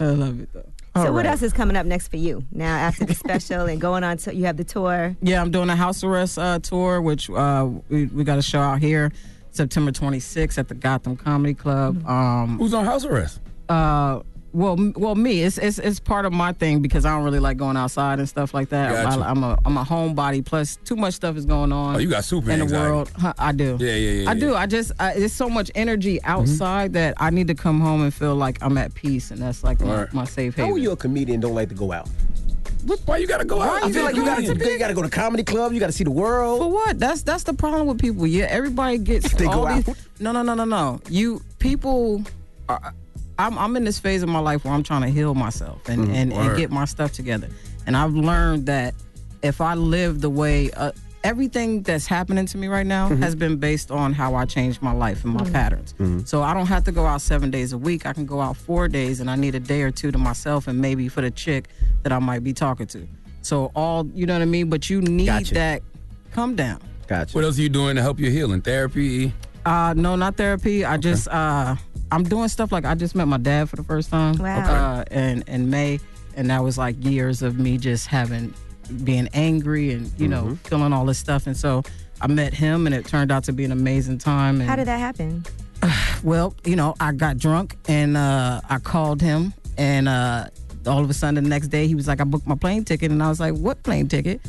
I 0.00 0.04
love 0.06 0.40
it 0.40 0.48
though. 0.52 0.64
So 0.96 1.06
All 1.06 1.12
what 1.12 1.24
else 1.26 1.42
is 1.42 1.52
coming 1.52 1.76
up 1.76 1.86
next 1.86 2.08
for 2.08 2.16
you 2.16 2.42
now 2.50 2.74
after 2.76 3.04
the 3.04 3.14
special 3.14 3.66
and 3.66 3.80
going 3.80 4.02
on 4.02 4.16
to 4.18 4.34
you 4.34 4.46
have 4.46 4.56
the 4.56 4.64
tour? 4.64 5.14
Yeah, 5.22 5.40
I'm 5.40 5.50
doing 5.52 5.70
a 5.70 5.76
house 5.76 6.02
arrest 6.02 6.36
uh, 6.38 6.58
tour, 6.58 7.00
which 7.00 7.30
uh, 7.30 7.68
we, 7.88 8.06
we 8.06 8.24
got 8.24 8.38
a 8.38 8.42
show 8.42 8.58
out 8.60 8.80
here 8.80 9.12
September 9.52 9.92
26th 9.92 10.58
at 10.58 10.66
the 10.68 10.74
Gotham 10.74 11.16
Comedy 11.16 11.54
Club. 11.54 12.04
Um, 12.08 12.58
Who's 12.58 12.74
on 12.74 12.84
house 12.86 13.04
arrest? 13.04 13.40
uh, 13.68 14.20
well, 14.52 14.92
well, 14.96 15.14
me, 15.14 15.42
it's, 15.42 15.58
it's 15.58 15.78
it's 15.78 16.00
part 16.00 16.24
of 16.24 16.32
my 16.32 16.52
thing 16.52 16.80
because 16.80 17.04
I 17.04 17.14
don't 17.14 17.24
really 17.24 17.38
like 17.38 17.56
going 17.56 17.76
outside 17.76 18.18
and 18.18 18.28
stuff 18.28 18.52
like 18.52 18.70
that. 18.70 19.04
Gotcha. 19.04 19.20
I, 19.20 19.30
am 19.30 19.44
a 19.44 19.58
I'm 19.64 19.76
a 19.76 19.84
homebody. 19.84 20.44
Plus, 20.44 20.76
too 20.84 20.96
much 20.96 21.14
stuff 21.14 21.36
is 21.36 21.46
going 21.46 21.72
on. 21.72 21.96
Oh, 21.96 21.98
you 21.98 22.08
got 22.08 22.24
super 22.24 22.50
in 22.50 22.66
the 22.66 22.74
world. 22.74 23.10
Huh, 23.16 23.32
I 23.38 23.52
do. 23.52 23.76
Yeah, 23.78 23.94
yeah, 23.94 24.10
yeah, 24.10 24.30
I 24.30 24.32
yeah. 24.32 24.40
do. 24.40 24.54
I 24.54 24.66
just 24.66 24.92
I, 24.98 25.14
there's 25.14 25.32
so 25.32 25.48
much 25.48 25.70
energy 25.74 26.16
mm-hmm. 26.16 26.30
outside 26.30 26.92
that 26.94 27.14
I 27.18 27.30
need 27.30 27.46
to 27.48 27.54
come 27.54 27.80
home 27.80 28.02
and 28.02 28.12
feel 28.12 28.34
like 28.34 28.58
I'm 28.60 28.76
at 28.76 28.94
peace, 28.94 29.30
and 29.30 29.40
that's 29.40 29.62
like 29.62 29.80
my, 29.80 30.00
Right. 30.00 30.12
my 30.12 30.24
safe 30.24 30.56
How 30.56 30.64
haven. 30.64 30.78
are 30.78 30.82
you 30.82 30.92
a 30.92 30.96
comedian? 30.96 31.40
Don't 31.40 31.54
like 31.54 31.68
to 31.68 31.74
go 31.74 31.92
out. 31.92 32.08
Why 33.04 33.18
you 33.18 33.26
gotta 33.26 33.44
go 33.44 33.60
out? 33.60 33.84
I 33.84 33.92
feel 33.92 34.04
like 34.04 34.16
you 34.16 34.24
gotta 34.24 34.42
you 34.42 34.78
gotta 34.78 34.94
go 34.94 35.02
to 35.02 35.10
comedy 35.10 35.44
club. 35.44 35.72
You 35.72 35.80
gotta 35.80 35.92
see 35.92 36.04
the 36.04 36.10
world. 36.10 36.60
For 36.60 36.70
what? 36.70 36.98
That's 36.98 37.22
that's 37.22 37.44
the 37.44 37.52
problem 37.54 37.86
with 37.86 38.00
people. 38.00 38.26
Yeah, 38.26 38.46
everybody 38.46 38.98
gets 38.98 39.32
They 39.34 39.44
all 39.44 39.66
go 39.66 39.74
these. 39.74 39.88
out. 39.88 39.96
No, 40.18 40.32
no, 40.32 40.42
no, 40.42 40.54
no, 40.54 40.64
no. 40.64 41.00
You 41.08 41.42
people. 41.58 42.24
Are, 42.68 42.94
I'm 43.40 43.58
I'm 43.58 43.76
in 43.76 43.84
this 43.84 43.98
phase 43.98 44.22
of 44.22 44.28
my 44.28 44.38
life 44.40 44.64
where 44.64 44.72
I'm 44.74 44.82
trying 44.82 45.02
to 45.02 45.08
heal 45.08 45.34
myself 45.34 45.88
and 45.88 46.02
Mm-hmm. 46.02 46.14
and, 46.14 46.32
and 46.32 46.56
get 46.56 46.70
my 46.70 46.84
stuff 46.84 47.12
together. 47.12 47.48
And 47.86 47.96
I've 47.96 48.12
learned 48.14 48.66
that 48.66 48.94
if 49.42 49.60
I 49.60 49.74
live 49.74 50.20
the 50.20 50.30
way 50.30 50.70
uh, 50.72 50.92
everything 51.24 51.82
that's 51.82 52.06
happening 52.06 52.46
to 52.46 52.56
me 52.58 52.66
right 52.68 52.86
now 52.86 53.08
Mm-hmm. 53.08 53.22
has 53.22 53.34
been 53.34 53.56
based 53.56 53.90
on 53.90 54.12
how 54.12 54.34
I 54.34 54.44
changed 54.44 54.80
my 54.82 54.92
life 54.92 55.24
and 55.24 55.34
my 55.34 55.44
patterns. 55.50 55.92
Mm-hmm. 55.94 56.20
So 56.24 56.42
I 56.42 56.54
don't 56.54 56.66
have 56.66 56.84
to 56.84 56.92
go 56.92 57.06
out 57.06 57.20
seven 57.20 57.50
days 57.50 57.72
a 57.72 57.78
week. 57.78 58.06
I 58.06 58.12
can 58.12 58.26
go 58.26 58.40
out 58.40 58.56
four 58.56 58.88
days, 58.88 59.20
and 59.20 59.30
I 59.30 59.36
need 59.36 59.54
a 59.54 59.60
day 59.60 59.82
or 59.82 59.90
two 59.90 60.10
to 60.12 60.18
myself 60.18 60.68
and 60.68 60.78
maybe 60.80 61.08
for 61.08 61.20
the 61.22 61.30
chick 61.30 61.68
that 62.02 62.12
I 62.12 62.18
might 62.18 62.42
be 62.44 62.52
talking 62.52 62.86
to. 62.88 63.06
So 63.42 63.70
all 63.74 64.06
you 64.14 64.26
know 64.26 64.34
what 64.34 64.42
I 64.42 64.46
mean. 64.46 64.68
But 64.68 64.90
you 64.90 65.00
need 65.00 65.26
Gotcha. 65.26 65.54
that 65.54 65.82
come 66.32 66.56
down. 66.56 66.80
Gotcha. 67.06 67.34
What 67.34 67.44
else 67.44 67.58
are 67.58 67.62
you 67.62 67.68
doing 67.70 67.96
to 67.96 68.02
help 68.02 68.20
your 68.20 68.30
healing? 68.30 68.60
Therapy? 68.62 69.32
Uh, 69.64 69.94
no, 69.96 70.16
not 70.16 70.36
therapy. 70.36 70.84
I 70.84 70.96
just 70.96 71.28
uh, 71.28 71.76
I'm 72.10 72.24
doing 72.24 72.48
stuff 72.48 72.72
like 72.72 72.84
I 72.84 72.94
just 72.94 73.14
met 73.14 73.28
my 73.28 73.36
dad 73.36 73.68
for 73.68 73.76
the 73.76 73.84
first 73.84 74.10
time. 74.10 74.36
Wow. 74.38 74.58
Uh, 74.60 75.04
in 75.10 75.42
in 75.46 75.70
May, 75.70 76.00
and 76.36 76.50
that 76.50 76.62
was 76.62 76.78
like 76.78 77.02
years 77.04 77.42
of 77.42 77.58
me 77.58 77.78
just 77.78 78.06
having 78.06 78.54
being 79.04 79.28
angry 79.34 79.92
and 79.92 80.10
you 80.18 80.28
know 80.28 80.58
feeling 80.64 80.92
all 80.92 81.04
this 81.04 81.18
stuff. 81.18 81.46
And 81.46 81.56
so 81.56 81.82
I 82.20 82.26
met 82.26 82.54
him, 82.54 82.86
and 82.86 82.94
it 82.94 83.06
turned 83.06 83.30
out 83.30 83.44
to 83.44 83.52
be 83.52 83.64
an 83.64 83.72
amazing 83.72 84.18
time. 84.18 84.60
And, 84.60 84.68
How 84.68 84.76
did 84.76 84.86
that 84.86 84.98
happen? 84.98 85.44
Well, 86.22 86.54
you 86.66 86.76
know, 86.76 86.94
I 87.00 87.12
got 87.12 87.38
drunk 87.38 87.78
and 87.88 88.14
uh, 88.14 88.60
I 88.68 88.78
called 88.78 89.22
him, 89.22 89.54
and 89.78 90.06
uh, 90.06 90.48
all 90.86 91.02
of 91.02 91.08
a 91.08 91.14
sudden 91.14 91.42
the 91.42 91.48
next 91.48 91.68
day 91.68 91.86
he 91.86 91.94
was 91.94 92.06
like, 92.06 92.20
"I 92.20 92.24
booked 92.24 92.46
my 92.46 92.56
plane 92.56 92.84
ticket," 92.84 93.10
and 93.10 93.22
I 93.22 93.28
was 93.30 93.40
like, 93.40 93.54
"What 93.54 93.82
plane 93.82 94.06
ticket?" 94.06 94.42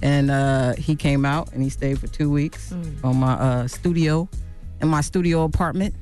And 0.00 0.30
uh, 0.30 0.74
he 0.76 0.96
came 0.96 1.26
out 1.26 1.52
and 1.52 1.62
he 1.62 1.68
stayed 1.68 1.98
for 1.98 2.06
two 2.06 2.30
weeks 2.30 2.72
on 3.04 3.16
my 3.16 3.32
uh, 3.34 3.66
studio, 3.66 4.26
in 4.80 4.88
my 4.88 5.00
studio 5.00 5.44
apartment, 5.44 5.94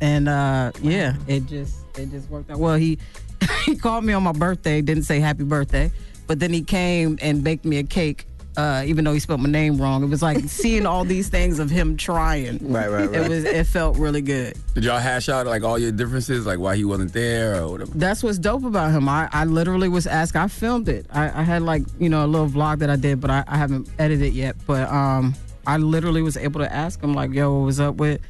and 0.00 0.28
uh, 0.28 0.72
yeah, 0.82 1.14
it 1.26 1.46
just 1.46 1.76
it 1.98 2.10
just 2.10 2.28
worked 2.30 2.50
out. 2.50 2.58
Well, 2.58 2.76
he 2.76 2.98
he 3.64 3.76
called 3.76 4.04
me 4.04 4.12
on 4.12 4.22
my 4.22 4.32
birthday, 4.32 4.80
didn't 4.82 5.04
say 5.04 5.20
happy 5.20 5.44
birthday, 5.44 5.90
but 6.26 6.38
then 6.40 6.52
he 6.52 6.62
came 6.62 7.18
and 7.22 7.42
baked 7.44 7.64
me 7.64 7.78
a 7.78 7.84
cake 7.84 8.26
Uh, 8.56 8.82
even 8.84 9.04
though 9.04 9.12
he 9.14 9.20
spelled 9.20 9.40
my 9.40 9.48
name 9.48 9.80
wrong, 9.80 10.02
it 10.02 10.08
was 10.10 10.22
like 10.22 10.38
seeing 10.48 10.84
all 10.84 11.04
these 11.04 11.28
things 11.30 11.60
of 11.60 11.70
him 11.70 11.96
trying. 11.96 12.58
Right, 12.60 12.90
right, 12.90 13.08
right. 13.08 13.14
It 13.14 13.28
was. 13.28 13.44
It 13.44 13.64
felt 13.66 13.96
really 13.96 14.20
good. 14.20 14.58
Did 14.74 14.84
y'all 14.84 14.98
hash 14.98 15.28
out 15.28 15.46
like 15.46 15.62
all 15.62 15.78
your 15.78 15.92
differences, 15.92 16.46
like 16.46 16.58
why 16.58 16.74
he 16.76 16.84
wasn't 16.84 17.12
there 17.12 17.62
or 17.62 17.70
whatever? 17.70 17.92
That's 17.94 18.22
what's 18.24 18.38
dope 18.38 18.64
about 18.64 18.90
him. 18.90 19.08
I, 19.08 19.28
I 19.32 19.44
literally 19.44 19.88
was 19.88 20.06
asked. 20.06 20.34
I 20.34 20.48
filmed 20.48 20.88
it. 20.88 21.06
I, 21.12 21.26
I 21.40 21.42
had 21.44 21.62
like 21.62 21.84
you 22.00 22.08
know 22.08 22.24
a 22.24 22.28
little 22.28 22.48
vlog 22.48 22.80
that 22.80 22.90
I 22.90 22.96
did, 22.96 23.20
but 23.20 23.30
I, 23.30 23.44
I 23.46 23.56
haven't 23.56 23.88
edited 24.00 24.26
it 24.26 24.32
yet. 24.34 24.56
But 24.66 24.88
um, 24.90 25.34
I 25.66 25.76
literally 25.76 26.22
was 26.22 26.36
able 26.36 26.60
to 26.60 26.72
ask 26.72 27.02
him 27.02 27.14
like, 27.14 27.32
"Yo, 27.32 27.52
what 27.58 27.66
was 27.66 27.80
up 27.80 27.96
with? 27.96 28.20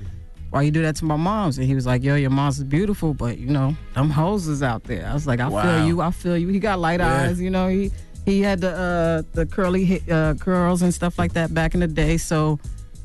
Why 0.51 0.63
you 0.63 0.71
do 0.71 0.83
that 0.83 0.97
to 0.97 1.05
my 1.05 1.17
mom's?" 1.17 1.59
And 1.59 1.67
he 1.67 1.75
was 1.75 1.87
like, 1.87 2.03
"Yo, 2.03 2.15
your 2.17 2.31
mom's 2.31 2.59
is 2.59 2.65
beautiful, 2.65 3.15
but 3.15 3.39
you 3.39 3.47
know 3.49 3.77
them 3.95 4.11
hoes 4.11 4.47
is 4.49 4.63
out 4.63 4.85
there." 4.85 5.07
I 5.07 5.15
was 5.15 5.27
like, 5.27 5.41
"I 5.41 5.49
Wow. 5.49 5.63
feel 5.63 5.87
you. 5.87 6.01
I 6.01 6.11
feel 6.11 6.37
you." 6.37 6.49
He 6.49 6.59
got 6.59 6.79
light 6.81 7.01
Yeah. 7.01 7.23
eyes. 7.23 7.41
You 7.41 7.51
know 7.51 7.69
he 7.69 7.91
he 8.27 8.41
had 8.41 8.61
the 8.61 8.71
uh, 8.73 9.23
the 9.33 9.47
curly 9.47 10.03
uh, 10.11 10.35
curls 10.35 10.83
and 10.83 10.93
stuff 10.93 11.19
like 11.19 11.33
that 11.35 11.55
back 11.55 11.75
in 11.75 11.81
the 11.81 11.89
day. 11.89 12.17
So. 12.17 12.59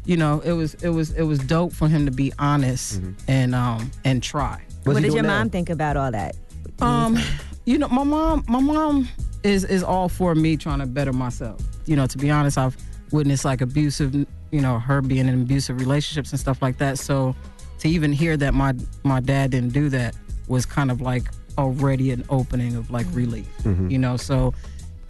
You 0.07 0.17
know, 0.17 0.39
it 0.41 0.51
was 0.51 0.75
it 0.83 0.89
was 0.89 1.09
it 1.13 1.23
was 1.23 1.39
dope 1.39 1.73
for 1.73 1.87
him 1.87 2.05
to 2.05 2.11
be 2.11 2.31
honest 2.37 3.01
and 3.27 3.55
um 3.55 3.89
and 4.03 4.21
try. 4.21 4.61
what 4.83 5.01
did 5.01 5.11
your 5.15 5.23
mom 5.23 5.49
think 5.49 5.67
about 5.71 5.97
all 5.97 6.11
that? 6.11 6.35
Um, 6.79 7.17
you 7.65 7.79
know, 7.79 7.87
my 7.87 8.03
mom, 8.03 8.45
my 8.47 8.59
mom 8.59 9.09
is 9.41 9.63
is 9.63 9.81
all 9.81 10.07
for 10.07 10.35
me 10.35 10.57
trying 10.57 10.77
to 10.77 10.85
better 10.85 11.11
myself. 11.11 11.59
You 11.87 11.95
know, 11.95 12.05
to 12.05 12.19
be 12.19 12.29
honest, 12.29 12.55
I've 12.55 12.77
witnessed 13.11 13.45
like 13.45 13.61
abusive, 13.61 14.13
you 14.51 14.61
know, 14.61 14.79
her 14.79 15.01
being 15.01 15.27
in 15.27 15.41
abusive 15.41 15.79
relationships 15.79 16.31
and 16.31 16.39
stuff 16.39 16.61
like 16.61 16.77
that. 16.77 16.97
So 16.99 17.35
to 17.79 17.89
even 17.89 18.11
hear 18.13 18.37
that 18.37 18.53
my 18.53 18.73
my 19.03 19.19
dad 19.19 19.51
didn't 19.51 19.73
do 19.73 19.89
that 19.89 20.15
was 20.47 20.65
kind 20.65 20.91
of 20.91 21.01
like 21.01 21.23
already 21.57 22.11
an 22.11 22.23
opening 22.29 22.75
of 22.75 22.89
like 22.91 23.07
relief. 23.11 23.47
Mhm. 23.63 23.89
You 23.91 23.97
know, 23.99 24.17
so 24.17 24.53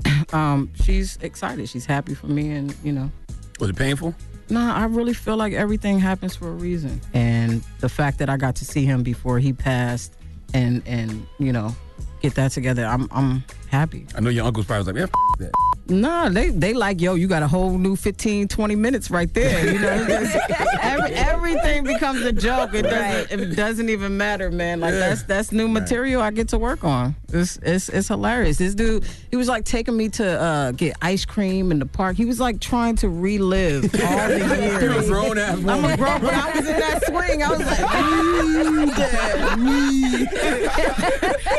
um, 0.34 0.72
she's 0.76 1.18
excited. 1.22 1.68
She's 1.70 1.86
happy 1.86 2.14
for 2.14 2.28
me, 2.28 2.52
and 2.52 2.76
you 2.84 2.92
know, 2.92 3.12
Was 3.60 3.70
it 3.70 3.76
painful? 3.76 4.14
Nah, 4.50 4.76
I 4.76 4.86
really 4.86 5.14
feel 5.14 5.38
like 5.38 5.54
everything 5.54 5.98
happens 6.00 6.36
for 6.36 6.50
a 6.50 6.52
reason. 6.54 7.02
And 7.16 7.64
the 7.80 7.90
fact 7.90 8.20
that 8.20 8.30
I 8.30 8.38
got 8.38 8.56
to 8.58 8.66
see 8.66 8.86
him 8.86 9.02
before 9.02 9.40
he 9.40 9.54
passed 9.54 10.14
and 10.54 10.84
and 10.86 11.26
you 11.40 11.52
know, 11.52 11.76
get 12.22 12.36
that 12.36 12.52
together, 12.52 12.86
I'm 12.86 13.08
I'm 13.12 13.44
happy. 13.70 14.06
I 14.16 14.20
know 14.22 14.30
your 14.30 14.46
uncle's 14.46 14.66
probably 14.68 14.80
was 14.80 14.88
like, 14.88 14.96
yeah, 14.98 15.04
f- 15.04 15.40
that. 15.40 15.52
Nah, 15.88 16.30
they 16.30 16.50
they 16.50 16.74
like, 16.74 17.00
yo, 17.00 17.14
you 17.14 17.28
got 17.28 17.44
a 17.44 17.48
whole 17.48 17.78
new 17.78 17.96
15, 17.96 18.48
20 18.48 18.76
minutes 18.76 19.12
right 19.12 19.32
there. 19.34 19.72
You 19.72 19.80
know, 19.80 20.08
every, 20.82 21.12
everything 21.14 21.84
becomes 21.84 22.22
a 22.22 22.32
joke. 22.32 22.74
It 22.74 22.84
doesn't 22.84 23.40
it 23.40 23.56
doesn't 23.56 23.90
even 23.90 24.18
matter, 24.18 24.50
man. 24.50 24.80
Like 24.80 24.94
that's 24.94 25.22
that's 25.24 25.52
new 25.52 25.68
material 25.68 26.24
I 26.24 26.32
get 26.32 26.50
to 26.50 26.58
work 26.58 26.84
on. 26.84 27.16
It's 27.30 27.58
it's 27.58 27.90
it's 27.90 28.08
hilarious. 28.08 28.58
This 28.58 28.74
dude, 28.74 29.06
he 29.30 29.36
was 29.38 29.48
like 29.48 29.64
taking 29.64 29.96
me 29.96 30.10
to 30.10 30.42
uh, 30.42 30.72
get 30.72 30.96
ice 31.04 31.24
cream 31.24 31.72
in 31.72 31.78
the 31.78 31.86
park. 31.86 32.16
He 32.16 32.26
was 32.26 32.40
like 32.40 32.60
trying 32.60 32.96
to 32.98 33.10
relive 33.10 33.84
all 34.04 34.28
the 34.28 34.40
years. 34.40 34.82
You're 34.82 35.00
a 35.00 35.06
grown 35.06 35.38
ass 35.38 35.58
I'm 35.66 35.86
a 35.86 35.96
grown, 35.98 36.22
but 36.22 36.34
I 36.34 36.50
was 36.50 36.68
in 36.68 36.80
that 36.80 37.06
swing. 37.06 37.44
I 37.44 37.50
was 37.50 37.60
like, 37.60 37.80
"Ooh, 37.96 38.86
dad, 38.88 39.60
me." 39.60 40.26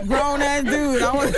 grown 0.09 0.43
ass 0.43 0.65
dude. 0.65 1.03
I 1.03 1.15
was. 1.15 1.33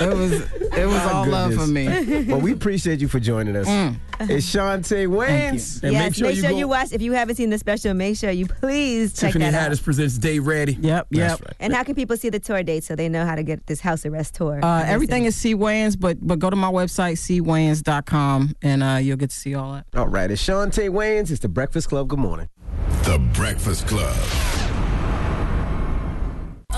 It 0.00 0.08
was 0.14 0.32
it 0.32 0.86
was 0.86 0.94
My 0.96 1.12
all 1.12 1.26
love 1.26 1.54
for 1.54 1.66
me. 1.66 1.86
goodness. 1.86 2.26
well, 2.28 2.40
we 2.40 2.52
appreciate 2.52 3.00
you 3.00 3.08
for 3.08 3.20
joining 3.20 3.56
us. 3.56 3.66
Mm. 3.66 3.96
It's 4.20 4.46
Chaunte 4.54 5.06
Wayans. 5.08 5.82
And 5.82 5.92
yes, 5.92 6.20
make 6.20 6.34
sure 6.36 6.50
you 6.50 6.60
go- 6.62 6.66
watch. 6.68 6.92
If 6.92 7.00
you 7.02 7.12
haven't 7.12 7.36
seen 7.36 7.48
the 7.50 7.58
special, 7.58 7.94
make 7.94 8.16
sure 8.18 8.30
you 8.30 8.46
please 8.46 9.12
check 9.14 9.32
Tiffany 9.32 9.50
that 9.50 9.54
out. 9.54 9.72
Haddish 9.72 9.82
presents 9.82 10.18
They 10.18 10.38
Ready. 10.38 10.74
Yep, 10.80 11.06
That's 11.10 11.40
right. 11.40 11.54
And 11.58 11.72
how 11.72 11.82
can 11.82 11.94
people 11.94 12.16
see 12.18 12.28
the 12.28 12.38
tour 12.38 12.62
date 12.62 12.84
so 12.84 12.94
they 12.94 13.08
know 13.08 13.24
how 13.24 13.34
to 13.34 13.42
get 13.42 13.66
this 13.66 13.80
house 13.80 14.04
arrest 14.04 14.34
tour? 14.34 14.60
Uh, 14.62 14.84
everything 14.86 15.24
is 15.24 15.36
C 15.36 15.54
Wayans, 15.54 15.98
but 15.98 16.18
but 16.20 16.38
go 16.38 16.50
to 16.50 16.56
my 16.56 16.70
website 16.70 17.14
cwayans.com 17.16 18.54
and 18.62 18.82
uh, 18.82 18.96
you'll 19.00 19.16
get 19.16 19.30
to 19.30 19.36
see 19.36 19.54
all 19.54 19.72
that. 19.72 19.86
All 19.96 20.08
right, 20.08 20.30
it's 20.30 20.42
Chaunte 20.46 20.88
Wayans. 20.90 21.30
It's 21.30 21.40
the 21.40 21.48
Breakfast 21.48 21.88
Club. 21.88 22.08
Good 22.08 22.18
morning. 22.18 22.48
The 23.04 23.18
Breakfast 23.32 23.86
Club. 23.86 24.14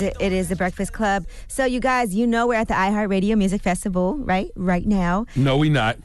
It 0.01 0.33
is 0.33 0.49
the 0.49 0.55
Breakfast 0.55 0.93
Club. 0.93 1.25
So, 1.47 1.65
you 1.65 1.79
guys, 1.79 2.15
you 2.15 2.25
know 2.25 2.47
we're 2.47 2.55
at 2.55 2.67
the 2.67 2.73
iHeartRadio 2.73 3.37
Music 3.37 3.61
Festival, 3.61 4.17
right? 4.17 4.49
Right 4.55 4.85
now. 4.85 5.25
No, 5.35 5.57
we 5.57 5.69
not. 5.69 5.97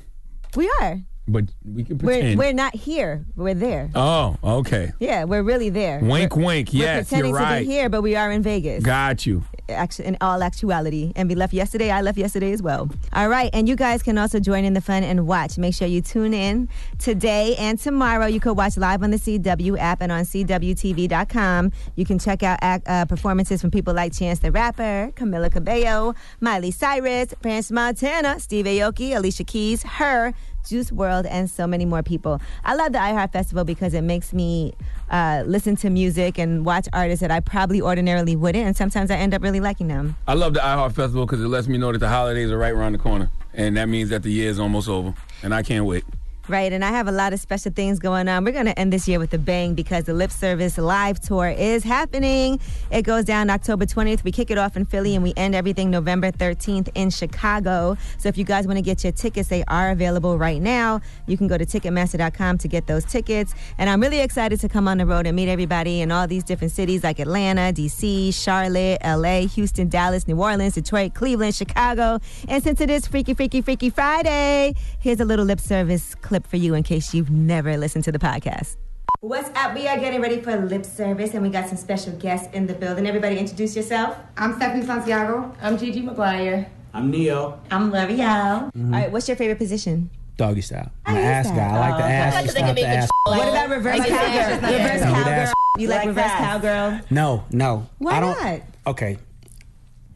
We 0.56 0.70
are. 0.80 1.00
But 1.30 1.44
we 1.64 1.84
can 1.84 1.98
We're, 1.98 2.14
pretend. 2.14 2.38
we're 2.38 2.52
not 2.54 2.74
here. 2.74 3.24
We're 3.36 3.54
there. 3.54 3.90
oh, 3.94 4.36
okay. 4.42 4.92
Yeah, 4.98 5.24
we're 5.24 5.42
really 5.42 5.68
there. 5.68 6.00
Wink, 6.02 6.34
We're- 6.34 6.46
wink. 6.46 6.70
We're 6.72 6.78
Yes, 6.80 7.08
pretending 7.08 7.32
you're 7.34 7.40
to 7.44 7.58
be 7.58 7.64
here, 7.66 7.88
but 7.90 8.00
we 8.02 8.16
are 8.16 8.32
in 8.32 8.42
Vegas. 8.42 8.82
Got 8.82 9.26
you. 9.26 9.44
Actu- 9.68 10.02
in 10.04 10.16
all 10.22 10.42
actuality. 10.42 11.12
And 11.14 11.28
we 11.28 11.34
left 11.34 11.52
yesterday. 11.52 11.90
I 11.90 12.00
left 12.00 12.16
yesterday 12.16 12.52
as 12.52 12.62
well. 12.62 12.88
All 13.12 13.28
right. 13.28 13.50
And 13.52 13.68
you 13.68 13.76
guys 13.76 14.02
can 14.02 14.16
also 14.16 14.40
join 14.40 14.64
in 14.64 14.72
the 14.72 14.80
fun 14.80 15.02
and 15.04 15.26
watch. 15.26 15.58
Make 15.58 15.74
sure 15.74 15.86
you 15.86 16.00
tune 16.00 16.32
in 16.32 16.70
today 16.98 17.54
and 17.58 17.78
tomorrow. 17.78 18.24
You 18.24 18.40
could 18.40 18.56
watch 18.56 18.78
live 18.78 19.02
on 19.02 19.10
the 19.10 19.18
CW 19.18 19.78
app 19.78 20.00
and 20.00 20.10
on 20.10 20.24
CWTV.com. 20.24 21.72
You 21.96 22.04
can 22.06 22.18
check 22.18 22.42
out 22.42 22.58
uh, 22.86 23.04
performances 23.04 23.60
from 23.60 23.70
people 23.70 23.92
like 23.92 24.12
Chance 24.12 24.38
the 24.38 24.50
Rapper, 24.50 25.12
Camila 25.14 25.52
Cabello, 25.52 26.14
Miley 26.40 26.70
Cyrus, 26.70 27.34
French 27.42 27.70
Montana, 27.70 28.40
Steve 28.40 28.64
Aoki, 28.64 29.14
Alicia 29.14 29.44
Keys, 29.44 29.82
Her, 29.82 30.32
Juice 30.66 30.90
WRLD, 30.90 31.26
and 31.30 31.48
so 31.50 31.66
many 31.66 31.84
more 31.84 32.02
people. 32.02 32.40
I 32.64 32.74
love 32.74 32.92
the 32.92 32.98
iHeart 32.98 33.32
Festival 33.32 33.64
because 33.64 33.94
it 33.94 34.02
makes 34.02 34.32
me 34.32 34.74
uh, 35.10 35.44
listen 35.46 35.76
to 35.76 35.90
music 35.90 36.38
and 36.38 36.64
watch 36.64 36.88
artists 36.92 37.20
that 37.20 37.30
I 37.30 37.40
probably 37.40 37.80
ordinarily 37.80 38.36
wouldn't, 38.36 38.66
and 38.66 38.76
sometimes 38.76 39.10
I 39.10 39.16
end 39.16 39.34
up 39.34 39.42
really 39.42 39.60
liking 39.60 39.88
them. 39.88 40.16
I 40.26 40.34
love 40.34 40.54
the 40.54 40.60
iHeart 40.60 40.92
Festival 40.92 41.26
because 41.26 41.40
it 41.40 41.48
lets 41.48 41.68
me 41.68 41.78
know 41.78 41.92
that 41.92 41.98
the 41.98 42.08
holidays 42.08 42.50
are 42.50 42.58
right 42.58 42.72
around 42.72 42.92
the 42.92 42.98
corner. 42.98 43.30
And 43.54 43.76
that 43.76 43.88
means 43.88 44.10
that 44.10 44.22
the 44.22 44.30
year 44.30 44.50
is 44.50 44.60
almost 44.60 44.88
over. 44.88 45.14
And 45.42 45.54
I 45.54 45.62
can't 45.62 45.84
wait. 45.84 46.04
Right, 46.48 46.72
and 46.72 46.82
I 46.82 46.88
have 46.88 47.08
a 47.08 47.12
lot 47.12 47.34
of 47.34 47.40
special 47.40 47.72
things 47.72 47.98
going 47.98 48.26
on. 48.26 48.42
We're 48.42 48.52
going 48.52 48.64
to 48.64 48.78
end 48.78 48.90
this 48.90 49.06
year 49.06 49.18
with 49.18 49.34
a 49.34 49.38
bang 49.38 49.74
because 49.74 50.04
the 50.04 50.14
Lip 50.14 50.30
Service 50.30 50.78
live 50.78 51.20
tour 51.20 51.48
is 51.48 51.84
happening. 51.84 52.58
It 52.90 53.02
goes 53.02 53.26
down 53.26 53.50
October 53.50 53.84
20th. 53.84 54.24
We 54.24 54.32
kick 54.32 54.50
it 54.50 54.56
off 54.56 54.74
in 54.74 54.86
Philly 54.86 55.14
and 55.14 55.22
we 55.22 55.34
end 55.36 55.54
everything 55.54 55.90
November 55.90 56.32
13th 56.32 56.88
in 56.94 57.10
Chicago. 57.10 57.98
So 58.16 58.30
if 58.30 58.38
you 58.38 58.44
guys 58.44 58.66
want 58.66 58.78
to 58.78 58.82
get 58.82 59.04
your 59.04 59.12
tickets, 59.12 59.50
they 59.50 59.62
are 59.68 59.90
available 59.90 60.38
right 60.38 60.62
now. 60.62 61.02
You 61.26 61.36
can 61.36 61.48
go 61.48 61.58
to 61.58 61.66
Ticketmaster.com 61.66 62.56
to 62.56 62.68
get 62.68 62.86
those 62.86 63.04
tickets. 63.04 63.54
And 63.76 63.90
I'm 63.90 64.00
really 64.00 64.20
excited 64.20 64.58
to 64.60 64.70
come 64.70 64.88
on 64.88 64.96
the 64.96 65.04
road 65.04 65.26
and 65.26 65.36
meet 65.36 65.50
everybody 65.50 66.00
in 66.00 66.10
all 66.10 66.26
these 66.26 66.44
different 66.44 66.72
cities 66.72 67.04
like 67.04 67.18
Atlanta, 67.18 67.74
DC, 67.74 68.32
Charlotte, 68.32 69.02
LA, 69.04 69.48
Houston, 69.48 69.90
Dallas, 69.90 70.26
New 70.26 70.40
Orleans, 70.40 70.72
Detroit, 70.72 71.12
Cleveland, 71.12 71.54
Chicago. 71.54 72.20
And 72.48 72.62
since 72.62 72.80
it 72.80 72.88
is 72.88 73.06
Freaky, 73.06 73.34
Freaky, 73.34 73.60
Freaky 73.60 73.90
Friday, 73.90 74.74
here's 74.98 75.20
a 75.20 75.26
little 75.26 75.44
lip 75.44 75.60
service 75.60 76.14
clip 76.14 76.37
for 76.46 76.56
you 76.56 76.74
in 76.74 76.82
case 76.82 77.14
you've 77.14 77.30
never 77.30 77.76
listened 77.76 78.04
to 78.04 78.12
the 78.12 78.18
podcast. 78.18 78.76
What's 79.20 79.50
up? 79.58 79.74
We 79.74 79.88
are 79.88 79.98
getting 79.98 80.20
ready 80.20 80.40
for 80.40 80.54
lip 80.56 80.84
service, 80.84 81.34
and 81.34 81.42
we 81.42 81.48
got 81.50 81.68
some 81.68 81.76
special 81.76 82.12
guests 82.14 82.48
in 82.54 82.66
the 82.66 82.74
building. 82.74 83.06
Everybody, 83.06 83.38
introduce 83.38 83.74
yourself. 83.74 84.16
I'm 84.36 84.54
Stephanie 84.56 84.84
Santiago. 84.86 85.54
I'm 85.60 85.76
Gigi 85.76 86.02
Maguire. 86.02 86.70
I'm 86.94 87.10
Neo. 87.10 87.60
I'm 87.70 87.90
Lore'l. 87.90 88.70
Mhm. 88.72 88.94
All 88.94 89.00
right, 89.00 89.10
what's 89.10 89.26
your 89.28 89.36
favorite 89.36 89.58
position? 89.58 90.10
Doggy 90.36 90.60
style. 90.60 90.90
I'm 91.04 91.16
an 91.16 91.24
ass 91.24 91.46
that. 91.48 91.56
guy. 91.56 91.76
I 91.76 91.80
like 91.80 91.96
the 91.98 92.04
Oh, 92.04 92.06
ass. 92.06 92.34
okay. 92.34 92.44
Just 92.44 92.60
not 92.60 92.74
the 92.76 92.86
ass. 92.86 93.08
What 93.24 93.48
about 93.48 93.68
reverse 93.70 93.98
Like 93.98 94.08
cowgirl? 94.08 94.54
Reverse 94.54 95.00
Yeah. 95.00 95.12
cowgirl. 95.24 95.52
You 95.78 95.88
like, 95.88 95.98
Like 95.98 96.06
reverse 96.08 96.24
that. 96.24 96.38
cowgirl? 96.62 97.00
No, 97.10 97.44
no. 97.50 97.86
Why 97.98 98.12
I 98.12 98.20
don't, 98.20 98.40
not? 98.44 98.60
Okay. 98.86 99.18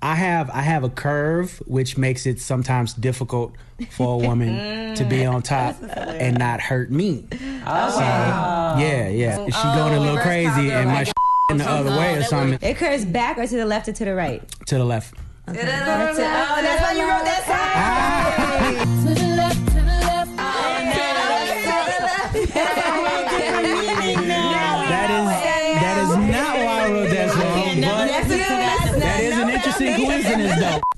I 0.03 0.17
have 0.17 0.51
I 0.51 0.63
have 0.63 0.83
a 0.83 0.89
curve 0.89 1.63
which 1.65 1.97
makes 1.97 2.27
it 2.27 2.41
sometimes 2.41 2.93
difficult 2.93 3.55
for 3.91 4.15
a 4.15 4.27
woman 4.27 4.95
to 4.97 5.05
be 5.05 5.25
on 5.25 5.43
top 5.43 5.77
and 5.81 6.37
not 6.39 6.61
hurt 6.61 6.91
me. 6.91 7.25
Oh, 7.65 7.91
so, 7.91 8.01
yeah, 8.01 9.09
yeah. 9.09 9.41
If 9.47 9.55
she 9.55 9.63
going 9.63 9.95
a 9.95 9.99
oh, 9.99 10.01
little 10.01 10.19
crazy 10.19 10.73
and 10.73 10.89
my 10.89 11.05
like- 11.05 11.13
in 11.51 11.59
the 11.59 11.69
other 11.69 11.91
way 11.91 12.17
or 12.17 12.23
something, 12.23 12.59
It 12.63 12.77
curves 12.77 13.05
back 13.05 13.39
or 13.39 13.47
to 13.47 13.57
the 13.57 13.67
left 13.67 13.89
or 13.89 13.93
to 13.93 14.05
the 14.05 14.15
right? 14.15 14.43
to 14.67 14.79
the 14.79 14.85
left. 14.85 15.15
That's 15.47 15.59
it. 15.59 16.25
Oh, 16.25 16.63
that's 16.63 16.83
why 16.83 16.93
you 16.93 17.03
wrote 17.03 17.25
that 17.25 17.45
song. 19.07 19.15
To 19.15 19.23
ah. 19.23 19.29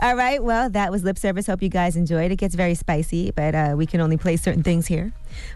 All 0.05 0.17
right, 0.17 0.45
well, 0.45 0.69
that 0.69 0.93
was 0.93 1.03
lip 1.03 1.17
service. 1.17 1.47
Hope 1.47 1.63
you 1.63 1.71
guys 1.71 1.97
enjoyed. 1.97 2.31
It 2.31 2.37
gets 2.37 2.55
very 2.55 2.75
spicy, 2.75 3.31
but 3.31 3.55
uh, 3.55 3.75
we 3.75 3.87
can 3.87 4.03
only 4.03 4.19
play 4.19 4.37
certain 4.37 4.63
things 4.63 4.87
here 4.87 5.15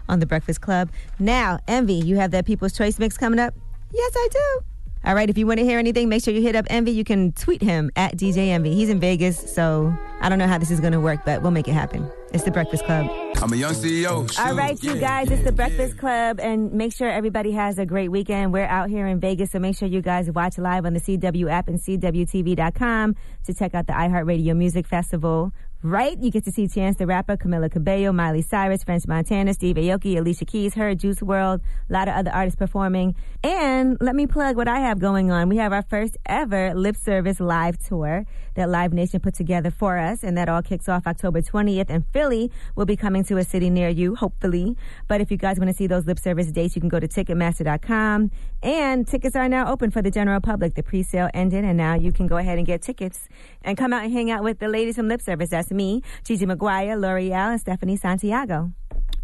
on 0.09 0.17
the 0.17 0.25
Breakfast 0.25 0.59
Club. 0.59 0.89
Now, 1.19 1.59
Envy, 1.67 1.93
you 1.93 2.15
have 2.15 2.31
that 2.31 2.47
People's 2.47 2.73
Choice 2.73 2.97
mix 2.97 3.15
coming 3.15 3.37
up? 3.37 3.53
Yes, 3.93 4.11
I 4.15 4.27
do. 4.31 4.61
All 5.05 5.15
right, 5.15 5.29
if 5.29 5.37
you 5.37 5.47
want 5.47 5.59
to 5.59 5.65
hear 5.65 5.79
anything, 5.79 6.09
make 6.09 6.21
sure 6.21 6.33
you 6.33 6.41
hit 6.41 6.57
up 6.57 6.65
Envy. 6.69 6.91
You 6.91 7.05
can 7.05 7.31
tweet 7.31 7.61
him 7.61 7.89
at 7.95 8.17
DJ 8.17 8.49
Envy. 8.49 8.75
He's 8.75 8.89
in 8.89 8.99
Vegas, 8.99 9.39
so 9.53 9.93
I 10.19 10.27
don't 10.27 10.39
know 10.39 10.47
how 10.47 10.57
this 10.57 10.71
is 10.71 10.81
going 10.81 10.91
to 10.91 10.99
work, 10.99 11.21
but 11.25 11.41
we'll 11.41 11.51
make 11.51 11.69
it 11.69 11.73
happen. 11.73 12.11
It's 12.33 12.43
the 12.43 12.51
Breakfast 12.51 12.83
Club. 12.83 13.09
I'm 13.41 13.53
a 13.53 13.55
young 13.55 13.73
CEO. 13.73 14.29
All 14.39 14.55
right, 14.55 14.81
you 14.83 14.97
guys, 14.97 15.31
it's 15.31 15.43
the 15.43 15.53
Breakfast 15.53 15.97
Club, 15.97 16.41
and 16.41 16.73
make 16.73 16.93
sure 16.93 17.09
everybody 17.09 17.53
has 17.53 17.79
a 17.79 17.85
great 17.85 18.09
weekend. 18.09 18.51
We're 18.51 18.65
out 18.65 18.89
here 18.89 19.07
in 19.07 19.21
Vegas, 19.21 19.51
so 19.51 19.59
make 19.59 19.77
sure 19.77 19.87
you 19.87 20.01
guys 20.01 20.29
watch 20.31 20.57
live 20.57 20.85
on 20.85 20.93
the 20.93 20.99
CW 20.99 21.49
app 21.49 21.69
and 21.69 21.79
CWTV.com 21.79 23.15
to 23.45 23.53
check 23.53 23.73
out 23.73 23.87
the 23.87 23.93
iHeartRadio 23.93 24.55
Music 24.55 24.85
Festival 24.85 25.53
right? 25.81 26.17
You 26.21 26.31
get 26.31 26.43
to 26.45 26.51
see 26.51 26.67
Chance 26.67 26.97
the 26.97 27.07
Rapper, 27.07 27.37
Camila 27.37 27.71
Cabello, 27.71 28.11
Miley 28.11 28.41
Cyrus, 28.41 28.83
French 28.83 29.07
Montana, 29.07 29.53
Steve 29.53 29.77
Aoki, 29.77 30.17
Alicia 30.17 30.45
Keys, 30.45 30.73
her, 30.73 30.93
Juice 30.95 31.19
WRLD, 31.19 31.61
a 31.89 31.93
lot 31.93 32.07
of 32.07 32.15
other 32.15 32.31
artists 32.31 32.57
performing. 32.57 33.15
And 33.43 33.97
let 34.01 34.15
me 34.15 34.27
plug 34.27 34.57
what 34.57 34.67
I 34.67 34.79
have 34.79 34.99
going 34.99 35.31
on. 35.31 35.49
We 35.49 35.57
have 35.57 35.71
our 35.71 35.83
first 35.83 36.17
ever 36.25 36.73
lip 36.73 36.95
service 36.95 37.39
live 37.39 37.77
tour 37.77 38.25
that 38.55 38.69
Live 38.69 38.91
Nation 38.93 39.21
put 39.21 39.33
together 39.35 39.71
for 39.71 39.97
us, 39.97 40.23
and 40.23 40.37
that 40.37 40.49
all 40.49 40.61
kicks 40.61 40.89
off 40.89 41.07
October 41.07 41.41
20th. 41.41 41.89
And 41.89 42.05
Philly 42.11 42.51
will 42.75 42.85
be 42.85 42.97
coming 42.97 43.23
to 43.25 43.37
a 43.37 43.43
city 43.43 43.69
near 43.69 43.87
you, 43.87 44.15
hopefully. 44.15 44.75
But 45.07 45.21
if 45.21 45.31
you 45.31 45.37
guys 45.37 45.57
want 45.57 45.69
to 45.69 45.75
see 45.75 45.87
those 45.87 46.05
lip 46.05 46.19
service 46.19 46.51
dates, 46.51 46.75
you 46.75 46.81
can 46.81 46.89
go 46.89 46.99
to 46.99 47.07
Ticketmaster.com. 47.07 48.31
And 48.61 49.07
tickets 49.07 49.37
are 49.37 49.47
now 49.47 49.71
open 49.71 49.91
for 49.91 50.01
the 50.01 50.11
general 50.11 50.41
public. 50.41 50.75
The 50.75 50.83
pre-sale 50.83 51.29
ended, 51.33 51.63
and 51.63 51.77
now 51.77 51.95
you 51.95 52.11
can 52.11 52.27
go 52.27 52.35
ahead 52.35 52.57
and 52.57 52.67
get 52.67 52.81
tickets 52.81 53.29
and 53.61 53.77
come 53.77 53.93
out 53.93 54.03
and 54.03 54.13
hang 54.13 54.31
out 54.31 54.43
with 54.43 54.59
the 54.59 54.67
ladies 54.67 54.95
from 54.95 55.07
Lip 55.07 55.21
Service. 55.21 55.49
That's 55.49 55.71
me, 55.71 56.01
Gigi 56.23 56.45
Maguire, 56.45 56.97
Lore'l, 56.97 57.51
and 57.51 57.59
Stephanie 57.59 57.97
Santiago. 57.97 58.71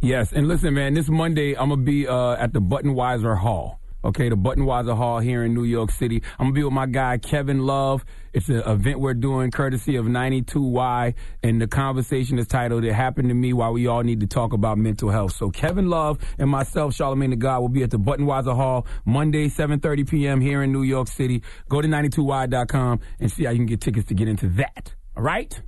Yes, 0.01 0.33
and 0.33 0.47
listen, 0.47 0.73
man, 0.73 0.93
this 0.93 1.09
Monday 1.09 1.57
I'm 1.57 1.69
gonna 1.69 1.81
be 1.81 2.07
uh, 2.07 2.33
at 2.33 2.53
the 2.53 2.61
Buttenwieser 2.61 3.37
Hall. 3.37 3.79
Okay, 4.05 4.29
the 4.29 4.37
Buttenwieser 4.37 4.95
Hall 4.95 5.17
here 5.17 5.43
in 5.43 5.55
New 5.55 5.63
York 5.63 5.89
City. 5.89 6.21
I'm 6.37 6.45
gonna 6.45 6.53
be 6.53 6.63
with 6.63 6.73
my 6.73 6.85
guy 6.85 7.17
Kevin 7.17 7.65
Love. 7.65 8.05
It's 8.33 8.47
an 8.49 8.57
event 8.57 8.99
we're 8.99 9.15
doing 9.15 9.49
courtesy 9.49 9.95
of 9.95 10.05
92Y, 10.05 11.15
and 11.41 11.59
the 11.59 11.65
conversation 11.65 12.37
is 12.37 12.45
titled 12.45 12.83
"It 12.83 12.93
Happened 12.93 13.29
to 13.29 13.33
Me: 13.33 13.51
Why 13.51 13.71
We 13.71 13.87
All 13.87 14.03
Need 14.03 14.19
to 14.19 14.27
Talk 14.27 14.53
About 14.53 14.77
Mental 14.77 15.09
Health." 15.09 15.31
So 15.31 15.49
Kevin 15.49 15.89
Love 15.89 16.19
and 16.37 16.51
myself, 16.51 16.93
Charlamagne 16.93 17.31
Tha 17.31 17.37
God, 17.37 17.61
will 17.61 17.69
be 17.69 17.81
at 17.81 17.89
the 17.89 17.97
Buttenwieser 17.97 18.55
Hall 18.55 18.85
Monday, 19.05 19.47
7:30 19.47 20.07
p.m. 20.07 20.39
here 20.39 20.61
in 20.61 20.71
New 20.71 20.83
York 20.83 21.07
City. 21.07 21.41
Go 21.67 21.81
to 21.81 21.87
92y.com 21.87 22.99
and 23.19 23.31
see 23.31 23.45
how 23.45 23.51
you 23.51 23.57
can 23.57 23.65
get 23.65 23.81
tickets 23.81 24.07
to 24.09 24.13
get 24.13 24.27
into 24.27 24.49
that. 24.49 24.93
All 25.17 25.23
right. 25.23 25.59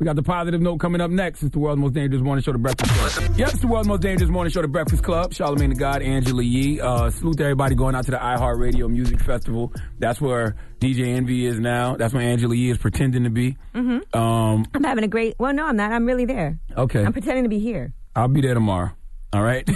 We 0.00 0.04
got 0.04 0.16
the 0.16 0.24
positive 0.24 0.60
note 0.60 0.78
coming 0.78 1.00
up 1.00 1.12
next. 1.12 1.44
It's 1.44 1.52
the 1.52 1.60
world's 1.60 1.80
most 1.80 1.94
dangerous 1.94 2.20
morning 2.20 2.42
show, 2.42 2.50
The 2.50 2.58
Breakfast 2.58 2.92
Club. 2.92 3.38
Yep, 3.38 3.48
it's 3.48 3.60
the 3.60 3.68
world's 3.68 3.86
most 3.86 4.02
dangerous 4.02 4.28
morning 4.28 4.50
show, 4.50 4.60
The 4.60 4.66
Breakfast 4.66 5.04
Club. 5.04 5.30
Charlamagne 5.30 5.68
Tha 5.72 5.78
God, 5.78 6.02
Angela 6.02 6.42
Yee. 6.42 6.80
Uh, 6.80 7.10
salute 7.10 7.36
to 7.36 7.44
everybody 7.44 7.76
going 7.76 7.94
out 7.94 8.04
to 8.06 8.10
the 8.10 8.16
iHeartRadio 8.16 8.90
Music 8.90 9.20
Festival. 9.20 9.72
That's 10.00 10.20
where 10.20 10.56
DJ 10.80 11.14
Envy 11.14 11.46
is 11.46 11.60
now. 11.60 11.94
That's 11.96 12.12
where 12.12 12.24
Angela 12.24 12.56
Yee 12.56 12.70
is 12.70 12.78
pretending 12.78 13.22
to 13.22 13.30
be. 13.30 13.56
Mm-hmm. 13.72 14.18
Um, 14.18 14.66
I'm 14.74 14.82
having 14.82 15.04
a 15.04 15.08
great. 15.08 15.36
Well, 15.38 15.54
no, 15.54 15.64
I'm 15.64 15.76
not. 15.76 15.92
I'm 15.92 16.06
really 16.06 16.24
there. 16.24 16.58
okay. 16.76 17.04
I'm 17.04 17.12
pretending 17.12 17.44
to 17.44 17.48
be 17.48 17.60
here. 17.60 17.92
I'll 18.16 18.26
be 18.26 18.40
there 18.40 18.54
tomorrow. 18.54 18.90
All 19.32 19.42
right. 19.42 19.68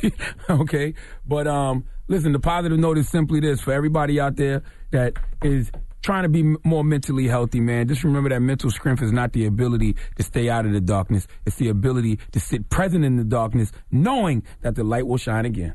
okay. 0.50 0.94
But 1.24 1.46
um, 1.46 1.84
listen, 2.08 2.32
the 2.32 2.40
positive 2.40 2.78
note 2.78 2.98
is 2.98 3.08
simply 3.08 3.38
this 3.38 3.60
for 3.60 3.72
everybody 3.72 4.18
out 4.18 4.34
there 4.34 4.64
that 4.90 5.14
is 5.42 5.70
trying 6.02 6.22
to 6.22 6.28
be 6.28 6.42
more 6.64 6.84
mentally 6.84 7.28
healthy, 7.28 7.60
man. 7.60 7.88
Just 7.88 8.04
remember 8.04 8.28
that 8.30 8.40
mental 8.40 8.70
strength 8.70 9.02
is 9.02 9.12
not 9.12 9.32
the 9.32 9.46
ability 9.46 9.96
to 10.16 10.22
stay 10.22 10.48
out 10.48 10.66
of 10.66 10.72
the 10.72 10.80
darkness. 10.80 11.26
It's 11.46 11.56
the 11.56 11.68
ability 11.68 12.18
to 12.32 12.40
sit 12.40 12.68
present 12.70 13.04
in 13.04 13.16
the 13.16 13.24
darkness, 13.24 13.72
knowing 13.90 14.42
that 14.62 14.74
the 14.74 14.84
light 14.84 15.06
will 15.06 15.18
shine 15.18 15.44
again. 15.44 15.74